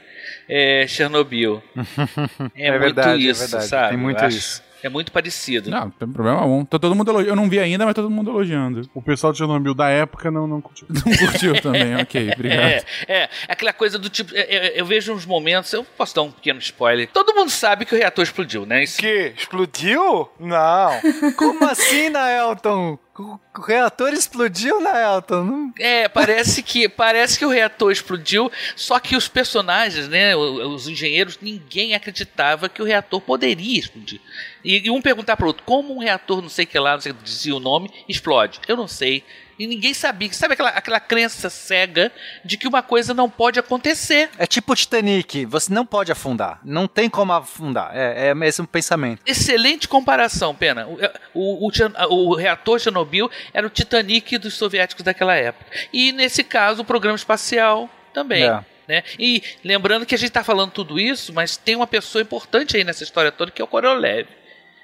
é, 0.48 0.86
Chernobyl. 0.86 1.62
É, 2.56 2.68
é 2.68 2.70
muito 2.70 2.82
verdade, 2.82 3.26
é 3.26 3.30
isso, 3.30 3.42
é 3.42 3.46
verdade. 3.46 3.68
sabe? 3.68 3.88
Tem 3.90 3.98
muito 3.98 4.24
isso. 4.26 4.62
É 4.84 4.88
muito 4.90 5.10
parecido. 5.10 5.70
Não, 5.70 5.80
não 5.80 5.90
tem 5.90 6.06
problema 6.06 6.40
algum. 6.40 6.62
Tô 6.62 6.78
todo 6.78 6.94
mundo 6.94 7.10
elogiando. 7.10 7.32
Eu 7.32 7.36
não 7.36 7.48
vi 7.48 7.58
ainda, 7.58 7.86
mas 7.86 7.94
todo 7.94 8.10
mundo 8.10 8.30
elogiando. 8.30 8.82
O 8.92 9.00
pessoal 9.00 9.32
de 9.32 9.38
Chernobyl 9.38 9.72
da 9.72 9.88
época 9.88 10.30
não, 10.30 10.46
não 10.46 10.60
curtiu. 10.60 10.86
Não 10.90 11.16
curtiu 11.16 11.58
também, 11.62 11.96
ok, 12.02 12.30
obrigado. 12.34 12.60
É, 12.60 12.84
é, 13.08 13.30
aquela 13.48 13.72
coisa 13.72 13.98
do 13.98 14.10
tipo. 14.10 14.36
É, 14.36 14.40
é, 14.40 14.78
eu 14.78 14.84
vejo 14.84 15.14
uns 15.14 15.24
momentos, 15.24 15.72
eu 15.72 15.84
posso 15.84 16.14
dar 16.14 16.20
um 16.20 16.30
pequeno 16.30 16.58
spoiler. 16.58 17.08
Todo 17.10 17.34
mundo 17.34 17.50
sabe 17.50 17.86
que 17.86 17.94
o 17.94 17.98
reator 17.98 18.22
explodiu, 18.22 18.66
né? 18.66 18.84
Isso... 18.84 18.98
Que? 18.98 19.32
Explodiu? 19.34 20.28
Não. 20.38 21.00
Como 21.34 21.64
assim, 21.64 22.10
Naelton? 22.10 22.98
O 23.16 23.60
reator 23.62 24.12
explodiu, 24.12 24.80
Naelton? 24.80 25.72
É, 25.78 26.08
parece 26.08 26.62
que 26.62 26.88
parece 26.88 27.38
que 27.38 27.46
o 27.46 27.48
reator 27.48 27.92
explodiu, 27.92 28.50
só 28.74 28.98
que 28.98 29.16
os 29.16 29.28
personagens, 29.28 30.08
né, 30.08 30.34
os 30.36 30.88
engenheiros, 30.88 31.38
ninguém 31.40 31.94
acreditava 31.94 32.68
que 32.68 32.82
o 32.82 32.84
reator 32.84 33.20
poderia 33.20 33.78
explodir. 33.78 34.20
E, 34.64 34.86
e 34.86 34.90
um 34.90 35.02
perguntar 35.02 35.36
para 35.36 35.44
o 35.44 35.48
outro, 35.48 35.62
como 35.64 35.94
um 35.94 35.98
reator, 35.98 36.40
não 36.40 36.48
sei 36.48 36.64
que 36.64 36.78
lá, 36.78 36.94
não 36.94 37.00
sei 37.00 37.12
dizia 37.12 37.54
o 37.54 37.60
nome, 37.60 37.90
explode? 38.08 38.60
Eu 38.66 38.76
não 38.76 38.88
sei. 38.88 39.22
E 39.58 39.66
ninguém 39.66 39.94
sabia. 39.94 40.32
Sabe 40.32 40.54
aquela, 40.54 40.70
aquela 40.70 41.00
crença 41.00 41.48
cega 41.48 42.10
de 42.44 42.56
que 42.56 42.66
uma 42.66 42.82
coisa 42.82 43.14
não 43.14 43.30
pode 43.30 43.58
acontecer? 43.58 44.30
É 44.36 44.46
tipo 44.46 44.72
o 44.72 44.76
Titanic, 44.76 45.46
você 45.46 45.72
não 45.72 45.86
pode 45.86 46.10
afundar. 46.10 46.60
Não 46.64 46.88
tem 46.88 47.08
como 47.08 47.32
afundar. 47.32 47.90
É, 47.94 48.28
é 48.28 48.32
o 48.32 48.36
mesmo 48.36 48.66
pensamento. 48.66 49.22
Excelente 49.24 49.86
comparação, 49.86 50.54
Pena. 50.54 50.86
O, 51.34 51.68
o, 51.68 51.68
o, 51.68 52.30
o 52.30 52.34
reator 52.34 52.78
Chernobyl 52.80 53.30
era 53.52 53.66
o 53.66 53.70
Titanic 53.70 54.38
dos 54.38 54.54
soviéticos 54.54 55.04
daquela 55.04 55.34
época. 55.36 55.70
E 55.92 56.10
nesse 56.10 56.42
caso, 56.42 56.82
o 56.82 56.84
programa 56.84 57.16
espacial 57.16 57.88
também. 58.12 58.44
É. 58.44 58.64
Né? 58.86 59.02
E 59.18 59.42
lembrando 59.62 60.04
que 60.04 60.14
a 60.14 60.18
gente 60.18 60.28
está 60.28 60.44
falando 60.44 60.70
tudo 60.72 60.98
isso, 60.98 61.32
mas 61.32 61.56
tem 61.56 61.74
uma 61.76 61.86
pessoa 61.86 62.20
importante 62.20 62.76
aí 62.76 62.84
nessa 62.84 63.02
história 63.02 63.32
toda 63.32 63.50
que 63.50 63.62
é 63.62 63.64
o 63.64 63.68
Korolev. 63.68 64.28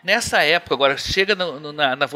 Nessa 0.02 0.42
época, 0.42 0.74
agora 0.74 0.96
chega 0.96 1.34
no, 1.34 1.60
no, 1.60 1.72
na, 1.72 1.94
na 1.96 2.06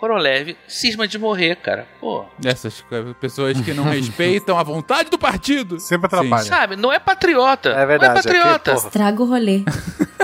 Korolev 0.00 0.56
cisma 0.66 1.06
de 1.06 1.18
morrer, 1.18 1.56
cara. 1.56 1.86
Pô. 2.00 2.24
Essas 2.42 2.82
pessoas 3.20 3.60
que 3.60 3.74
não 3.74 3.84
respeitam 3.84 4.58
a 4.58 4.62
vontade 4.62 5.10
do 5.10 5.18
partido. 5.18 5.78
Sempre 5.78 6.06
atrapalha. 6.06 6.44
Sabe, 6.44 6.74
não 6.74 6.90
é 6.90 6.98
patriota. 6.98 7.68
É 7.68 7.84
verdade. 7.84 8.14
Não 8.14 8.18
é 8.18 8.22
patriota. 8.22 8.72
Aqui, 8.72 8.86
Estraga 8.86 9.22
o 9.22 9.26
rolê. 9.26 9.62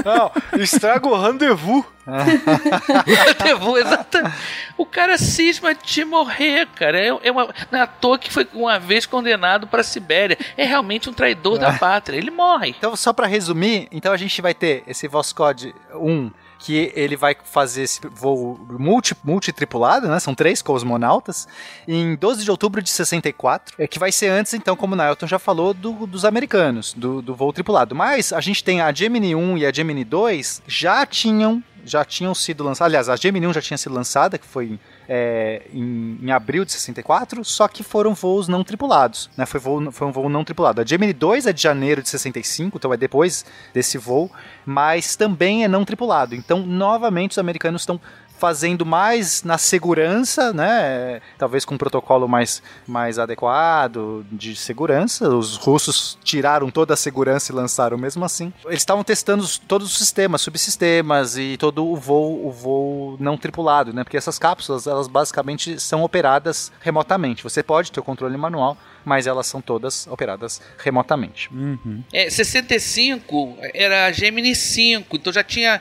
Não, 0.05 0.31
estraga 0.63 1.09
o 1.09 1.21
rendezvous. 1.21 1.85
rendezvous, 2.07 3.79
exatamente. 3.79 4.37
O 4.77 4.87
cara 4.87 5.19
cisma 5.19 5.75
de 5.75 6.05
morrer, 6.05 6.67
cara. 6.77 7.01
É, 7.01 7.09
é 7.23 7.33
uma, 7.33 7.53
não 7.73 7.79
é 7.79 7.83
à 7.83 7.87
toa 7.87 8.17
que 8.19 8.31
foi 8.31 8.47
uma 8.55 8.79
vez 8.79 9.05
condenado 9.05 9.67
pra 9.67 9.83
Sibéria. 9.83 10.39
É 10.57 10.65
realmente 10.65 11.11
um 11.11 11.13
traidor 11.13 11.59
da 11.59 11.73
pátria. 11.73 12.19
Ele 12.19 12.31
morre. 12.31 12.75
Então, 12.79 12.95
só 12.95 13.13
pra 13.13 13.27
resumir, 13.27 13.89
então 13.91 14.13
a 14.13 14.17
gente 14.17 14.41
vai 14.41 14.55
ter 14.55 14.85
esse 14.87 15.09
Voscode 15.09 15.75
1 15.95 16.31
que 16.59 16.93
ele 16.95 17.17
vai 17.17 17.37
fazer 17.45 17.83
esse 17.83 18.01
voo 18.09 18.59
multi, 18.79 19.15
multitripulado, 19.23 20.09
né? 20.09 20.19
São 20.19 20.35
três 20.35 20.63
cosmonautas, 20.63 21.47
em 21.87 22.17
12 22.17 22.45
de 22.45 22.51
outubro 22.51 22.83
de 22.83 22.91
64, 22.91 23.75
é, 23.79 23.87
que 23.87 23.99
vai 23.99 24.11
ser 24.11 24.29
antes, 24.29 24.55
então, 24.55 24.77
como 24.77 24.95
o 24.95 24.97
Nailton 24.97 25.27
já 25.27 25.39
falou, 25.39 25.75
do, 25.75 26.07
dos 26.07 26.25
americanos, 26.25 26.95
do, 26.95 27.21
do 27.21 27.35
voo 27.35 27.53
tripulado. 27.53 27.95
Mas 27.95 28.33
a 28.33 28.41
gente 28.41 28.65
tem 28.65 28.81
a 28.81 28.93
Gemini 28.93 29.35
1 29.35 29.59
e 29.59 29.67
a 29.67 29.73
Gemini 29.73 30.05
2 30.05 30.63
já 30.67 31.05
tinham 31.05 31.63
já 31.85 32.05
tinham 32.05 32.35
sido 32.35 32.65
lançadas. 32.65 32.91
Aliás, 32.91 33.09
a 33.09 33.15
Gemini 33.15 33.47
1 33.47 33.53
já 33.53 33.63
tinha 33.63 33.79
sido 33.79 33.95
lançada, 33.95 34.37
que 34.37 34.47
foi 34.47 34.77
é, 35.09 35.63
em, 35.73 36.19
em, 36.23 36.31
abril 36.31 36.65
de 36.65 36.73
64, 36.73 37.45
só 37.45 37.69
que 37.69 37.83
foram 37.83 38.15
voos 38.15 38.49
não 38.49 38.65
tripulados. 38.65 39.31
Né? 39.37 39.47
Foi, 39.47 39.61
voo, 39.61 39.93
foi 39.93 40.07
um 40.07 40.13
voo 40.13 40.29
não 40.29 40.45
tripulado. 40.45 40.81
A 40.81 40.85
Gemini 40.85 41.13
2 41.13 41.47
é 41.47 41.53
de 41.53 41.63
janeiro 41.63 42.03
de 42.03 42.09
65, 42.09 42.77
então 42.79 42.93
é 42.93 42.97
depois 42.97 43.45
desse 43.73 43.99
voo, 43.99 44.31
mas 44.65 45.17
também 45.17 45.65
é 45.65 45.69
não 45.69 45.85
tripulado. 45.85 46.35
Então, 46.35 46.65
novamente, 46.67 47.33
os 47.33 47.39
americanos 47.39 47.83
estão 47.83 48.01
fazendo 48.39 48.85
mais 48.85 49.43
na 49.43 49.59
segurança, 49.59 50.53
né? 50.53 51.21
Talvez 51.39 51.65
com 51.65 51.75
um 51.75 51.79
protocolo 51.79 52.29
mais, 52.29 52.63
mais 52.87 53.19
adequado 53.19 54.25
de 54.31 54.55
segurança. 54.55 55.29
Os 55.29 55.57
russos 55.57 56.19
tiraram 56.23 56.71
toda 56.71 56.95
a 56.95 56.97
segurança 56.97 57.53
e 57.53 57.55
lançaram 57.55 57.97
mesmo 57.97 58.25
assim. 58.25 58.53
Eles 58.65 58.81
estavam 58.81 59.03
testando 59.03 59.47
todos 59.67 59.93
os 59.93 59.99
sistemas, 59.99 60.41
subsistemas 60.41 61.37
e 61.37 61.57
todo 61.57 61.87
o 61.87 61.97
voo, 61.97 62.47
o 62.47 62.51
voo 62.51 63.17
não 63.19 63.37
tripulado, 63.37 63.93
né? 63.93 64.05
Porque 64.05 64.17
essas 64.17 64.39
cápsulas, 64.39 64.87
elas 64.87 65.09
basicamente 65.09 65.81
são 65.81 66.03
operadas 66.03 66.73
remotamente. 66.81 67.43
Você 67.43 67.63
pode 67.63 67.91
ter 67.93 68.01
o 68.01 68.05
controle 68.05 68.37
manual, 68.37 68.77
mas 69.05 69.27
elas 69.27 69.47
são 69.47 69.61
todas 69.61 70.07
operadas 70.09 70.61
remotamente. 70.79 71.49
Uhum. 71.53 72.03
É, 72.13 72.29
65 72.29 73.57
era 73.73 74.07
a 74.07 74.13
Gemini 74.13 74.55
5, 74.55 75.17
então 75.17 75.33
já 75.33 75.45
tinha 75.45 75.81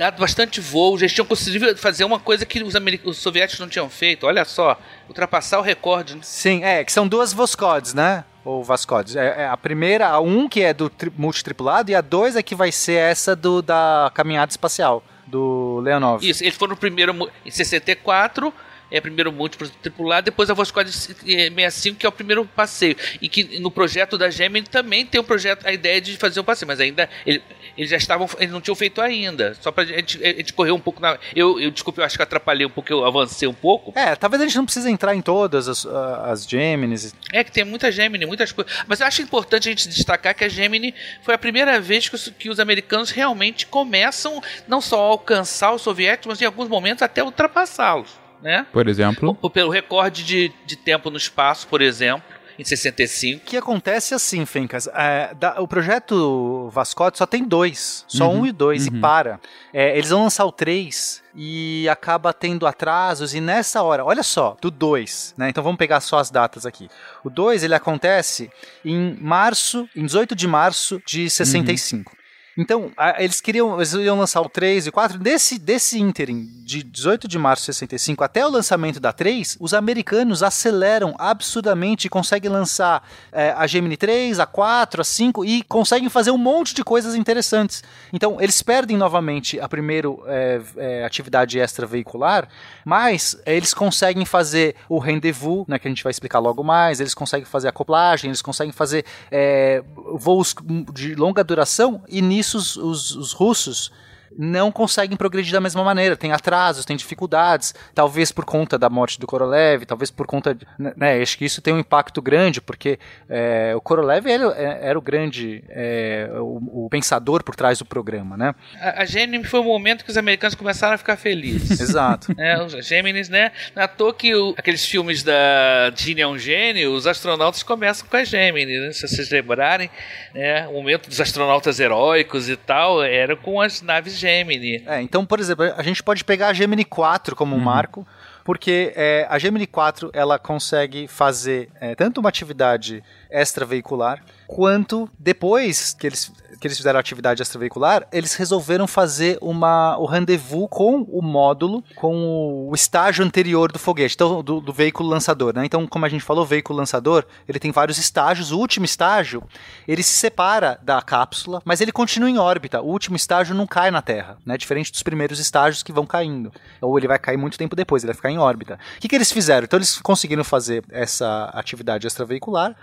dado 0.00 0.18
bastante 0.18 0.62
voo, 0.62 0.96
já 0.96 1.06
tinham 1.06 1.26
conseguido 1.26 1.76
fazer 1.76 2.04
uma 2.04 2.18
coisa 2.18 2.46
que 2.46 2.62
os, 2.62 2.74
os 3.04 3.18
soviéticos 3.18 3.60
não 3.60 3.68
tinham 3.68 3.90
feito. 3.90 4.26
Olha 4.26 4.46
só, 4.46 4.80
ultrapassar 5.06 5.58
o 5.58 5.62
recorde. 5.62 6.14
Né? 6.14 6.20
Sim, 6.22 6.64
é, 6.64 6.82
que 6.82 6.90
são 6.90 7.06
duas 7.06 7.34
Voscodes, 7.34 7.92
né? 7.92 8.24
Ou 8.42 8.64
Vascodes. 8.64 9.14
É, 9.14 9.42
é, 9.42 9.46
a 9.46 9.56
primeira, 9.58 10.08
a 10.08 10.18
um 10.18 10.48
que 10.48 10.62
é 10.62 10.72
do 10.72 10.90
multitripulado, 11.18 11.90
e 11.90 11.94
a 11.94 12.00
dois 12.00 12.34
é 12.34 12.42
que 12.42 12.54
vai 12.54 12.72
ser 12.72 12.94
essa 12.94 13.36
do 13.36 13.60
da 13.60 14.10
caminhada 14.14 14.50
espacial, 14.50 15.04
do 15.26 15.80
Leonov. 15.80 16.26
Isso, 16.26 16.42
eles 16.42 16.56
foram 16.56 16.70
no 16.70 16.78
primeiro 16.78 17.30
em 17.44 17.50
64 17.50 18.50
é 18.90 19.00
primeiro 19.00 19.32
múltiplo 19.32 19.68
tripulado, 19.68 20.26
depois 20.26 20.50
a 20.50 20.54
Voscode 20.54 20.92
65, 20.92 21.98
que 21.98 22.06
é 22.06 22.08
o 22.08 22.12
primeiro 22.12 22.44
passeio. 22.44 22.96
E 23.20 23.28
que 23.28 23.58
no 23.60 23.70
projeto 23.70 24.18
da 24.18 24.30
Gemini 24.30 24.66
também 24.66 25.06
tem 25.06 25.20
o 25.20 25.22
um 25.22 25.26
projeto, 25.26 25.66
a 25.66 25.72
ideia 25.72 26.00
de 26.00 26.16
fazer 26.16 26.40
um 26.40 26.44
passeio, 26.44 26.66
mas 26.66 26.80
ainda 26.80 27.08
ele, 27.24 27.42
eles 27.76 27.90
já 27.90 27.96
estavam, 27.96 28.28
eles 28.38 28.52
não 28.52 28.60
tinham 28.60 28.74
feito 28.74 29.00
ainda. 29.00 29.56
Só 29.60 29.70
pra 29.70 29.84
gente, 29.84 30.22
a 30.22 30.28
gente 30.28 30.52
correr 30.52 30.72
um 30.72 30.80
pouco 30.80 31.00
na. 31.00 31.18
Eu, 31.34 31.60
eu 31.60 31.70
desculpe, 31.70 32.00
eu 32.00 32.04
acho 32.04 32.16
que 32.16 32.22
atrapalhei 32.22 32.66
um 32.66 32.70
pouco, 32.70 32.92
eu 32.92 33.04
avancei 33.04 33.46
um 33.46 33.54
pouco. 33.54 33.92
É, 33.96 34.16
talvez 34.16 34.42
a 34.42 34.46
gente 34.46 34.56
não 34.56 34.64
precise 34.64 34.90
entrar 34.90 35.14
em 35.14 35.22
todas 35.22 35.68
as, 35.68 35.86
as 35.86 36.46
Geminis. 36.46 37.14
É 37.32 37.44
que 37.44 37.52
tem 37.52 37.64
muita 37.64 37.92
Gemini, 37.92 38.26
muitas 38.26 38.52
coisas. 38.52 38.72
Mas 38.86 39.00
eu 39.00 39.06
acho 39.06 39.22
importante 39.22 39.68
a 39.68 39.72
gente 39.72 39.88
destacar 39.88 40.34
que 40.34 40.44
a 40.44 40.48
Gemini 40.48 40.94
foi 41.22 41.34
a 41.34 41.38
primeira 41.38 41.80
vez 41.80 42.08
que 42.08 42.14
os, 42.14 42.28
que 42.38 42.50
os 42.50 42.58
americanos 42.58 43.10
realmente 43.10 43.66
começam 43.66 44.42
não 44.66 44.80
só 44.80 45.00
a 45.00 45.08
alcançar 45.08 45.72
os 45.72 45.82
soviéticos, 45.82 46.26
mas 46.26 46.42
em 46.42 46.44
alguns 46.44 46.68
momentos 46.68 47.02
até 47.02 47.22
ultrapassá-los 47.22 48.19
né? 48.42 48.66
Por 48.72 48.88
exemplo? 48.88 49.34
P 49.34 49.50
pelo 49.50 49.70
recorde 49.70 50.24
de, 50.24 50.52
de 50.66 50.76
tempo 50.76 51.10
no 51.10 51.16
espaço, 51.16 51.66
por 51.68 51.80
exemplo 51.80 52.40
em 52.60 52.64
65. 52.64 53.42
O 53.42 53.46
que 53.46 53.56
acontece 53.56 54.14
assim, 54.14 54.44
Fencas, 54.44 54.86
é, 54.88 55.34
da, 55.34 55.60
o 55.62 55.66
projeto 55.66 56.68
Vascote 56.70 57.16
só 57.16 57.24
tem 57.24 57.42
dois, 57.42 58.04
só 58.06 58.28
uhum, 58.28 58.40
um 58.40 58.46
e 58.46 58.52
dois, 58.52 58.86
uhum. 58.86 58.96
e 58.96 59.00
para. 59.00 59.40
É, 59.72 59.96
eles 59.96 60.10
vão 60.10 60.24
lançar 60.24 60.44
o 60.44 60.52
três 60.52 61.22
e 61.34 61.88
acaba 61.88 62.34
tendo 62.34 62.66
atrasos, 62.66 63.34
e 63.34 63.40
nessa 63.40 63.82
hora, 63.82 64.04
olha 64.04 64.22
só, 64.22 64.56
do 64.60 64.70
2, 64.70 65.34
né? 65.38 65.48
Então 65.48 65.64
vamos 65.64 65.78
pegar 65.78 66.00
só 66.00 66.18
as 66.18 66.30
datas 66.30 66.66
aqui. 66.66 66.90
O 67.24 67.30
2 67.30 67.64
ele 67.64 67.74
acontece 67.74 68.50
em 68.84 69.16
março, 69.18 69.88
em 69.96 70.04
18 70.04 70.34
de 70.34 70.46
março 70.46 71.00
de 71.06 71.30
65. 71.30 72.10
Uhum. 72.10 72.19
Então, 72.58 72.90
a, 72.96 73.22
eles 73.22 73.40
queriam, 73.40 73.76
eles 73.76 73.92
iam 73.92 74.18
lançar 74.18 74.40
o 74.40 74.48
3 74.48 74.86
e 74.86 74.88
o 74.88 74.92
4. 74.92 75.18
Desse, 75.18 75.58
desse 75.58 76.00
ínterim, 76.00 76.48
de 76.64 76.82
18 76.82 77.26
de 77.26 77.38
março 77.38 77.62
de 77.62 77.74
65 77.74 78.22
até 78.22 78.44
o 78.46 78.50
lançamento 78.50 79.00
da 79.00 79.12
3, 79.12 79.56
os 79.60 79.72
americanos 79.72 80.42
aceleram 80.42 81.14
absurdamente 81.18 82.06
e 82.06 82.10
conseguem 82.10 82.50
lançar 82.50 83.08
é, 83.32 83.52
a 83.56 83.66
Gemini 83.66 83.96
3, 83.96 84.40
a 84.40 84.46
4, 84.46 85.00
a 85.00 85.04
5 85.04 85.44
e 85.44 85.62
conseguem 85.62 86.08
fazer 86.08 86.30
um 86.30 86.38
monte 86.38 86.74
de 86.74 86.84
coisas 86.84 87.14
interessantes. 87.14 87.82
Então, 88.12 88.40
eles 88.40 88.60
perdem 88.62 88.96
novamente 88.96 89.58
a 89.60 89.68
primeira 89.68 90.08
é, 90.26 90.60
é, 90.76 91.04
atividade 91.04 91.58
extraveicular, 91.58 92.48
mas 92.84 93.40
é, 93.46 93.56
eles 93.56 93.72
conseguem 93.72 94.24
fazer 94.24 94.74
o 94.88 94.98
rendezvous, 94.98 95.66
né, 95.68 95.78
que 95.78 95.86
a 95.86 95.90
gente 95.90 96.02
vai 96.02 96.10
explicar 96.10 96.40
logo 96.40 96.62
mais, 96.62 97.00
eles 97.00 97.14
conseguem 97.14 97.46
fazer 97.46 97.68
acoplagem, 97.68 98.28
eles 98.28 98.42
conseguem 98.42 98.72
fazer 98.72 99.04
é, 99.30 99.82
voos 100.14 100.54
de 100.92 101.14
longa 101.14 101.44
duração 101.44 102.02
e 102.08 102.20
nisso 102.20 102.39
os, 102.40 102.76
os, 102.76 103.16
os 103.16 103.32
russos 103.32 103.90
não 104.36 104.70
conseguem 104.70 105.16
progredir 105.16 105.52
da 105.52 105.60
mesma 105.60 105.82
maneira. 105.82 106.16
Tem 106.16 106.32
atrasos, 106.32 106.84
tem 106.84 106.96
dificuldades, 106.96 107.74
talvez 107.94 108.30
por 108.32 108.44
conta 108.44 108.78
da 108.78 108.88
morte 108.88 109.18
do 109.18 109.26
Korolev, 109.26 109.84
talvez 109.84 110.10
por 110.10 110.26
conta. 110.26 110.54
De, 110.54 110.66
né, 110.78 111.20
acho 111.20 111.36
que 111.36 111.44
isso 111.44 111.60
tem 111.60 111.74
um 111.74 111.78
impacto 111.78 112.22
grande, 112.22 112.60
porque 112.60 112.98
é, 113.28 113.72
o 113.74 113.80
Korolev 113.80 114.26
era, 114.26 114.46
era 114.54 114.98
o 114.98 115.02
grande 115.02 115.64
é, 115.68 116.30
o, 116.34 116.84
o, 116.84 116.88
pensador 116.90 117.42
por 117.42 117.56
trás 117.56 117.78
do 117.78 117.84
programa. 117.84 118.36
Né? 118.36 118.54
A, 118.80 119.02
a 119.02 119.04
Gemini 119.04 119.44
foi 119.44 119.60
o 119.60 119.64
momento 119.64 120.04
que 120.04 120.10
os 120.10 120.16
americanos 120.16 120.54
começaram 120.54 120.94
a 120.94 120.98
ficar 120.98 121.16
felizes. 121.16 121.80
Exato. 121.80 122.32
é, 122.38 122.62
os 122.62 122.72
Geminis, 122.86 123.28
né? 123.28 123.52
Na 123.74 123.88
toa 123.88 124.14
que 124.14 124.34
o, 124.34 124.54
aqueles 124.56 124.84
filmes 124.84 125.22
da 125.22 125.92
Gene 125.94 126.20
é 126.20 126.26
um 126.26 126.38
gênio, 126.38 126.92
os 126.92 127.06
astronautas 127.06 127.62
começam 127.62 128.06
com 128.08 128.16
a 128.16 128.24
Gemini, 128.24 128.78
né? 128.78 128.92
Se 128.92 129.06
vocês 129.06 129.30
lembrarem, 129.30 129.90
né? 130.34 130.66
o 130.68 130.74
momento 130.74 131.08
dos 131.08 131.20
astronautas 131.20 131.80
heróicos 131.80 132.48
e 132.48 132.56
tal 132.56 133.02
era 133.02 133.36
com 133.36 133.60
as 133.60 133.82
naves 133.82 134.19
Gemini. 134.20 134.82
É, 134.86 135.00
então, 135.00 135.24
por 135.24 135.40
exemplo, 135.40 135.64
a 135.76 135.82
gente 135.82 136.02
pode 136.02 136.24
pegar 136.24 136.48
a 136.48 136.52
Gemini 136.52 136.84
4 136.84 137.34
como 137.34 137.54
um 137.54 137.58
uhum. 137.58 137.64
marco, 137.64 138.06
porque 138.44 138.92
é, 138.94 139.26
a 139.28 139.38
Gemini 139.38 139.66
4 139.66 140.10
ela 140.12 140.38
consegue 140.38 141.08
fazer 141.08 141.68
é, 141.80 141.94
tanto 141.94 142.20
uma 142.20 142.28
atividade 142.28 143.02
extraveicular, 143.30 144.22
quanto 144.46 145.08
depois 145.18 145.94
que 145.94 146.06
eles 146.06 146.32
que 146.60 146.66
eles 146.66 146.76
fizeram 146.76 146.98
a 146.98 147.00
atividade 147.00 147.42
extraveicular, 147.42 148.06
eles 148.12 148.34
resolveram 148.34 148.86
fazer 148.86 149.38
uma, 149.40 149.96
o 149.96 150.04
rendezvous 150.04 150.68
com 150.70 151.02
o 151.08 151.22
módulo, 151.22 151.82
com 151.96 152.68
o 152.68 152.74
estágio 152.74 153.24
anterior 153.24 153.72
do 153.72 153.78
foguete, 153.78 154.14
então, 154.14 154.42
do, 154.42 154.60
do 154.60 154.72
veículo 154.72 155.08
lançador. 155.08 155.54
Né? 155.54 155.64
Então, 155.64 155.86
como 155.86 156.04
a 156.04 156.08
gente 156.08 156.22
falou, 156.22 156.44
o 156.44 156.46
veículo 156.46 156.78
lançador 156.78 157.24
ele 157.48 157.58
tem 157.58 157.72
vários 157.72 157.96
estágios. 157.96 158.52
O 158.52 158.58
último 158.58 158.84
estágio 158.84 159.42
ele 159.88 160.02
se 160.02 160.12
separa 160.12 160.78
da 160.82 161.00
cápsula, 161.00 161.62
mas 161.64 161.80
ele 161.80 161.92
continua 161.92 162.28
em 162.28 162.36
órbita. 162.36 162.82
O 162.82 162.88
último 162.88 163.16
estágio 163.16 163.54
não 163.54 163.66
cai 163.66 163.90
na 163.90 164.02
Terra, 164.02 164.36
né? 164.44 164.58
diferente 164.58 164.92
dos 164.92 165.02
primeiros 165.02 165.38
estágios 165.38 165.82
que 165.82 165.92
vão 165.92 166.04
caindo. 166.04 166.52
Ou 166.80 166.98
ele 166.98 167.08
vai 167.08 167.18
cair 167.18 167.38
muito 167.38 167.56
tempo 167.56 167.74
depois, 167.74 168.02
ele 168.02 168.12
vai 168.12 168.16
ficar 168.16 168.30
em 168.30 168.38
órbita. 168.38 168.78
O 168.96 169.00
que, 169.00 169.08
que 169.08 169.14
eles 169.14 169.32
fizeram? 169.32 169.64
Então, 169.64 169.78
eles 169.78 169.98
conseguiram 169.98 170.44
fazer 170.44 170.84
essa 170.90 171.44
atividade 171.54 172.06
extraveicular 172.06 172.76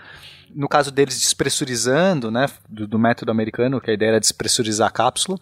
no 0.54 0.68
caso 0.68 0.90
deles 0.90 1.18
despressurizando, 1.18 2.30
né, 2.30 2.46
do, 2.68 2.86
do, 2.86 2.98
método 2.98 3.30
americano, 3.30 3.80
que 3.80 3.90
a 3.90 3.94
ideia 3.94 4.10
era 4.10 4.20
despressurizar 4.20 4.88
a 4.88 4.90
cápsula. 4.90 5.38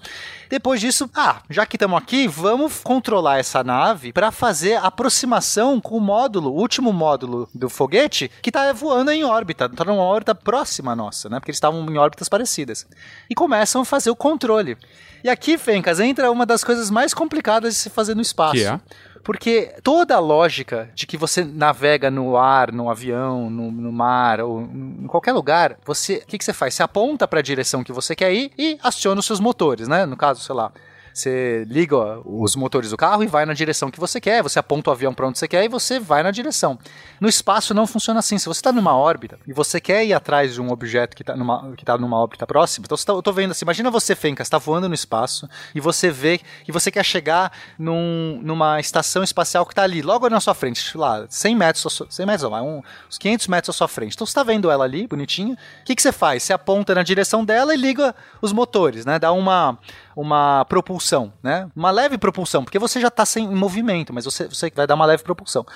Depois 0.48 0.80
disso, 0.80 1.08
ah, 1.14 1.42
já 1.48 1.64
que 1.66 1.76
estamos 1.76 1.98
aqui, 1.98 2.26
vamos 2.28 2.80
controlar 2.82 3.38
essa 3.38 3.62
nave 3.62 4.12
para 4.12 4.30
fazer 4.30 4.76
aproximação 4.76 5.80
com 5.80 5.96
o 5.96 6.00
módulo, 6.00 6.50
o 6.50 6.56
último 6.56 6.92
módulo 6.92 7.48
do 7.54 7.68
foguete, 7.68 8.30
que 8.42 8.50
está 8.50 8.72
voando 8.72 9.10
em 9.10 9.24
órbita, 9.24 9.66
está 9.66 9.84
numa 9.84 10.02
órbita 10.02 10.34
próxima 10.34 10.92
à 10.92 10.96
nossa, 10.96 11.28
né, 11.28 11.38
porque 11.38 11.50
eles 11.50 11.56
estavam 11.56 11.84
em 11.90 11.98
órbitas 11.98 12.28
parecidas. 12.28 12.86
E 13.28 13.34
começam 13.34 13.82
a 13.82 13.84
fazer 13.84 14.10
o 14.10 14.16
controle. 14.16 14.76
E 15.24 15.28
aqui, 15.28 15.58
Fencas, 15.58 15.98
entra 15.98 16.30
uma 16.30 16.46
das 16.46 16.62
coisas 16.62 16.90
mais 16.90 17.12
complicadas 17.12 17.74
de 17.74 17.80
se 17.80 17.90
fazer 17.90 18.14
no 18.14 18.22
espaço. 18.22 18.54
Que 18.54 18.64
é? 18.64 18.80
Porque 19.26 19.74
toda 19.82 20.14
a 20.14 20.20
lógica 20.20 20.88
de 20.94 21.04
que 21.04 21.16
você 21.16 21.44
navega 21.44 22.12
no 22.12 22.36
ar, 22.36 22.70
no 22.70 22.88
avião, 22.88 23.50
no, 23.50 23.72
no 23.72 23.90
mar 23.90 24.40
ou 24.40 24.60
em 24.60 25.08
qualquer 25.08 25.32
lugar, 25.32 25.76
você, 25.84 26.18
o 26.18 26.26
que, 26.28 26.38
que 26.38 26.44
você 26.44 26.52
faz? 26.52 26.74
Você 26.74 26.84
aponta 26.84 27.26
para 27.26 27.40
a 27.40 27.42
direção 27.42 27.82
que 27.82 27.90
você 27.90 28.14
quer 28.14 28.32
ir 28.32 28.52
e 28.56 28.78
aciona 28.80 29.18
os 29.18 29.26
seus 29.26 29.40
motores, 29.40 29.88
né? 29.88 30.06
No 30.06 30.16
caso, 30.16 30.40
sei 30.42 30.54
lá, 30.54 30.70
você 31.16 31.64
liga 31.68 32.20
os 32.24 32.54
motores 32.54 32.90
do 32.90 32.96
carro 32.96 33.24
e 33.24 33.26
vai 33.26 33.46
na 33.46 33.54
direção 33.54 33.90
que 33.90 33.98
você 33.98 34.20
quer, 34.20 34.42
você 34.42 34.58
aponta 34.58 34.90
o 34.90 34.92
avião 34.92 35.14
para 35.14 35.26
onde 35.26 35.38
você 35.38 35.48
quer 35.48 35.64
e 35.64 35.68
você 35.68 35.98
vai 35.98 36.22
na 36.22 36.30
direção. 36.30 36.78
No 37.18 37.28
espaço 37.28 37.72
não 37.72 37.86
funciona 37.86 38.20
assim. 38.20 38.38
Se 38.38 38.46
você 38.46 38.58
está 38.58 38.70
numa 38.70 38.94
órbita 38.94 39.38
e 39.46 39.52
você 39.52 39.80
quer 39.80 40.04
ir 40.04 40.12
atrás 40.12 40.54
de 40.54 40.60
um 40.60 40.70
objeto 40.70 41.16
que 41.16 41.22
está 41.22 41.34
numa, 41.34 41.72
que 41.74 41.84
tá 41.84 41.96
numa 41.96 42.18
órbita 42.18 42.46
próxima, 42.46 42.84
então 42.84 42.96
tá, 42.98 43.12
eu 43.14 43.22
tô 43.22 43.32
vendo 43.32 43.52
assim, 43.52 43.64
imagina 43.64 43.90
você, 43.90 44.14
Fencas, 44.14 44.46
está 44.46 44.58
voando 44.58 44.88
no 44.88 44.94
espaço 44.94 45.48
e 45.74 45.80
você 45.80 46.10
vê 46.10 46.38
que 46.64 46.70
você 46.70 46.90
quer 46.90 47.04
chegar 47.04 47.50
num, 47.78 48.38
numa 48.42 48.78
estação 48.78 49.22
espacial 49.22 49.64
que 49.64 49.72
está 49.72 49.84
ali, 49.84 50.02
logo 50.02 50.28
na 50.28 50.40
sua 50.40 50.54
frente, 50.54 50.96
lá, 50.98 51.26
100 51.28 51.56
metros, 51.56 52.02
100 52.10 52.26
metros 52.26 52.50
não, 52.50 52.82
uns 53.08 53.16
500 53.16 53.48
metros 53.48 53.74
à 53.74 53.78
sua 53.78 53.88
frente. 53.88 54.14
Então 54.14 54.26
você 54.26 54.32
está 54.32 54.42
vendo 54.42 54.70
ela 54.70 54.84
ali, 54.84 55.06
bonitinha. 55.06 55.54
O 55.54 55.84
que, 55.84 55.96
que 55.96 56.02
você 56.02 56.12
faz? 56.12 56.42
Você 56.42 56.52
aponta 56.52 56.94
na 56.94 57.02
direção 57.02 57.42
dela 57.42 57.72
e 57.72 57.76
liga 57.76 58.14
os 58.42 58.52
motores, 58.52 59.06
né? 59.06 59.18
Dá 59.18 59.32
uma 59.32 59.78
uma 60.16 60.64
propulsão, 60.64 61.30
né? 61.42 61.68
Uma 61.76 61.90
leve 61.90 62.16
propulsão, 62.16 62.64
porque 62.64 62.78
você 62.78 62.98
já 62.98 63.08
está 63.08 63.26
sem 63.26 63.44
em 63.44 63.54
movimento, 63.54 64.14
mas 64.14 64.24
você, 64.24 64.48
você 64.48 64.72
vai 64.74 64.86
dar 64.86 64.94
uma 64.94 65.04
leve 65.04 65.22
propulsão. 65.22 65.66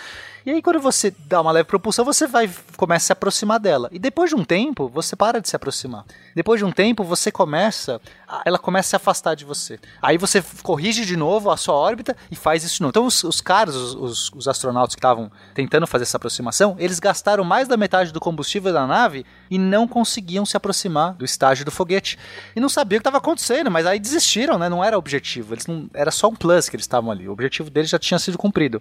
E 0.47 0.51
aí 0.51 0.63
quando 0.63 0.81
você 0.81 1.15
dá 1.27 1.41
uma 1.43 1.53
leve 1.53 1.67
propulsão, 1.67 2.05
você 2.05 2.27
vai 2.27 2.51
começa 2.77 3.05
a 3.05 3.07
se 3.07 3.13
aproximar 3.13 3.61
dela. 3.61 3.91
E 3.93 3.99
depois 3.99 4.31
de 4.31 4.37
um 4.37 4.43
tempo, 4.43 4.89
você 4.89 5.15
para 5.15 5.41
de 5.41 5.49
se 5.49 5.55
aproximar. 5.55 6.05
Depois 6.35 6.59
de 6.59 6.65
um 6.65 6.73
tempo, 6.73 7.05
você 7.05 7.31
começa, 7.31 8.01
ela 8.45 8.59
começa 8.59 8.89
a 8.89 8.91
se 8.91 8.97
afastar 8.97 9.35
de 9.35 9.45
você. 9.45 9.79
Aí 10.01 10.17
você 10.17 10.43
corrige 10.63 11.05
de 11.05 11.17
novo 11.17 11.51
a 11.51 11.57
sua 11.59 11.75
órbita 11.75 12.17
e 12.31 12.37
faz 12.37 12.65
isso 12.65 12.77
de 12.77 12.81
novo. 12.83 12.91
Então 12.91 13.05
os, 13.05 13.23
os 13.23 13.43
caras, 13.43 13.75
os, 13.75 14.31
os, 14.33 14.49
astronautas 14.49 14.95
que 14.95 14.99
estavam 14.99 15.31
tentando 15.53 15.87
fazer 15.87 16.05
essa 16.05 16.17
aproximação, 16.17 16.75
eles 16.79 16.99
gastaram 16.99 17.45
mais 17.45 17.69
da 17.69 17.77
metade 17.77 18.11
do 18.11 18.21
combustível 18.21 18.73
da 18.73 18.87
nave 18.87 19.27
e 19.51 19.59
não 19.59 19.87
conseguiam 19.87 20.47
se 20.47 20.57
aproximar 20.57 21.13
do 21.15 21.25
estágio 21.25 21.65
do 21.65 21.71
foguete. 21.71 22.19
E 22.57 22.61
não 22.61 22.69
sabiam 22.71 22.97
o 22.97 23.01
que 23.01 23.09
estava 23.09 23.19
acontecendo, 23.19 23.71
mas 23.71 23.85
aí 23.85 23.99
desistiram, 23.99 24.30
né? 24.59 24.69
Não 24.69 24.85
era 24.85 24.99
objetivo. 24.99 25.55
Eles 25.55 25.67
não, 25.67 25.89
era 25.95 26.11
só 26.11 26.29
um 26.29 26.35
plus 26.35 26.69
que 26.69 26.77
eles 26.77 26.85
estavam 26.85 27.11
ali. 27.11 27.29
O 27.29 27.33
objetivo 27.33 27.71
deles 27.71 27.91
já 27.91 27.99
tinha 27.99 28.19
sido 28.19 28.39
cumprido. 28.39 28.81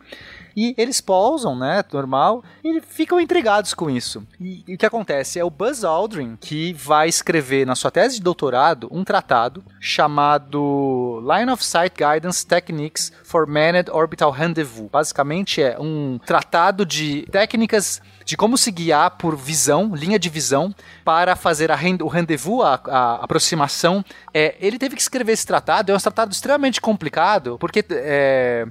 E 0.55 0.73
eles 0.77 1.01
pousam, 1.01 1.57
né? 1.57 1.83
Normal, 1.91 2.43
e 2.63 2.81
ficam 2.81 3.19
intrigados 3.19 3.73
com 3.73 3.89
isso. 3.89 4.25
E, 4.39 4.63
e 4.67 4.75
o 4.75 4.77
que 4.77 4.85
acontece? 4.85 5.39
É 5.39 5.43
o 5.43 5.49
Buzz 5.49 5.83
Aldrin 5.83 6.37
que 6.39 6.73
vai 6.73 7.07
escrever 7.07 7.65
na 7.65 7.75
sua 7.75 7.91
tese 7.91 8.15
de 8.15 8.21
doutorado 8.21 8.87
um 8.91 9.03
tratado 9.03 9.63
chamado 9.79 11.21
Line 11.21 11.51
of 11.51 11.63
Sight 11.63 11.95
Guidance 11.95 12.45
Techniques 12.45 13.11
for 13.23 13.47
Manned 13.47 13.89
Orbital 13.91 14.31
Rendezvous. 14.31 14.89
Basicamente 14.91 15.61
é 15.61 15.79
um 15.79 16.19
tratado 16.25 16.85
de 16.85 17.25
técnicas 17.31 18.01
de 18.29 18.37
como 18.37 18.59
se 18.59 18.69
guiar 18.69 19.09
por 19.17 19.35
visão, 19.35 19.95
linha 19.95 20.19
de 20.19 20.29
visão, 20.29 20.71
para 21.03 21.35
fazer 21.35 21.71
rend 21.71 22.03
o 22.03 22.07
rendezvous, 22.07 22.61
a, 22.61 22.79
a, 22.85 23.15
aproximação. 23.23 24.05
É, 24.31 24.55
ele 24.59 24.77
teve 24.77 24.95
que 24.95 25.01
escrever 25.01 25.31
esse 25.31 25.47
tratado, 25.47 25.91
é 25.91 25.95
um 25.95 25.97
tratado 25.97 26.31
extremamente 26.31 26.79
complicado, 26.79 27.57
porque 27.59 27.83
é, 27.89 28.67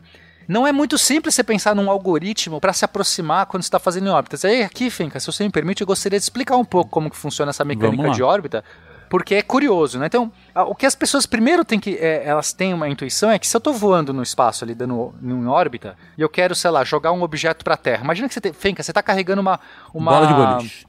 não 0.46 0.64
é 0.64 0.70
muito 0.70 0.96
simples 0.96 1.34
você 1.34 1.42
pensar 1.42 1.74
num 1.74 1.90
algoritmo 1.90 2.60
para 2.60 2.72
se 2.72 2.84
aproximar 2.84 3.46
quando 3.46 3.64
está 3.64 3.80
fazendo 3.80 4.06
em 4.06 4.10
órbitas. 4.10 4.44
Aí 4.44 4.62
aqui, 4.62 4.90
Finca, 4.90 5.18
se 5.18 5.26
você 5.26 5.42
me 5.42 5.50
permite, 5.50 5.80
eu 5.80 5.88
gostaria 5.88 6.20
de 6.20 6.22
explicar 6.22 6.56
um 6.56 6.64
pouco 6.64 6.88
como 6.88 7.10
que 7.10 7.16
funciona 7.16 7.50
essa 7.50 7.64
mecânica 7.64 8.10
de 8.10 8.22
órbita, 8.22 8.62
porque 9.08 9.34
é 9.34 9.42
curioso, 9.42 9.98
né? 9.98 10.06
Então, 10.06 10.30
o 10.54 10.74
que 10.74 10.86
as 10.86 10.94
pessoas 10.94 11.26
primeiro 11.26 11.64
têm 11.64 11.80
que. 11.80 11.96
É, 11.96 12.24
elas 12.26 12.52
têm 12.52 12.74
uma 12.74 12.88
intuição 12.88 13.30
é 13.30 13.38
que 13.38 13.46
se 13.46 13.56
eu 13.56 13.58
estou 13.58 13.72
voando 13.72 14.12
no 14.12 14.22
espaço 14.22 14.64
ali, 14.64 14.74
dando 14.74 15.14
em 15.22 15.46
órbita, 15.46 15.96
e 16.16 16.22
eu 16.22 16.28
quero, 16.28 16.54
sei 16.54 16.70
lá, 16.70 16.84
jogar 16.84 17.12
um 17.12 17.22
objeto 17.22 17.64
para 17.64 17.74
a 17.74 17.76
Terra. 17.76 18.04
Imagina 18.04 18.28
que 18.28 18.34
você 18.34 18.40
tem. 18.40 18.52
Fenca, 18.52 18.82
você 18.82 18.90
está 18.90 19.02
carregando 19.02 19.40
uma. 19.40 19.58
Uma 19.92 20.12
bola 20.12 20.26
de 20.26 20.34
boliche. 20.34 20.86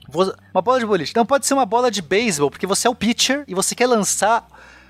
Uma 0.53 0.61
bola 0.61 0.79
de 0.79 0.85
boliche. 0.85 1.11
Então 1.11 1.25
pode 1.25 1.45
ser 1.45 1.53
uma 1.53 1.65
bola 1.65 1.89
de 1.89 2.01
beisebol, 2.01 2.49
porque 2.51 2.67
você 2.67 2.87
é 2.87 2.89
o 2.89 2.95
pitcher 2.95 3.43
e 3.47 3.55
você 3.55 3.75
quer 3.75 3.87
lançar 3.87 4.45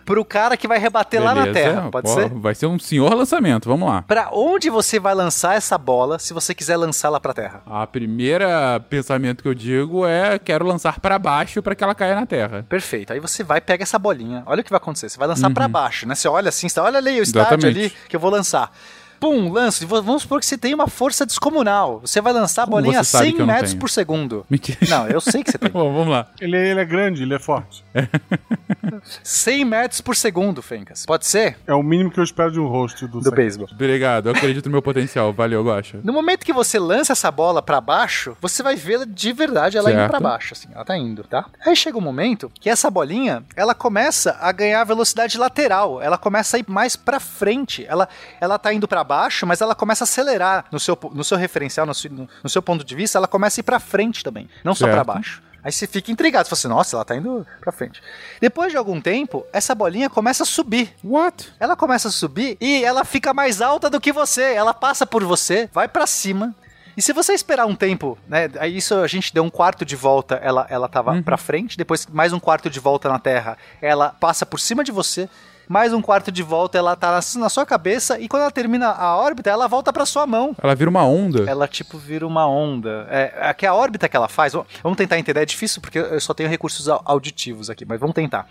pro 0.10 0.26
cara 0.26 0.58
que 0.58 0.68
vai 0.68 0.80
rebater 0.80 1.22
Beleza. 1.22 1.40
lá 1.40 1.46
na 1.46 1.54
Terra, 1.54 1.90
pode 1.92 2.08
Pô, 2.08 2.14
ser? 2.16 2.30
Vai 2.30 2.56
ser 2.56 2.66
um 2.66 2.80
senhor 2.80 3.14
lançamento, 3.14 3.70
vamos 3.70 3.88
lá. 3.88 4.02
Para 4.02 4.30
onde 4.34 4.68
você 4.68 5.00
vai 5.00 5.14
lançar 5.14 5.56
essa 5.56 5.78
bola 5.78 6.18
se 6.18 6.34
você 6.34 6.56
quiser 6.56 6.78
lançá-la 6.78 7.20
pra 7.20 7.32
Terra? 7.32 7.62
A 7.68 7.86
primeira 7.86 8.80
pensamento 8.90 9.44
que 9.44 9.48
eu 9.48 9.54
digo 9.54 10.08
é 10.08 10.40
quero 10.40 10.66
lançar 10.66 11.00
para 11.00 11.20
baixo 11.20 11.62
para 11.62 11.76
que 11.76 11.84
ela 11.84 11.94
caia 11.94 12.16
na 12.16 12.26
Terra. 12.26 12.66
Perfeito. 12.68 13.14
Aí 13.14 13.20
você 13.20 13.44
vai 13.44 13.62
pega 13.62 13.84
essa 13.84 14.00
bolinha. 14.00 14.42
Olha 14.48 14.62
o 14.62 14.64
que 14.64 14.72
vai 14.72 14.78
acontecer. 14.78 15.10
Você 15.10 15.20
vai 15.20 15.28
lançar 15.28 15.48
uhum. 15.48 15.54
para 15.54 15.68
baixo, 15.68 16.08
né? 16.08 16.16
Você 16.16 16.28
olha 16.28 16.50
assim, 16.50 16.68
você 16.68 16.80
olha 16.80 16.98
ali 16.98 17.20
o 17.20 17.22
estádio 17.22 17.60
Exatamente. 17.60 17.80
ali 17.80 17.94
que 18.10 18.16
eu 18.16 18.20
vou 18.20 18.32
lançar 18.32 18.72
pum, 19.20 19.52
lança. 19.52 19.86
Vamos 19.86 20.24
supor 20.24 20.40
que 20.40 20.46
você 20.46 20.58
tem 20.58 20.74
uma 20.74 20.88
força 20.88 21.26
descomunal. 21.26 22.00
Você 22.02 22.22
vai 22.22 22.34
lançar 22.34 22.64
a 22.64 22.66
bolinha 22.66 23.00
a 23.00 23.04
100 23.04 23.46
metros 23.46 23.74
por 23.74 23.90
segundo. 23.90 24.46
Mentira. 24.50 24.80
Não, 24.90 25.08
eu 25.08 25.22
sei 25.22 25.44
que 25.44 25.52
você 25.52 25.58
tem. 25.58 25.70
Bom, 25.72 25.94
vamos 25.94 26.10
lá. 26.10 26.28
Ele, 26.40 26.58
ele 26.58 26.80
é 26.80 26.86
grande, 26.86 27.24
ele 27.24 27.34
é 27.34 27.40
forte. 27.40 27.84
100 29.24 29.66
metros 29.66 30.02
por 30.02 30.16
segundo, 30.16 30.62
Fencas. 30.62 31.06
Pode 31.06 31.26
ser? 31.26 31.58
É 31.68 31.74
o 31.74 31.84
mínimo 31.84 32.12
que 32.12 32.20
eu 32.20 32.24
espero 32.24 32.52
de 32.52 32.60
um 32.60 32.68
host 32.68 33.06
do, 33.08 33.20
do 33.20 33.32
beisebol. 33.32 33.68
Obrigado, 33.72 34.28
eu 34.28 34.32
acredito 34.34 34.66
no 34.66 34.72
meu 34.72 34.82
potencial. 34.82 35.34
Valeu, 35.34 35.64
Gosta. 35.64 36.00
No 36.04 36.14
momento 36.14 36.46
que 36.46 36.54
você 36.54 36.80
lança 36.80 37.14
essa 37.14 37.30
bola 37.32 37.62
para 37.62 37.80
baixo, 37.82 38.36
você 38.42 38.64
vai 38.64 38.76
vê-la 38.76 39.06
de 39.06 39.32
verdade, 39.34 39.78
ela 39.78 39.90
certo. 39.90 40.02
indo 40.02 40.10
para 40.10 40.20
baixo, 40.20 40.54
assim. 40.54 40.68
Ela 40.74 40.86
tá 40.86 40.98
indo, 40.98 41.24
tá? 41.24 41.46
Aí 41.66 41.76
chega 41.76 41.98
um 41.98 42.02
momento 42.02 42.52
que 42.60 42.70
essa 42.70 42.90
bolinha, 42.90 43.44
ela 43.56 43.74
começa 43.74 44.38
a 44.40 44.52
ganhar 44.52 44.84
velocidade 44.84 45.38
lateral. 45.38 46.02
Ela 46.02 46.18
começa 46.18 46.58
a 46.58 46.60
ir 46.60 46.66
mais 46.68 46.96
para 46.96 47.20
frente. 47.20 47.86
Ela, 47.88 48.08
ela 48.40 48.58
tá 48.58 48.74
indo 48.74 48.88
para 48.88 49.04
baixo, 49.10 49.48
mas 49.48 49.60
ela 49.60 49.74
começa 49.74 50.04
a 50.04 50.06
acelerar 50.06 50.66
no 50.72 50.80
seu, 50.80 50.96
no 51.12 51.24
seu 51.24 51.36
referencial, 51.36 51.88
no 51.88 51.96
seu, 51.96 52.12
no 52.44 52.50
seu 52.50 52.62
ponto 52.62 52.84
de 52.84 52.96
vista, 52.96 53.18
ela 53.18 53.28
começa 53.28 53.60
a 53.60 53.62
ir 53.62 53.64
para 53.64 53.80
frente 53.80 54.24
também, 54.24 54.48
não 54.64 54.76
certo. 54.76 54.92
só 54.92 54.96
para 54.96 55.04
baixo. 55.04 55.42
Aí 55.64 55.72
você 55.72 55.88
fica 55.88 56.12
intrigado, 56.12 56.48
você 56.48 56.52
fala 56.52 56.60
assim, 56.60 56.68
nossa, 56.68 56.96
ela 56.96 57.04
tá 57.04 57.16
indo 57.16 57.46
pra 57.60 57.72
frente. 57.72 58.02
Depois 58.40 58.72
de 58.72 58.78
algum 58.78 59.02
tempo, 59.02 59.46
essa 59.52 59.74
bolinha 59.76 60.10
começa 60.10 60.44
a 60.44 60.46
subir. 60.46 60.94
What? 61.04 61.52
Ela 61.60 61.76
começa 61.76 62.08
a 62.08 62.12
subir 62.12 62.56
e 62.62 62.84
ela 62.86 63.04
fica 63.04 63.34
mais 63.34 63.62
alta 63.62 63.90
do 63.90 64.00
que 64.00 64.14
você. 64.14 64.54
Ela 64.54 64.74
passa 64.74 65.06
por 65.06 65.24
você, 65.24 65.70
vai 65.74 65.88
para 65.90 66.08
cima. 66.08 66.56
E 66.96 67.02
se 67.02 67.12
você 67.12 67.34
esperar 67.34 67.66
um 67.66 67.76
tempo, 67.76 68.18
né? 68.28 68.50
Aí 68.60 68.78
isso 68.78 68.96
a 68.96 69.08
gente 69.08 69.34
deu 69.34 69.44
um 69.44 69.50
quarto 69.50 69.84
de 69.84 69.96
volta, 69.96 70.36
ela, 70.36 70.66
ela 70.70 70.88
tava 70.88 71.12
uhum. 71.12 71.24
pra 71.24 71.38
frente, 71.38 71.78
depois 71.78 72.06
mais 72.08 72.32
um 72.32 72.40
quarto 72.40 72.70
de 72.70 72.80
volta 72.80 73.10
na 73.10 73.20
Terra, 73.20 73.58
ela 73.82 74.10
passa 74.10 74.46
por 74.46 74.60
cima 74.60 74.84
de 74.84 74.92
você 74.92 75.30
mais 75.70 75.94
um 75.94 76.02
quarto 76.02 76.32
de 76.32 76.42
volta, 76.42 76.80
ela 76.80 76.96
tá 76.96 77.22
na, 77.36 77.48
sua 77.48 77.64
cabeça 77.64 78.20
e 78.20 78.28
quando 78.28 78.42
ela 78.42 78.52
termina 78.52 78.88
a 78.88 79.16
órbita, 79.16 79.52
ela 79.52 79.68
volta 79.68 79.94
pra 79.94 80.04
sua 80.04 80.26
mão. 80.26 80.56
Ela 80.60 80.74
vira 80.74 80.90
uma 80.90 81.06
onda. 81.06 81.48
Ela, 81.48 81.68
tipo, 81.68 81.96
vira 81.96 82.26
uma 82.26 82.48
onda. 82.48 83.06
É, 83.08 83.50
é 83.50 83.54
que 83.54 83.68
a 83.68 83.74
órbita 83.76 84.10
que 84.10 84.18
ela 84.18 84.28
faz, 84.28 84.54
vamos 84.82 84.98
tentar 84.98 85.20
entender, 85.20 85.42
é 85.42 85.46
difícil 85.46 85.80
porque 85.80 86.00
eu 86.00 86.20
só 86.20 86.34
tenho 86.34 86.50
recursos 86.50 86.90
auditivos 86.90 87.70
aqui, 87.70 87.86
mas 87.86 88.00
vamos 88.00 88.16
tentar. 88.16 88.48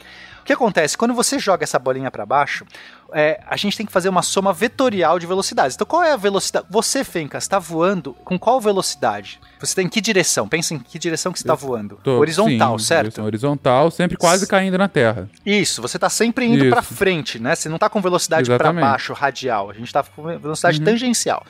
O 0.48 0.50
que 0.50 0.54
acontece? 0.54 0.96
Quando 0.96 1.12
você 1.12 1.38
joga 1.38 1.62
essa 1.62 1.78
bolinha 1.78 2.10
para 2.10 2.24
baixo, 2.24 2.64
é, 3.12 3.38
a 3.46 3.54
gente 3.54 3.76
tem 3.76 3.84
que 3.84 3.92
fazer 3.92 4.08
uma 4.08 4.22
soma 4.22 4.50
vetorial 4.50 5.18
de 5.18 5.26
velocidades. 5.26 5.74
Então, 5.74 5.86
qual 5.86 6.02
é 6.02 6.12
a 6.12 6.16
velocidade? 6.16 6.64
Você, 6.70 7.04
Fencas, 7.04 7.44
está 7.44 7.58
voando 7.58 8.14
com 8.24 8.38
qual 8.38 8.58
velocidade? 8.58 9.38
Você 9.60 9.74
tem 9.74 9.84
tá 9.84 9.86
em 9.86 9.90
que 9.90 10.00
direção? 10.00 10.48
Pensa 10.48 10.72
em 10.72 10.78
que 10.78 10.98
direção 10.98 11.32
que 11.32 11.38
você 11.38 11.42
está 11.42 11.54
voando. 11.54 12.00
Tô, 12.02 12.12
horizontal, 12.12 12.78
sim, 12.78 12.86
certo? 12.86 13.20
Horizontal, 13.20 13.90
sempre 13.90 14.16
quase 14.16 14.46
caindo 14.46 14.78
na 14.78 14.88
Terra. 14.88 15.28
Isso, 15.44 15.82
você 15.82 15.98
está 15.98 16.08
sempre 16.08 16.46
indo 16.46 16.70
para 16.70 16.80
frente, 16.80 17.38
né? 17.38 17.54
Você 17.54 17.68
não 17.68 17.76
está 17.76 17.90
com 17.90 18.00
velocidade 18.00 18.48
para 18.48 18.72
baixo, 18.72 19.12
radial. 19.12 19.68
A 19.68 19.74
gente 19.74 19.88
está 19.88 20.02
com 20.02 20.22
velocidade 20.38 20.78
uhum. 20.78 20.84
tangencial. 20.86 21.44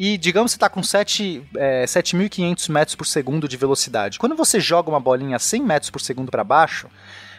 E 0.00 0.18
digamos 0.18 0.50
que 0.50 0.54
você 0.54 0.56
está 0.56 0.68
com 0.68 0.82
7, 0.82 1.44
é, 1.54 1.84
7.500 1.84 2.68
metros 2.72 2.96
por 2.96 3.06
segundo 3.06 3.46
de 3.46 3.56
velocidade. 3.56 4.18
Quando 4.18 4.34
você 4.34 4.58
joga 4.58 4.90
uma 4.90 4.98
bolinha 4.98 5.36
a 5.36 5.38
100 5.38 5.62
metros 5.62 5.90
por 5.90 6.00
segundo 6.00 6.28
para 6.28 6.42
baixo, 6.42 6.88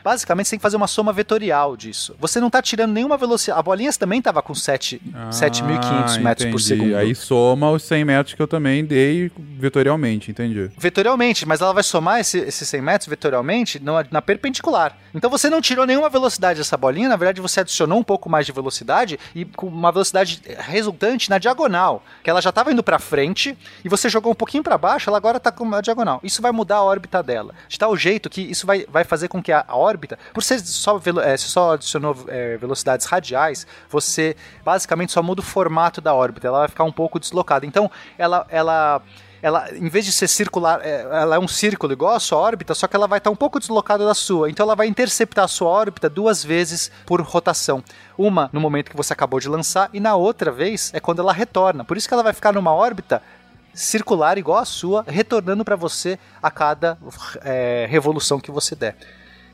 Basicamente, 0.04 0.48
você 0.48 0.52
tem 0.52 0.60
que 0.60 0.64
fazer 0.64 0.78
uma 0.78 0.88
soma 0.88 1.14
vetorial 1.14 1.78
disso. 1.78 2.16
Você 2.20 2.40
não 2.40 2.48
está 2.48 2.62
tirando 2.62 2.92
nenhuma 2.92 3.18
velocidade. 3.18 3.60
A 3.60 3.64
bolinha 3.64 3.92
também 3.94 4.20
estava 4.20 4.42
com 4.42 4.54
7.500 4.54 5.00
ah, 5.14 6.20
metros 6.20 6.52
por 6.52 6.60
segundo. 6.60 6.96
Aí 6.96 7.16
soma 7.16 7.70
os 7.72 7.84
100 7.84 8.06
metros 8.06 8.36
que 8.36 8.42
eu 8.42 8.48
também 8.48 8.84
dei 8.84 9.32
vetorialmente, 9.38 10.32
entendi. 10.32 10.70
Vetorialmente, 10.78 11.46
mas 11.46 11.62
ela 11.62 11.74
vai 11.74 11.84
somar 11.84 12.20
esses 12.20 12.44
esse 12.44 12.66
100 12.66 12.82
metros 12.82 13.08
vetorialmente 13.08 13.80
na, 13.80 14.06
na 14.12 14.22
perpendicular. 14.22 14.98
Então 15.14 15.30
você 15.30 15.50
não 15.50 15.62
tirou 15.62 15.86
nenhuma 15.86 16.10
velocidade 16.10 16.60
dessa 16.60 16.76
bolinha, 16.76 17.08
na 17.08 17.16
verdade 17.16 17.40
você 17.40 17.60
adicionou 17.60 18.00
um 18.00 18.04
pouco 18.04 18.30
mais 18.30 18.46
de 18.46 18.52
velocidade 18.52 19.20
e 19.36 19.46
com 19.46 19.68
uma 19.68 19.92
velocidade 19.92 20.42
resultante 20.60 21.30
na 21.30 21.38
diagonal, 21.38 22.04
que 22.24 22.30
ela 22.30 22.42
já 22.42 22.50
estava 22.50 22.72
indo 22.72 22.84
para 22.84 22.98
frente 23.00 23.58
e 23.86 23.90
você 23.90 24.10
jogou 24.10 24.32
um 24.32 24.36
pouquinho 24.36 24.64
para 24.64 24.78
baixo, 24.78 25.10
ela 25.10 25.18
agora 25.18 25.38
está 25.38 25.52
com 25.52 25.64
uma 25.64 25.82
diagonal. 25.82 26.20
Isso 26.24 26.42
vai 26.42 26.52
mudar 26.52 26.78
a 26.78 26.84
órbita 26.84 27.22
dela. 27.22 27.54
De 27.68 27.78
tal 27.78 27.96
jeito 27.96 28.30
que 28.30 28.42
isso 28.42 28.66
vai, 28.66 28.86
vai 28.90 29.04
fazer 29.04 29.28
com 29.28 29.42
que 29.42 29.52
a, 29.52 29.64
a 29.68 29.78
órbita 29.78 29.93
órbita, 29.94 30.18
por 30.34 30.44
ser 30.44 30.60
só, 30.60 31.00
é, 31.24 31.38
só 31.38 31.74
adicionou 31.74 32.16
é, 32.28 32.58
velocidades 32.58 33.06
radiais, 33.06 33.68
você 33.90 34.36
basicamente 34.66 35.12
só 35.12 35.22
muda 35.22 35.42
o 35.42 35.44
formato 35.44 36.02
da 36.02 36.14
órbita, 36.14 36.48
ela 36.48 36.60
vai 36.60 36.68
ficar 36.68 36.84
um 36.84 36.92
pouco 36.92 37.20
deslocada. 37.20 37.66
Então, 37.66 37.90
ela, 38.18 38.46
ela 38.50 39.02
ela, 39.42 39.70
em 39.76 39.90
vez 39.90 40.06
de 40.06 40.12
ser 40.14 40.30
circular, 40.30 40.80
é, 40.82 41.02
ela 41.02 41.36
é 41.36 41.40
um 41.40 41.50
círculo 41.50 41.92
igual 41.92 42.16
a 42.16 42.20
sua 42.20 42.38
órbita, 42.38 42.74
só 42.74 42.88
que 42.88 42.96
ela 42.96 43.08
vai 43.08 43.18
estar 43.18 43.30
um 43.30 43.36
pouco 43.36 43.60
deslocada 43.60 44.06
da 44.06 44.14
sua. 44.14 44.50
Então 44.50 44.64
ela 44.64 44.74
vai 44.74 44.88
interceptar 44.88 45.44
a 45.44 45.50
sua 45.50 45.68
órbita 45.68 46.10
duas 46.10 46.42
vezes 46.42 46.90
por 47.06 47.20
rotação. 47.22 47.84
Uma 48.18 48.50
no 48.54 48.62
momento 48.62 48.90
que 48.90 48.96
você 48.96 49.12
acabou 49.12 49.42
de 49.42 49.50
lançar, 49.50 49.90
e 49.92 50.00
na 50.00 50.16
outra 50.16 50.50
vez 50.50 50.92
é 50.94 51.00
quando 51.02 51.20
ela 51.20 51.34
retorna. 51.34 51.84
Por 51.84 51.98
isso 51.98 52.08
que 52.08 52.14
ela 52.14 52.24
vai 52.24 52.32
ficar 52.32 52.54
numa 52.54 52.74
órbita 52.74 53.22
circular 53.74 54.38
igual 54.38 54.60
a 54.60 54.66
sua, 54.66 55.04
retornando 55.06 55.66
para 55.66 55.76
você 55.76 56.18
a 56.42 56.50
cada 56.50 56.98
é, 57.44 57.86
revolução 57.90 58.40
que 58.40 58.50
você 58.50 58.76
der. 58.76 58.96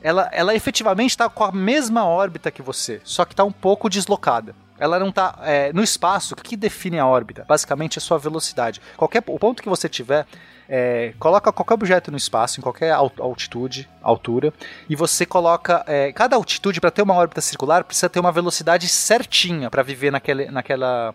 Ela, 0.02 0.28
ela 0.32 0.54
efetivamente 0.54 1.10
está 1.10 1.28
com 1.28 1.44
a 1.44 1.52
mesma 1.52 2.04
órbita 2.04 2.50
que 2.50 2.62
você, 2.62 3.00
só 3.04 3.24
que 3.24 3.32
está 3.32 3.44
um 3.44 3.52
pouco 3.52 3.88
deslocada. 3.88 4.54
Ela 4.78 4.98
não 4.98 5.10
está 5.10 5.38
é, 5.42 5.72
no 5.74 5.82
espaço. 5.82 6.32
O 6.32 6.36
que 6.42 6.56
define 6.56 6.98
a 6.98 7.06
órbita? 7.06 7.44
Basicamente, 7.46 7.98
a 7.98 8.00
sua 8.00 8.18
velocidade. 8.18 8.80
Qualquer 8.96 9.22
o 9.26 9.38
ponto 9.38 9.62
que 9.62 9.68
você 9.68 9.90
tiver, 9.90 10.26
é, 10.66 11.12
coloca 11.18 11.52
qualquer 11.52 11.74
objeto 11.74 12.10
no 12.10 12.16
espaço, 12.16 12.58
em 12.58 12.62
qualquer 12.62 12.92
altitude, 12.92 13.86
altura, 14.00 14.54
e 14.88 14.96
você 14.96 15.26
coloca. 15.26 15.84
É, 15.86 16.12
cada 16.14 16.34
altitude, 16.34 16.80
para 16.80 16.90
ter 16.90 17.02
uma 17.02 17.14
órbita 17.14 17.42
circular, 17.42 17.84
precisa 17.84 18.08
ter 18.08 18.20
uma 18.20 18.32
velocidade 18.32 18.88
certinha 18.88 19.68
para 19.68 19.82
viver 19.82 20.10
naquele, 20.10 20.46
naquela 20.46 21.14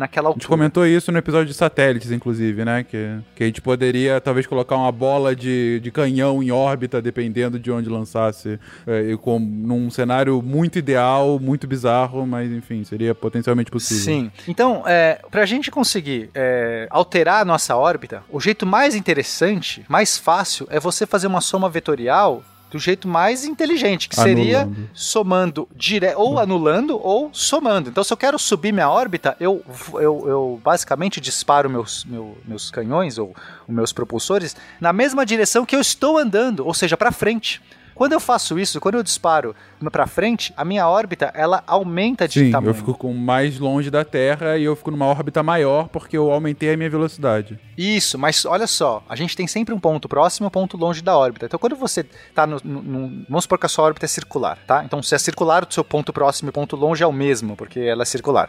naquela 0.00 0.28
altura. 0.28 0.40
A 0.40 0.42
gente 0.42 0.48
comentou 0.48 0.86
isso 0.86 1.12
no 1.12 1.18
episódio 1.18 1.46
de 1.46 1.54
satélites, 1.54 2.10
inclusive, 2.10 2.64
né? 2.64 2.82
Que, 2.82 3.18
que 3.36 3.44
a 3.44 3.46
gente 3.46 3.60
poderia 3.60 4.20
talvez 4.20 4.46
colocar 4.46 4.76
uma 4.76 4.90
bola 4.90 5.36
de, 5.36 5.78
de 5.80 5.90
canhão 5.90 6.42
em 6.42 6.50
órbita, 6.50 7.00
dependendo 7.00 7.58
de 7.58 7.70
onde 7.70 7.88
lançasse, 7.88 8.58
é, 8.86 9.16
com, 9.16 9.38
num 9.38 9.90
cenário 9.90 10.42
muito 10.42 10.78
ideal, 10.78 11.38
muito 11.38 11.66
bizarro, 11.66 12.26
mas 12.26 12.50
enfim, 12.50 12.82
seria 12.82 13.14
potencialmente 13.14 13.70
possível. 13.70 14.04
Sim. 14.04 14.32
Então, 14.48 14.82
é, 14.86 15.20
para 15.30 15.42
a 15.42 15.46
gente 15.46 15.70
conseguir 15.70 16.30
é, 16.34 16.88
alterar 16.90 17.42
a 17.42 17.44
nossa 17.44 17.76
órbita, 17.76 18.22
o 18.30 18.40
jeito 18.40 18.66
mais 18.66 18.94
interessante, 18.94 19.84
mais 19.88 20.16
fácil, 20.16 20.66
é 20.70 20.80
você 20.80 21.06
fazer 21.06 21.26
uma 21.26 21.40
soma 21.40 21.68
vetorial 21.68 22.42
do 22.70 22.78
jeito 22.78 23.08
mais 23.08 23.44
inteligente, 23.44 24.08
que 24.08 24.14
seria 24.14 24.62
anulando. 24.62 24.90
somando 24.94 25.68
dire... 25.74 26.14
ou 26.14 26.38
anulando 26.38 26.98
ou 27.02 27.30
somando. 27.32 27.90
Então, 27.90 28.04
se 28.04 28.12
eu 28.12 28.16
quero 28.16 28.38
subir 28.38 28.72
minha 28.72 28.88
órbita, 28.88 29.36
eu, 29.40 29.62
eu, 29.94 30.24
eu 30.28 30.60
basicamente 30.62 31.20
disparo 31.20 31.68
meus, 31.68 32.04
meu, 32.04 32.38
meus 32.46 32.70
canhões 32.70 33.18
ou 33.18 33.34
os 33.66 33.74
meus 33.74 33.92
propulsores 33.92 34.56
na 34.80 34.92
mesma 34.92 35.26
direção 35.26 35.66
que 35.66 35.74
eu 35.74 35.80
estou 35.80 36.16
andando, 36.16 36.66
ou 36.66 36.72
seja, 36.72 36.96
para 36.96 37.10
frente. 37.10 37.60
Quando 38.00 38.14
eu 38.14 38.20
faço 38.20 38.58
isso, 38.58 38.80
quando 38.80 38.94
eu 38.94 39.02
disparo 39.02 39.54
para 39.92 40.06
frente, 40.06 40.54
a 40.56 40.64
minha 40.64 40.88
órbita 40.88 41.30
ela 41.34 41.62
aumenta 41.66 42.26
de 42.26 42.46
Sim, 42.46 42.50
tamanho. 42.50 42.70
eu 42.70 42.74
fico 42.74 42.94
com 42.94 43.12
mais 43.12 43.58
longe 43.58 43.90
da 43.90 44.02
Terra 44.06 44.56
e 44.56 44.64
eu 44.64 44.74
fico 44.74 44.90
numa 44.90 45.04
órbita 45.04 45.42
maior 45.42 45.86
porque 45.86 46.16
eu 46.16 46.32
aumentei 46.32 46.72
a 46.72 46.78
minha 46.78 46.88
velocidade. 46.88 47.58
Isso, 47.76 48.18
mas 48.18 48.46
olha 48.46 48.66
só, 48.66 49.04
a 49.06 49.14
gente 49.14 49.36
tem 49.36 49.46
sempre 49.46 49.74
um 49.74 49.78
ponto 49.78 50.08
próximo 50.08 50.46
e 50.46 50.48
um 50.48 50.50
ponto 50.50 50.78
longe 50.78 51.02
da 51.02 51.14
órbita. 51.14 51.44
Então 51.44 51.60
quando 51.60 51.76
você 51.76 52.00
está 52.00 52.46
no, 52.46 52.58
no, 52.64 52.82
no, 52.82 53.26
Vamos 53.28 53.44
supor 53.44 53.58
que 53.58 53.66
a 53.66 53.68
sua 53.68 53.84
órbita 53.84 54.06
é 54.06 54.08
circular, 54.08 54.56
tá? 54.66 54.82
Então 54.82 55.02
se 55.02 55.14
é 55.14 55.18
circular, 55.18 55.66
o 55.68 55.70
seu 55.70 55.84
ponto 55.84 56.10
próximo 56.10 56.48
e 56.48 56.52
ponto 56.52 56.76
longe 56.76 57.04
é 57.04 57.06
o 57.06 57.12
mesmo, 57.12 57.54
porque 57.54 57.80
ela 57.80 58.00
é 58.00 58.06
circular. 58.06 58.48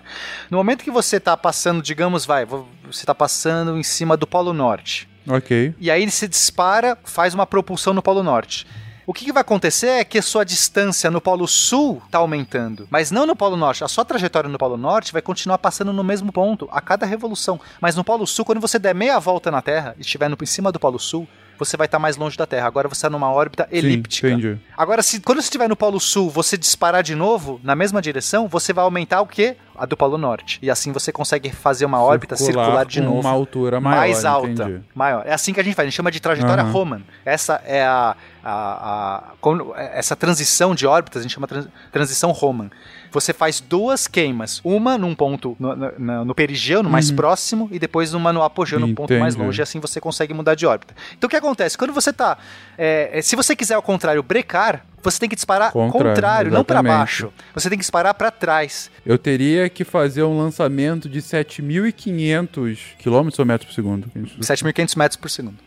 No 0.50 0.60
momento 0.60 0.82
que 0.82 0.92
você 0.92 1.18
está 1.18 1.36
passando, 1.36 1.82
digamos, 1.82 2.26
vai, 2.26 2.46
você 2.46 2.64
está 2.90 3.14
passando 3.14 3.78
em 3.78 3.84
cima 3.84 4.16
do 4.16 4.26
Polo 4.26 4.54
Norte. 4.54 5.10
Ok. 5.28 5.76
E 5.78 5.92
aí 5.92 6.02
ele 6.02 6.10
se 6.10 6.26
dispara, 6.26 6.98
faz 7.04 7.34
uma 7.34 7.46
propulsão 7.46 7.94
no 7.94 8.02
Polo 8.02 8.24
Norte. 8.24 8.66
O 9.06 9.14
que, 9.14 9.26
que, 9.26 9.34
vai 9.34 9.42
acontecer 9.42 9.88
é 9.88 10.04
que 10.04 10.22
sua 10.22 10.46
distância 10.46 11.10
no 11.10 11.20
Polo 11.20 11.48
Sul 11.48 12.02
está 12.06 12.20
aumentando, 12.20 12.88
mas 12.90 13.10
não 13.10 13.26
no 13.26 13.36
Polo 13.36 13.58
Norte. 13.58 13.84
A 13.84 13.88
sua 13.88 14.06
trajetória 14.06 14.50
no 14.50 14.60
Polo 14.60 14.78
Norte 14.78 15.12
vai 15.12 15.22
continuar 15.22 15.58
passando 15.58 15.92
no 15.92 16.04
mesmo 16.04 16.32
ponto 16.32 16.70
a 16.72 16.80
cada 16.80 17.06
revolução. 17.06 17.60
Mas 17.80 17.96
no 17.96 18.04
Polo 18.04 18.28
Sul, 18.28 18.46
quando 18.46 18.62
você 18.62 18.78
der 18.78 18.94
meia 18.94 19.20
volta 19.20 19.50
na 19.50 19.62
Terra 19.62 19.96
e 19.98 20.02
estiver 20.02 20.30
em 20.30 20.46
cima 20.46 20.72
do 20.72 20.80
Polo 20.80 21.00
Sul, 21.00 21.28
você 21.64 21.78
vai 21.78 21.86
estar 21.86 21.98
tá 21.98 22.02
mais 22.02 22.18
longe 22.18 22.38
da 22.38 22.46
Terra. 22.46 22.68
Agora 22.68 22.88
você 22.88 23.00
está 23.00 23.10
numa 23.10 23.32
órbita 23.32 23.68
elíptica. 23.72 24.28
Sim, 24.28 24.34
entendi. 24.34 24.60
Agora, 24.76 25.04
se, 25.04 25.20
quando 25.20 25.42
você 25.42 25.46
estiver 25.46 25.70
no 25.70 25.76
Polo 25.76 26.00
Sul, 26.00 26.30
você 26.30 26.58
disparar 26.58 27.04
de 27.04 27.14
novo 27.14 27.60
na 27.64 27.76
mesma 27.76 28.02
direção, 28.02 28.48
você 28.48 28.74
vai 28.74 28.84
aumentar 28.84 29.22
o 29.22 29.28
quê? 29.28 29.56
A 29.76 29.86
do 29.86 29.96
Polo 29.96 30.18
Norte. 30.18 30.60
E 30.62 30.70
assim 30.70 30.92
você 30.92 31.12
consegue 31.12 31.52
fazer 31.52 31.86
uma 31.86 32.02
órbita 32.02 32.36
circular, 32.36 32.66
circular 32.66 32.86
de 32.86 33.02
novo. 33.02 33.20
uma 33.20 33.30
altura 33.30 33.80
maior. 33.80 34.00
Mais 34.00 34.26
alta. 34.26 34.50
Entendi. 34.50 34.82
Maior. 34.94 35.24
É 35.26 35.34
assim 35.34 35.54
que 35.54 35.60
a 35.60 35.64
gente 35.64 35.76
faz. 35.76 35.86
A 35.86 35.90
gente 35.90 35.96
chama 35.96 36.12
de 36.12 36.20
trajetória 36.20 36.64
uhum. 36.64 36.72
Roman. 36.72 37.02
Essa 37.24 37.62
é 37.66 37.84
a, 37.84 38.16
a, 38.44 39.24
a, 39.42 39.82
essa 39.94 40.16
transição 40.16 40.74
de 40.76 40.86
órbitas, 40.86 41.20
a 41.20 41.24
gente 41.24 41.34
chama 41.34 41.48
trans, 41.48 41.68
transição 41.92 42.32
Roman 42.32 42.70
você 43.12 43.34
faz 43.34 43.60
duas 43.60 44.08
queimas. 44.08 44.62
Uma 44.64 44.98
num 44.98 45.14
ponto 45.14 45.56
no, 45.60 45.76
no, 45.76 46.26
no 46.26 46.36
perigeu, 46.36 46.82
no 46.82 46.90
mais 46.90 47.10
uhum. 47.10 47.16
próximo, 47.16 47.70
e 47.72 47.80
depois 47.80 48.14
uma 48.14 48.32
no 48.32 48.42
apogeu, 48.42 48.80
no 48.80 48.94
ponto 48.94 49.14
mais 49.20 49.36
longe. 49.36 49.62
E 49.62 49.64
assim 49.64 49.80
você 49.80 50.00
consegue 50.00 50.34
mudar 50.34 50.56
de 50.56 50.66
órbita. 50.66 50.96
Então 51.18 51.28
o 51.28 51.30
que 51.30 51.36
acontece? 51.36 51.78
Quando 51.78 51.94
você 51.94 52.14
tá. 52.14 52.38
É, 52.78 53.20
se 53.22 53.36
você 53.36 53.56
quiser 53.56 53.76
ao 53.76 53.82
contrário 53.82 54.24
brecar, 54.24 54.86
você 55.04 55.20
tem 55.20 55.30
que 55.30 55.36
disparar 55.36 55.72
contrário, 55.72 56.14
contrário 56.14 56.52
não 56.52 56.64
para 56.64 56.84
baixo. 56.84 57.32
Você 57.54 57.70
tem 57.70 57.78
que 57.78 57.82
disparar 57.82 58.14
para 58.14 58.30
trás. 58.30 58.92
Eu 59.06 59.18
teria 59.18 59.68
que 59.70 59.84
fazer 59.84 60.24
um 60.24 60.38
lançamento 60.38 61.10
de 61.10 61.22
7.500 61.22 62.78
quilômetros 63.00 63.40
ou 63.40 63.46
metros 63.46 63.70
por 63.70 63.76
segundo? 63.76 64.08
7.500 64.40 64.98
metros 64.98 65.20
por 65.20 65.30
segundo. 65.30 65.58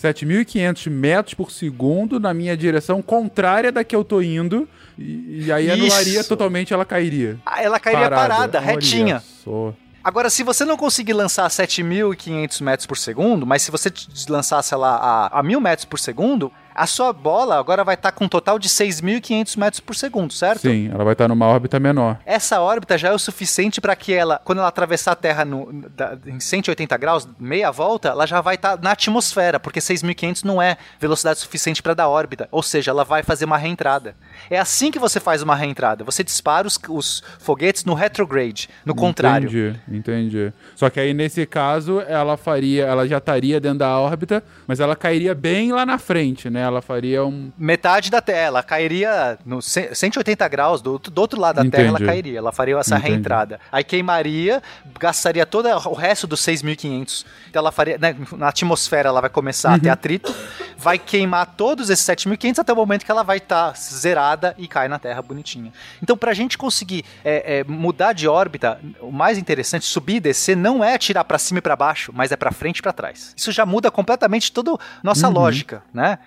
7.500 0.00 0.90
metros 0.90 1.34
por 1.34 1.50
segundo 1.50 2.20
na 2.20 2.32
minha 2.32 2.56
direção 2.56 3.02
contrária 3.02 3.72
da 3.72 3.82
que 3.82 3.94
eu 3.94 4.04
tô 4.04 4.22
indo. 4.22 4.68
E, 4.98 5.44
e 5.46 5.52
aí 5.52 5.66
Isso. 5.66 5.74
anularia 5.74 6.24
totalmente, 6.24 6.74
ela 6.74 6.84
cairia. 6.84 7.38
Ah, 7.46 7.62
ela 7.62 7.78
cairia 7.78 8.10
parada, 8.10 8.58
parada 8.58 8.60
retinha. 8.60 9.22
Só. 9.44 9.72
Agora, 10.02 10.30
se 10.30 10.42
você 10.42 10.64
não 10.64 10.76
conseguir 10.76 11.12
lançar 11.12 11.48
7.500 11.48 12.62
metros 12.62 12.86
por 12.86 12.96
segundo, 12.96 13.46
mas 13.46 13.62
se 13.62 13.70
você 13.70 13.92
lançasse 14.28 14.72
ela 14.72 14.96
a, 14.96 15.38
a 15.38 15.42
1.000 15.42 15.60
metros 15.60 15.84
por 15.84 15.98
segundo, 15.98 16.50
a 16.78 16.86
sua 16.86 17.12
bola 17.12 17.58
agora 17.58 17.82
vai 17.82 17.96
estar 17.96 18.12
tá 18.12 18.16
com 18.16 18.24
um 18.24 18.28
total 18.28 18.58
de 18.58 18.68
6.500 18.68 19.58
metros 19.58 19.80
por 19.80 19.96
segundo, 19.96 20.32
certo? 20.32 20.60
Sim, 20.60 20.88
ela 20.92 21.02
vai 21.02 21.12
estar 21.12 21.24
tá 21.24 21.28
numa 21.28 21.46
órbita 21.46 21.80
menor. 21.80 22.18
Essa 22.24 22.60
órbita 22.60 22.96
já 22.96 23.08
é 23.08 23.12
o 23.12 23.18
suficiente 23.18 23.80
para 23.80 23.96
que 23.96 24.12
ela, 24.12 24.40
quando 24.44 24.58
ela 24.58 24.68
atravessar 24.68 25.12
a 25.12 25.16
Terra 25.16 25.44
no, 25.44 25.72
da, 25.90 26.16
em 26.24 26.38
180 26.38 26.96
graus, 26.96 27.28
meia 27.38 27.72
volta, 27.72 28.10
ela 28.10 28.26
já 28.26 28.40
vai 28.40 28.54
estar 28.54 28.76
tá 28.76 28.82
na 28.82 28.92
atmosfera, 28.92 29.58
porque 29.58 29.80
6.500 29.80 30.44
não 30.44 30.62
é 30.62 30.76
velocidade 31.00 31.40
suficiente 31.40 31.82
para 31.82 31.94
dar 31.94 32.08
órbita. 32.08 32.48
Ou 32.52 32.62
seja, 32.62 32.92
ela 32.92 33.04
vai 33.04 33.24
fazer 33.24 33.44
uma 33.44 33.58
reentrada. 33.58 34.14
É 34.48 34.58
assim 34.58 34.92
que 34.92 35.00
você 35.00 35.18
faz 35.18 35.42
uma 35.42 35.56
reentrada. 35.56 36.04
Você 36.04 36.22
dispara 36.22 36.66
os, 36.66 36.78
os 36.88 37.24
foguetes 37.40 37.84
no 37.84 37.94
retrograde, 37.94 38.68
no 38.84 38.94
contrário. 38.94 39.48
Entendi, 39.48 39.80
entendi. 39.88 40.52
Só 40.76 40.88
que 40.88 41.00
aí 41.00 41.12
nesse 41.12 41.44
caso 41.44 42.00
ela 42.02 42.36
faria, 42.36 42.84
ela 42.84 43.06
já 43.08 43.18
estaria 43.18 43.60
dentro 43.60 43.78
da 43.78 43.98
órbita, 43.98 44.44
mas 44.66 44.78
ela 44.78 44.94
cairia 44.94 45.34
bem 45.34 45.72
lá 45.72 45.84
na 45.84 45.98
frente, 45.98 46.48
né? 46.48 46.67
Ela 46.68 46.82
faria 46.82 47.24
um. 47.24 47.50
Metade 47.56 48.10
da 48.10 48.20
Terra. 48.20 48.46
Ela 48.46 48.62
cairia 48.62 49.38
no 49.44 49.60
180 49.60 50.48
graus, 50.48 50.80
do, 50.80 50.98
do 50.98 51.20
outro 51.20 51.40
lado 51.40 51.56
da 51.56 51.62
Entendi. 51.62 51.76
Terra 51.76 51.88
ela 51.88 51.98
cairia. 51.98 52.38
Ela 52.38 52.52
faria 52.52 52.76
essa 52.78 52.96
Entendi. 52.96 53.12
reentrada. 53.12 53.60
Aí 53.72 53.82
queimaria, 53.84 54.62
gastaria 54.98 55.44
todo 55.44 55.68
o 55.68 55.94
resto 55.94 56.26
dos 56.26 56.40
6.500. 56.40 57.24
Então 57.48 57.60
ela 57.60 57.72
faria. 57.72 57.98
Né, 57.98 58.14
na 58.36 58.48
atmosfera 58.48 59.08
ela 59.08 59.20
vai 59.20 59.30
começar 59.30 59.70
uhum. 59.70 59.76
a 59.76 59.78
ter 59.78 59.88
uhum. 59.88 59.92
atrito, 59.92 60.34
vai 60.76 60.98
queimar 60.98 61.54
todos 61.56 61.90
esses 61.90 62.04
7.500 62.06 62.58
até 62.60 62.72
o 62.72 62.76
momento 62.76 63.04
que 63.04 63.10
ela 63.10 63.22
vai 63.22 63.38
estar 63.38 63.72
tá 63.72 63.78
zerada 63.78 64.54
e 64.56 64.68
cai 64.68 64.88
na 64.88 64.98
Terra 64.98 65.20
bonitinha. 65.20 65.72
Então, 66.02 66.16
pra 66.16 66.32
gente 66.32 66.56
conseguir 66.56 67.04
é, 67.24 67.58
é, 67.58 67.64
mudar 67.64 68.12
de 68.12 68.28
órbita, 68.28 68.80
o 69.00 69.10
mais 69.10 69.38
interessante, 69.38 69.84
subir 69.84 70.16
e 70.16 70.20
descer, 70.20 70.56
não 70.56 70.82
é 70.82 70.96
tirar 70.96 71.24
para 71.24 71.38
cima 71.38 71.58
e 71.58 71.62
para 71.62 71.76
baixo, 71.76 72.12
mas 72.14 72.30
é 72.30 72.36
para 72.36 72.52
frente 72.52 72.78
e 72.78 72.82
pra 72.82 72.92
trás. 72.92 73.32
Isso 73.36 73.50
já 73.50 73.66
muda 73.66 73.90
completamente 73.90 74.52
toda 74.52 74.76
nossa 75.02 75.26
uhum. 75.26 75.34
lógica, 75.34 75.82
né? 75.92 76.18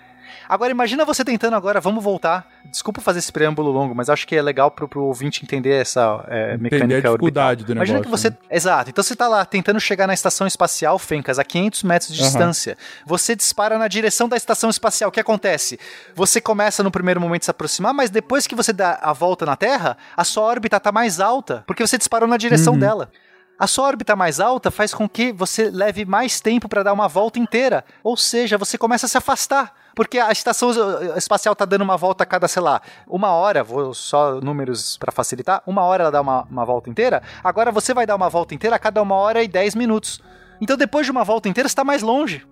Agora, 0.47 0.71
imagina 0.71 1.05
você 1.05 1.23
tentando 1.23 1.55
agora, 1.55 1.79
vamos 1.79 2.03
voltar. 2.03 2.47
Desculpa 2.65 3.01
fazer 3.01 3.19
esse 3.19 3.31
preâmbulo 3.31 3.71
longo, 3.71 3.95
mas 3.95 4.09
acho 4.09 4.27
que 4.27 4.35
é 4.35 4.41
legal 4.41 4.71
pro, 4.71 4.87
pro 4.87 5.03
ouvinte 5.03 5.43
entender 5.43 5.81
essa 5.81 6.23
é, 6.27 6.57
mecânica 6.57 6.75
entender 6.77 6.95
a 6.95 7.01
dificuldade 7.01 7.61
orbital. 7.61 7.65
do 7.65 7.73
negócio. 7.73 7.91
Imagina 7.93 8.01
que 8.01 8.09
você... 8.09 8.29
Né? 8.29 8.37
Exato. 8.49 8.89
Então 8.89 9.03
você 9.03 9.15
tá 9.15 9.27
lá 9.27 9.45
tentando 9.45 9.79
chegar 9.79 10.07
na 10.07 10.13
estação 10.13 10.47
espacial 10.47 10.97
Fencas, 10.99 11.39
a 11.39 11.43
500 11.43 11.83
metros 11.83 12.13
de 12.13 12.21
uhum. 12.21 12.27
distância. 12.27 12.77
Você 13.05 13.35
dispara 13.35 13.77
na 13.77 13.87
direção 13.87 14.27
da 14.27 14.37
estação 14.37 14.69
espacial. 14.69 15.09
O 15.09 15.11
que 15.11 15.19
acontece? 15.19 15.79
Você 16.15 16.39
começa 16.39 16.83
no 16.83 16.91
primeiro 16.91 17.19
momento 17.19 17.43
a 17.43 17.45
se 17.45 17.51
aproximar, 17.51 17.93
mas 17.93 18.09
depois 18.09 18.47
que 18.47 18.55
você 18.55 18.73
dá 18.73 18.99
a 19.01 19.13
volta 19.13 19.45
na 19.45 19.55
Terra, 19.55 19.97
a 20.15 20.23
sua 20.23 20.43
órbita 20.43 20.79
tá 20.79 20.91
mais 20.91 21.19
alta, 21.19 21.63
porque 21.67 21.85
você 21.85 21.97
disparou 21.97 22.27
na 22.27 22.37
direção 22.37 22.73
uhum. 22.73 22.79
dela. 22.79 23.11
A 23.61 23.67
sua 23.67 23.85
órbita 23.85 24.15
mais 24.15 24.39
alta 24.39 24.71
faz 24.71 24.91
com 24.91 25.07
que 25.07 25.31
você 25.31 25.69
leve 25.69 26.03
mais 26.03 26.41
tempo 26.41 26.67
para 26.67 26.81
dar 26.81 26.93
uma 26.93 27.07
volta 27.07 27.37
inteira. 27.37 27.85
Ou 28.03 28.17
seja, 28.17 28.57
você 28.57 28.75
começa 28.75 29.05
a 29.05 29.09
se 29.09 29.19
afastar. 29.19 29.71
Porque 29.95 30.19
a 30.19 30.31
estação 30.31 30.71
espacial 31.15 31.55
tá 31.55 31.65
dando 31.65 31.81
uma 31.81 31.97
volta 31.97 32.23
a 32.23 32.25
cada, 32.25 32.47
sei 32.47 32.61
lá, 32.61 32.81
uma 33.07 33.31
hora, 33.31 33.63
vou 33.63 33.93
só 33.93 34.39
números 34.41 34.97
para 34.97 35.11
facilitar, 35.11 35.61
uma 35.65 35.83
hora 35.83 36.03
ela 36.03 36.11
dá 36.11 36.21
uma, 36.21 36.43
uma 36.49 36.65
volta 36.65 36.89
inteira, 36.89 37.21
agora 37.43 37.71
você 37.71 37.93
vai 37.93 38.05
dar 38.05 38.15
uma 38.15 38.29
volta 38.29 38.53
inteira 38.55 38.75
a 38.75 38.79
cada 38.79 39.01
uma 39.01 39.15
hora 39.15 39.43
e 39.43 39.47
dez 39.47 39.75
minutos. 39.75 40.21
Então 40.59 40.77
depois 40.77 41.05
de 41.05 41.11
uma 41.11 41.23
volta 41.23 41.49
inteira, 41.49 41.67
você 41.67 41.73
está 41.73 41.83
mais 41.83 42.01
longe. 42.01 42.45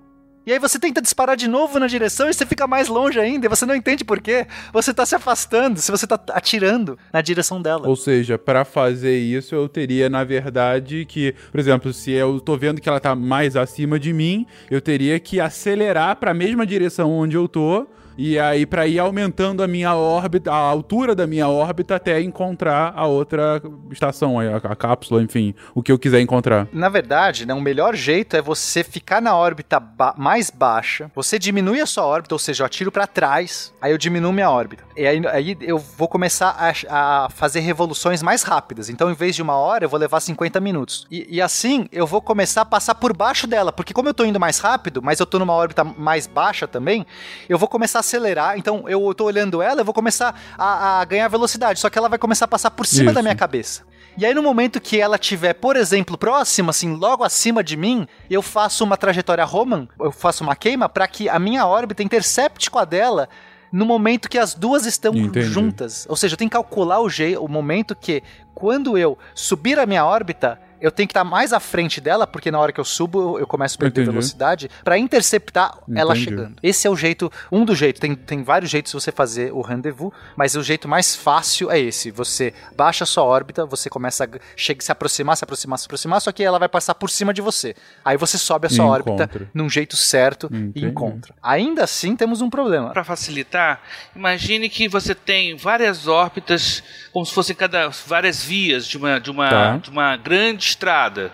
E 0.50 0.52
aí 0.52 0.58
você 0.58 0.80
tenta 0.80 1.00
disparar 1.00 1.38
de 1.38 1.48
novo 1.48 1.78
na 1.78 1.86
direção 1.86 2.28
e 2.28 2.34
você 2.34 2.44
fica 2.44 2.66
mais 2.66 2.88
longe 2.88 3.20
ainda, 3.20 3.46
e 3.46 3.48
você 3.48 3.68
não 3.68 3.76
entende 3.76 4.04
por 4.04 4.20
quê. 4.20 4.48
Você 4.74 4.92
tá 4.92 5.06
se 5.06 5.14
afastando, 5.14 5.80
se 5.80 5.92
você 5.92 6.08
tá 6.08 6.20
atirando 6.30 6.98
na 7.14 7.22
direção 7.22 7.62
dela. 7.62 7.88
Ou 7.88 7.96
seja, 7.96 8.36
para 8.36 8.66
fazer 8.66 9.16
isso 9.16 9.54
eu 9.54 9.70
teria, 9.70 10.10
na 10.10 10.24
verdade, 10.24 11.06
que, 11.06 11.36
por 11.52 11.60
exemplo, 11.60 11.94
se 11.94 12.10
eu 12.14 12.40
tô 12.40 12.58
vendo 12.58 12.82
que 12.82 12.90
ela 12.90 13.00
tá 13.00 13.14
mais 13.14 13.56
acima 13.56 14.00
de 14.00 14.12
mim, 14.12 14.48
eu 14.72 14.82
teria 14.82 15.20
que 15.20 15.40
acelerar 15.40 16.16
para 16.16 16.32
a 16.32 16.34
mesma 16.34 16.66
direção 16.66 17.12
onde 17.12 17.38
eu 17.38 17.48
tô 17.48 17.86
E 18.22 18.38
aí, 18.38 18.66
para 18.66 18.86
ir 18.86 19.00
aumentando 19.00 19.64
a 19.64 19.68
minha 19.68 19.96
órbita, 19.96 20.52
a 20.52 20.58
altura 20.58 21.16
da 21.16 21.26
minha 21.26 21.48
órbita 21.48 21.96
até 21.96 22.20
encontrar 22.20 22.92
a 22.94 23.08
outra 23.08 23.62
estação, 23.90 24.38
a, 24.38 24.58
a 24.58 24.76
cápsula, 24.76 25.24
enfim, 25.24 25.56
o 25.74 25.82
que 25.82 25.90
eu 25.90 25.98
quiser 25.98 26.20
encontrar. 26.20 26.68
Na 26.74 26.90
verdade, 26.90 27.46
né, 27.46 27.54
o 27.54 27.62
melhor 27.62 27.96
jeito 27.96 28.36
é 28.36 28.42
você 28.42 28.84
ficar 28.84 29.22
na 29.22 29.38
órbita 29.38 29.80
ba 29.80 30.14
mais 30.18 30.50
baixa, 30.50 31.10
você 31.16 31.40
diminui 31.40 31.80
a 31.80 31.86
sua 31.86 32.04
órbita, 32.04 32.36
ou 32.36 32.40
seja, 32.40 32.64
eu 32.64 32.66
atiro 32.66 32.92
para 32.92 33.08
trás, 33.08 33.74
aí 33.82 33.94
eu 33.94 33.98
diminuo 33.98 34.34
minha 34.34 34.52
órbita. 34.52 34.84
E 34.98 35.08
aí, 35.08 35.22
aí 35.28 35.58
eu 35.62 35.78
vou 35.78 36.10
começar 36.10 36.50
a, 36.50 37.24
a, 37.24 37.30
fazer 37.30 37.62
revoluções 37.62 38.22
mais 38.22 38.44
rápidas. 38.44 38.90
Então, 38.90 39.10
em 39.10 39.14
vez 39.14 39.34
de 39.34 39.42
uma 39.42 39.56
hora, 39.56 39.86
eu 39.86 39.90
vou 39.90 39.98
levar 39.98 40.20
50 40.20 40.60
minutos. 40.60 41.08
E, 41.10 41.26
e 41.38 41.42
assim, 41.42 41.88
eu 41.90 42.06
vou 42.06 42.22
começar 42.22 42.64
a 42.64 42.66
passar 42.66 42.96
por 42.96 43.16
baixo 43.16 43.48
dela, 43.48 43.72
porque 43.72 43.94
como 43.94 44.10
eu 44.10 44.14
tô 44.14 44.26
indo 44.26 44.42
mais 44.42 44.60
rápido, 44.60 45.02
mas 45.02 45.22
eu 45.22 45.26
tô 45.26 45.40
numa 45.40 45.54
órbita 45.54 45.86
mais 45.86 46.28
baixa 46.28 46.68
também, 46.68 47.06
eu 47.48 47.58
vou 47.58 47.70
começar 47.70 48.00
a 48.00 48.09
acelerar. 48.10 48.58
Então 48.58 48.88
eu 48.88 49.14
tô 49.14 49.26
olhando 49.26 49.62
ela, 49.62 49.82
eu 49.82 49.86
vou 49.86 49.94
começar 49.94 50.36
a, 50.58 51.00
a 51.00 51.06
ganhar 51.06 51.28
velocidade. 51.28 51.80
Só 51.80 51.90
que 51.90 51.98
ela 51.98 52.10
vai 52.10 52.18
começar 52.18 52.46
a 52.46 52.48
passar 52.48 52.72
por 52.72 52.86
cima 52.86 53.06
Isso. 53.06 53.16
da 53.16 53.22
minha 53.22 53.36
cabeça. 53.36 53.84
E 54.18 54.26
aí, 54.26 54.34
no 54.34 54.44
momento 54.44 54.82
que 54.82 55.00
ela 55.00 55.16
estiver, 55.16 55.54
por 55.54 55.78
exemplo, 55.78 56.18
próxima, 56.18 56.72
assim, 56.72 56.94
logo 56.94 57.24
acima 57.24 57.64
de 57.64 57.78
mim, 57.78 58.06
eu 58.30 58.42
faço 58.42 58.84
uma 58.84 58.98
trajetória 58.98 59.46
Roman, 59.46 59.88
eu 59.98 60.12
faço 60.12 60.44
uma 60.44 60.58
queima 60.58 60.90
para 60.90 61.08
que 61.08 61.30
a 61.30 61.40
minha 61.40 61.66
órbita 61.66 62.04
intercepte 62.04 62.70
com 62.70 62.80
a 62.80 62.84
dela 62.84 63.30
no 63.72 63.86
momento 63.86 64.28
que 64.28 64.38
as 64.38 64.54
duas 64.54 64.86
estão 64.86 65.14
Entendi. 65.14 65.46
juntas. 65.46 66.06
Ou 66.10 66.18
seja, 66.18 66.34
eu 66.34 66.38
tenho 66.38 66.50
que 66.50 66.58
calcular 66.58 67.00
o, 67.00 67.08
o 67.40 67.48
momento 67.48 67.96
que, 67.96 68.22
quando 68.54 68.98
eu 68.98 69.18
subir 69.34 69.80
a 69.80 69.86
minha 69.86 70.06
órbita, 70.06 70.60
eu 70.82 70.92
tenho 70.92 71.08
que 71.08 71.12
estar 71.12 71.24
mais 71.24 71.54
à 71.54 71.60
frente 71.60 72.00
dela, 72.00 72.26
porque 72.26 72.52
na 72.52 72.60
hora 72.60 72.72
que 72.72 72.80
eu 72.80 72.86
subo 72.86 73.38
eu 73.40 73.48
começo 73.48 73.76
a 73.76 73.80
perder 73.80 74.02
Entendi. 74.02 74.12
velocidade, 74.12 74.70
para 74.84 74.98
interceptar 74.98 75.78
Entendi. 75.84 76.00
ela 76.00 76.16
chegando. 76.16 76.56
Esse 76.62 76.88
é 76.88 76.90
o 76.90 76.96
jeito, 76.96 77.32
um 77.52 77.66
dos 77.66 77.78
jeitos, 77.78 78.00
tem, 78.00 78.16
tem 78.16 78.44
vários 78.44 78.72
jeitos 78.72 78.92
de 78.92 79.00
você 79.00 79.12
fazer 79.12 79.52
o 79.54 79.62
rendezvous, 79.62 80.12
mas 80.36 80.56
o 80.56 80.64
jeito 80.64 80.88
mais 80.88 81.16
fácil 81.16 81.72
é 81.72 81.80
esse. 81.80 82.12
Você 82.12 82.54
baixa 82.76 83.04
a 83.04 83.08
sua 83.08 83.24
órbita, 83.24 83.66
você 83.66 83.90
começa 83.90 84.24
a 84.26 84.28
chega, 84.56 84.84
se 84.84 84.92
aproximar, 84.92 85.38
se 85.38 85.44
aproximar, 85.44 85.80
se 85.80 85.86
aproximar, 85.86 86.22
só 86.22 86.32
que 86.32 86.44
ela 86.44 86.60
vai 86.60 86.70
passar 86.70 86.96
por 86.96 87.10
cima 87.10 87.34
de 87.34 87.42
você. 87.42 87.76
Aí 88.04 88.18
você 88.18 88.38
sobe 88.38 88.68
a 88.68 88.70
sua 88.70 88.86
e 88.86 88.88
órbita 88.88 89.24
encontra. 89.24 89.50
num 89.54 89.70
jeito 89.70 89.96
certo 89.96 90.48
Entendi. 90.48 90.86
e 90.86 90.86
encontra. 90.86 91.34
Ainda 91.42 91.84
assim, 91.84 92.16
temos 92.16 92.42
um 92.42 92.50
problema. 92.50 92.92
Para 92.92 93.04
facilitar, 93.04 93.82
imagine 94.16 94.70
que 94.70 94.88
você 94.88 95.14
tem 95.14 95.56
várias 95.56 96.08
órbitas, 96.08 96.84
como 97.12 97.26
se 97.26 97.34
fossem 97.34 97.56
cada 97.56 97.90
várias 98.08 98.44
vias 98.44 98.88
de 98.88 98.98
uma, 98.98 99.20
de 99.20 99.32
uma, 99.32 99.50
tá. 99.50 99.78
de 99.78 99.90
uma 99.90 100.16
grande 100.18 100.69
estrada. 100.70 101.32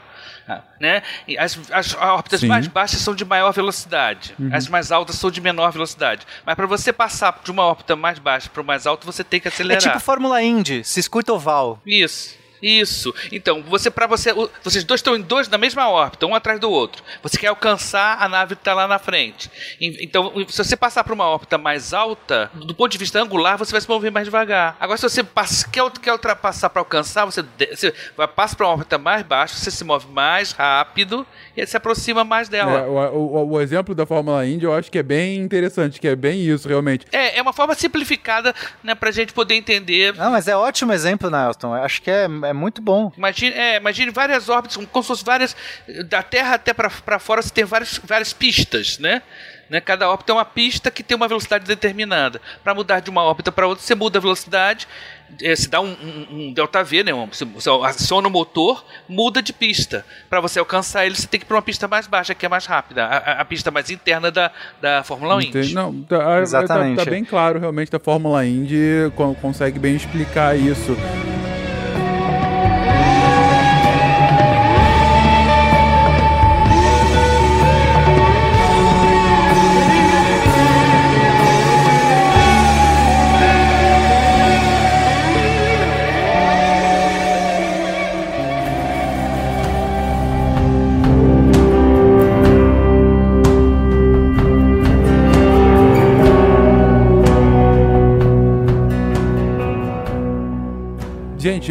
Né? 0.79 1.01
As, 1.39 1.59
as 1.71 1.95
órbitas 1.95 2.41
Sim. 2.41 2.47
mais 2.47 2.67
baixas 2.67 2.99
são 2.99 3.15
de 3.15 3.25
maior 3.25 3.51
velocidade, 3.51 4.35
uhum. 4.37 4.51
as 4.53 4.67
mais 4.67 4.91
altas 4.91 5.15
são 5.15 5.31
de 5.31 5.41
menor 5.41 5.71
velocidade. 5.71 6.25
Mas 6.45 6.53
para 6.53 6.67
você 6.67 6.93
passar 6.93 7.39
de 7.43 7.49
uma 7.49 7.63
órbita 7.63 7.95
mais 7.95 8.19
baixa 8.19 8.47
para 8.49 8.61
o 8.61 8.65
mais 8.65 8.85
alto, 8.85 9.07
você 9.07 9.23
tem 9.23 9.39
que 9.39 9.47
acelerar. 9.47 9.81
É 9.83 9.87
tipo 9.87 9.99
Fórmula 9.99 10.43
Indy, 10.43 10.83
circuito 10.83 11.33
oval. 11.33 11.81
Isso. 11.83 12.35
Isso. 12.65 13.13
Então, 13.31 13.61
você 13.61 13.91
para 13.91 14.07
você, 14.07 14.33
vocês 14.63 14.83
dois 14.83 14.97
estão 14.97 15.15
em 15.15 15.21
dois 15.21 15.47
na 15.47 15.55
mesma 15.55 15.87
órbita, 15.87 16.25
um 16.25 16.33
atrás 16.33 16.59
do 16.59 16.71
outro. 16.71 17.03
Você 17.21 17.37
quer 17.37 17.47
alcançar 17.47 18.19
a 18.19 18.27
nave 18.27 18.55
que 18.55 18.61
está 18.61 18.73
lá 18.73 18.87
na 18.87 18.97
frente. 18.97 19.51
Então, 19.79 20.33
se 20.49 20.57
você 20.57 20.75
passar 20.75 21.03
para 21.03 21.13
uma 21.13 21.25
órbita 21.25 21.59
mais 21.59 21.93
alta, 21.93 22.49
do 22.55 22.73
ponto 22.73 22.91
de 22.91 22.97
vista 22.97 23.21
angular, 23.21 23.55
você 23.55 23.71
vai 23.71 23.81
se 23.81 23.87
mover 23.87 24.11
mais 24.11 24.25
devagar. 24.25 24.75
Agora, 24.79 24.97
se 24.97 25.07
você 25.07 25.23
passa, 25.23 25.69
quer, 25.69 25.87
quer 25.91 26.11
ultrapassar 26.13 26.71
para 26.71 26.81
alcançar, 26.81 27.25
você, 27.25 27.45
você 27.69 27.93
passa 28.35 28.55
para 28.55 28.65
uma 28.65 28.73
órbita 28.73 28.97
mais 28.97 29.21
baixa, 29.21 29.53
você 29.53 29.69
se 29.69 29.83
move 29.83 30.07
mais 30.07 30.51
rápido 30.51 31.23
e 31.55 31.65
se 31.65 31.77
aproxima 31.77 32.23
mais 32.23 32.49
dela. 32.49 32.79
É, 32.79 32.85
o, 32.85 33.17
o, 33.17 33.49
o, 33.51 33.61
exemplo 33.61 33.95
da 33.95 34.05
Fórmula 34.05 34.45
Indy 34.45 34.65
eu 34.65 34.73
acho 34.73 34.91
que 34.91 34.97
é 34.97 35.03
bem 35.03 35.37
interessante, 35.37 35.99
que 35.99 36.07
é 36.07 36.15
bem 36.15 36.41
isso, 36.41 36.67
realmente. 36.67 37.05
É, 37.11 37.37
é 37.37 37.41
uma 37.41 37.53
forma 37.53 37.73
simplificada, 37.75 38.53
né, 38.83 38.95
a 38.99 39.11
gente 39.11 39.33
poder 39.33 39.55
entender. 39.55 40.13
Não, 40.15 40.31
mas 40.31 40.47
é 40.47 40.55
ótimo 40.55 40.91
exemplo, 40.91 41.29
Nelson. 41.29 41.73
Acho 41.73 42.01
que 42.01 42.09
é, 42.09 42.23
é 42.23 42.53
muito 42.53 42.81
bom. 42.81 43.11
Imagine, 43.17 43.55
é, 43.55 43.77
imagine 43.77 44.11
várias 44.11 44.49
órbitas, 44.49 44.75
como 44.91 45.03
se 45.03 45.07
fossem 45.07 45.25
várias. 45.25 45.55
Da 46.07 46.23
Terra 46.23 46.55
até 46.55 46.73
para 46.73 47.19
fora 47.19 47.41
você 47.41 47.49
tem 47.49 47.63
várias, 47.63 47.99
várias 48.03 48.33
pistas, 48.33 48.97
né? 48.99 49.21
Né? 49.69 49.81
Cada 49.81 50.09
órbita 50.09 50.31
é 50.31 50.35
uma 50.35 50.45
pista 50.45 50.91
que 50.91 51.03
tem 51.03 51.15
uma 51.15 51.27
velocidade 51.27 51.65
determinada. 51.65 52.41
Para 52.63 52.73
mudar 52.73 52.99
de 52.99 53.09
uma 53.09 53.23
órbita 53.23 53.51
para 53.51 53.67
outra, 53.67 53.83
você 53.83 53.95
muda 53.95 54.19
a 54.19 54.21
velocidade, 54.21 54.87
é, 55.41 55.55
se 55.55 55.69
dá 55.69 55.81
um, 55.81 55.91
um, 55.91 56.27
um, 56.31 56.53
delta 56.53 56.83
V, 56.83 57.03
né? 57.03 57.11
você, 57.13 57.45
você 57.45 57.69
aciona 57.83 58.27
o 58.27 58.31
motor, 58.31 58.85
muda 59.07 59.41
de 59.41 59.53
pista. 59.53 60.05
Para 60.29 60.39
você 60.41 60.59
alcançar 60.59 61.05
ele, 61.05 61.15
você 61.15 61.27
tem 61.27 61.39
que 61.39 61.45
ir 61.45 61.47
para 61.47 61.55
uma 61.55 61.61
pista 61.61 61.87
mais 61.87 62.07
baixa, 62.07 62.33
que 62.33 62.45
é 62.45 62.49
mais 62.49 62.65
rápida. 62.65 63.05
A, 63.05 63.41
a 63.41 63.45
pista 63.45 63.71
mais 63.71 63.89
interna 63.89 64.31
da, 64.31 64.51
da 64.81 65.03
Fórmula 65.03 65.43
Indy. 65.43 65.73
Não, 65.73 66.01
tá, 66.03 66.41
Exatamente. 66.41 66.97
Tá, 66.97 67.05
tá, 67.05 67.11
bem 67.11 67.23
claro, 67.23 67.59
realmente, 67.59 67.95
a 67.95 67.99
Fórmula 67.99 68.45
Indy 68.45 69.11
consegue 69.41 69.79
bem 69.79 69.95
explicar 69.95 70.57
isso. 70.57 70.95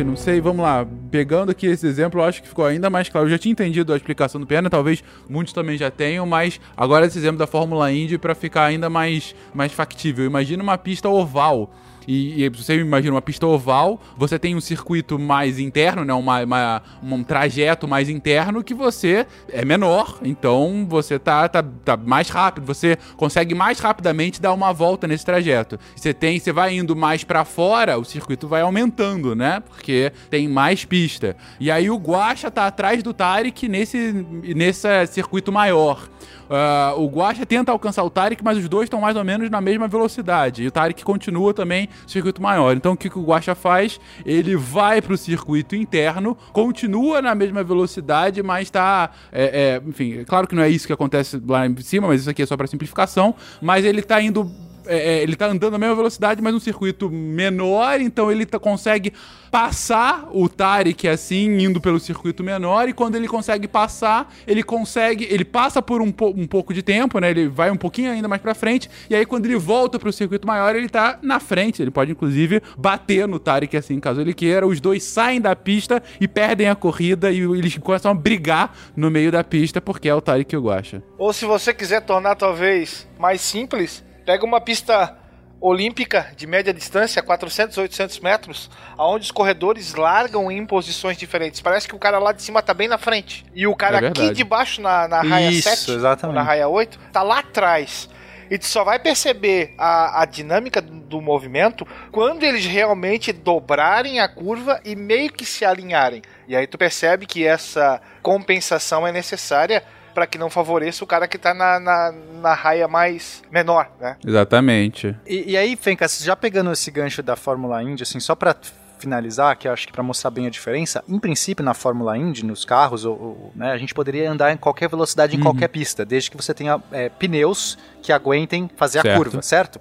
Não 0.03 0.17
sei, 0.17 0.41
vamos 0.41 0.63
lá. 0.63 0.87
Pegando 1.11 1.51
aqui 1.51 1.67
esse 1.67 1.87
exemplo, 1.87 2.21
eu 2.21 2.25
acho 2.25 2.43
que 2.43 2.49
ficou 2.49 2.65
ainda 2.65 2.91
mais 2.91 3.09
claro. 3.09 3.27
Eu 3.27 3.31
já 3.31 3.39
tinha 3.39 3.53
entendido 3.53 3.93
a 3.93 3.97
explicação 3.97 4.41
do 4.41 4.47
Perna, 4.47 4.69
talvez 4.69 5.05
muitos 5.29 5.53
também 5.53 5.77
já 5.77 5.91
tenham, 5.91 6.27
mas 6.27 6.61
agora 6.77 7.07
esse 7.07 7.19
exemplo 7.19 7.39
da 7.39 7.47
Fórmula 7.47 7.93
Indy 7.93 8.19
para 8.19 8.35
ficar 8.35 8.65
ainda 8.65 8.91
mais, 8.91 9.35
mais 9.55 9.73
factível. 9.73 10.25
Imagina 10.25 10.63
uma 10.63 10.79
pista 10.79 11.09
oval 11.09 11.71
e, 12.07 12.45
e 12.45 12.49
você 12.49 12.77
imagina 12.77 13.15
uma 13.15 13.23
pista 13.23 13.47
oval, 13.47 14.01
você 14.17 14.39
tem 14.39 14.55
um 14.55 14.61
circuito 14.61 15.19
mais 15.19 15.59
interno, 15.59 16.05
né? 16.05 16.13
Uma, 16.13 16.43
uma, 16.43 16.83
um 17.03 17.23
trajeto 17.23 17.87
mais 17.89 18.09
interno 18.09 18.63
que 18.63 18.75
você 18.75 19.27
é 19.49 19.65
menor, 19.65 20.19
então 20.23 20.87
você 20.89 21.19
tá, 21.19 21.49
tá, 21.49 21.63
tá 21.63 21.97
mais 21.97 22.29
rápido, 22.29 22.65
você 22.65 22.97
consegue 23.17 23.55
mais 23.55 23.79
rapidamente 23.79 24.41
dar 24.41 24.53
uma 24.53 24.73
volta 24.73 25.07
nesse 25.07 25.25
trajeto. 25.25 25.79
Você 25.95 26.13
tem, 26.13 26.39
você 26.39 26.53
vai 26.53 26.77
indo 26.77 26.95
mais 26.95 27.25
para 27.25 27.45
fora, 27.45 27.99
o 27.99 28.05
circuito 28.05 28.47
vai 28.49 28.63
aumentando, 28.63 29.35
né? 29.35 29.61
Porque 29.61 30.13
tem 30.31 30.49
mais 30.49 30.85
pista. 30.85 31.37
E 31.59 31.71
aí 31.71 31.91
o 31.91 31.97
Guacha 31.97 32.51
tá 32.51 32.67
atrás 32.67 33.03
do 33.03 33.13
Tarek 33.13 33.69
nesse, 33.69 34.13
nesse 34.55 35.07
circuito 35.07 35.53
maior. 35.53 36.09
Uh, 36.45 37.01
o 37.01 37.07
Guacha 37.09 37.47
tenta 37.47 37.73
alcançar 37.73 38.03
o 38.05 38.11
Tarek, 38.11 38.43
mas 38.45 38.59
os 38.59 38.69
dois 38.69 38.85
estão 38.85 39.01
mais 39.01 39.17
ou 39.17 39.25
menos 39.25 39.51
na 39.51 39.61
mesma 39.61 39.89
velocidade. 39.89 40.63
E 40.63 40.67
o 40.67 40.71
Tarek 40.71 41.05
continua 41.05 41.55
também 41.55 41.89
circuito 42.07 42.43
maior. 42.43 42.77
Então 42.77 42.93
o 42.93 42.97
que, 42.97 43.09
que 43.09 43.19
o 43.19 43.23
Guacha 43.23 43.55
faz? 43.55 44.01
Ele 44.25 44.57
vai 44.57 45.01
para 45.01 45.15
o 45.15 45.17
circuito 45.17 45.75
interno, 45.75 46.37
continua 46.53 47.23
na 47.23 47.35
mesma 47.35 47.63
velocidade, 47.63 48.43
mas 48.43 48.69
está. 48.69 49.11
É, 49.33 49.81
é, 49.83 49.89
enfim, 49.89 50.21
é 50.21 50.25
claro 50.25 50.47
que 50.47 50.55
não 50.55 50.63
é 50.63 50.69
isso 50.69 50.87
que 50.87 50.93
acontece 50.93 51.41
lá 51.47 51.67
em 51.67 51.77
cima, 51.79 52.09
mas 52.09 52.21
isso 52.21 52.31
aqui 52.31 52.43
é 52.43 52.47
só 52.47 52.57
para 52.57 52.67
simplificação. 52.67 53.35
Mas 53.61 53.85
ele 53.85 54.01
está 54.01 54.21
indo 54.21 54.51
é, 54.87 54.97
é, 54.97 55.23
ele 55.23 55.37
tá 55.37 55.47
andando 55.47 55.73
na 55.73 55.79
mesma 55.79 55.95
velocidade, 55.95 56.43
mas 56.43 56.55
um 56.55 56.61
circuito 56.61 57.11
menor, 57.11 58.01
então 58.01 58.31
ele 58.31 58.47
tá, 58.47 58.59
consegue 58.59 59.13
passar 59.51 60.29
o 60.33 60.49
Tarek 60.49 61.07
assim, 61.07 61.59
indo 61.61 61.81
pelo 61.81 62.01
circuito 62.01 62.43
menor, 62.43 62.89
e 62.89 62.93
quando 62.93 63.15
ele 63.15 63.29
consegue 63.29 63.69
passar, 63.69 64.35
ele 64.47 64.63
consegue, 64.63 65.29
ele 65.31 65.45
passa 65.45 65.81
por 65.81 66.03
um, 66.03 66.11
po 66.11 66.29
um 66.37 66.47
pouco 66.47 66.75
de 66.75 66.83
tempo, 66.83 67.21
né? 67.21 67.31
Ele 67.31 67.49
vai 67.49 67.71
um 67.71 67.77
pouquinho 67.77 68.11
ainda 68.11 68.27
mais 68.27 68.43
para 68.43 68.55
frente, 68.55 68.91
e 69.09 69.15
aí 69.15 69.25
quando 69.25 69.47
ele 69.47 69.57
volta 69.57 69.99
pro 69.99 70.13
circuito 70.13 70.47
maior, 70.47 70.75
ele 70.75 70.89
tá 70.89 71.19
na 71.23 71.39
frente, 71.39 71.81
ele 71.81 71.91
pode 71.91 72.11
inclusive 72.11 72.61
bater 72.77 73.29
no 73.29 73.39
Tarek 73.39 73.77
assim, 73.77 74.01
caso 74.01 74.21
ele 74.21 74.35
queira. 74.35 74.67
Os 74.67 74.81
dois 74.81 75.05
saem 75.05 75.41
da 75.41 75.55
pista 75.55 76.03
e 76.21 76.27
perdem 76.27 76.69
a 76.69 76.75
corrida 76.75 77.31
e 77.31 77.41
eles 77.41 77.79
começam 77.79 78.11
a 78.11 78.15
brigar 78.15 78.77
no 78.97 79.11
meio 79.11 79.31
da 79.31 79.45
pista 79.45 79.81
porque 79.81 80.09
é 80.09 80.15
o 80.15 80.21
Tarek 80.21 80.49
que 80.49 80.57
eu 80.57 80.63
gosto. 80.63 81.03
Ou 81.17 81.33
se 81.33 81.45
você 81.45 81.73
quiser 81.73 82.03
tornar 82.03 82.35
talvez 82.35 83.07
mais 83.19 83.41
simples, 83.41 84.04
Pega 84.25 84.45
uma 84.45 84.61
pista 84.61 85.17
olímpica 85.61 86.31
de 86.37 86.47
média 86.47 86.75
distância, 86.75 87.23
400, 87.23 87.79
800 87.79 88.21
metros, 88.21 88.71
aonde 88.99 89.25
os 89.25 89.31
corredores 89.31 89.95
largam 89.95 90.51
em 90.51 90.65
posições 90.67 91.17
diferentes. 91.17 91.61
Parece 91.61 91.89
que 91.89 91.95
o 91.95 91.99
cara 91.99 92.19
lá 92.19 92.33
de 92.33 92.43
cima 92.43 92.61
tá 92.61 92.75
bem 92.75 92.87
na 92.87 92.99
frente. 92.99 93.47
E 93.55 93.67
o 93.67 93.75
cara 93.75 93.99
é 93.99 94.09
aqui 94.09 94.31
de 94.31 94.45
baixo, 94.45 94.83
na, 94.83 95.09
na 95.09 95.23
raia 95.23 95.51
Isso, 95.51 95.69
7, 95.69 95.93
exatamente. 95.93 96.37
na 96.37 96.43
raia 96.43 96.69
8, 96.69 96.99
tá 97.13 97.23
lá 97.23 97.39
atrás. 97.39 98.11
E 98.51 98.59
tu 98.59 98.67
só 98.67 98.85
vai 98.85 98.99
perceber 98.99 99.75
a, 99.79 100.21
a 100.23 100.25
dinâmica 100.27 100.83
do, 100.83 100.93
do 101.01 101.21
movimento 101.21 101.87
quando 102.13 102.43
eles 102.43 102.67
realmente 102.67 103.33
dobrarem 103.33 104.21
a 104.21 104.29
curva 104.29 104.81
e 104.85 104.95
meio 104.95 105.33
que 105.33 105.47
se 105.47 105.65
alinharem. 105.65 106.21
E 106.47 106.55
aí 106.55 106.67
tu 106.67 106.77
percebe 106.77 107.25
que 107.25 107.47
essa 107.47 108.03
compensação 108.23 109.07
é 109.07 109.13
necessária 109.13 109.83
para 110.15 110.27
que 110.27 110.39
não 110.39 110.49
favoreça 110.49 111.03
o 111.03 111.07
cara 111.07 111.27
que 111.27 111.37
tá 111.37 111.53
na, 111.53 111.81
na, 111.81 112.15
na 112.41 112.55
raia 112.55 112.87
mais 112.87 113.43
menor, 113.51 113.91
né? 114.01 114.17
Exatamente. 114.25 115.15
E, 115.27 115.53
e 115.53 115.57
aí, 115.57 115.77
Fencas, 115.77 116.21
já 116.23 116.37
pegando 116.37 116.73
esse 116.73 116.91
gancho 116.91 117.23
da 117.23 117.37
Fórmula 117.37 117.83
Indy, 117.83 118.05
assim, 118.05 118.21
só 118.21 118.35
pra 118.35 118.55
finalizar, 118.99 119.57
que 119.57 119.69
eu 119.69 119.73
acho 119.73 119.87
que 119.87 119.93
para 119.93 120.03
mostrar 120.03 120.31
bem 120.31 120.47
a 120.47 120.51
diferença, 120.51 121.05
em 121.07 121.19
princípio 121.19 121.65
na 121.65 121.75
Fórmula 121.75 122.17
Indy, 122.17 122.45
nos 122.45 122.65
carros, 122.65 123.05
ou, 123.05 123.21
ou, 123.21 123.53
né, 123.55 123.73
a 123.73 123.77
gente 123.77 123.93
poderia 123.93 124.31
andar 124.31 124.53
em 124.53 124.57
qualquer 124.57 124.89
velocidade 124.89 125.35
em 125.35 125.39
uhum. 125.39 125.45
qualquer 125.45 125.69
pista, 125.69 126.05
desde 126.05 126.31
que 126.31 126.37
você 126.37 126.55
tenha 126.55 126.81
é, 126.91 127.09
pneus 127.09 127.77
que 128.01 128.13
aguentem 128.13 128.71
fazer 128.77 129.03
certo. 129.03 129.15
a 129.15 129.17
curva, 129.17 129.43
certo? 129.43 129.81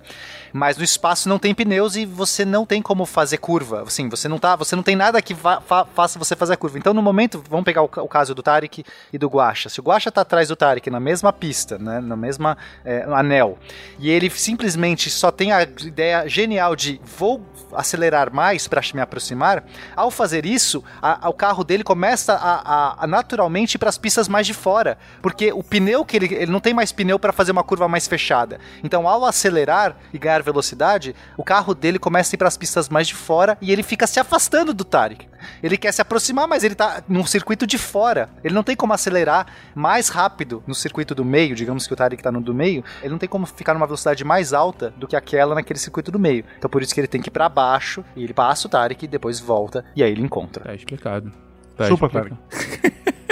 Mas 0.54 0.78
no 0.78 0.84
espaço 0.84 1.28
não 1.28 1.40
tem 1.40 1.54
pneus 1.54 1.96
e 1.96 2.06
você 2.06 2.46
não 2.46 2.64
tem 2.66 2.82
como 2.82 3.06
fazer 3.06 3.38
curva. 3.38 3.82
Assim, 3.82 4.08
você 4.08 4.28
não 4.28 4.38
tá, 4.38 4.56
você 4.56 4.76
não 4.76 4.84
tem 4.84 4.96
nada 4.96 5.20
que 5.22 5.34
fa 5.34 5.60
faça 5.94 6.20
você 6.20 6.36
fazer 6.36 6.54
a 6.54 6.58
curva. 6.58 6.78
Então, 6.78 6.94
no 6.94 7.02
momento, 7.02 7.44
vamos 7.50 7.66
pegar 7.66 7.82
o, 7.82 7.86
o 7.86 8.08
caso 8.08 8.36
do 8.36 8.44
Tarek 8.44 8.86
e 9.12 9.18
do 9.18 9.28
Guacha. 9.28 9.68
Se 9.68 9.80
o 9.80 9.84
Guacha 9.84 10.12
tá 10.12 10.22
atrás 10.22 10.48
do 10.50 10.56
Tarek 10.56 10.90
na 10.92 11.00
mesma 11.00 11.34
pista, 11.34 11.80
né, 11.80 12.00
na 12.00 12.16
mesma 12.16 12.56
é, 12.86 13.04
anel, 13.12 13.58
e 13.98 14.12
ele 14.12 14.30
simplesmente 14.30 15.10
só 15.10 15.32
tem 15.32 15.52
a 15.52 15.64
ideia 15.64 16.28
genial 16.28 16.76
de 16.76 17.02
vou 17.18 17.42
acelerar 17.76 18.34
mais 18.34 18.68
para 18.68 18.82
me 18.94 19.02
aproximar, 19.02 19.64
ao 19.96 20.12
fazer 20.12 20.46
isso, 20.46 20.84
a, 21.02 21.28
a, 21.28 21.30
o 21.30 21.34
carro 21.34 21.64
dele 21.64 21.84
começa 21.84 22.34
a, 22.34 23.04
a 23.04 23.08
naturalmente 23.08 23.76
ir 23.76 23.78
para 23.78 23.90
as 23.90 23.98
pistas 23.98 24.28
mais 24.28 24.46
de 24.46 24.54
fora, 24.54 24.98
porque 25.22 25.52
o 25.52 25.64
pneu 25.64 26.06
que 26.06 26.18
ele, 26.18 26.34
ele 26.34 26.52
não 26.52 26.60
tem 26.60 26.74
mais 26.74 26.92
pneu 26.92 27.18
para 27.18 27.34
fazer 27.34 27.52
uma 27.52 27.64
curva 27.64 27.88
mais 27.88 28.08
fechada. 28.08 28.60
Então, 28.84 29.08
ao 29.08 29.26
acelerar 29.26 29.96
e 30.14 30.18
ganhar 30.18 30.42
velocidade, 30.44 31.16
o 31.38 31.44
carro 31.44 31.74
dele 31.74 32.00
começa 32.00 32.34
a 32.34 32.36
ir 32.36 32.38
para 32.38 32.48
as 32.48 32.58
pistas 32.58 32.90
mais 32.90 33.08
de 33.08 33.16
fora 33.16 33.58
e 33.62 33.72
ele 33.72 33.84
fica 33.84 34.08
se 34.08 34.20
afastando 34.20 34.74
do 34.74 34.84
Tarek. 34.84 35.33
Ele 35.62 35.78
quer 35.78 35.92
se 35.92 36.02
aproximar, 36.02 36.48
mas 36.48 36.64
ele 36.64 36.74
está 36.74 37.04
num 37.08 37.26
circuito 37.26 37.66
de 37.66 37.78
fora. 37.78 38.30
Ele 38.44 38.54
não 38.54 38.64
tem 38.64 38.76
como 38.76 38.94
acelerar 38.94 39.48
mais 39.76 40.10
rápido 40.10 40.64
no 40.68 40.76
circuito 40.76 41.16
do 41.16 41.26
meio, 41.26 41.56
digamos 41.56 41.88
que 41.88 41.94
o 41.94 41.96
Tarek 41.96 42.20
está 42.20 42.32
no 42.32 42.42
do 42.42 42.54
meio, 42.54 42.84
ele 43.02 43.12
não 43.12 43.18
tem 43.18 43.30
como 43.30 43.46
ficar 43.46 43.74
numa 43.74 43.86
velocidade 43.86 44.24
mais 44.24 44.54
alta 44.54 44.92
do 44.98 45.08
que 45.08 45.16
aquela 45.16 45.56
naquele 45.56 45.80
circuito 45.80 46.12
do 46.12 46.20
meio. 46.20 46.46
Então 46.58 46.70
por 46.70 46.82
isso 46.82 46.94
que 46.94 47.00
ele 47.00 47.08
tem 47.08 47.22
que 47.22 47.30
ir 47.30 47.32
para 47.32 47.48
baixo 47.50 48.04
e 48.16 48.24
ele 48.24 48.34
passa 48.34 48.68
o 48.68 48.70
Tarek 48.70 49.06
e 49.06 49.08
depois 49.08 49.40
volta 49.40 49.86
e 49.96 50.04
aí 50.04 50.12
ele 50.12 50.22
encontra. 50.22 50.64
Tá 50.64 50.76
explicado. 50.76 51.32
Tá 51.76 51.88
Chupa, 51.88 52.06
explicado. 52.06 52.38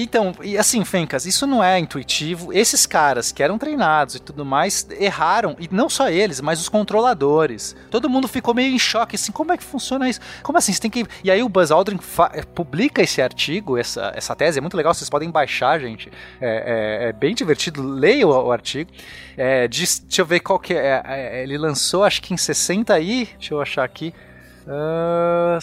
Então, 0.00 0.32
e 0.44 0.56
assim, 0.56 0.84
Fencas, 0.84 1.26
isso 1.26 1.44
não 1.44 1.62
é 1.62 1.76
intuitivo. 1.76 2.52
Esses 2.52 2.86
caras 2.86 3.32
que 3.32 3.42
eram 3.42 3.58
treinados 3.58 4.14
e 4.14 4.20
tudo 4.20 4.44
mais 4.44 4.86
erraram, 4.90 5.56
e 5.58 5.68
não 5.72 5.88
só 5.88 6.08
eles, 6.08 6.40
mas 6.40 6.60
os 6.60 6.68
controladores. 6.68 7.74
Todo 7.90 8.08
mundo 8.08 8.28
ficou 8.28 8.54
meio 8.54 8.72
em 8.72 8.78
choque, 8.78 9.16
assim, 9.16 9.32
como 9.32 9.52
é 9.52 9.56
que 9.56 9.64
funciona 9.64 10.08
isso? 10.08 10.20
Como 10.40 10.56
assim? 10.56 10.72
Você 10.72 10.80
tem 10.80 10.90
que. 10.90 11.04
E 11.24 11.32
aí 11.32 11.42
o 11.42 11.48
Buzz 11.48 11.72
Aldrin 11.72 11.98
eh, 12.32 12.42
publica 12.54 13.02
esse 13.02 13.20
artigo, 13.20 13.76
essa, 13.76 14.12
essa 14.14 14.36
tese, 14.36 14.58
é 14.58 14.60
muito 14.60 14.76
legal, 14.76 14.94
vocês 14.94 15.10
podem 15.10 15.30
baixar, 15.32 15.80
gente. 15.80 16.12
É, 16.40 17.06
é, 17.06 17.08
é 17.08 17.12
bem 17.12 17.34
divertido, 17.34 17.82
leia 17.82 18.24
o, 18.24 18.30
o 18.30 18.52
artigo. 18.52 18.92
É, 19.36 19.66
diz, 19.66 19.98
deixa 19.98 20.22
eu 20.22 20.26
ver 20.26 20.38
qual 20.38 20.60
que 20.60 20.74
é, 20.74 21.02
é. 21.04 21.42
Ele 21.42 21.58
lançou, 21.58 22.04
acho 22.04 22.22
que 22.22 22.32
em 22.32 22.36
60 22.36 22.94
aí. 22.94 23.28
Deixa 23.36 23.52
eu 23.52 23.60
achar 23.60 23.82
aqui. 23.82 24.14
Uh, 24.64 25.58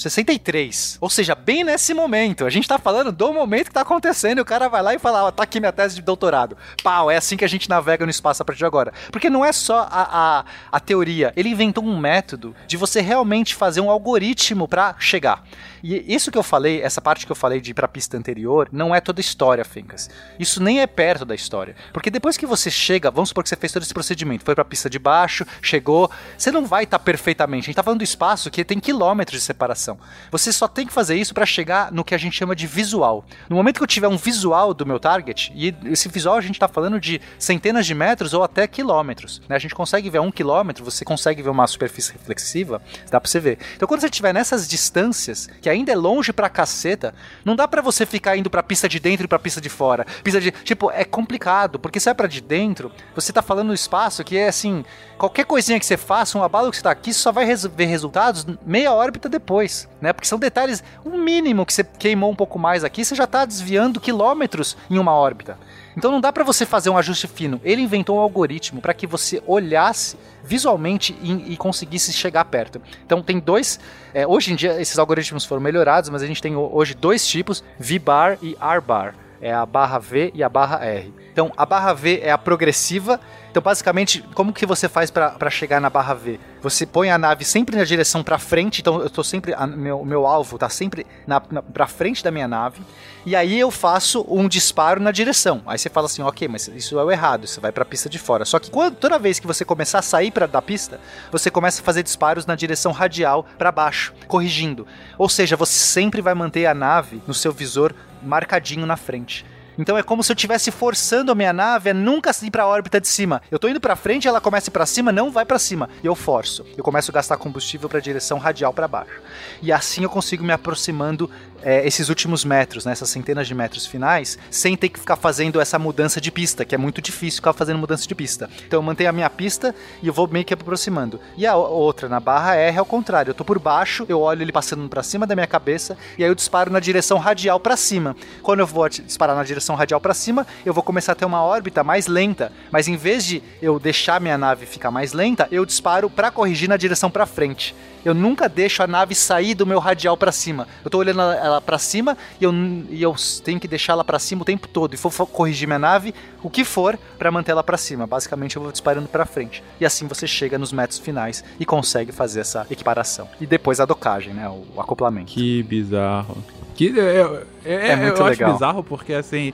63. 0.00 0.98
Ou 1.00 1.10
seja, 1.10 1.34
bem 1.34 1.64
nesse 1.64 1.92
momento. 1.94 2.44
A 2.44 2.50
gente 2.50 2.68
tá 2.68 2.78
falando 2.78 3.12
do 3.12 3.32
momento 3.32 3.66
que 3.66 3.74
tá 3.74 3.82
acontecendo 3.82 4.38
e 4.38 4.40
o 4.40 4.44
cara 4.44 4.68
vai 4.68 4.82
lá 4.82 4.94
e 4.94 4.98
fala: 4.98 5.24
Ó, 5.24 5.28
oh, 5.28 5.32
tá 5.32 5.42
aqui 5.42 5.60
minha 5.60 5.72
tese 5.72 5.96
de 5.96 6.02
doutorado. 6.02 6.56
Pau, 6.82 7.10
é 7.10 7.16
assim 7.16 7.36
que 7.36 7.44
a 7.44 7.48
gente 7.48 7.68
navega 7.68 8.04
no 8.04 8.10
espaço 8.10 8.42
a 8.42 8.44
partir 8.44 8.58
de 8.58 8.66
agora. 8.66 8.92
Porque 9.10 9.30
não 9.30 9.44
é 9.44 9.52
só 9.52 9.88
a, 9.90 10.40
a, 10.40 10.44
a 10.72 10.80
teoria. 10.80 11.32
Ele 11.36 11.48
inventou 11.48 11.84
um 11.84 11.98
método 11.98 12.54
de 12.66 12.76
você 12.76 13.00
realmente 13.00 13.54
fazer 13.54 13.80
um 13.80 13.90
algoritmo 13.90 14.68
para 14.68 14.94
chegar. 14.98 15.44
E 15.82 16.14
isso 16.14 16.30
que 16.30 16.38
eu 16.38 16.42
falei, 16.42 16.82
essa 16.82 17.00
parte 17.00 17.26
que 17.26 17.32
eu 17.32 17.36
falei 17.36 17.60
de 17.60 17.70
ir 17.70 17.74
pra 17.74 17.88
pista 17.88 18.16
anterior, 18.16 18.68
não 18.72 18.94
é 18.94 19.00
toda 19.00 19.20
a 19.20 19.22
história, 19.22 19.64
Fencas. 19.64 20.10
Isso 20.38 20.62
nem 20.62 20.80
é 20.80 20.86
perto 20.86 21.24
da 21.24 21.34
história. 21.34 21.74
Porque 21.92 22.10
depois 22.10 22.36
que 22.36 22.46
você 22.46 22.70
chega, 22.70 23.10
vamos 23.10 23.30
supor 23.30 23.42
que 23.42 23.48
você 23.48 23.56
fez 23.56 23.72
todo 23.72 23.82
esse 23.82 23.94
procedimento, 23.94 24.44
foi 24.44 24.54
pra 24.54 24.64
pista 24.64 24.88
de 24.90 24.98
baixo, 24.98 25.44
chegou, 25.62 26.10
você 26.36 26.50
não 26.50 26.66
vai 26.66 26.84
estar 26.84 26.98
tá 26.98 27.04
perfeitamente. 27.04 27.64
A 27.64 27.66
gente 27.66 27.76
tá 27.76 27.82
falando 27.82 27.98
do 27.98 28.04
espaço 28.04 28.50
que 28.50 28.64
tem 28.64 28.80
quilômetros 28.80 29.40
de 29.40 29.44
separação. 29.44 29.98
Você 30.30 30.52
só 30.52 30.68
tem 30.68 30.86
que 30.86 30.92
fazer 30.92 31.16
isso 31.16 31.34
para 31.34 31.46
chegar 31.46 31.92
no 31.92 32.04
que 32.04 32.14
a 32.14 32.18
gente 32.18 32.36
chama 32.36 32.54
de 32.54 32.66
visual. 32.66 33.24
No 33.48 33.56
momento 33.56 33.76
que 33.78 33.82
eu 33.82 33.86
tiver 33.86 34.08
um 34.08 34.16
visual 34.16 34.74
do 34.74 34.86
meu 34.86 34.98
target, 34.98 35.52
e 35.54 35.74
esse 35.86 36.08
visual 36.08 36.36
a 36.36 36.40
gente 36.40 36.58
tá 36.58 36.68
falando 36.68 37.00
de 37.00 37.20
centenas 37.38 37.86
de 37.86 37.94
metros 37.94 38.34
ou 38.34 38.42
até 38.42 38.66
quilômetros. 38.66 39.40
Né? 39.48 39.56
A 39.56 39.58
gente 39.58 39.74
consegue 39.74 40.10
ver 40.10 40.20
um 40.20 40.30
quilômetro, 40.30 40.84
você 40.84 41.04
consegue 41.04 41.42
ver 41.42 41.50
uma 41.50 41.66
superfície 41.66 42.12
reflexiva, 42.12 42.80
dá 43.10 43.20
pra 43.20 43.28
você 43.28 43.40
ver. 43.40 43.58
Então 43.76 43.86
quando 43.86 44.00
você 44.00 44.06
estiver 44.06 44.32
nessas 44.32 44.68
distâncias, 44.68 45.48
que 45.60 45.67
que 45.68 45.70
ainda 45.70 45.92
é 45.92 45.94
longe 45.94 46.32
pra 46.32 46.48
caceta, 46.48 47.14
não 47.44 47.54
dá 47.54 47.68
para 47.68 47.82
você 47.82 48.06
ficar 48.06 48.38
indo 48.38 48.48
pra 48.48 48.62
pista 48.62 48.88
de 48.88 48.98
dentro 48.98 49.26
e 49.26 49.28
pra 49.28 49.38
pista 49.38 49.60
de 49.60 49.68
fora. 49.68 50.06
Pista 50.24 50.40
de. 50.40 50.50
Tipo, 50.50 50.90
é 50.90 51.04
complicado, 51.04 51.78
porque 51.78 52.00
se 52.00 52.08
é 52.08 52.14
pra 52.14 52.26
de 52.26 52.40
dentro, 52.40 52.90
você 53.14 53.34
tá 53.34 53.42
falando 53.42 53.68
no 53.68 53.74
espaço 53.74 54.24
que 54.24 54.38
é 54.38 54.48
assim. 54.48 54.82
Qualquer 55.18 55.44
coisinha 55.44 55.78
que 55.78 55.84
você 55.84 55.98
faça, 55.98 56.38
um 56.38 56.42
abalo 56.42 56.70
que 56.70 56.78
você 56.78 56.82
tá 56.82 56.90
aqui, 56.90 57.12
só 57.12 57.30
vai 57.30 57.44
res 57.44 57.66
ver 57.66 57.84
resultados 57.86 58.46
meia 58.64 58.92
órbita 58.92 59.28
depois, 59.28 59.86
né? 60.00 60.12
Porque 60.12 60.28
são 60.28 60.38
detalhes, 60.38 60.82
um 61.04 61.18
mínimo 61.18 61.66
que 61.66 61.74
você 61.74 61.84
queimou 61.84 62.30
um 62.30 62.36
pouco 62.36 62.58
mais 62.58 62.82
aqui, 62.82 63.04
você 63.04 63.14
já 63.14 63.26
tá 63.26 63.44
desviando 63.44 64.00
quilômetros 64.00 64.76
em 64.88 64.98
uma 64.98 65.12
órbita. 65.12 65.58
Então 65.96 66.10
não 66.10 66.20
dá 66.20 66.32
para 66.32 66.44
você 66.44 66.64
fazer 66.64 66.90
um 66.90 66.96
ajuste 66.96 67.26
fino. 67.26 67.60
Ele 67.64 67.82
inventou 67.82 68.16
um 68.16 68.20
algoritmo 68.20 68.80
para 68.80 68.94
que 68.94 69.06
você 69.06 69.42
olhasse 69.46 70.16
visualmente 70.44 71.16
e, 71.22 71.52
e, 71.52 71.56
conseguisse 71.56 72.12
chegar 72.12 72.44
perto. 72.44 72.80
Então 73.04 73.22
tem 73.22 73.38
dois. 73.38 73.80
É, 74.14 74.26
hoje 74.26 74.52
em 74.52 74.56
dia 74.56 74.80
esses 74.80 74.98
algoritmos 74.98 75.44
foram 75.44 75.60
melhorados, 75.60 76.10
mas 76.10 76.22
a 76.22 76.26
gente 76.26 76.42
tem 76.42 76.56
hoje 76.56 76.94
dois 76.94 77.26
tipos: 77.26 77.64
V-bar 77.78 78.38
e 78.42 78.56
R-bar. 78.60 79.14
É 79.40 79.52
a 79.52 79.64
barra 79.64 79.98
V 79.98 80.32
e 80.34 80.42
a 80.42 80.48
barra 80.48 80.84
R. 80.84 81.12
Então 81.32 81.52
a 81.56 81.64
barra 81.64 81.92
V 81.92 82.20
é 82.22 82.30
a 82.30 82.38
progressiva 82.38 83.20
então, 83.58 83.64
basicamente, 83.64 84.22
como 84.34 84.52
que 84.52 84.64
você 84.64 84.88
faz 84.88 85.10
para 85.10 85.50
chegar 85.50 85.80
na 85.80 85.90
barra 85.90 86.14
V? 86.14 86.38
Você 86.62 86.86
põe 86.86 87.10
a 87.10 87.18
nave 87.18 87.44
sempre 87.44 87.76
na 87.76 87.82
direção 87.82 88.22
para 88.22 88.38
frente, 88.38 88.80
então 88.80 89.00
eu 89.00 89.08
estou 89.08 89.24
sempre 89.24 89.52
a, 89.52 89.66
meu, 89.66 90.04
meu 90.04 90.28
alvo 90.28 90.54
está 90.54 90.68
sempre 90.68 91.04
na, 91.26 91.42
na 91.50 91.60
para 91.60 91.88
frente 91.88 92.22
da 92.22 92.30
minha 92.30 92.46
nave, 92.46 92.80
e 93.26 93.34
aí 93.34 93.58
eu 93.58 93.68
faço 93.72 94.24
um 94.28 94.46
disparo 94.46 95.00
na 95.00 95.10
direção. 95.10 95.60
Aí 95.66 95.76
você 95.76 95.90
fala 95.90 96.06
assim, 96.06 96.22
ok, 96.22 96.46
mas 96.46 96.68
isso 96.68 97.00
é 97.00 97.02
o 97.02 97.10
errado, 97.10 97.48
você 97.48 97.58
vai 97.58 97.72
para 97.72 97.84
pista 97.84 98.08
de 98.08 98.16
fora. 98.16 98.44
Só 98.44 98.60
que 98.60 98.70
quando, 98.70 98.94
toda 98.94 99.18
vez 99.18 99.40
que 99.40 99.46
você 99.48 99.64
começar 99.64 99.98
a 99.98 100.02
sair 100.02 100.32
da 100.48 100.62
pista, 100.62 101.00
você 101.32 101.50
começa 101.50 101.82
a 101.82 101.84
fazer 101.84 102.04
disparos 102.04 102.46
na 102.46 102.54
direção 102.54 102.92
radial 102.92 103.44
para 103.58 103.72
baixo, 103.72 104.14
corrigindo. 104.28 104.86
Ou 105.18 105.28
seja, 105.28 105.56
você 105.56 105.74
sempre 105.74 106.22
vai 106.22 106.32
manter 106.32 106.66
a 106.66 106.74
nave 106.74 107.20
no 107.26 107.34
seu 107.34 107.50
visor 107.50 107.92
marcadinho 108.22 108.86
na 108.86 108.96
frente. 108.96 109.44
Então 109.78 109.96
é 109.96 110.02
como 110.02 110.24
se 110.24 110.32
eu 110.32 110.34
estivesse 110.34 110.70
forçando 110.72 111.30
a 111.30 111.34
minha 111.34 111.52
nave 111.52 111.90
a 111.90 111.94
nunca 111.94 112.32
ir 112.42 112.50
para 112.50 112.64
a 112.64 112.66
órbita 112.66 113.00
de 113.00 113.06
cima. 113.06 113.40
Eu 113.50 113.58
tô 113.58 113.68
indo 113.68 113.80
para 113.80 113.94
frente, 113.94 114.26
ela 114.26 114.40
começa 114.40 114.70
para 114.70 114.84
cima, 114.84 115.12
não 115.12 115.30
vai 115.30 115.44
para 115.44 115.58
cima. 115.58 115.88
E 116.02 116.06
eu 116.06 116.14
forço. 116.14 116.66
Eu 116.76 116.82
começo 116.82 117.10
a 117.10 117.14
gastar 117.14 117.36
combustível 117.36 117.88
para 117.88 118.00
direção 118.00 118.38
radial 118.38 118.74
para 118.74 118.88
baixo. 118.88 119.20
E 119.62 119.72
assim 119.72 120.02
eu 120.02 120.10
consigo 120.10 120.42
me 120.42 120.52
aproximando 120.52 121.30
é, 121.62 121.86
esses 121.86 122.08
últimos 122.08 122.44
metros, 122.44 122.84
né, 122.84 122.92
essas 122.92 123.08
centenas 123.08 123.46
de 123.46 123.54
metros 123.54 123.86
finais, 123.86 124.38
sem 124.50 124.76
ter 124.76 124.88
que 124.88 124.98
ficar 124.98 125.16
fazendo 125.16 125.60
essa 125.60 125.78
mudança 125.78 126.20
de 126.20 126.30
pista, 126.30 126.64
que 126.64 126.74
é 126.74 126.78
muito 126.78 127.00
difícil 127.00 127.38
ficar 127.38 127.52
fazendo 127.52 127.78
mudança 127.78 128.06
de 128.06 128.14
pista. 128.14 128.48
Então 128.66 128.78
eu 128.78 128.82
mantenho 128.82 129.10
a 129.10 129.12
minha 129.12 129.30
pista 129.30 129.74
e 130.02 130.06
eu 130.06 130.12
vou 130.12 130.28
meio 130.28 130.44
que 130.44 130.54
aproximando. 130.54 131.20
E 131.36 131.46
a 131.46 131.56
outra, 131.56 132.08
na 132.08 132.20
barra 132.20 132.54
R, 132.54 132.76
é 132.76 132.80
o 132.80 132.84
contrário. 132.84 133.30
Eu 133.30 133.34
tô 133.34 133.44
por 133.44 133.58
baixo, 133.58 134.04
eu 134.08 134.20
olho 134.20 134.42
ele 134.42 134.52
passando 134.52 134.88
para 134.88 135.02
cima 135.02 135.26
da 135.26 135.34
minha 135.34 135.46
cabeça 135.46 135.96
e 136.16 136.24
aí 136.24 136.30
eu 136.30 136.34
disparo 136.34 136.70
na 136.70 136.80
direção 136.80 137.18
radial 137.18 137.58
para 137.60 137.76
cima. 137.76 138.16
Quando 138.42 138.60
eu 138.60 138.66
vou 138.66 138.88
disparar 138.88 139.36
na 139.36 139.44
direção 139.44 139.74
radial 139.74 140.00
para 140.00 140.14
cima, 140.14 140.46
eu 140.64 140.72
vou 140.72 140.82
começar 140.82 141.12
a 141.12 141.14
ter 141.14 141.24
uma 141.24 141.42
órbita 141.42 141.82
mais 141.82 142.06
lenta. 142.06 142.52
Mas 142.70 142.88
em 142.88 142.96
vez 142.96 143.24
de 143.24 143.42
eu 143.60 143.78
deixar 143.78 144.20
minha 144.20 144.38
nave 144.38 144.66
ficar 144.66 144.90
mais 144.90 145.12
lenta, 145.12 145.48
eu 145.50 145.64
disparo 145.64 146.08
para 146.08 146.30
corrigir 146.30 146.68
na 146.68 146.76
direção 146.76 147.10
para 147.10 147.26
frente 147.26 147.74
eu 148.04 148.14
nunca 148.14 148.48
deixo 148.48 148.82
a 148.82 148.86
nave 148.86 149.14
sair 149.14 149.54
do 149.54 149.66
meu 149.66 149.78
radial 149.78 150.16
para 150.16 150.32
cima. 150.32 150.66
Eu 150.84 150.90
tô 150.90 150.98
olhando 150.98 151.20
ela 151.20 151.60
para 151.60 151.78
cima 151.78 152.16
e 152.40 152.44
eu, 152.44 152.52
e 152.90 153.02
eu 153.02 153.14
tenho 153.44 153.58
que 153.60 153.68
deixar 153.68 153.94
ela 153.94 154.04
para 154.04 154.18
cima 154.18 154.42
o 154.42 154.44
tempo 154.44 154.68
todo. 154.68 154.94
E 154.94 154.96
vou 154.96 155.26
corrigir 155.26 155.66
minha 155.66 155.78
nave, 155.78 156.14
o 156.42 156.50
que 156.50 156.64
for, 156.64 156.98
para 157.18 157.30
manter 157.30 157.52
ela 157.52 157.62
para 157.62 157.76
cima. 157.76 158.06
Basicamente 158.06 158.56
eu 158.56 158.62
vou 158.62 158.72
disparando 158.72 159.08
para 159.08 159.26
frente. 159.26 159.62
E 159.80 159.86
assim 159.86 160.06
você 160.06 160.26
chega 160.26 160.58
nos 160.58 160.72
metros 160.72 160.98
finais 160.98 161.44
e 161.58 161.64
consegue 161.64 162.12
fazer 162.12 162.40
essa 162.40 162.66
equiparação. 162.70 163.28
E 163.40 163.46
depois 163.46 163.80
a 163.80 163.84
docagem, 163.84 164.34
né? 164.34 164.48
O, 164.48 164.64
o 164.76 164.80
acoplamento. 164.80 165.32
Que 165.32 165.62
bizarro. 165.62 166.42
Que, 166.74 166.98
é, 166.98 167.20
é, 167.64 167.74
é, 167.74 167.88
é 167.88 167.96
muito 167.96 168.20
eu 168.20 168.26
legal. 168.26 168.50
acho 168.50 168.58
bizarro 168.58 168.84
porque 168.84 169.12
assim. 169.12 169.52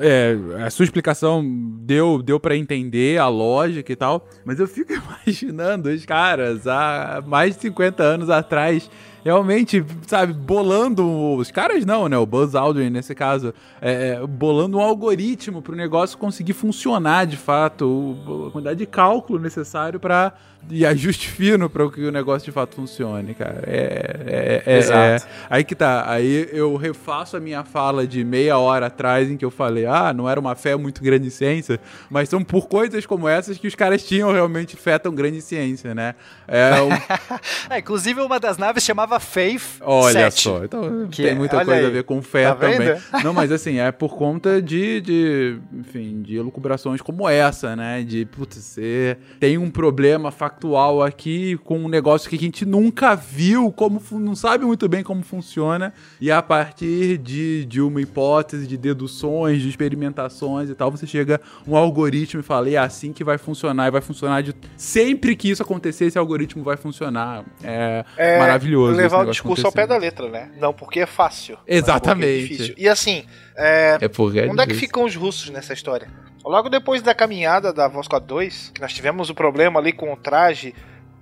É, 0.00 0.36
a 0.64 0.70
sua 0.70 0.84
explicação 0.84 1.44
deu, 1.80 2.22
deu 2.22 2.38
para 2.38 2.56
entender 2.56 3.18
a 3.18 3.28
lógica 3.28 3.92
e 3.92 3.96
tal, 3.96 4.28
mas 4.44 4.60
eu 4.60 4.68
fico 4.68 4.92
imaginando 4.94 5.88
os 5.88 6.04
caras 6.04 6.66
há 6.66 7.22
mais 7.26 7.56
de 7.56 7.62
50 7.62 8.02
anos 8.02 8.30
atrás 8.30 8.88
realmente, 9.24 9.84
sabe, 10.06 10.32
bolando 10.32 11.36
os 11.36 11.50
caras 11.50 11.84
não, 11.84 12.08
né? 12.08 12.16
O 12.16 12.26
Buzz 12.26 12.54
Aldrin 12.54 12.90
nesse 12.90 13.14
caso, 13.14 13.54
é, 13.80 14.20
é 14.22 14.26
bolando 14.26 14.78
um 14.78 14.80
algoritmo 14.80 15.62
para 15.62 15.72
o 15.72 15.76
negócio 15.76 16.18
conseguir 16.18 16.52
funcionar 16.52 17.26
de 17.26 17.36
fato, 17.36 18.16
a 18.48 18.50
quantidade 18.50 18.78
de 18.78 18.86
cálculo 18.86 19.38
necessário 19.38 20.00
para 20.00 20.32
e 20.70 20.86
ajuste 20.86 21.28
fino 21.28 21.68
para 21.68 21.88
que 21.90 22.04
o 22.04 22.12
negócio 22.12 22.46
de 22.46 22.52
fato 22.52 22.76
funcione, 22.76 23.34
cara. 23.34 23.62
É, 23.66 24.16
é, 24.26 24.62
é, 24.64 24.78
Exato. 24.78 25.26
é, 25.26 25.46
aí 25.50 25.64
que 25.64 25.74
tá. 25.74 26.04
Aí 26.08 26.48
eu 26.52 26.76
refaço 26.76 27.36
a 27.36 27.40
minha 27.40 27.64
fala 27.64 28.06
de 28.06 28.24
meia 28.24 28.56
hora 28.58 28.86
atrás 28.86 29.30
em 29.30 29.36
que 29.36 29.44
eu 29.44 29.50
falei, 29.50 29.86
ah, 29.86 30.12
não 30.12 30.28
era 30.28 30.38
uma 30.38 30.54
fé 30.54 30.76
muito 30.76 31.02
grande 31.02 31.26
em 31.26 31.30
ciência, 31.30 31.80
mas 32.08 32.28
são 32.28 32.42
por 32.44 32.68
coisas 32.68 33.04
como 33.06 33.28
essas 33.28 33.58
que 33.58 33.66
os 33.66 33.74
caras 33.74 34.04
tinham 34.04 34.32
realmente 34.32 34.76
fé 34.76 34.98
tão 34.98 35.14
grande 35.14 35.38
em 35.38 35.40
ciência, 35.40 35.94
né? 35.94 36.14
É, 36.46 36.80
um... 36.80 36.90
é 37.74 37.78
inclusive 37.78 38.20
uma 38.20 38.38
das 38.38 38.56
naves 38.56 38.84
chamava 38.84 39.11
Faith 39.20 39.80
Olha 39.80 40.30
7, 40.30 40.40
só, 40.40 40.64
então 40.64 41.08
que 41.10 41.22
tem 41.22 41.34
muita 41.34 41.64
coisa 41.64 41.80
aí. 41.80 41.86
a 41.86 41.90
ver 41.90 42.04
com 42.04 42.22
fé 42.22 42.46
tá 42.48 42.54
também. 42.54 42.96
Não, 43.24 43.32
mas 43.32 43.50
assim, 43.52 43.78
é 43.78 43.90
por 43.92 44.16
conta 44.16 44.60
de, 44.60 45.00
de, 45.00 45.58
enfim, 45.72 46.22
de 46.22 46.36
elucubrações 46.36 47.00
como 47.00 47.28
essa, 47.28 47.76
né? 47.76 48.02
De, 48.02 48.24
putz, 48.24 48.56
você 48.56 49.16
tem 49.38 49.58
um 49.58 49.70
problema 49.70 50.30
factual 50.30 51.02
aqui 51.02 51.58
com 51.64 51.78
um 51.78 51.88
negócio 51.88 52.28
que 52.28 52.36
a 52.36 52.38
gente 52.38 52.64
nunca 52.64 53.14
viu, 53.14 53.72
como 53.72 54.00
não 54.12 54.34
sabe 54.34 54.64
muito 54.64 54.88
bem 54.88 55.02
como 55.02 55.22
funciona, 55.22 55.92
e 56.20 56.30
a 56.30 56.42
partir 56.42 57.18
de, 57.18 57.64
de 57.64 57.80
uma 57.80 58.00
hipótese, 58.00 58.66
de 58.66 58.76
deduções, 58.76 59.62
de 59.62 59.68
experimentações 59.68 60.70
e 60.70 60.74
tal, 60.74 60.90
você 60.90 61.06
chega 61.06 61.40
um 61.66 61.76
algoritmo 61.76 62.40
e 62.40 62.42
fala, 62.42 62.68
é 62.68 62.76
assim 62.76 63.12
que 63.12 63.24
vai 63.24 63.38
funcionar, 63.38 63.88
e 63.88 63.90
vai 63.90 64.00
funcionar 64.00 64.42
de... 64.42 64.54
Sempre 64.76 65.36
que 65.36 65.50
isso 65.50 65.62
acontecer, 65.62 66.06
esse 66.06 66.18
algoritmo 66.18 66.62
vai 66.62 66.76
funcionar. 66.76 67.44
É, 67.62 68.04
é 68.16 68.38
maravilhoso. 68.38 69.01
Levar 69.02 69.26
o 69.26 69.30
discurso 69.30 69.66
ao 69.66 69.72
pé 69.72 69.86
da 69.86 69.96
letra, 69.96 70.28
né? 70.28 70.50
Não 70.58 70.72
porque 70.72 71.00
é 71.00 71.06
fácil. 71.06 71.58
Exatamente. 71.66 72.72
É 72.72 72.74
e 72.76 72.88
assim, 72.88 73.24
é, 73.56 73.98
é 74.00 74.08
porque 74.08 74.40
é 74.40 74.48
onde 74.48 74.62
é 74.62 74.66
que 74.66 74.74
ficam 74.74 75.04
os 75.04 75.14
russos 75.14 75.50
nessa 75.50 75.72
história? 75.72 76.08
Logo 76.44 76.68
depois 76.68 77.02
da 77.02 77.14
caminhada 77.14 77.72
da 77.72 77.86
Vosco 77.86 78.18
2, 78.18 78.72
que 78.74 78.80
nós 78.80 78.92
tivemos 78.92 79.30
o 79.30 79.34
problema 79.34 79.78
ali 79.78 79.92
com 79.92 80.12
o 80.12 80.16
traje 80.16 80.74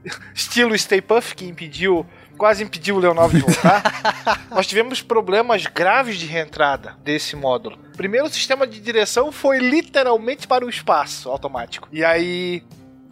estilo 0.34 0.76
Stay 0.78 1.00
Puff, 1.00 1.34
que 1.34 1.44
impediu, 1.44 2.06
quase 2.38 2.64
impediu 2.64 2.96
o 2.96 2.98
Leonov 2.98 3.32
de 3.34 3.40
voltar, 3.40 3.82
nós 4.50 4.66
tivemos 4.66 5.02
problemas 5.02 5.66
graves 5.66 6.16
de 6.16 6.26
reentrada 6.26 6.96
desse 7.04 7.36
módulo. 7.36 7.78
Primeiro, 7.96 8.26
o 8.26 8.30
sistema 8.30 8.66
de 8.66 8.80
direção 8.80 9.30
foi 9.30 9.58
literalmente 9.58 10.48
para 10.48 10.64
o 10.64 10.70
espaço 10.70 11.28
automático. 11.28 11.88
E 11.92 12.02
aí, 12.02 12.62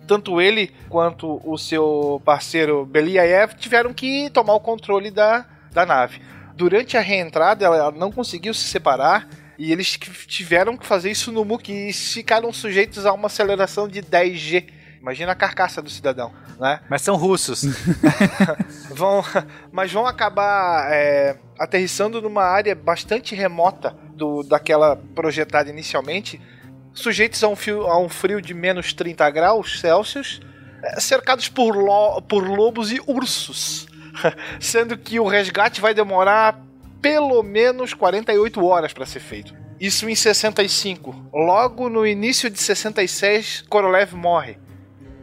tanto 0.08 0.40
ele 0.40 0.72
quanto 0.88 1.40
o 1.44 1.58
seu 1.58 2.20
parceiro 2.24 2.86
Beliaev 2.86 3.52
tiveram 3.54 3.92
que 3.92 4.30
tomar 4.30 4.54
o 4.54 4.60
controle 4.60 5.10
da, 5.10 5.44
da 5.70 5.84
nave. 5.84 6.20
Durante 6.56 6.96
a 6.96 7.00
reentrada, 7.00 7.66
ela 7.66 7.92
não 7.92 8.10
conseguiu 8.10 8.52
se 8.52 8.64
separar 8.64 9.28
e 9.58 9.70
eles 9.70 9.98
tiveram 10.26 10.76
que 10.76 10.86
fazer 10.86 11.10
isso 11.10 11.30
no 11.30 11.44
MUC 11.44 11.70
e 11.70 11.92
ficaram 11.92 12.52
sujeitos 12.52 13.04
a 13.04 13.12
uma 13.12 13.26
aceleração 13.26 13.86
de 13.86 14.02
10G. 14.02 14.70
Imagina 15.00 15.32
a 15.32 15.34
carcaça 15.34 15.80
do 15.80 15.90
cidadão, 15.90 16.32
né? 16.58 16.80
Mas 16.88 17.02
são 17.02 17.16
russos. 17.16 17.64
vão, 18.90 19.22
mas 19.70 19.92
vão 19.92 20.06
acabar 20.06 20.90
é, 20.90 21.36
aterrissando 21.58 22.20
numa 22.22 22.42
área 22.42 22.74
bastante 22.74 23.34
remota 23.34 23.94
do, 24.14 24.42
daquela 24.42 24.96
projetada 24.96 25.70
inicialmente, 25.70 26.40
sujeitos 26.98 27.42
a 27.42 27.48
um, 27.48 27.56
fio, 27.56 27.86
a 27.86 27.98
um 27.98 28.08
frio 28.08 28.40
de 28.40 28.52
menos 28.52 28.92
30 28.92 29.30
graus 29.30 29.80
Celsius, 29.80 30.40
é, 30.82 31.00
cercados 31.00 31.48
por, 31.48 31.76
lo, 31.76 32.20
por 32.22 32.46
lobos 32.46 32.92
e 32.92 33.00
ursos. 33.06 33.86
Sendo 34.60 34.96
que 34.96 35.20
o 35.20 35.26
resgate 35.26 35.80
vai 35.80 35.94
demorar 35.94 36.60
pelo 37.00 37.42
menos 37.42 37.94
48 37.94 38.64
horas 38.64 38.92
para 38.92 39.06
ser 39.06 39.20
feito. 39.20 39.54
Isso 39.80 40.08
em 40.08 40.14
65. 40.14 41.30
Logo 41.32 41.88
no 41.88 42.04
início 42.04 42.50
de 42.50 42.58
66, 42.58 43.64
Korolev 43.68 44.14
morre. 44.14 44.58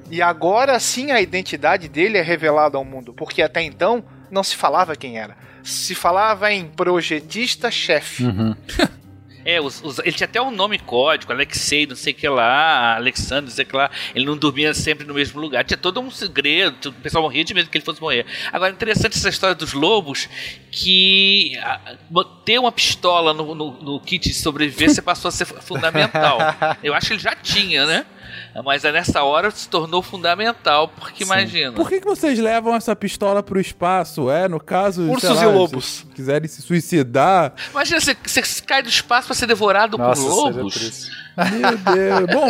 E 0.10 0.22
agora 0.22 0.80
sim 0.80 1.12
a 1.12 1.20
identidade 1.20 1.90
dele 1.90 2.18
é 2.18 2.22
revelada 2.22 2.78
ao 2.78 2.86
mundo, 2.86 3.14
porque 3.14 3.42
até 3.42 3.62
então 3.62 4.04
não 4.32 4.44
se 4.44 4.56
falava 4.56 4.96
quem 4.96 5.18
era. 5.18 5.36
Se 5.64 5.94
falava 5.94 6.52
em 6.54 6.68
projetista-chefe. 6.68 8.24
Uhum. 8.24 8.56
É, 9.46 9.62
os, 9.62 9.80
os, 9.84 10.00
ele 10.00 10.12
tinha 10.12 10.26
até 10.26 10.42
um 10.42 10.50
nome 10.50 10.80
código, 10.80 11.32
Alexei, 11.32 11.86
não 11.86 11.96
sei 11.96 12.14
o 12.14 12.16
que 12.16 12.28
lá, 12.28 12.96
Alexandre, 12.96 13.46
não 13.46 13.52
sei 13.52 13.64
o 13.64 13.68
que 13.68 13.76
lá. 13.76 13.92
Ele 14.16 14.26
não 14.26 14.36
dormia 14.36 14.74
sempre 14.74 15.06
no 15.06 15.14
mesmo 15.14 15.40
lugar. 15.40 15.64
Tinha 15.64 15.78
todo 15.78 16.02
um 16.02 16.10
segredo, 16.10 16.90
o 16.90 16.94
pessoal 16.94 17.22
morria 17.22 17.44
de 17.44 17.54
medo 17.54 17.70
que 17.70 17.78
ele 17.78 17.86
fosse 17.86 18.02
morrer. 18.02 18.26
Agora, 18.52 18.74
interessante 18.74 19.16
essa 19.16 19.30
história 19.30 19.54
dos 19.54 19.74
lobos, 19.74 20.28
que 20.72 21.56
a, 21.60 21.96
ter 22.44 22.58
uma 22.60 22.72
pistola 22.72 23.36
no, 23.36 23.54
no, 23.54 23.72
no 23.84 24.00
kit 24.00 24.28
de 24.28 24.34
sobrevivência 24.34 25.04
passou 25.04 25.30
a 25.30 25.32
ser 25.32 25.46
fundamental. 25.46 26.40
Eu 26.82 26.96
acho 26.96 27.08
que 27.08 27.14
ele 27.14 27.22
já 27.22 27.36
tinha, 27.36 27.86
né? 27.86 28.06
Mas 28.64 28.84
nessa 28.84 29.24
hora 29.24 29.52
se 29.52 29.68
tornou 29.68 30.02
fundamental, 30.02 30.88
porque 30.88 31.26
Sim. 31.26 31.32
imagina. 31.32 31.74
Por 31.74 31.90
que, 31.90 32.00
que 32.00 32.06
vocês 32.06 32.40
levam 32.40 32.74
essa 32.74 32.96
pistola 32.96 33.44
pro 33.44 33.60
espaço? 33.60 34.32
É, 34.32 34.48
no 34.48 34.60
caso. 34.60 35.10
Ursos 35.10 35.36
lá, 35.36 35.44
e 35.44 35.48
lobos. 35.48 35.86
Se 35.86 36.06
quiserem 36.08 36.48
se 36.48 36.62
suicidar. 36.62 37.54
Imagina, 37.72 38.00
você, 38.00 38.16
você 38.26 38.42
cai 38.62 38.82
do 38.82 38.88
espaço 38.88 39.28
para 39.28 39.36
ser 39.36 39.48
devorado 39.48 39.98
Nossa, 39.98 40.22
por 40.22 40.30
lobos. 40.30 41.10
Meu 41.38 41.78
Deus. 41.78 42.34
Bom. 42.34 42.48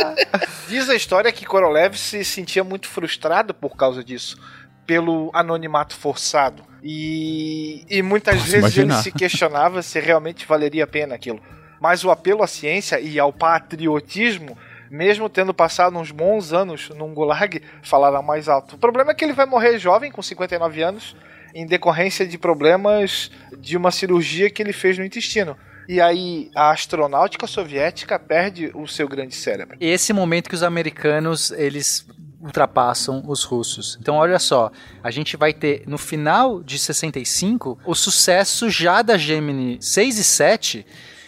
Diz 0.68 0.88
a 0.88 0.94
história 0.94 1.30
que 1.30 1.44
Korolev 1.44 1.94
se 1.94 2.24
sentia 2.24 2.64
muito 2.64 2.88
frustrado 2.88 3.52
por 3.52 3.76
causa 3.76 4.02
disso. 4.02 4.38
Pelo 4.86 5.30
anonimato 5.34 5.94
forçado. 5.94 6.64
E, 6.82 7.84
e 7.88 8.02
muitas 8.02 8.36
Posso 8.36 8.50
vezes 8.50 8.58
imaginar. 8.76 8.94
ele 8.94 9.02
se 9.02 9.12
questionava 9.12 9.82
se 9.82 10.00
realmente 10.00 10.46
valeria 10.46 10.84
a 10.84 10.86
pena 10.86 11.14
aquilo. 11.14 11.40
Mas 11.80 12.02
o 12.02 12.10
apelo 12.10 12.42
à 12.42 12.46
ciência 12.46 12.98
e 12.98 13.18
ao 13.18 13.32
patriotismo 13.32 14.56
mesmo 14.94 15.28
tendo 15.28 15.52
passado 15.52 15.98
uns 15.98 16.12
bons 16.12 16.52
anos 16.52 16.88
num 16.90 17.12
gulag, 17.12 17.60
falará 17.82 18.22
mais 18.22 18.48
alto. 18.48 18.76
O 18.76 18.78
problema 18.78 19.10
é 19.10 19.14
que 19.14 19.24
ele 19.24 19.32
vai 19.32 19.44
morrer 19.44 19.76
jovem, 19.78 20.10
com 20.10 20.22
59 20.22 20.82
anos, 20.82 21.16
em 21.52 21.66
decorrência 21.66 22.24
de 22.24 22.38
problemas 22.38 23.30
de 23.58 23.76
uma 23.76 23.90
cirurgia 23.90 24.48
que 24.48 24.62
ele 24.62 24.72
fez 24.72 24.96
no 24.96 25.04
intestino. 25.04 25.56
E 25.88 26.00
aí 26.00 26.50
a 26.54 26.70
astronáutica 26.70 27.46
soviética 27.46 28.18
perde 28.18 28.70
o 28.72 28.86
seu 28.86 29.08
grande 29.08 29.34
cérebro. 29.34 29.76
Esse 29.80 30.12
momento 30.12 30.48
que 30.48 30.54
os 30.54 30.62
americanos 30.62 31.50
eles 31.50 32.06
ultrapassam 32.40 33.22
os 33.26 33.42
russos. 33.42 33.98
Então 34.00 34.16
olha 34.16 34.38
só, 34.38 34.70
a 35.02 35.10
gente 35.10 35.36
vai 35.36 35.52
ter 35.52 35.82
no 35.86 35.98
final 35.98 36.62
de 36.62 36.78
65 36.78 37.78
o 37.84 37.94
sucesso 37.94 38.70
já 38.70 39.02
da 39.02 39.18
Gemini 39.18 39.78
6 39.80 40.18
e 40.18 40.24
7 40.24 40.86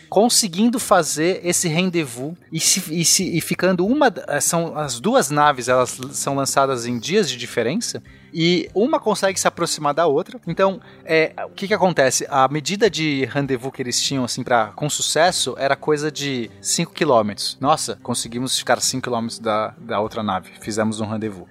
conseguindo 0.08 0.78
fazer 0.78 1.40
esse 1.44 1.68
rendezvous 1.68 2.34
e, 2.50 2.60
se, 2.60 2.82
e, 2.92 3.04
se, 3.04 3.36
e 3.36 3.40
ficando 3.40 3.86
uma. 3.86 4.12
São 4.40 4.76
as 4.76 5.00
duas 5.00 5.30
naves, 5.30 5.68
elas 5.68 5.98
são 6.12 6.34
lançadas 6.34 6.86
em 6.86 6.98
dias 6.98 7.28
de 7.28 7.36
diferença 7.36 8.02
e 8.32 8.68
uma 8.74 9.00
consegue 9.00 9.38
se 9.38 9.48
aproximar 9.48 9.94
da 9.94 10.06
outra. 10.06 10.40
Então, 10.46 10.80
é, 11.04 11.32
o 11.46 11.50
que 11.50 11.66
que 11.66 11.74
acontece? 11.74 12.26
A 12.28 12.46
medida 12.48 12.90
de 12.90 13.24
rendezvous 13.26 13.72
que 13.72 13.82
eles 13.82 14.00
tinham, 14.00 14.24
assim, 14.24 14.42
para 14.42 14.66
com 14.72 14.90
sucesso, 14.90 15.54
era 15.58 15.74
coisa 15.74 16.10
de 16.10 16.50
5 16.60 16.92
km. 16.92 17.32
Nossa, 17.60 17.98
conseguimos 18.02 18.58
ficar 18.58 18.80
5 18.80 19.10
km 19.10 19.28
da, 19.40 19.74
da 19.78 20.00
outra 20.00 20.22
nave. 20.22 20.50
Fizemos 20.60 21.00
um 21.00 21.06
rendezvous. 21.06 21.48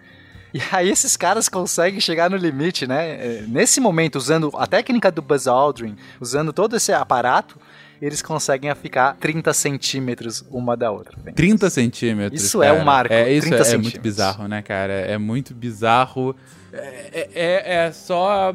E 0.55 0.61
aí 0.71 0.89
esses 0.89 1.17
caras 1.17 1.49
conseguem 1.49 1.99
chegar 1.99 2.29
no 2.29 2.37
limite, 2.37 2.87
né? 2.87 3.09
É, 3.09 3.45
nesse 3.45 3.81
momento, 3.81 4.15
usando 4.15 4.49
a 4.53 4.65
técnica 4.65 5.11
do 5.11 5.21
Buzz 5.21 5.47
Aldrin, 5.47 5.97
usando 6.21 6.53
todo 6.53 6.77
esse 6.77 6.93
aparato, 6.93 7.57
eles 8.01 8.21
conseguem 8.21 8.73
ficar 8.75 9.15
30 9.17 9.53
centímetros 9.53 10.45
uma 10.49 10.75
da 10.75 10.91
outra. 10.91 11.17
Bem, 11.23 11.33
30 11.33 11.69
centímetros. 11.69 12.41
Isso 12.41 12.59
cara. 12.59 12.75
é 12.75 12.81
um 12.81 12.83
marco. 12.83 13.13
É, 13.13 13.31
isso 13.31 13.53
é, 13.53 13.73
é, 13.73 13.77
muito 13.77 14.01
bizarro, 14.01 14.47
né, 14.47 14.61
cara? 14.61 14.93
É 14.93 15.17
muito 15.17 15.53
bizarro. 15.53 16.35
É, 16.77 17.29
é, 17.33 17.85
é 17.85 17.91
só 17.91 18.53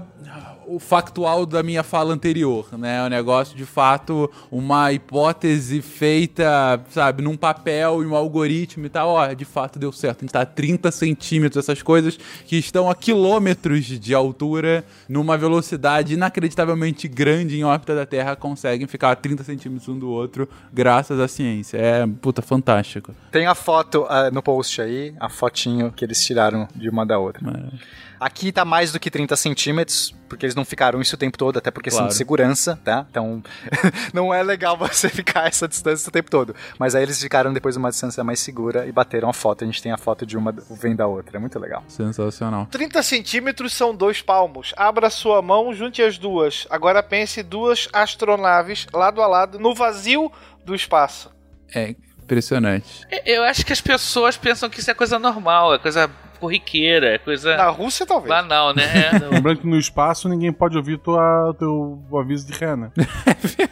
o 0.71 0.79
factual 0.79 1.45
da 1.45 1.65
minha 1.65 1.83
fala 1.83 2.15
anterior, 2.15 2.67
né? 2.79 3.05
O 3.05 3.09
negócio 3.09 3.57
de 3.57 3.65
fato, 3.65 4.31
uma 4.53 4.93
hipótese 4.93 5.83
feita, 5.83 6.81
sabe, 6.91 7.23
num 7.23 7.37
papel 7.37 8.05
e 8.05 8.07
um 8.07 8.15
algoritmo 8.15 8.87
e 8.87 8.89
tal. 8.89 9.09
Ó, 9.09 9.33
de 9.33 9.45
fato 9.45 9.81
deu 9.81 9.91
certo. 9.91 10.19
A 10.19 10.23
gente 10.23 10.33
tá 10.33 10.43
a 10.43 10.47
30 10.47 10.91
centímetros, 10.93 11.65
essas 11.65 11.83
coisas 11.83 12.17
que 12.47 12.57
estão 12.57 12.89
a 12.89 12.95
quilômetros 12.95 13.85
de 13.87 14.15
altura, 14.15 14.85
numa 15.09 15.37
velocidade 15.37 16.15
inacreditavelmente 16.15 17.09
grande 17.09 17.59
em 17.59 17.65
órbita 17.65 17.95
da 17.95 18.07
Terra, 18.07 18.37
conseguem 18.37 18.87
ficar 18.87 19.11
a 19.11 19.17
30 19.17 19.43
centímetros 19.43 19.89
um 19.89 19.99
do 19.99 20.09
outro, 20.09 20.49
graças 20.73 21.19
à 21.19 21.27
ciência. 21.27 21.79
É, 21.79 22.07
puta, 22.07 22.43
fantástico. 22.43 23.13
Tem 23.33 23.47
a 23.47 23.57
foto 23.57 24.03
uh, 24.03 24.33
no 24.33 24.41
post 24.41 24.81
aí, 24.81 25.15
a 25.19 25.29
fotinho 25.29 25.91
que 25.91 26.05
eles 26.05 26.25
tiraram 26.25 26.69
de 26.77 26.89
uma 26.89 27.05
da 27.05 27.19
outra. 27.19 27.51
É. 27.51 28.10
Aqui 28.21 28.53
tá 28.53 28.65
mais 28.67 28.93
do 28.93 29.01
que 29.01 29.11
30 29.11 29.35
centímetros, 29.35 30.15
porque 30.29 30.45
eles 30.45 30.55
não 30.55 30.65
ficaram 30.65 31.01
isso 31.01 31.15
o 31.15 31.19
tempo 31.19 31.39
todo, 31.39 31.57
até 31.57 31.71
porque 31.71 31.91
são 31.91 32.01
Claro. 32.01 32.11
de 32.11 32.17
segurança, 32.17 32.79
tá? 32.85 33.07
Então, 33.11 33.43
não 34.13 34.33
é 34.35 34.43
legal 34.43 34.77
você 34.77 35.09
ficar 35.11 35.47
essa 35.49 35.67
distância 35.67 36.09
o 36.09 36.13
tempo 36.13 36.31
todo. 36.31 36.55
Mas 36.79 36.95
aí 36.95 37.03
eles 37.03 37.19
ficaram 37.21 37.51
depois 37.53 37.77
uma 37.77 37.89
distância 37.91 38.23
mais 38.23 38.39
segura 38.41 38.87
e 38.87 38.93
bateram 38.93 39.31
a 39.31 39.33
foto. 39.33 39.65
A 39.65 39.67
gente 39.67 39.83
tem 39.83 39.91
a 39.91 39.97
foto 39.97 40.27
de 40.27 40.37
uma 40.37 40.53
vem 40.53 40.95
da 40.95 41.07
outra. 41.07 41.39
É 41.39 41.41
muito 41.41 41.59
legal. 41.59 41.83
Sensacional. 41.89 42.67
30 42.67 43.03
centímetros 43.03 43.73
são 43.73 43.95
dois 43.95 44.21
palmos. 44.21 44.75
Abra 44.77 45.09
sua 45.09 45.41
mão, 45.41 45.73
junte 45.73 46.03
as 46.03 46.19
duas. 46.19 46.67
Agora 46.69 47.03
pense 47.03 47.43
duas 47.43 47.89
astronaves 47.93 48.87
lado 48.93 49.23
a 49.23 49.27
lado 49.27 49.59
no 49.59 49.75
vazio 49.75 50.31
do 50.65 50.75
espaço. 50.75 51.31
É 51.75 51.95
impressionante. 52.23 53.07
Eu 53.25 53.43
acho 53.45 53.65
que 53.65 53.73
as 53.73 53.81
pessoas 53.81 54.37
pensam 54.37 54.69
que 54.69 54.81
isso 54.81 54.91
é 54.91 54.95
coisa 54.95 55.19
normal, 55.19 55.75
é 55.75 55.79
coisa 55.79 56.11
corriqueira, 56.41 57.15
é 57.15 57.19
coisa. 57.19 57.57
Na 57.57 57.69
Rússia, 57.69 58.05
talvez. 58.07 58.29
Banal, 58.29 58.75
né? 58.75 58.83
É. 59.12 59.19
Lembrando 59.33 59.61
que 59.61 59.67
no 59.67 59.79
espaço 59.79 60.29
ninguém 60.29 60.53
pode 60.53 60.77
ouvir 60.77 60.99
tua, 60.99 61.55
teu 61.59 62.01
aviso 62.19 62.47
de 62.47 62.53
ré, 62.59 62.75
né? 62.75 62.91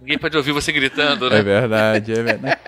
Ninguém 0.00 0.18
pode 0.18 0.36
ouvir 0.36 0.52
você 0.52 0.72
gritando, 0.72 1.26
É 1.26 1.30
né? 1.30 1.42
verdade, 1.42 2.12
é 2.12 2.22
verdade. 2.22 2.58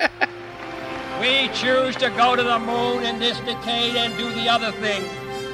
We 1.20 1.48
choose 1.55 1.97
to 1.98 2.10
go 2.10 2.36
to 2.36 2.43
the 2.43 2.59
moon 2.59 3.02
in 3.05 3.18
this 3.18 3.39
decade 3.40 3.97
and 3.97 4.10
do 4.16 4.32
the 4.35 4.48
other 4.48 4.72
thing, 4.72 5.02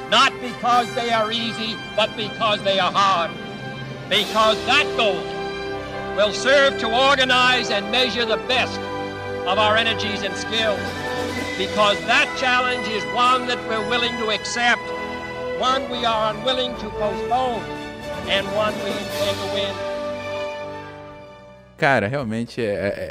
not 0.09 0.31
because 0.41 0.87
they 0.95 1.11
are 1.11 1.31
easy, 1.31 1.75
but 1.95 2.09
because 2.15 2.61
they 2.63 2.79
are 2.79 2.91
hard. 2.91 3.31
Because 4.09 4.57
that 4.65 4.85
goal 4.95 5.17
will 6.15 6.33
serve 6.33 6.77
to 6.79 6.87
organize 6.87 7.69
and 7.69 7.91
measure 7.91 8.25
the 8.25 8.37
best 8.47 8.79
of 9.47 9.57
our 9.57 9.77
energies 9.77 10.23
and 10.23 10.35
skills. 10.35 10.79
Because 11.57 11.97
that 12.05 12.27
challenge 12.37 12.87
is 12.89 13.03
one 13.15 13.47
that 13.47 13.57
we're 13.67 13.87
willing 13.89 14.15
to 14.17 14.29
accept, 14.31 14.81
one 15.59 15.89
we 15.89 16.05
are 16.05 16.33
unwilling 16.33 16.73
to 16.75 16.89
postpone, 16.91 17.63
and 18.29 18.45
one 18.55 18.73
we 18.83 18.91
intend 18.91 19.37
to 19.37 19.53
win. 19.55 19.73
Cara, 21.77 22.07
realmente 22.07 22.59
é, 22.59 22.65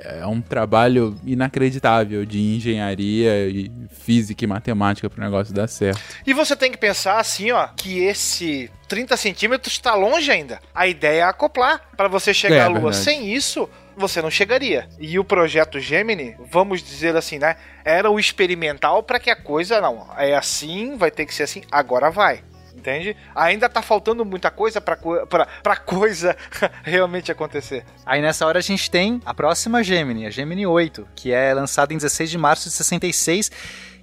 é- 0.05 0.19
é 0.23 0.27
um 0.27 0.41
trabalho 0.41 1.17
inacreditável 1.25 2.25
de 2.27 2.41
engenharia 2.57 3.47
e 3.49 3.71
física 3.91 4.43
e 4.43 4.47
matemática 4.47 5.09
pro 5.09 5.21
negócio 5.23 5.55
dar 5.55 5.69
certo. 5.69 6.01
E 6.27 6.33
você 6.33 6.57
tem 6.57 6.73
que 6.73 6.77
pensar 6.77 7.19
assim, 7.21 7.53
ó, 7.53 7.69
que 7.77 8.01
esse 8.01 8.69
30 8.89 9.17
centímetros 9.17 9.73
está 9.75 9.95
longe 9.95 10.33
ainda. 10.33 10.59
A 10.75 10.89
ideia 10.89 11.21
é 11.21 11.23
acoplar 11.23 11.81
para 11.97 12.09
você 12.09 12.35
chegar 12.35 12.57
É, 12.57 12.61
à 12.63 12.67
Lua. 12.67 12.81
verdade. 12.81 12.97
Sem 13.05 13.33
isso, 13.33 13.69
você 13.97 14.21
não 14.21 14.31
chegaria. 14.31 14.89
E 14.99 15.19
o 15.19 15.25
projeto 15.25 15.81
Gemini, 15.81 16.37
vamos 16.51 16.83
dizer 16.83 17.17
assim, 17.17 17.39
né? 17.39 17.57
Era 17.85 18.11
o 18.11 18.21
experimental 18.21 19.03
para 19.03 19.19
que 19.19 19.31
a 19.31 19.37
coisa 19.37 19.81
não 19.81 20.09
é 20.17 20.35
assim, 20.35 20.97
vai 20.97 21.11
ter 21.11 21.27
que 21.27 21.35
ser 21.35 21.45
assim, 21.45 21.63
agora 21.71 22.11
vai. 22.11 22.43
Entende? 22.77 23.17
Ainda 23.35 23.71
tá 23.71 23.81
faltando 23.81 24.25
muita 24.25 24.51
coisa 24.51 24.81
pra, 24.81 24.97
pra, 24.97 25.47
pra 25.63 25.77
coisa 25.81 26.37
realmente 26.85 27.33
acontecer. 27.33 27.85
Aí 28.05 28.21
nessa 28.21 28.47
hora 28.47 28.59
a 28.59 28.63
gente 28.63 28.91
tem 28.91 29.21
a 29.25 29.33
próxima 29.33 29.83
Gemini, 29.83 30.27
a 30.27 30.31
Gemini 30.31 30.67
8, 30.67 31.09
que 31.17 31.33
é 31.33 31.55
lançada 31.55 31.95
em 31.95 31.97
16 31.97 32.31
de 32.31 32.39
março 32.39 32.69
de 32.69 32.75
66, 32.75 33.51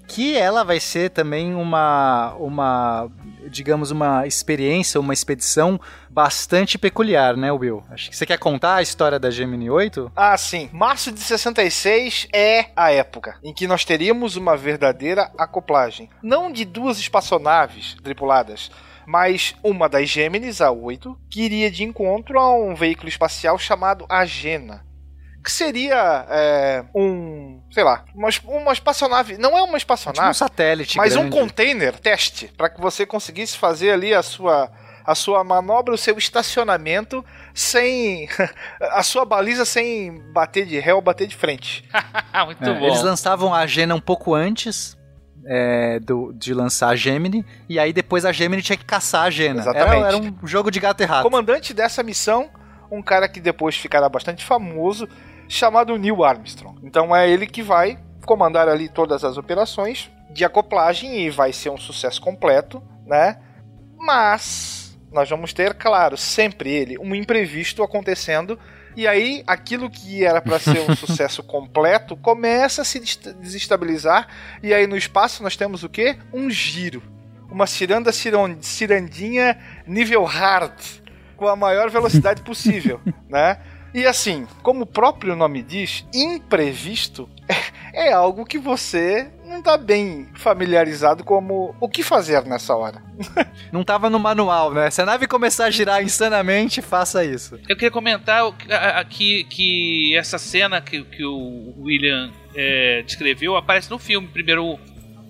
que 0.07 0.35
ela 0.35 0.63
vai 0.63 0.79
ser 0.79 1.09
também 1.09 1.53
uma, 1.55 2.33
uma 2.35 3.09
digamos, 3.49 3.91
uma 3.91 4.25
experiência, 4.25 4.99
uma 4.99 5.13
expedição 5.13 5.79
bastante 6.09 6.77
peculiar, 6.77 7.35
né, 7.35 7.51
Will? 7.51 7.83
Acho 7.89 8.09
que 8.09 8.15
você 8.15 8.25
quer 8.25 8.37
contar 8.37 8.75
a 8.75 8.81
história 8.81 9.19
da 9.19 9.29
Gemini 9.29 9.69
8? 9.69 10.11
Ah, 10.15 10.37
sim. 10.37 10.69
Março 10.71 11.11
de 11.11 11.19
66 11.19 12.27
é 12.33 12.67
a 12.75 12.91
época 12.91 13.37
em 13.43 13.53
que 13.53 13.67
nós 13.67 13.85
teríamos 13.85 14.35
uma 14.35 14.57
verdadeira 14.57 15.31
acoplagem. 15.37 16.09
Não 16.21 16.51
de 16.51 16.65
duas 16.65 16.97
espaçonaves 16.97 17.95
tripuladas, 18.03 18.71
mas 19.05 19.55
uma 19.63 19.89
das 19.89 20.09
Gêmeos, 20.09 20.61
a 20.61 20.71
8, 20.71 21.17
que 21.29 21.41
iria 21.41 21.69
de 21.69 21.83
encontro 21.83 22.39
a 22.39 22.53
um 22.55 22.73
veículo 22.73 23.09
espacial 23.09 23.57
chamado 23.57 24.05
Agena. 24.09 24.85
Que 25.43 25.51
seria 25.51 26.25
é, 26.29 26.83
um, 26.95 27.61
sei 27.71 27.83
lá, 27.83 28.05
uma, 28.15 28.29
uma 28.45 28.71
espaçonave. 28.73 29.37
Não 29.37 29.49
é 29.51 29.61
uma 29.61 29.63
Tipo 29.63 29.73
um 29.73 29.77
espaçonave, 29.77 30.33
satélite 30.37 30.97
mas 30.97 31.15
um 31.15 31.21
grande. 31.29 31.37
container 31.37 31.99
teste 31.99 32.47
para 32.57 32.69
que 32.69 32.79
você 32.79 33.05
conseguisse 33.05 33.57
fazer 33.57 33.91
ali 33.91 34.13
a 34.13 34.23
sua 34.23 34.71
a 35.05 35.15
sua 35.15 35.43
manobra, 35.43 35.93
o 35.93 35.97
seu 35.97 36.17
estacionamento 36.17 37.25
sem 37.53 38.29
a 38.79 39.03
sua 39.03 39.25
baliza 39.25 39.65
sem 39.65 40.21
bater 40.31 40.65
de 40.65 40.79
ré 40.79 40.93
ou 40.93 41.01
bater 41.01 41.27
de 41.27 41.35
frente. 41.35 41.83
Muito 42.45 42.63
É, 42.63 42.73
bom. 42.79 42.85
eles 42.85 43.01
lançavam 43.03 43.53
a 43.53 43.59
Agena 43.59 43.93
um 43.93 43.99
pouco 43.99 44.33
antes 44.33 44.97
é, 45.45 45.99
do, 45.99 46.31
de 46.31 46.53
lançar 46.53 46.87
a 46.87 46.95
Gemini, 46.95 47.45
e 47.67 47.77
aí 47.77 47.91
depois 47.91 48.23
a 48.23 48.31
Gemini 48.31 48.61
tinha 48.61 48.77
que 48.77 48.85
caçar 48.85 49.23
a 49.23 49.25
Agena. 49.25 49.61
Era, 49.61 49.71
Exatamente. 49.71 50.05
era 50.05 50.17
um 50.17 50.47
jogo 50.47 50.71
de 50.71 50.79
gato 50.79 51.03
e 51.03 51.05
rato. 51.05 51.23
Comandante 51.23 51.73
dessa 51.73 52.01
missão, 52.01 52.49
um 52.93 53.01
cara 53.01 53.27
que 53.27 53.39
depois 53.39 53.75
ficará 53.75 54.07
bastante 54.07 54.43
famoso, 54.43 55.07
chamado 55.47 55.97
Neil 55.97 56.23
Armstrong. 56.23 56.79
Então 56.83 57.15
é 57.15 57.29
ele 57.29 57.47
que 57.47 57.61
vai 57.61 57.99
comandar 58.25 58.67
ali 58.67 58.87
todas 58.87 59.23
as 59.23 59.37
operações 59.37 60.09
de 60.29 60.43
acoplagem 60.43 61.21
e 61.21 61.29
vai 61.29 61.53
ser 61.53 61.69
um 61.69 61.77
sucesso 61.77 62.21
completo, 62.21 62.81
né? 63.05 63.37
Mas 63.97 64.97
nós 65.11 65.29
vamos 65.29 65.53
ter, 65.53 65.75
claro, 65.75 66.17
sempre 66.17 66.71
ele, 66.71 66.97
um 66.97 67.13
imprevisto 67.13 67.83
acontecendo. 67.83 68.59
E 68.95 69.07
aí, 69.07 69.43
aquilo 69.45 69.89
que 69.89 70.25
era 70.25 70.41
para 70.41 70.59
ser 70.59 70.89
um 70.89 70.95
sucesso 70.97 71.43
completo 71.43 72.17
começa 72.17 72.81
a 72.81 72.85
se 72.85 72.99
desestabilizar. 72.99 74.27
E 74.61 74.73
aí, 74.73 74.87
no 74.87 74.97
espaço, 74.97 75.43
nós 75.43 75.55
temos 75.55 75.83
o 75.83 75.89
quê? 75.89 76.17
Um 76.33 76.49
giro. 76.49 77.01
Uma 77.49 77.67
ciranda 77.67 78.11
cirandinha 78.11 79.59
nível 79.85 80.23
hard, 80.23 80.73
com 81.35 81.47
a 81.47 81.55
maior 81.55 81.89
velocidade 81.89 82.41
possível, 82.41 82.99
né? 83.29 83.59
E 83.93 84.07
assim, 84.07 84.47
como 84.63 84.83
o 84.83 84.87
próprio 84.87 85.35
nome 85.35 85.61
diz, 85.61 86.05
imprevisto 86.13 87.29
é 87.93 88.11
algo 88.11 88.43
que 88.43 88.57
você 88.57 89.31
não 89.45 89.59
está 89.59 89.77
bem 89.77 90.27
familiarizado 90.33 91.23
como 91.23 91.75
o 91.79 91.87
que 91.87 92.01
fazer 92.01 92.43
nessa 92.43 92.75
hora. 92.75 93.03
Não 93.71 93.83
tava 93.83 94.09
no 94.09 94.17
manual, 94.17 94.73
né? 94.73 94.89
Se 94.89 95.01
a 95.01 95.05
nave 95.05 95.27
começar 95.27 95.65
a 95.65 95.69
girar 95.69 96.01
insanamente, 96.01 96.81
faça 96.81 97.23
isso. 97.23 97.59
Eu 97.69 97.75
queria 97.75 97.91
comentar 97.91 98.43
aqui 98.95 99.43
que 99.43 100.17
essa 100.17 100.39
cena 100.39 100.81
que, 100.81 101.03
que 101.03 101.23
o 101.23 101.75
William 101.79 102.31
é, 102.55 103.03
descreveu 103.03 103.55
aparece 103.55 103.91
no 103.91 103.99
filme 103.99 104.27
Primeiro, 104.27 104.79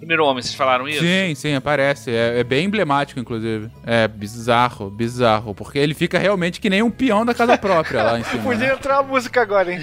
Primeiro 0.04 0.26
Homem, 0.26 0.44
vocês 0.44 0.54
falaram 0.54 0.86
isso? 0.86 1.00
Sim, 1.00 1.34
sim, 1.34 1.56
aparece. 1.56 2.12
É, 2.12 2.40
é 2.40 2.44
bem 2.44 2.66
emblemático, 2.66 3.18
inclusive. 3.22 3.72
É 3.86 4.06
bizarro, 4.06 4.90
bizarro. 4.90 5.56
Porque 5.56 5.80
ele 5.80 5.94
fica 5.94 6.20
realmente 6.20 6.60
que 6.60 6.70
nem 6.70 6.84
um 6.84 6.92
peão 6.92 7.26
da 7.26 7.34
casa 7.34 7.58
própria 7.58 8.04
lá 8.04 8.20
em 8.20 8.24
cima. 8.26 8.44
Podia 8.44 8.68
né? 8.68 8.74
entrar 8.74 8.98
a 8.98 9.04
música 9.04 9.42
agora, 9.42 9.72
hein? 9.74 9.80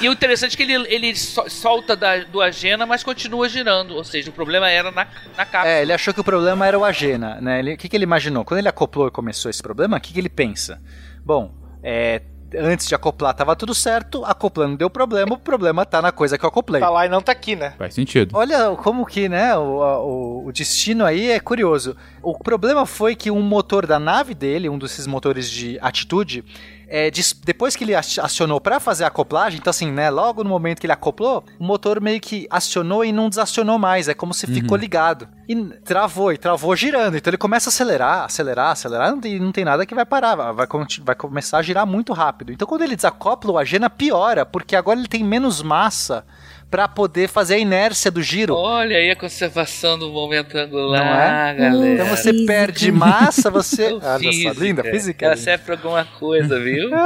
E 0.00 0.08
o 0.08 0.12
interessante 0.12 0.54
é 0.54 0.56
que 0.56 0.62
ele, 0.62 0.86
ele 0.88 1.14
so- 1.14 1.50
solta 1.50 1.94
da, 1.94 2.18
do 2.24 2.40
Agena, 2.40 2.86
mas 2.86 3.02
continua 3.02 3.46
girando. 3.46 3.94
Ou 3.94 4.04
seja, 4.04 4.30
o 4.30 4.32
problema 4.32 4.70
era 4.70 4.90
na, 4.90 5.06
na 5.36 5.44
cápsula. 5.44 5.68
É, 5.68 5.82
ele 5.82 5.92
achou 5.92 6.14
que 6.14 6.20
o 6.20 6.24
problema 6.24 6.66
era 6.66 6.78
o 6.78 6.84
Agena, 6.84 7.38
né? 7.42 7.60
O 7.60 7.76
que, 7.76 7.90
que 7.90 7.96
ele 7.96 8.04
imaginou? 8.04 8.42
Quando 8.42 8.58
ele 8.58 8.68
acoplou 8.68 9.08
e 9.08 9.10
começou 9.10 9.50
esse 9.50 9.62
problema, 9.62 9.98
o 9.98 10.00
que, 10.00 10.14
que 10.14 10.18
ele 10.18 10.30
pensa? 10.30 10.80
Bom, 11.22 11.54
é, 11.82 12.22
antes 12.54 12.86
de 12.86 12.94
acoplar 12.94 13.34
tava 13.34 13.56
tudo 13.56 13.74
certo, 13.74 14.24
acoplando 14.24 14.76
deu 14.76 14.90
problema, 14.90 15.34
o 15.34 15.38
problema 15.38 15.84
tá 15.84 16.00
na 16.00 16.12
coisa 16.12 16.38
que 16.38 16.44
eu 16.44 16.48
acoplei. 16.48 16.80
Tá 16.80 16.90
lá 16.90 17.06
e 17.06 17.08
não 17.08 17.20
tá 17.20 17.32
aqui, 17.32 17.56
né? 17.56 17.74
Faz 17.78 17.94
sentido. 17.94 18.36
Olha 18.36 18.70
como 18.76 19.04
que, 19.06 19.28
né, 19.28 19.56
o, 19.56 19.80
o, 19.80 20.46
o 20.46 20.52
destino 20.52 21.04
aí 21.04 21.30
é 21.30 21.40
curioso. 21.40 21.96
O 22.22 22.38
problema 22.38 22.86
foi 22.86 23.14
que 23.14 23.30
um 23.30 23.42
motor 23.42 23.86
da 23.86 23.98
nave 23.98 24.34
dele, 24.34 24.68
um 24.68 24.78
desses 24.78 25.06
motores 25.06 25.50
de 25.50 25.78
atitude, 25.80 26.44
é, 26.88 27.10
depois 27.44 27.74
que 27.74 27.84
ele 27.84 27.94
ac- 27.94 28.20
acionou 28.20 28.60
pra 28.60 28.78
fazer 28.78 29.04
a 29.04 29.08
acoplagem, 29.08 29.58
então 29.58 29.70
assim, 29.70 29.90
né, 29.90 30.08
logo 30.10 30.44
no 30.44 30.50
momento 30.50 30.80
que 30.80 30.86
ele 30.86 30.92
acoplou, 30.92 31.44
o 31.58 31.64
motor 31.64 32.00
meio 32.00 32.20
que 32.20 32.46
acionou 32.50 33.04
e 33.04 33.12
não 33.12 33.28
desacionou 33.28 33.78
mais, 33.78 34.08
é 34.08 34.14
como 34.14 34.32
se 34.32 34.46
ficou 34.46 34.76
ligado. 34.76 35.28
E 35.48 35.54
travou, 35.84 36.32
e 36.32 36.36
travou 36.38 36.74
girando, 36.76 37.16
então 37.16 37.30
ele 37.30 37.38
começa 37.38 37.68
a 37.68 37.72
acelerar, 37.72 38.24
acelerar, 38.24 38.70
acelerar, 38.72 39.10
não 39.10 39.20
tem, 39.20 39.38
não 39.38 39.52
tem 39.52 39.64
nada 39.64 39.86
que 39.86 39.94
vai 39.94 40.04
parar, 40.04 40.34
vai, 40.52 40.66
vai 41.04 41.14
começar 41.14 41.58
a 41.58 41.62
girar 41.62 41.86
muito 41.86 42.12
rápido. 42.12 42.52
Então 42.52 42.66
quando 42.66 42.82
ele 42.82 42.96
desacopla, 42.96 43.52
o 43.52 43.58
Agena 43.58 43.88
piora, 43.90 44.44
porque 44.46 44.74
agora 44.76 44.98
ele 44.98 45.08
tem 45.08 45.22
menos 45.24 45.62
massa 45.62 46.24
pra 46.70 46.88
poder 46.88 47.28
fazer 47.28 47.54
a 47.54 47.58
inércia 47.58 48.10
do 48.10 48.22
giro. 48.22 48.54
Olha 48.54 48.96
aí 48.96 49.10
a 49.10 49.16
conservação 49.16 49.98
do 49.98 50.10
momento 50.10 50.56
angular, 50.56 51.04
Não 51.04 51.14
é? 51.20 51.54
galera. 51.54 51.94
Então 51.94 52.06
você 52.06 52.32
Física. 52.32 52.46
perde 52.52 52.92
massa, 52.92 53.50
você. 53.50 53.92
Ô, 53.92 54.00
Olha 54.02 54.32
só, 54.32 54.60
linda, 54.60 54.82
física. 54.84 55.24
Ela 55.26 55.34
linda. 55.34 55.44
serve 55.44 55.64
pra 55.64 55.74
alguma 55.76 56.04
coisa, 56.04 56.58
viu? 56.60 56.90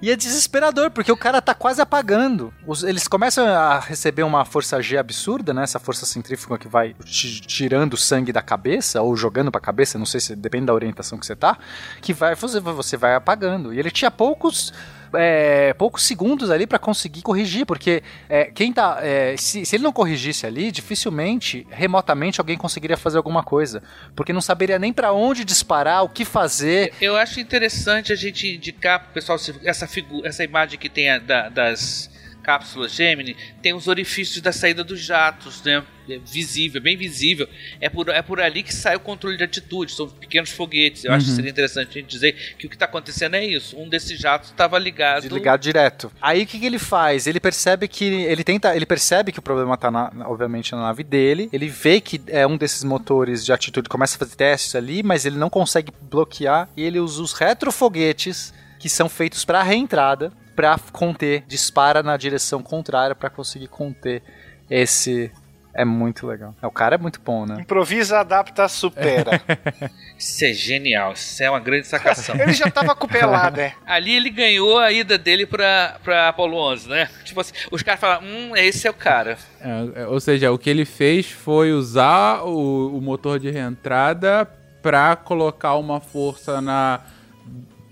E 0.00 0.12
é 0.12 0.14
desesperador, 0.16 0.92
porque 0.92 1.10
o 1.10 1.16
cara 1.16 1.42
tá 1.42 1.52
quase 1.52 1.82
apagando. 1.82 2.54
Os- 2.64 2.84
eles 2.84 3.08
começam 3.08 3.44
a 3.48 3.80
receber 3.80 4.22
uma 4.22 4.44
força 4.44 4.80
G 4.80 4.96
absurda, 4.96 5.52
né? 5.52 5.64
Essa 5.64 5.80
força 5.80 6.06
centrífuga 6.06 6.56
que 6.56 6.68
vai 6.68 6.94
ti- 7.04 7.40
tirando 7.40 7.94
o 7.94 7.96
sangue 7.96 8.32
da 8.32 8.40
cabeça, 8.40 9.02
ou 9.02 9.16
jogando 9.16 9.50
pra 9.50 9.60
cabeça, 9.60 9.98
não 9.98 10.06
sei 10.06 10.20
se 10.20 10.36
depende 10.36 10.66
da 10.66 10.72
orientação 10.74 11.18
que 11.18 11.26
você 11.26 11.34
tá, 11.34 11.58
que 12.00 12.12
vai, 12.12 12.36
você, 12.36 12.60
você 12.60 12.96
vai 12.96 13.16
apagando. 13.16 13.74
E 13.74 13.78
ele 13.80 13.90
tinha 13.90 14.08
poucos. 14.08 14.72
É, 15.14 15.72
poucos 15.74 16.04
segundos 16.04 16.50
ali 16.50 16.66
para 16.66 16.78
conseguir 16.78 17.22
corrigir, 17.22 17.66
porque 17.66 18.02
é, 18.28 18.44
quem 18.44 18.72
tá. 18.72 18.98
É, 19.00 19.36
se, 19.36 19.64
se, 19.64 19.76
ele 19.76 19.84
não 19.84 19.92
corrigisse 19.92 20.46
ali, 20.46 20.70
dificilmente, 20.70 21.66
remotamente, 21.70 22.40
alguém 22.40 22.56
conseguiria 22.56 22.96
fazer 22.96 23.16
alguma 23.16 23.42
coisa. 23.42 23.82
Porque 24.14 24.32
não 24.32 24.40
saberia 24.40 24.78
nem 24.78 24.92
para 24.92 25.12
onde 25.12 25.44
disparar, 25.44 26.04
o 26.04 26.08
que 26.08 26.24
fazer. 26.24 26.92
Eu 27.00 27.16
acho 27.16 27.40
interessante 27.40 28.12
a 28.12 28.16
gente 28.16 28.56
indicar 28.56 29.00
pro 29.00 29.12
pessoal 29.12 29.38
essa, 29.64 29.86
figura, 29.86 30.28
essa 30.28 30.44
imagem 30.44 30.78
que 30.78 30.88
tem 30.88 31.10
a, 31.10 31.18
da, 31.18 31.48
das 31.48 32.10
cápsula 32.42 32.88
Gemini 32.88 33.36
tem 33.62 33.74
os 33.74 33.88
orifícios 33.88 34.40
da 34.40 34.52
saída 34.52 34.82
dos 34.82 35.00
jatos, 35.00 35.62
né? 35.62 35.84
É 36.08 36.18
visível, 36.18 36.80
bem 36.80 36.96
visível. 36.96 37.46
É 37.80 37.90
por, 37.90 38.08
é 38.08 38.22
por 38.22 38.40
ali 38.40 38.62
que 38.62 38.74
sai 38.74 38.96
o 38.96 39.00
controle 39.00 39.36
de 39.36 39.44
atitude, 39.44 39.92
são 39.92 40.08
pequenos 40.08 40.50
foguetes. 40.50 41.04
Eu 41.04 41.10
uhum. 41.10 41.16
acho 41.16 41.26
que 41.26 41.30
uhum. 41.32 41.36
seria 41.36 41.50
interessante 41.50 41.90
a 41.90 42.00
gente 42.00 42.10
dizer 42.10 42.54
que 42.58 42.66
o 42.66 42.70
que 42.70 42.76
está 42.76 42.86
acontecendo 42.86 43.36
é 43.36 43.44
isso. 43.44 43.78
Um 43.78 43.88
desses 43.88 44.18
jatos 44.18 44.48
estava 44.48 44.78
ligado. 44.78 45.28
Ligado 45.28 45.60
direto. 45.60 46.10
Aí 46.22 46.44
o 46.44 46.46
que, 46.46 46.58
que, 46.58 46.64
ele 46.64 46.78
faz? 46.78 47.26
Ele 47.26 47.38
percebe 47.38 47.86
que. 47.86 48.04
Ele 48.04 48.42
tenta. 48.42 48.74
Ele 48.74 48.86
percebe 48.86 49.32
que 49.32 49.38
o 49.38 49.42
problema 49.42 49.74
está 49.74 49.90
obviamente, 50.26 50.72
na 50.72 50.82
nave 50.82 51.04
dele. 51.04 51.50
Ele 51.52 51.68
vê 51.68 52.00
que 52.00 52.20
é 52.28 52.46
um 52.46 52.56
desses 52.56 52.82
motores 52.84 53.44
de 53.44 53.52
atitude, 53.52 53.88
começa 53.88 54.16
a 54.16 54.18
fazer 54.18 54.36
testes 54.36 54.74
ali, 54.74 55.02
mas 55.02 55.26
ele 55.26 55.36
não 55.36 55.50
consegue 55.50 55.92
bloquear. 56.00 56.70
E 56.74 56.82
ele 56.82 56.98
usa 56.98 57.22
os 57.22 57.34
retrofoguetes 57.34 58.54
que 58.78 58.88
são 58.88 59.08
feitos 59.08 59.44
para 59.44 59.62
reentrada 59.62 60.32
para 60.58 60.76
conter, 60.90 61.44
dispara 61.46 62.02
na 62.02 62.16
direção 62.16 62.64
contrária 62.64 63.14
para 63.14 63.30
conseguir 63.30 63.68
conter 63.68 64.24
esse 64.68 65.30
é 65.72 65.84
muito 65.84 66.26
legal. 66.26 66.52
O 66.60 66.70
cara 66.72 66.96
é 66.96 66.98
muito 66.98 67.20
bom, 67.20 67.46
né? 67.46 67.58
Improvisa, 67.60 68.18
adapta, 68.18 68.66
supera. 68.66 69.40
isso 70.18 70.44
é 70.44 70.52
genial. 70.52 71.12
Isso 71.12 71.40
é 71.40 71.48
uma 71.48 71.60
grande 71.60 71.86
sacação. 71.86 72.34
ele 72.34 72.52
já 72.52 72.68
tava 72.68 72.96
com 72.96 73.06
pelada, 73.06 73.62
é. 73.62 73.74
Ali 73.86 74.16
ele 74.16 74.30
ganhou 74.30 74.80
a 74.80 74.90
ida 74.90 75.16
dele 75.16 75.46
pra, 75.46 76.00
pra 76.02 76.30
Apollo 76.30 76.56
11, 76.56 76.88
né? 76.88 77.08
Tipo 77.22 77.40
assim, 77.40 77.52
os 77.70 77.80
caras 77.80 78.00
falam, 78.00 78.24
hum, 78.24 78.56
esse 78.56 78.88
é 78.88 78.90
o 78.90 78.94
cara. 78.94 79.38
É, 79.60 80.06
ou 80.08 80.18
seja, 80.18 80.50
o 80.50 80.58
que 80.58 80.68
ele 80.68 80.84
fez 80.84 81.30
foi 81.30 81.70
usar 81.70 82.42
o, 82.42 82.98
o 82.98 83.00
motor 83.00 83.38
de 83.38 83.48
reentrada 83.48 84.44
pra 84.82 85.14
colocar 85.14 85.76
uma 85.76 86.00
força 86.00 86.60
na 86.60 87.00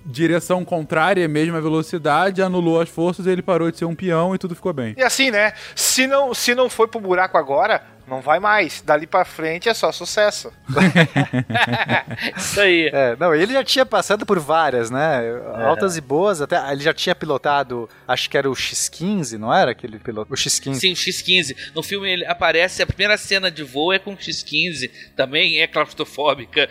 direção 0.06 0.64
contrária, 0.64 1.26
mesma 1.26 1.60
velocidade, 1.60 2.40
anulou 2.40 2.80
as 2.80 2.88
forças, 2.88 3.26
ele 3.26 3.42
parou 3.42 3.70
de 3.70 3.78
ser 3.78 3.84
um 3.84 3.94
peão 3.94 4.34
e 4.34 4.38
tudo 4.38 4.54
ficou 4.54 4.72
bem. 4.72 4.94
E 4.96 5.02
assim, 5.02 5.30
né? 5.30 5.52
Se 5.74 6.06
não, 6.06 6.32
se 6.32 6.54
não 6.54 6.70
foi 6.70 6.86
pro 6.86 7.00
buraco 7.00 7.36
agora, 7.36 7.82
não 8.06 8.20
vai 8.20 8.38
mais. 8.38 8.80
Dali 8.82 9.06
para 9.06 9.24
frente 9.24 9.68
é 9.68 9.74
só 9.74 9.90
sucesso. 9.90 10.52
Isso 12.36 12.60
aí. 12.60 12.88
É, 12.92 13.16
não, 13.18 13.34
ele 13.34 13.52
já 13.52 13.64
tinha 13.64 13.84
passado 13.84 14.24
por 14.24 14.38
várias, 14.38 14.90
né? 14.90 15.24
É. 15.24 15.64
Altas 15.64 15.96
e 15.96 16.00
boas, 16.00 16.40
até 16.40 16.56
ele 16.72 16.82
já 16.82 16.94
tinha 16.94 17.14
pilotado, 17.14 17.88
acho 18.06 18.30
que 18.30 18.38
era 18.38 18.48
o 18.48 18.54
X15, 18.54 19.38
não 19.38 19.52
era 19.52 19.72
aquele 19.72 19.98
piloto? 19.98 20.32
O 20.32 20.36
X15. 20.36 20.74
Sim, 20.74 20.92
o 20.92 20.94
X15. 20.94 21.56
No 21.74 21.82
filme 21.82 22.10
ele 22.10 22.26
aparece, 22.26 22.82
a 22.82 22.86
primeira 22.86 23.16
cena 23.16 23.50
de 23.50 23.64
voo 23.64 23.92
é 23.92 23.98
com 23.98 24.12
o 24.12 24.16
X15, 24.16 24.90
também 25.16 25.60
é 25.60 25.66
claustrofóbica. 25.66 26.68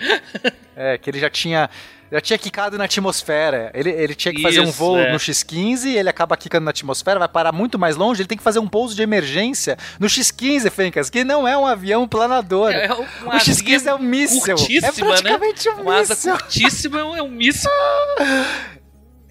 É, 0.76 0.98
que 0.98 1.10
ele 1.10 1.20
já 1.20 1.30
tinha 1.30 1.70
já 2.12 2.22
tinha 2.22 2.38
quicado 2.38 2.78
na 2.78 2.86
atmosfera. 2.86 3.72
Ele, 3.74 3.90
ele 3.90 4.16
tinha 4.16 4.34
que 4.34 4.42
fazer 4.42 4.62
Isso, 4.62 4.70
um 4.70 4.72
voo 4.72 4.98
é. 4.98 5.12
no 5.12 5.18
X15, 5.18 5.88
ele 5.96 6.10
acaba 6.10 6.38
quicando 6.38 6.66
na 6.66 6.72
atmosfera, 6.72 7.20
vai 7.20 7.28
parar 7.28 7.52
muito 7.52 7.78
mais 7.80 7.96
longe, 7.96 8.22
ele 8.22 8.28
tem 8.28 8.38
que 8.38 8.44
fazer 8.44 8.60
um 8.60 8.68
pouso 8.68 8.96
de 8.96 9.02
emergência 9.02 9.78
no 10.00 10.08
X15, 10.08 10.70
Fencas, 10.70 11.10
que 11.10 11.24
não 11.24 11.48
é 11.48 11.58
um 11.58 11.66
avião 11.66 12.08
planador. 12.08 12.72
É, 12.72 12.86
é 12.86 12.94
um 12.94 13.02
o 13.02 13.32
X15 13.32 13.86
é 13.88 13.96
um 13.96 14.00
míssil. 14.00 14.56
É 14.56 14.82
né? 14.82 14.92
praticamente 14.92 15.68
né? 15.68 15.76
um 15.76 15.82
uma 15.82 16.00
míssil. 16.00 16.34
Asa 16.34 16.44
curtíssima 16.44 17.00
é 17.00 17.22
um 17.22 17.30
míssil. 17.30 17.72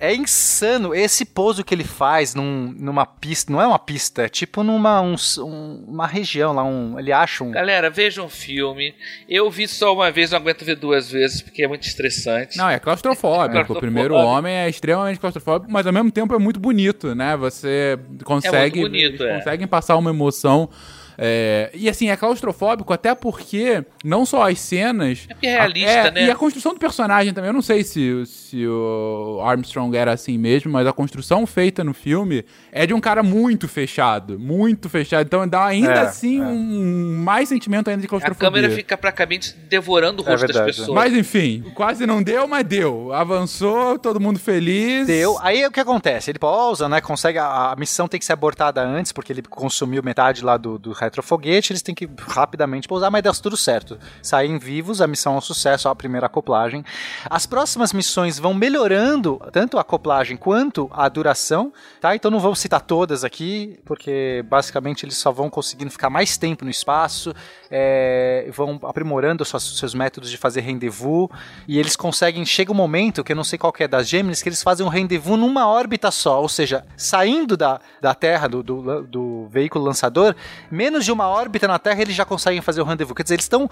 é 0.05 0.14
insano 0.14 0.94
esse 0.94 1.24
pouso 1.24 1.64
que 1.64 1.74
ele 1.74 1.85
faz 1.85 2.35
num, 2.35 2.74
numa 2.78 3.06
pista. 3.06 3.52
Não 3.52 3.60
é 3.60 3.66
uma 3.66 3.78
pista, 3.78 4.22
é 4.22 4.28
tipo 4.28 4.62
numa 4.62 5.01
um, 5.01 5.14
um, 5.39 5.85
uma 5.89 6.06
região 6.06 6.52
lá. 6.52 6.64
Um, 6.64 6.98
ele 6.98 7.12
acha 7.12 7.44
um. 7.44 7.51
Galera, 7.51 7.90
vejam 7.90 8.26
um 8.26 8.28
filme. 8.28 8.94
Eu 9.28 9.51
vi 9.51 9.66
só 9.66 9.94
uma 9.94 10.10
vez, 10.10 10.31
não 10.31 10.39
aguento 10.39 10.64
ver 10.64 10.76
duas 10.76 11.10
vezes, 11.10 11.40
porque 11.40 11.62
é 11.62 11.68
muito 11.68 11.86
estressante. 11.86 12.56
Não, 12.56 12.68
é 12.68 12.78
claustrofóbico. 12.78 13.72
É 13.72 13.76
o 13.76 13.81
primeiro 13.81 14.14
homem 14.14 14.55
é 14.55 14.68
extremamente 14.68 15.18
claustrofóbico, 15.18 15.70
mas 15.70 15.86
ao 15.86 15.93
mesmo 15.93 16.10
tempo 16.10 16.35
é 16.35 16.39
muito 16.39 16.60
bonito, 16.60 17.14
né? 17.14 17.36
Você 17.36 17.98
consegue. 18.24 18.78
É 18.78 18.82
muito 18.82 18.93
bonito, 18.93 19.24
é. 19.24 19.39
conseguem 19.39 19.66
passar 19.66 19.97
uma 19.97 20.10
emoção 20.10 20.68
é, 21.16 21.70
e 21.74 21.89
assim, 21.89 22.11
é 22.11 22.16
claustrofóbico 22.16 22.93
até 22.93 23.15
porque 23.15 23.85
não 24.05 24.27
só 24.27 24.49
as 24.49 24.61
cenas. 24.61 25.27
É 25.28 25.35
porque 25.35 25.47
é 25.47 25.59
realista, 25.59 25.91
é, 25.91 26.11
né? 26.11 26.27
E 26.27 26.31
a 26.31 26.36
construção 26.36 26.74
do 26.74 26.81
personagem 26.81 27.32
também. 27.32 27.49
Eu 27.49 27.55
não 27.55 27.62
sei 27.62 27.85
se, 27.85 28.24
se 28.27 28.66
o 28.66 29.41
Armstrong 29.45 29.97
era 29.97 30.12
assim 30.12 30.36
mesmo, 30.39 30.73
mas 30.73 30.86
a 30.86 30.93
construção 30.93 31.47
feita 31.47 31.85
no 31.85 31.95
filme 31.95 32.45
é 32.73 32.86
de 32.86 32.95
um 32.95 33.01
cara 33.01 33.23
muito 33.23 33.69
fechado. 33.69 34.39
Muito 34.39 34.89
fechado. 34.89 35.27
Então 35.27 35.47
dá 35.47 35.65
ainda 35.65 35.93
é, 35.93 36.01
assim 36.01 36.41
é. 36.41 36.45
um 36.45 37.23
mais 37.23 37.49
sentimento 37.49 37.89
ainda 37.89 38.03
de 38.03 38.09
claustrofobia. 38.09 38.49
A 38.49 38.53
câmera 38.53 38.74
fica 38.74 38.97
praticamente 38.97 39.55
devorando 39.69 40.23
o 40.23 40.27
é 40.27 40.31
rosto 40.31 40.47
das 40.47 40.65
pessoas. 40.65 40.89
Mas 40.89 41.15
enfim, 41.15 41.65
quase 41.74 42.07
não 42.07 42.23
deu, 42.23 42.47
mas 42.47 42.65
deu. 42.65 43.12
Avançou, 43.12 43.99
todo 43.99 44.20
mundo 44.20 44.39
feliz. 44.39 45.07
Deu. 45.07 45.39
Aí 45.41 45.65
o 45.65 45.70
que 45.70 45.81
acontece? 45.81 46.31
Ele 46.31 46.39
pousa, 46.39 46.89
né? 46.89 47.01
Consegue. 47.01 47.39
A, 47.39 47.73
a 47.73 47.77
missão 47.77 48.09
tem 48.09 48.19
que 48.19 48.27
ser 48.27 48.32
abortada 48.32 48.82
antes, 48.82 49.12
porque 49.12 49.32
ele 49.32 49.43
consumiu 49.43 50.03
metade 50.03 50.45
lá 50.45 50.57
do, 50.57 50.78
do 50.78 50.93
retrofoguete, 51.05 51.72
eles 51.72 51.82
têm 51.82 51.94
que 51.94 52.09
rapidamente 52.28 52.89
pousar, 52.89 53.10
mas 53.10 53.22
deu 53.22 53.32
tudo 53.35 53.56
certo. 53.56 53.98
Saem 54.22 54.59
vivos, 54.59 55.01
a 55.01 55.06
missão 55.06 55.35
é 55.35 55.39
um 55.39 55.40
sucesso, 55.40 55.89
a 55.89 55.94
primeira 55.94 56.26
acoplagem. 56.26 56.85
As 57.28 57.47
próximas 57.47 57.93
missões 57.93 58.39
vão 58.39 58.55
melhorando 58.55 59.40
tanto 59.52 59.78
a 59.78 59.81
acoplagem 59.81 60.36
quanto 60.36 60.90
a 60.93 61.09
duração, 61.09 61.72
tá? 62.01 62.14
Então 62.14 62.31
não 62.31 62.39
vamos 62.40 62.59
citar 62.59 62.81
todas 62.81 63.24
aqui, 63.24 63.78
porque 63.85 64.44
basicamente 64.48 65.05
eles 65.05 65.16
só 65.16 65.32
vão 65.32 65.51
conseguindo 65.51 65.90
ficar 65.90 66.10
mais 66.10 66.36
tempo 66.36 66.64
no 66.64 66.70
espaço, 66.70 67.35
é, 67.70 68.48
vão 68.52 68.78
aprimorando 68.85 69.44
suas, 69.44 69.62
seus 69.62 69.94
métodos 69.94 70.31
de 70.31 70.36
fazer 70.36 70.60
rendezvous, 70.60 71.28
e 71.66 71.78
eles 71.78 71.97
conseguem, 71.97 72.44
chega 72.44 72.70
um 72.70 72.74
momento, 72.74 73.24
que 73.24 73.32
eu 73.32 73.36
não 73.36 73.44
sei 73.44 73.59
qual 73.59 73.72
é 73.78 73.89
das 73.89 74.09
Gêmeas, 74.09 74.43
que 74.43 74.48
eles 74.48 74.62
fazem 74.62 74.86
um 74.86 74.89
rendezvous 74.89 75.39
numa 75.39 75.66
órbita 75.66 76.10
só, 76.10 76.40
ou 76.40 76.48
seja, 76.48 76.85
saindo 76.97 77.56
da, 77.56 77.81
da 78.01 78.14
Terra, 78.14 78.48
do, 78.48 78.62
do, 78.62 79.02
do 79.02 79.48
veículo 79.48 79.85
lançador, 79.85 80.36
menos 80.70 80.93
menos 80.94 81.04
de 81.04 81.12
uma 81.12 81.28
órbita 81.28 81.66
na 81.66 81.78
Terra 81.78 82.00
eles 82.00 82.14
já 82.14 82.24
conseguem 82.24 82.60
fazer 82.60 82.80
o 82.80 82.84
rendezvous. 82.84 83.16
Quer 83.16 83.24
dizer, 83.24 83.34
eles 83.34 83.44
estão 83.44 83.68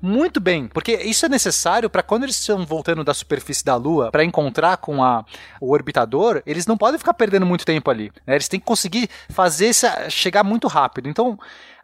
muito 0.00 0.38
bem, 0.38 0.68
porque 0.68 0.92
isso 0.92 1.24
é 1.24 1.28
necessário 1.28 1.88
para 1.88 2.02
quando 2.02 2.24
eles 2.24 2.38
estão 2.38 2.64
voltando 2.66 3.02
da 3.02 3.14
superfície 3.14 3.64
da 3.64 3.74
Lua 3.76 4.10
para 4.10 4.22
encontrar 4.22 4.76
com 4.76 5.02
a, 5.02 5.24
o 5.60 5.72
orbitador, 5.72 6.42
eles 6.44 6.66
não 6.66 6.76
podem 6.76 6.98
ficar 6.98 7.14
perdendo 7.14 7.46
muito 7.46 7.64
tempo 7.64 7.90
ali. 7.90 8.12
Né? 8.26 8.34
Eles 8.34 8.48
têm 8.48 8.60
que 8.60 8.66
conseguir 8.66 9.08
fazer 9.30 9.68
essa, 9.68 10.10
chegar 10.10 10.44
muito 10.44 10.68
rápido. 10.68 11.08
Então, 11.08 11.38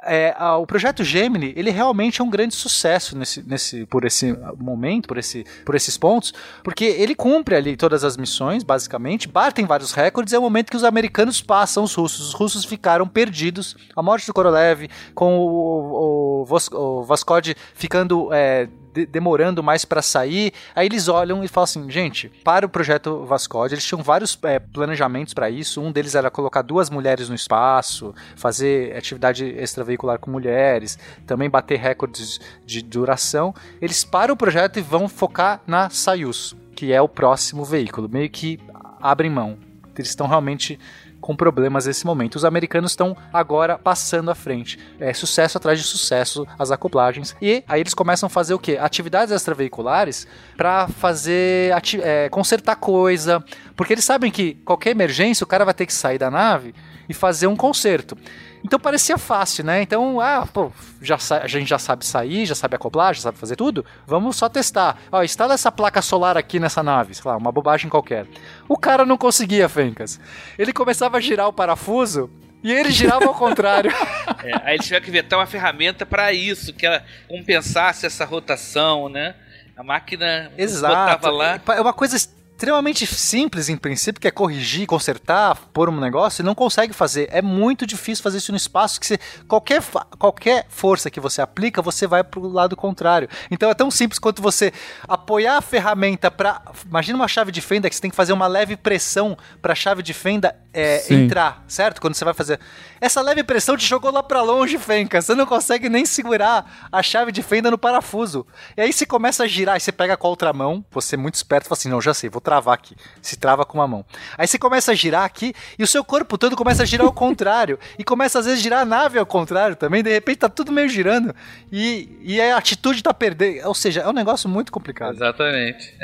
é, 0.04 0.34
a, 0.36 0.56
o 0.56 0.66
projeto 0.66 1.04
Gemini 1.04 1.52
ele 1.56 1.70
realmente 1.70 2.20
é 2.20 2.24
um 2.24 2.30
grande 2.30 2.54
sucesso 2.54 3.16
nesse, 3.16 3.42
nesse, 3.42 3.86
por 3.86 4.04
esse 4.04 4.36
momento, 4.58 5.06
por, 5.06 5.18
esse, 5.18 5.44
por 5.64 5.74
esses 5.74 5.96
pontos, 5.96 6.32
porque 6.62 6.84
ele 6.84 7.14
cumpre 7.14 7.54
ali 7.54 7.76
todas 7.76 8.04
as 8.04 8.16
missões, 8.16 8.62
basicamente, 8.62 9.28
batem 9.28 9.64
vários 9.64 9.92
recordes, 9.92 10.32
é 10.32 10.38
o 10.38 10.42
momento 10.42 10.70
que 10.70 10.76
os 10.76 10.84
americanos 10.84 11.40
passam 11.40 11.84
os 11.84 11.94
russos. 11.94 12.28
Os 12.28 12.34
russos 12.34 12.64
ficaram 12.64 13.06
perdidos. 13.06 13.76
A 13.94 14.02
morte 14.02 14.26
do 14.26 14.34
Korolev, 14.34 14.88
com 15.14 15.38
o, 15.38 16.42
o, 16.42 16.46
o, 16.48 17.00
o 17.00 17.04
Vascode 17.04 17.56
ficando 17.74 18.32
é, 18.32 18.68
de, 18.92 19.06
demorando 19.06 19.62
mais 19.62 19.84
para 19.84 20.02
sair. 20.02 20.52
Aí 20.74 20.86
eles 20.86 21.08
olham 21.08 21.42
e 21.42 21.48
falam 21.48 21.64
assim: 21.64 21.90
gente, 21.90 22.28
para 22.44 22.66
o 22.66 22.68
projeto 22.68 23.24
Vascode, 23.24 23.74
eles 23.74 23.84
tinham 23.84 24.02
vários 24.02 24.38
é, 24.42 24.58
planejamentos 24.58 25.34
para 25.34 25.50
isso. 25.50 25.80
Um 25.80 25.92
deles 25.92 26.14
era 26.14 26.30
colocar 26.30 26.62
duas 26.62 26.90
mulheres 26.90 27.28
no 27.28 27.34
espaço, 27.34 28.14
fazer 28.36 28.96
atividade 28.96 29.44
extraveicular 29.44 30.18
com 30.18 30.30
mulheres, 30.30 30.98
também 31.26 31.48
bater 31.48 31.78
recordes 31.78 32.40
de 32.64 32.82
duração. 32.82 33.54
Eles 33.80 34.04
param 34.04 34.34
o 34.34 34.36
projeto 34.36 34.78
e 34.78 34.82
vão 34.82 35.08
focar 35.08 35.60
na 35.66 35.90
Soyuz, 35.90 36.54
que 36.74 36.92
é 36.92 37.00
o 37.00 37.08
próximo 37.08 37.64
veículo. 37.64 38.08
Meio 38.08 38.30
que 38.30 38.60
abrem 39.00 39.30
mão. 39.30 39.58
Eles 39.94 40.08
estão 40.08 40.26
realmente 40.26 40.78
com 41.22 41.34
problemas 41.34 41.86
nesse 41.86 42.04
momento. 42.04 42.34
Os 42.34 42.44
americanos 42.44 42.92
estão 42.92 43.16
agora 43.32 43.78
passando 43.78 44.30
à 44.30 44.34
frente. 44.34 44.78
É 45.00 45.14
sucesso 45.14 45.56
atrás 45.56 45.78
de 45.78 45.86
sucesso 45.86 46.46
as 46.58 46.70
acoplagens. 46.70 47.34
E 47.40 47.64
aí 47.66 47.80
eles 47.80 47.94
começam 47.94 48.26
a 48.26 48.30
fazer 48.30 48.52
o 48.52 48.58
quê? 48.58 48.76
Atividades 48.78 49.32
extraveiculares 49.32 50.26
para 50.56 50.88
fazer 50.88 51.72
é, 52.02 52.28
consertar 52.28 52.76
coisa, 52.76 53.42
porque 53.74 53.94
eles 53.94 54.04
sabem 54.04 54.30
que 54.30 54.54
qualquer 54.64 54.90
emergência 54.90 55.44
o 55.44 55.46
cara 55.46 55.64
vai 55.64 55.72
ter 55.72 55.86
que 55.86 55.94
sair 55.94 56.18
da 56.18 56.30
nave 56.30 56.74
e 57.08 57.14
fazer 57.14 57.46
um 57.46 57.56
conserto. 57.56 58.16
Então 58.64 58.78
parecia 58.78 59.18
fácil, 59.18 59.64
né? 59.64 59.82
Então, 59.82 60.20
ah, 60.20 60.46
pô, 60.52 60.70
já 61.00 61.16
a 61.42 61.46
gente 61.46 61.68
já 61.68 61.78
sabe 61.78 62.06
sair, 62.06 62.46
já 62.46 62.54
sabe 62.54 62.76
acoplar, 62.76 63.14
já 63.14 63.22
sabe 63.22 63.38
fazer 63.38 63.56
tudo. 63.56 63.84
Vamos 64.06 64.36
só 64.36 64.48
testar. 64.48 64.98
Ó, 65.10 65.22
instala 65.22 65.54
essa 65.54 65.72
placa 65.72 66.00
solar 66.00 66.36
aqui 66.36 66.60
nessa 66.60 66.82
nave, 66.82 67.14
sei 67.14 67.28
lá, 67.28 67.36
uma 67.36 67.50
bobagem 67.50 67.90
qualquer. 67.90 68.26
O 68.68 68.78
cara 68.78 69.04
não 69.04 69.18
conseguia, 69.18 69.68
Fencas. 69.68 70.20
Ele 70.58 70.72
começava 70.72 71.16
a 71.16 71.20
girar 71.20 71.48
o 71.48 71.52
parafuso 71.52 72.30
e 72.62 72.72
ele 72.72 72.90
girava 72.90 73.26
ao 73.26 73.34
contrário. 73.34 73.92
É, 74.44 74.56
aí 74.64 74.74
eles 74.74 74.86
tiveram 74.86 75.04
que 75.04 75.10
inventar 75.10 75.38
uma 75.38 75.46
ferramenta 75.46 76.04
para 76.04 76.32
isso, 76.32 76.72
que 76.72 76.84
ela 76.84 77.04
compensasse 77.28 78.04
essa 78.04 78.24
rotação, 78.24 79.08
né? 79.08 79.36
A 79.76 79.84
máquina 79.84 80.50
Exato. 80.58 80.92
botava 80.92 81.30
lá. 81.30 81.60
É 81.76 81.80
uma 81.80 81.92
coisa 81.92 82.16
extremamente 82.62 83.06
simples 83.06 83.68
em 83.68 83.76
princípio, 83.76 84.20
que 84.20 84.28
é 84.28 84.30
corrigir, 84.30 84.86
consertar, 84.86 85.56
pôr 85.72 85.88
um 85.88 85.98
negócio, 85.98 86.42
e 86.42 86.44
não 86.44 86.54
consegue 86.54 86.92
fazer. 86.92 87.28
É 87.32 87.42
muito 87.42 87.84
difícil 87.84 88.22
fazer 88.22 88.38
isso 88.38 88.52
no 88.52 88.56
espaço 88.56 89.00
que 89.00 89.06
você, 89.06 89.18
qualquer, 89.48 89.82
qualquer 90.16 90.66
força 90.68 91.10
que 91.10 91.18
você 91.18 91.42
aplica, 91.42 91.82
você 91.82 92.06
vai 92.06 92.22
pro 92.22 92.46
lado 92.46 92.76
contrário. 92.76 93.28
Então 93.50 93.68
é 93.68 93.74
tão 93.74 93.90
simples 93.90 94.18
quanto 94.18 94.40
você 94.40 94.72
apoiar 95.08 95.56
a 95.56 95.60
ferramenta 95.60 96.30
para, 96.30 96.62
imagina 96.86 97.18
uma 97.18 97.28
chave 97.28 97.50
de 97.50 97.60
fenda 97.60 97.88
que 97.88 97.96
você 97.96 98.02
tem 98.02 98.10
que 98.10 98.16
fazer 98.16 98.32
uma 98.32 98.46
leve 98.46 98.76
pressão 98.76 99.36
para 99.60 99.72
a 99.72 99.76
chave 99.76 100.02
de 100.02 100.14
fenda 100.14 100.54
é, 100.72 101.12
entrar, 101.12 101.64
certo? 101.66 102.00
Quando 102.00 102.14
você 102.14 102.24
vai 102.24 102.34
fazer 102.34 102.60
essa 103.00 103.20
leve 103.20 103.42
pressão 103.42 103.76
te 103.76 103.84
jogou 103.84 104.12
lá 104.12 104.22
para 104.22 104.40
longe, 104.42 104.78
Fenca. 104.78 105.20
Você 105.20 105.34
não 105.34 105.44
consegue 105.44 105.88
nem 105.88 106.06
segurar 106.06 106.88
a 106.90 107.02
chave 107.02 107.32
de 107.32 107.42
fenda 107.42 107.70
no 107.70 107.76
parafuso. 107.76 108.46
E 108.76 108.80
aí 108.80 108.92
você 108.92 109.04
começa 109.04 109.42
a 109.42 109.46
girar, 109.48 109.76
e 109.76 109.80
você 109.80 109.90
pega 109.90 110.16
com 110.16 110.28
a 110.28 110.30
outra 110.30 110.52
mão, 110.52 110.84
você 110.90 111.16
é 111.16 111.18
muito 111.18 111.34
esperto, 111.34 111.68
fala 111.68 111.76
assim: 111.76 111.88
"Não, 111.88 112.00
já 112.00 112.14
sei, 112.14 112.30
vou 112.30 112.40
travar 112.42 112.74
aqui". 112.74 112.94
Se 113.20 113.36
trava 113.38 113.64
com 113.64 113.78
uma 113.78 113.88
mão. 113.88 114.04
Aí 114.36 114.46
você 114.46 114.58
começa 114.58 114.92
a 114.92 114.94
girar 114.94 115.24
aqui 115.24 115.54
e 115.78 115.82
o 115.82 115.86
seu 115.86 116.04
corpo 116.04 116.36
todo 116.36 116.56
começa 116.56 116.82
a 116.82 116.86
girar 116.86 117.06
ao 117.06 117.12
contrário 117.12 117.78
e 117.98 118.04
começa 118.04 118.38
às 118.38 118.46
vezes 118.46 118.60
a 118.60 118.62
girar 118.62 118.80
a 118.80 118.84
nave 118.84 119.18
ao 119.18 119.26
contrário 119.26 119.76
também, 119.76 120.02
de 120.02 120.10
repente 120.10 120.38
tá 120.38 120.48
tudo 120.48 120.72
meio 120.72 120.88
girando 120.88 121.34
e, 121.70 122.08
e 122.22 122.40
a 122.40 122.56
atitude 122.56 123.02
tá 123.02 123.14
perdendo, 123.14 123.66
ou 123.66 123.74
seja, 123.74 124.00
é 124.00 124.08
um 124.08 124.12
negócio 124.12 124.48
muito 124.48 124.72
complicado. 124.72 125.14
Exatamente. 125.14 125.94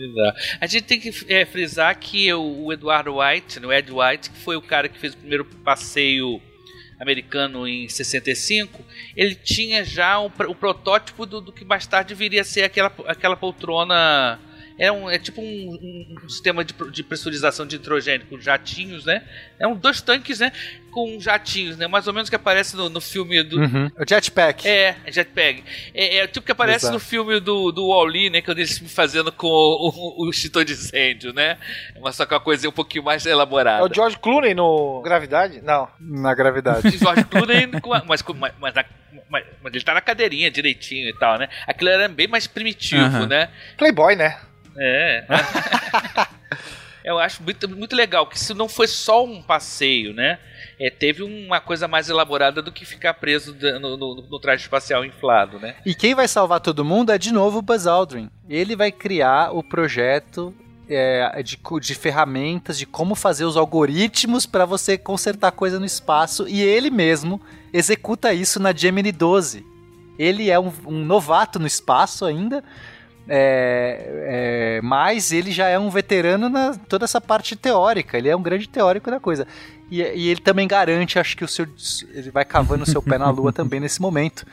a 0.60 0.66
gente 0.66 0.84
tem 0.84 0.98
que 0.98 1.12
é, 1.28 1.44
frisar 1.44 1.96
que 1.98 2.32
o, 2.32 2.66
o 2.66 2.72
Eduardo 2.72 3.18
White, 3.18 3.60
né, 3.60 3.66
o 3.66 3.72
Ed 3.72 3.92
White, 3.92 4.30
que 4.30 4.38
foi 4.38 4.56
o 4.56 4.62
cara 4.62 4.88
que 4.88 4.98
fez 4.98 5.14
o 5.14 5.18
primeiro 5.18 5.44
passeio 5.44 6.40
americano 7.02 7.66
em 7.66 7.88
65, 7.88 8.84
ele 9.16 9.34
tinha 9.34 9.84
já 9.84 10.20
o, 10.20 10.26
o 10.26 10.54
protótipo 10.54 11.26
do, 11.26 11.40
do, 11.40 11.52
que 11.52 11.64
mais 11.64 11.84
tarde 11.84 12.14
viria 12.14 12.42
a 12.42 12.44
ser 12.44 12.62
aquela, 12.62 12.92
aquela 13.06 13.36
poltrona. 13.36 14.38
É, 14.78 14.90
um, 14.90 15.10
é 15.10 15.18
tipo 15.18 15.40
um, 15.40 16.16
um, 16.24 16.28
sistema 16.28 16.64
de, 16.64 16.74
de, 16.90 17.02
pressurização 17.02 17.66
de 17.66 17.78
nitrogênio 17.78 18.26
com 18.26 18.38
jatinhos, 18.40 19.04
né? 19.04 19.22
É 19.58 19.66
um 19.66 19.74
dois 19.74 20.00
tanques, 20.00 20.40
né? 20.40 20.52
Com 20.90 21.18
jatinhos, 21.20 21.76
né? 21.76 21.86
Mais 21.86 22.06
ou 22.06 22.12
menos 22.12 22.28
que 22.28 22.36
aparece 22.36 22.76
no, 22.76 22.88
no 22.88 23.00
filme 23.00 23.42
do. 23.42 23.58
Uhum. 23.58 23.90
O 23.98 24.08
jetpack. 24.08 24.66
É, 24.66 24.96
jetpack. 25.08 25.62
É, 25.94 26.18
é 26.18 26.24
o 26.24 26.28
tipo 26.28 26.44
que 26.44 26.52
aparece 26.52 26.84
Exato. 26.86 26.94
no 26.94 27.00
filme 27.00 27.40
do, 27.40 27.72
do 27.72 27.86
Wall-E, 27.88 28.30
né? 28.30 28.40
Que 28.40 28.50
eu 28.50 28.54
deixo 28.54 28.82
me 28.82 28.88
fazendo 28.88 29.30
com 29.32 29.46
o, 29.46 30.22
o, 30.22 30.26
o 30.26 30.30
extintor 30.30 30.64
de 30.64 30.72
incêndio, 30.72 31.32
né? 31.32 31.58
Mas 32.00 32.16
só 32.16 32.26
que 32.26 32.34
uma 32.34 32.40
coisa 32.40 32.68
um 32.68 32.72
pouquinho 32.72 33.04
mais 33.04 33.24
elaborada. 33.26 33.82
É 33.82 33.90
o 33.90 33.92
George 33.92 34.18
Clooney 34.18 34.54
no 34.54 35.00
Gravidade? 35.02 35.60
Não. 35.62 35.88
Na 36.00 36.34
Gravidade. 36.34 36.90
George 36.96 37.24
Clooney, 37.24 37.66
mas, 38.06 38.22
mas, 38.22 38.52
mas, 38.58 38.74
na, 38.74 38.84
mas, 39.28 39.44
mas, 39.62 39.74
ele 39.74 39.84
tá 39.84 39.94
na 39.94 40.00
cadeirinha 40.00 40.50
direitinho 40.50 41.08
e 41.08 41.18
tal, 41.18 41.38
né? 41.38 41.48
Aquilo 41.66 41.90
era 41.90 42.08
bem 42.08 42.26
mais 42.26 42.46
primitivo, 42.46 43.18
uhum. 43.18 43.26
né? 43.26 43.48
Playboy, 43.76 44.16
né? 44.16 44.38
É. 44.76 45.24
Eu 47.04 47.18
acho 47.18 47.42
muito, 47.42 47.68
muito 47.68 47.96
legal 47.96 48.26
que 48.26 48.36
isso 48.36 48.54
não 48.54 48.68
foi 48.68 48.86
só 48.86 49.24
um 49.24 49.42
passeio, 49.42 50.14
né? 50.14 50.38
É, 50.78 50.88
teve 50.88 51.22
uma 51.22 51.60
coisa 51.60 51.88
mais 51.88 52.08
elaborada 52.08 52.62
do 52.62 52.70
que 52.70 52.84
ficar 52.84 53.14
preso 53.14 53.56
no, 53.80 53.96
no, 53.96 54.14
no, 54.14 54.38
traje 54.38 54.62
espacial 54.62 55.04
inflado, 55.04 55.58
né? 55.58 55.74
E 55.84 55.94
quem 55.94 56.14
vai 56.14 56.28
salvar 56.28 56.60
todo 56.60 56.84
mundo 56.84 57.10
é 57.10 57.18
de 57.18 57.32
novo 57.32 57.58
o 57.58 57.62
Buzz 57.62 57.86
Aldrin. 57.86 58.30
Ele 58.48 58.76
vai 58.76 58.92
criar 58.92 59.50
o 59.52 59.64
projeto 59.64 60.54
é, 60.88 61.42
de, 61.42 61.58
de, 61.80 61.94
ferramentas, 61.94 62.78
de 62.78 62.86
como 62.86 63.14
fazer 63.14 63.44
os 63.44 63.56
algoritmos 63.56 64.46
para 64.46 64.64
você 64.64 64.96
consertar 64.96 65.52
coisa 65.52 65.78
no 65.78 65.86
espaço 65.86 66.48
e 66.48 66.62
ele 66.62 66.90
mesmo 66.90 67.40
executa 67.72 68.32
isso 68.32 68.60
na 68.60 68.72
Gemini 68.72 69.10
12. 69.10 69.66
Ele 70.18 70.50
é 70.50 70.60
um, 70.60 70.72
um 70.86 71.04
novato 71.04 71.58
no 71.58 71.66
espaço 71.66 72.24
ainda, 72.24 72.62
é, 73.28 74.78
é, 74.78 74.80
mas 74.82 75.32
ele 75.32 75.52
já 75.52 75.68
é 75.68 75.78
um 75.78 75.90
veterano 75.90 76.48
na 76.48 76.74
toda 76.88 77.04
essa 77.04 77.20
parte 77.20 77.54
teórica. 77.56 78.18
Ele 78.18 78.28
é 78.28 78.36
um 78.36 78.42
grande 78.42 78.68
teórico 78.68 79.10
da 79.10 79.20
coisa. 79.20 79.46
E, 79.90 80.00
e 80.00 80.28
ele 80.28 80.40
também 80.40 80.66
garante, 80.66 81.18
acho 81.18 81.36
que 81.36 81.44
o 81.44 81.48
seu, 81.48 81.66
ele 82.14 82.30
vai 82.30 82.44
cavando 82.44 82.84
o 82.84 82.86
seu 82.86 83.02
pé 83.02 83.18
na 83.18 83.30
lua 83.30 83.52
também 83.54 83.78
nesse 83.78 84.00
momento. 84.00 84.46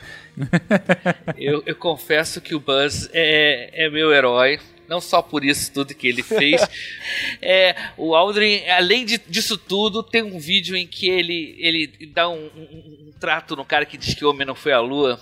Eu, 1.36 1.62
eu 1.64 1.74
confesso 1.74 2.40
que 2.40 2.54
o 2.54 2.60
Buzz 2.60 3.08
é, 3.12 3.86
é 3.86 3.90
meu 3.90 4.12
herói 4.12 4.60
não 4.90 5.00
só 5.00 5.22
por 5.22 5.44
isso 5.44 5.72
tudo 5.72 5.94
que 5.94 6.08
ele 6.08 6.20
fez. 6.20 6.60
é, 7.40 7.76
o 7.96 8.16
Aldrin, 8.16 8.66
além 8.68 9.06
de, 9.06 9.18
disso 9.18 9.56
tudo, 9.56 10.02
tem 10.02 10.20
um 10.20 10.40
vídeo 10.40 10.74
em 10.76 10.84
que 10.84 11.08
ele, 11.08 11.54
ele 11.60 12.10
dá 12.12 12.28
um, 12.28 12.50
um, 12.56 13.06
um, 13.06 13.12
trato 13.20 13.54
no 13.54 13.64
cara 13.64 13.86
que 13.86 13.96
diz 13.96 14.14
que 14.14 14.24
o 14.24 14.30
homem 14.30 14.44
não 14.44 14.56
foi 14.56 14.72
à 14.72 14.80
lua 14.80 15.20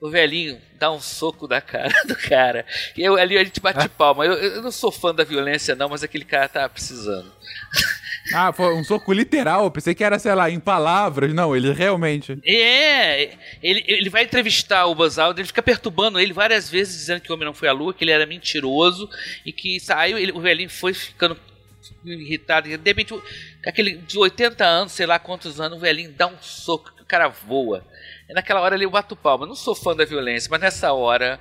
o 0.00 0.08
velhinho 0.08 0.60
dá 0.78 0.90
um 0.90 1.00
soco 1.00 1.46
da 1.46 1.60
cara 1.60 1.92
do 2.06 2.16
cara. 2.16 2.64
E 2.96 3.02
eu, 3.02 3.16
ali 3.16 3.36
a 3.36 3.44
gente 3.44 3.60
bate 3.60 3.88
palma. 3.90 4.24
Eu, 4.24 4.32
eu 4.34 4.62
não 4.62 4.72
sou 4.72 4.90
fã 4.90 5.14
da 5.14 5.24
violência, 5.24 5.74
não, 5.74 5.88
mas 5.88 6.02
aquele 6.02 6.24
cara 6.24 6.48
tá 6.48 6.68
precisando. 6.68 7.30
Ah, 8.34 8.52
foi 8.52 8.74
um 8.74 8.84
soco 8.84 9.12
literal. 9.12 9.64
Eu 9.64 9.70
pensei 9.70 9.94
que 9.94 10.04
era, 10.04 10.18
sei 10.18 10.34
lá, 10.34 10.48
em 10.48 10.60
palavras. 10.60 11.32
Não, 11.32 11.56
ele 11.56 11.72
realmente. 11.72 12.38
É, 12.46 13.36
ele, 13.62 13.82
ele 13.88 14.10
vai 14.10 14.22
entrevistar 14.22 14.86
o 14.86 14.94
Buzz 14.94 15.18
Aldrin, 15.18 15.40
ele 15.40 15.48
fica 15.48 15.62
perturbando 15.62 16.20
ele 16.20 16.32
várias 16.32 16.70
vezes, 16.70 16.98
dizendo 16.98 17.22
que 17.22 17.32
o 17.32 17.34
homem 17.34 17.46
não 17.46 17.54
foi 17.54 17.68
à 17.68 17.72
lua, 17.72 17.92
que 17.92 18.04
ele 18.04 18.12
era 18.12 18.26
mentiroso 18.26 19.08
e 19.44 19.52
que 19.52 19.80
saiu. 19.80 20.16
Ele, 20.16 20.32
o 20.32 20.40
velhinho 20.40 20.70
foi 20.70 20.94
ficando 20.94 21.36
irritado. 22.04 22.68
De 22.68 22.76
repente, 22.76 23.14
aquele 23.66 23.96
de 23.96 24.18
80 24.18 24.64
anos, 24.64 24.92
sei 24.92 25.06
lá 25.06 25.18
quantos 25.18 25.60
anos, 25.60 25.78
o 25.78 25.80
velhinho 25.80 26.12
dá 26.12 26.26
um 26.26 26.38
soco, 26.40 26.92
que 26.94 27.02
o 27.02 27.06
cara 27.06 27.26
voa. 27.26 27.84
Naquela 28.34 28.60
hora 28.60 28.74
ali 28.74 28.84
eu 28.84 28.90
bato 28.90 29.16
palma. 29.16 29.46
Não 29.46 29.54
sou 29.54 29.74
fã 29.74 29.94
da 29.94 30.04
violência, 30.04 30.48
mas 30.50 30.60
nessa 30.60 30.92
hora 30.92 31.40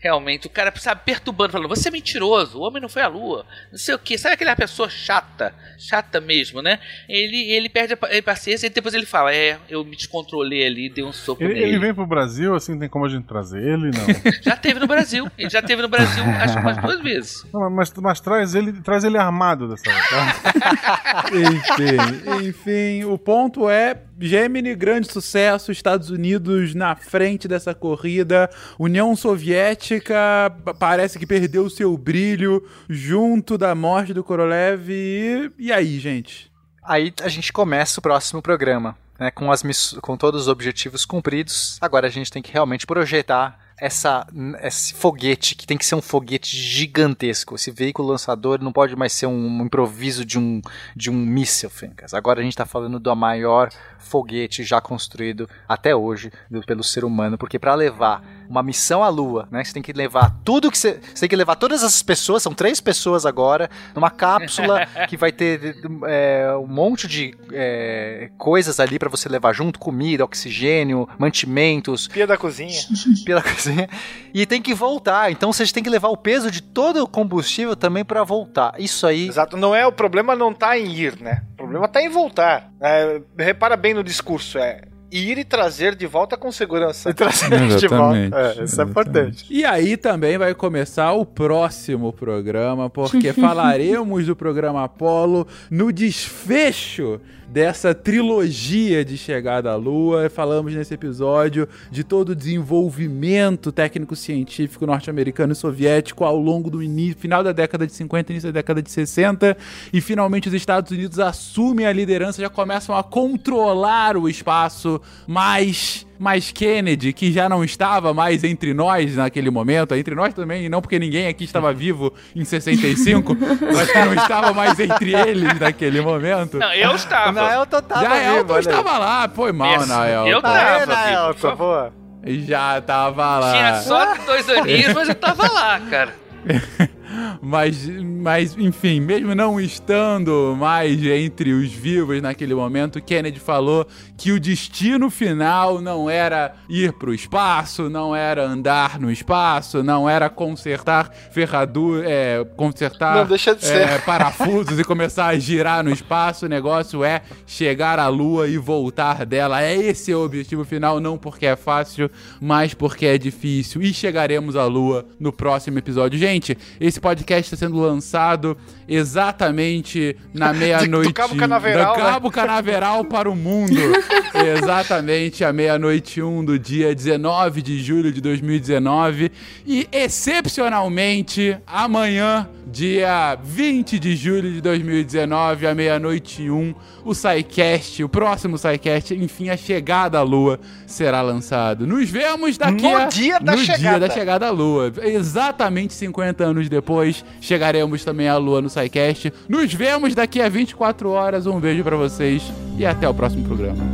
realmente, 0.00 0.46
o 0.46 0.50
cara, 0.50 0.72
sabe, 0.76 1.02
perturbando, 1.04 1.52
falando, 1.52 1.68
você 1.68 1.88
é 1.88 1.90
mentiroso, 1.90 2.58
o 2.58 2.62
homem 2.62 2.80
não 2.80 2.88
foi 2.88 3.02
à 3.02 3.08
lua, 3.08 3.44
não 3.70 3.78
sei 3.78 3.94
o 3.94 3.98
que, 3.98 4.16
sabe 4.16 4.34
aquela 4.34 4.54
pessoa 4.54 4.88
chata, 4.88 5.54
chata 5.78 6.20
mesmo, 6.20 6.62
né? 6.62 6.78
Ele, 7.08 7.50
ele 7.50 7.68
perde 7.68 7.94
a 7.94 8.22
paciência 8.22 8.66
e 8.66 8.70
depois 8.70 8.94
ele 8.94 9.06
fala, 9.06 9.34
é, 9.34 9.58
eu 9.68 9.84
me 9.84 9.96
descontrolei 9.96 10.66
ali, 10.66 10.88
dei 10.88 11.04
um 11.04 11.12
soco 11.12 11.42
ele, 11.42 11.54
nele. 11.54 11.66
Ele 11.66 11.78
vem 11.78 11.94
pro 11.94 12.06
Brasil, 12.06 12.54
assim, 12.54 12.78
tem 12.78 12.88
como 12.88 13.04
a 13.04 13.08
gente 13.08 13.26
trazer 13.26 13.60
ele, 13.60 13.90
não? 13.90 14.32
já 14.42 14.56
teve 14.56 14.80
no 14.80 14.86
Brasil, 14.86 15.28
ele 15.36 15.50
já 15.50 15.62
teve 15.62 15.82
no 15.82 15.88
Brasil, 15.88 16.24
acho 16.40 16.54
que 16.54 16.60
umas 16.60 16.76
duas 16.78 17.02
vezes. 17.02 17.46
Não, 17.52 17.70
mas, 17.70 17.92
mas 17.94 18.20
traz 18.20 18.54
ele, 18.54 18.72
traz 18.82 19.04
ele 19.04 19.18
armado 19.18 19.68
dessa 19.68 19.90
vez, 19.90 20.08
tá? 20.08 21.24
enfim, 21.34 22.48
enfim, 22.48 23.04
o 23.04 23.18
ponto 23.18 23.68
é 23.68 23.94
Gemini, 24.18 24.74
grande 24.74 25.10
sucesso, 25.12 25.70
Estados 25.70 26.10
Unidos 26.10 26.74
na 26.74 26.96
frente 26.96 27.46
dessa 27.46 27.74
corrida, 27.74 28.48
União 28.78 29.14
Soviética 29.14 30.50
parece 30.78 31.18
que 31.18 31.26
perdeu 31.26 31.64
o 31.64 31.70
seu 31.70 31.96
brilho 31.98 32.66
junto 32.88 33.58
da 33.58 33.74
morte 33.74 34.14
do 34.14 34.24
Korolev. 34.24 34.90
E, 34.90 35.50
e 35.58 35.72
aí, 35.72 35.98
gente? 35.98 36.50
Aí 36.82 37.12
a 37.22 37.28
gente 37.28 37.52
começa 37.52 38.00
o 38.00 38.02
próximo 38.02 38.40
programa. 38.40 38.96
Né, 39.18 39.30
com, 39.30 39.50
as 39.50 39.62
com 40.02 40.14
todos 40.14 40.42
os 40.42 40.48
objetivos 40.48 41.06
cumpridos, 41.06 41.78
agora 41.80 42.06
a 42.06 42.10
gente 42.10 42.30
tem 42.30 42.42
que 42.42 42.52
realmente 42.52 42.86
projetar 42.86 43.58
essa, 43.78 44.26
esse 44.62 44.94
foguete, 44.94 45.54
que 45.54 45.66
tem 45.66 45.76
que 45.76 45.84
ser 45.84 45.94
um 45.94 46.02
foguete 46.02 46.56
gigantesco. 46.56 47.54
Esse 47.54 47.70
veículo 47.70 48.08
lançador 48.08 48.62
não 48.62 48.72
pode 48.72 48.96
mais 48.96 49.12
ser 49.12 49.26
um, 49.26 49.62
improviso 49.62 50.24
de 50.24 50.38
um, 50.38 50.62
de 50.94 51.10
um 51.10 51.14
míssil, 51.14 51.68
Fencas. 51.68 52.14
Agora 52.14 52.40
a 52.40 52.42
gente 52.42 52.52
está 52.52 52.64
falando 52.64 52.98
do 52.98 53.14
maior 53.14 53.70
foguete 53.98 54.64
já 54.64 54.80
construído 54.80 55.48
até 55.68 55.94
hoje 55.94 56.32
pelo 56.66 56.82
ser 56.82 57.04
humano, 57.04 57.36
porque 57.36 57.58
para 57.58 57.74
levar 57.74 58.22
uma 58.48 58.62
missão 58.62 59.02
à 59.02 59.08
Lua, 59.08 59.48
né, 59.50 59.64
você 59.64 59.72
tem 59.72 59.82
que 59.82 59.92
levar 59.92 60.36
tudo 60.44 60.70
que 60.70 60.78
você, 60.78 61.00
você 61.14 61.20
tem 61.20 61.28
que 61.28 61.36
levar 61.36 61.56
todas 61.56 61.82
essas 61.82 62.02
pessoas, 62.02 62.42
são 62.42 62.52
três 62.52 62.80
pessoas 62.80 63.26
agora, 63.26 63.70
numa 63.94 64.10
cápsula 64.10 64.86
que 65.08 65.16
vai 65.16 65.32
ter 65.32 65.76
é, 66.06 66.54
um 66.58 66.66
monte 66.66 67.06
de 67.06 67.34
é, 67.52 68.30
coisas 68.38 68.80
ali 68.80 68.98
para 68.98 69.08
você 69.08 69.28
levar 69.28 69.52
junto, 69.52 69.78
comida, 69.78 70.24
oxigênio, 70.24 71.08
mantimentos, 71.18 72.08
pia 72.08 72.26
da 72.26 72.36
cozinha, 72.36 72.80
pia 73.24 73.36
da 73.36 73.42
cozinha 73.42 73.88
e 74.32 74.44
tem 74.44 74.60
que 74.60 74.74
voltar. 74.74 75.30
Então 75.30 75.52
vocês 75.52 75.72
têm 75.72 75.82
que 75.82 75.90
levar 75.90 76.08
o 76.08 76.16
peso 76.16 76.50
de 76.50 76.62
todo 76.62 77.02
o 77.02 77.08
combustível 77.08 77.74
também 77.74 78.04
para 78.04 78.22
voltar. 78.22 78.74
Isso 78.78 79.06
aí. 79.06 79.28
Exato. 79.28 79.56
Não 79.56 79.74
é 79.74 79.86
o 79.86 79.92
problema, 79.92 80.36
não 80.36 80.52
tá 80.52 80.78
em 80.78 80.92
ir, 80.92 81.20
né? 81.20 81.42
O 81.54 81.56
problema 81.56 81.88
tá 81.88 82.02
em 82.02 82.08
voltar. 82.08 82.70
É, 82.80 83.20
repara 83.38 83.76
bem 83.76 83.94
no 83.94 84.04
discurso. 84.04 84.58
É 84.58 84.82
ir 85.16 85.38
e 85.38 85.44
trazer 85.44 85.94
de 85.94 86.06
volta 86.06 86.36
com 86.36 86.50
segurança. 86.52 87.10
E 87.10 87.14
trazer 87.14 87.46
Exatamente. 87.46 87.76
de 87.78 87.88
volta. 87.88 88.60
É, 88.60 88.64
isso 88.64 88.80
é 88.80 88.84
importante. 88.84 89.46
E 89.50 89.64
aí 89.64 89.96
também 89.96 90.38
vai 90.38 90.54
começar 90.54 91.12
o 91.12 91.24
próximo 91.24 92.12
programa, 92.12 92.90
porque 92.90 93.32
falaremos 93.34 94.26
do 94.26 94.36
programa 94.36 94.84
Apollo 94.84 95.46
no 95.70 95.92
desfecho 95.92 97.20
dessa 97.48 97.94
trilogia 97.94 99.04
de 99.04 99.16
chegada 99.16 99.70
à 99.70 99.76
Lua. 99.76 100.28
Falamos 100.28 100.74
nesse 100.74 100.94
episódio 100.94 101.68
de 101.90 102.04
todo 102.04 102.30
o 102.30 102.34
desenvolvimento 102.34 103.72
técnico-científico 103.72 104.86
norte-americano 104.86 105.52
e 105.52 105.56
soviético 105.56 106.24
ao 106.24 106.38
longo 106.38 106.70
do 106.70 106.82
início, 106.82 107.18
final 107.18 107.42
da 107.42 107.52
década 107.52 107.86
de 107.86 107.92
50 107.92 108.32
início 108.32 108.52
da 108.52 108.60
década 108.60 108.82
de 108.82 108.90
60. 108.90 109.56
E 109.92 110.00
finalmente 110.00 110.48
os 110.48 110.54
Estados 110.54 110.90
Unidos 110.90 111.18
assumem 111.18 111.86
a 111.86 111.92
liderança, 111.92 112.40
já 112.40 112.48
começam 112.48 112.96
a 112.96 113.02
controlar 113.02 114.16
o 114.16 114.28
espaço 114.28 115.00
mais 115.26 116.05
mas 116.18 116.50
Kennedy, 116.50 117.12
que 117.12 117.32
já 117.32 117.48
não 117.48 117.64
estava 117.64 118.12
mais 118.14 118.44
entre 118.44 118.72
nós 118.74 119.16
naquele 119.16 119.50
momento, 119.50 119.94
entre 119.94 120.14
nós 120.14 120.32
também, 120.34 120.68
não 120.68 120.80
porque 120.80 120.98
ninguém 120.98 121.26
aqui 121.28 121.44
estava 121.44 121.72
vivo 121.74 122.12
em 122.34 122.44
65, 122.44 123.36
mas 123.72 123.90
que 123.90 123.98
não 123.98 124.14
estava 124.14 124.52
mais 124.52 124.78
entre 124.78 125.14
eles 125.14 125.58
naquele 125.58 126.00
momento. 126.00 126.58
Não, 126.58 126.72
eu 126.72 126.94
estava. 126.94 127.32
Naelton 127.32 127.82
tava 127.82 128.02
Já 128.02 128.14
vivo, 128.14 128.36
Elton 128.38 128.58
estava 128.58 128.98
lá, 128.98 129.28
foi 129.34 129.52
mal, 129.52 129.86
Naelton. 129.86 130.28
eu 130.28 130.42
tava. 130.42 130.58
Aê, 130.58 130.78
vivo, 130.80 130.92
Naelton, 130.92 131.56
boa. 131.56 131.92
Já 132.26 132.80
tava 132.80 133.38
lá. 133.38 133.52
Tinha 133.52 133.74
só 133.82 134.14
dois 134.24 134.48
aninhos, 134.48 134.92
mas 134.94 135.08
eu 135.08 135.14
tava 135.14 135.50
lá, 135.52 135.80
cara. 135.88 136.14
Mas, 137.40 137.86
mas, 137.86 138.56
enfim, 138.56 139.00
mesmo 139.00 139.34
não 139.34 139.60
estando 139.60 140.54
mais 140.58 141.02
entre 141.04 141.52
os 141.52 141.72
vivos 141.72 142.20
naquele 142.20 142.54
momento, 142.54 143.00
Kennedy 143.00 143.40
falou 143.40 143.86
que 144.16 144.32
o 144.32 144.40
destino 144.40 145.10
final 145.10 145.80
não 145.80 146.08
era 146.08 146.54
ir 146.68 146.92
pro 146.92 147.14
espaço, 147.14 147.88
não 147.88 148.14
era 148.14 148.44
andar 148.44 148.98
no 148.98 149.10
espaço, 149.10 149.82
não 149.82 150.08
era 150.08 150.28
consertar 150.28 151.10
ferradura, 151.30 152.04
é, 152.08 152.44
consertar 152.56 153.16
Não, 153.16 153.26
deixa 153.26 153.54
de 153.54 153.64
ser. 153.64 153.82
é, 153.82 153.98
parafusos 154.04 154.78
e 154.78 154.84
começar 154.84 155.26
a 155.26 155.38
girar 155.38 155.84
no 155.84 155.90
espaço. 155.90 156.46
O 156.46 156.48
negócio 156.48 157.04
é 157.04 157.22
chegar 157.46 157.98
à 157.98 158.08
Lua 158.08 158.48
e 158.48 158.56
voltar 158.58 159.24
dela. 159.26 159.62
É 159.62 159.74
esse 159.74 160.14
o 160.14 160.24
objetivo 160.24 160.64
final, 160.64 161.00
não 161.00 161.18
porque 161.18 161.46
é 161.46 161.56
fácil, 161.56 162.10
mas 162.40 162.74
porque 162.74 163.06
é 163.06 163.18
difícil. 163.18 163.82
E 163.82 163.92
chegaremos 163.92 164.56
à 164.56 164.64
Lua 164.64 165.06
no 165.18 165.32
próximo 165.32 165.78
episódio. 165.78 166.18
Gente, 166.18 166.56
esse 166.80 167.00
podcast 167.06 167.54
está 167.54 167.56
sendo 167.66 167.78
lançado 167.80 168.56
exatamente 168.88 170.16
na 170.34 170.52
meia-noite. 170.54 171.08
do 171.08 171.14
Cabo 171.14 171.36
Canaveral, 171.36 171.94
do 171.94 171.98
né? 172.02 172.04
Cabo 172.10 172.30
Canaveral 172.32 173.04
para 173.04 173.30
o 173.30 173.36
mundo. 173.36 173.76
exatamente 174.58 175.44
à 175.44 175.52
meia-noite 175.52 176.20
1 176.20 176.44
do 176.44 176.58
dia 176.58 176.92
19 176.94 177.62
de 177.62 177.80
julho 177.82 178.12
de 178.12 178.20
2019. 178.20 179.30
E 179.64 179.86
excepcionalmente, 179.92 181.56
amanhã, 181.66 182.48
dia 182.66 183.38
20 183.42 183.98
de 183.98 184.16
julho 184.16 184.52
de 184.52 184.60
2019, 184.60 185.66
à 185.66 185.74
meia-noite 185.74 186.50
1, 186.50 186.74
o 187.04 187.14
SciCast, 187.14 188.02
o 188.02 188.08
próximo 188.08 188.58
SciCast, 188.58 189.14
enfim, 189.14 189.48
a 189.48 189.56
chegada 189.56 190.18
à 190.18 190.22
Lua 190.22 190.58
será 190.86 191.22
lançado. 191.22 191.86
Nos 191.86 192.10
vemos 192.10 192.58
daqui 192.58 192.82
No 192.82 192.96
a... 192.96 193.04
dia 193.06 193.38
da 193.38 193.52
no 193.52 193.58
dia 193.64 193.76
chegada. 193.76 194.08
da 194.08 194.10
chegada 194.14 194.46
à 194.48 194.50
Lua. 194.50 194.92
Exatamente 195.02 195.94
50 195.94 196.44
anos 196.44 196.68
depois, 196.68 196.95
chegaremos 197.40 198.04
também 198.04 198.28
à 198.28 198.36
Lua 198.36 198.62
no 198.62 198.70
SciCast. 198.70 199.32
Nos 199.48 199.72
vemos 199.74 200.14
daqui 200.14 200.40
a 200.40 200.48
24 200.48 201.10
horas. 201.10 201.46
Um 201.46 201.60
beijo 201.60 201.82
pra 201.84 201.96
vocês 201.96 202.42
e 202.78 202.86
até 202.86 203.08
o 203.08 203.14
próximo 203.14 203.46
programa. 203.46 203.84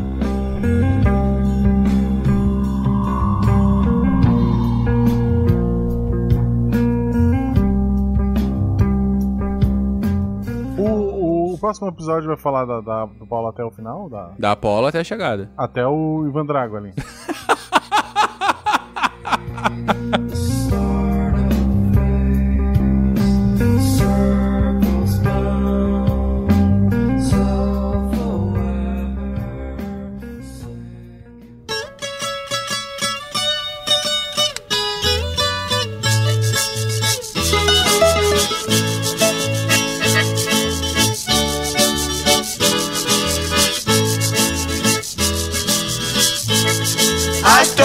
O, 10.78 11.56
próximo 11.60 11.88
episódio 11.88 12.28
vai 12.28 12.36
falar 12.36 12.64
da, 12.64 12.80
da- 12.80 13.06
do 13.06 13.26
Paulo 13.26 13.48
até 13.48 13.64
o 13.64 13.70
final? 13.70 14.08
Da, 14.08 14.30
Da 14.38 14.52
Apolo 14.52 14.86
até 14.86 15.00
a 15.00 15.04
chegada. 15.04 15.50
até 15.56 15.86
o 15.86 16.24
Ivan 16.26 16.46
Drago 16.46 16.76
ali. 16.76 16.92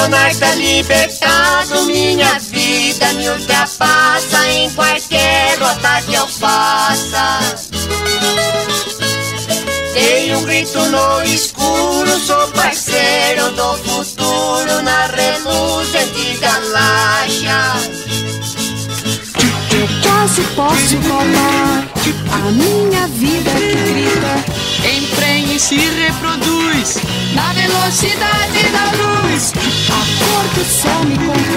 Astronauta 0.07 0.55
libertado, 0.55 1.85
minha 1.85 2.39
vida 2.39 3.11
me 3.13 3.29
ultrapassa 3.29 4.47
em 4.47 4.69
qualquer 4.69 5.59
rota 5.59 6.01
que 6.05 6.13
eu 6.13 6.25
faça. 6.29 7.39
Dei 9.93 10.33
um 10.33 10.43
grito 10.43 10.79
no 10.79 11.23
escuro, 11.23 12.19
sou 12.21 12.47
parceiro 12.53 13.51
do 13.51 13.77
futuro 13.79 14.81
na 14.81 15.07
reluzente 15.07 16.37
galáxia. 16.39 17.73
Eu 19.73 19.87
quase 20.01 20.41
posso 20.55 20.95
roubar 20.99 21.85
a 22.31 22.51
minha 22.51 23.07
vida 23.09 23.51
que 23.51 23.75
grita. 23.75 24.66
Emprenha 24.85 25.55
e 25.55 25.59
se 25.59 25.75
reproduz 25.75 26.97
na 27.33 27.53
velocidade 27.53 28.63
da 28.71 28.85
luz. 28.97 29.53
A 29.89 30.01
cor 30.19 30.45
do 30.55 30.65
sol 30.65 31.03
me 31.05 31.17
compõe, 31.17 31.56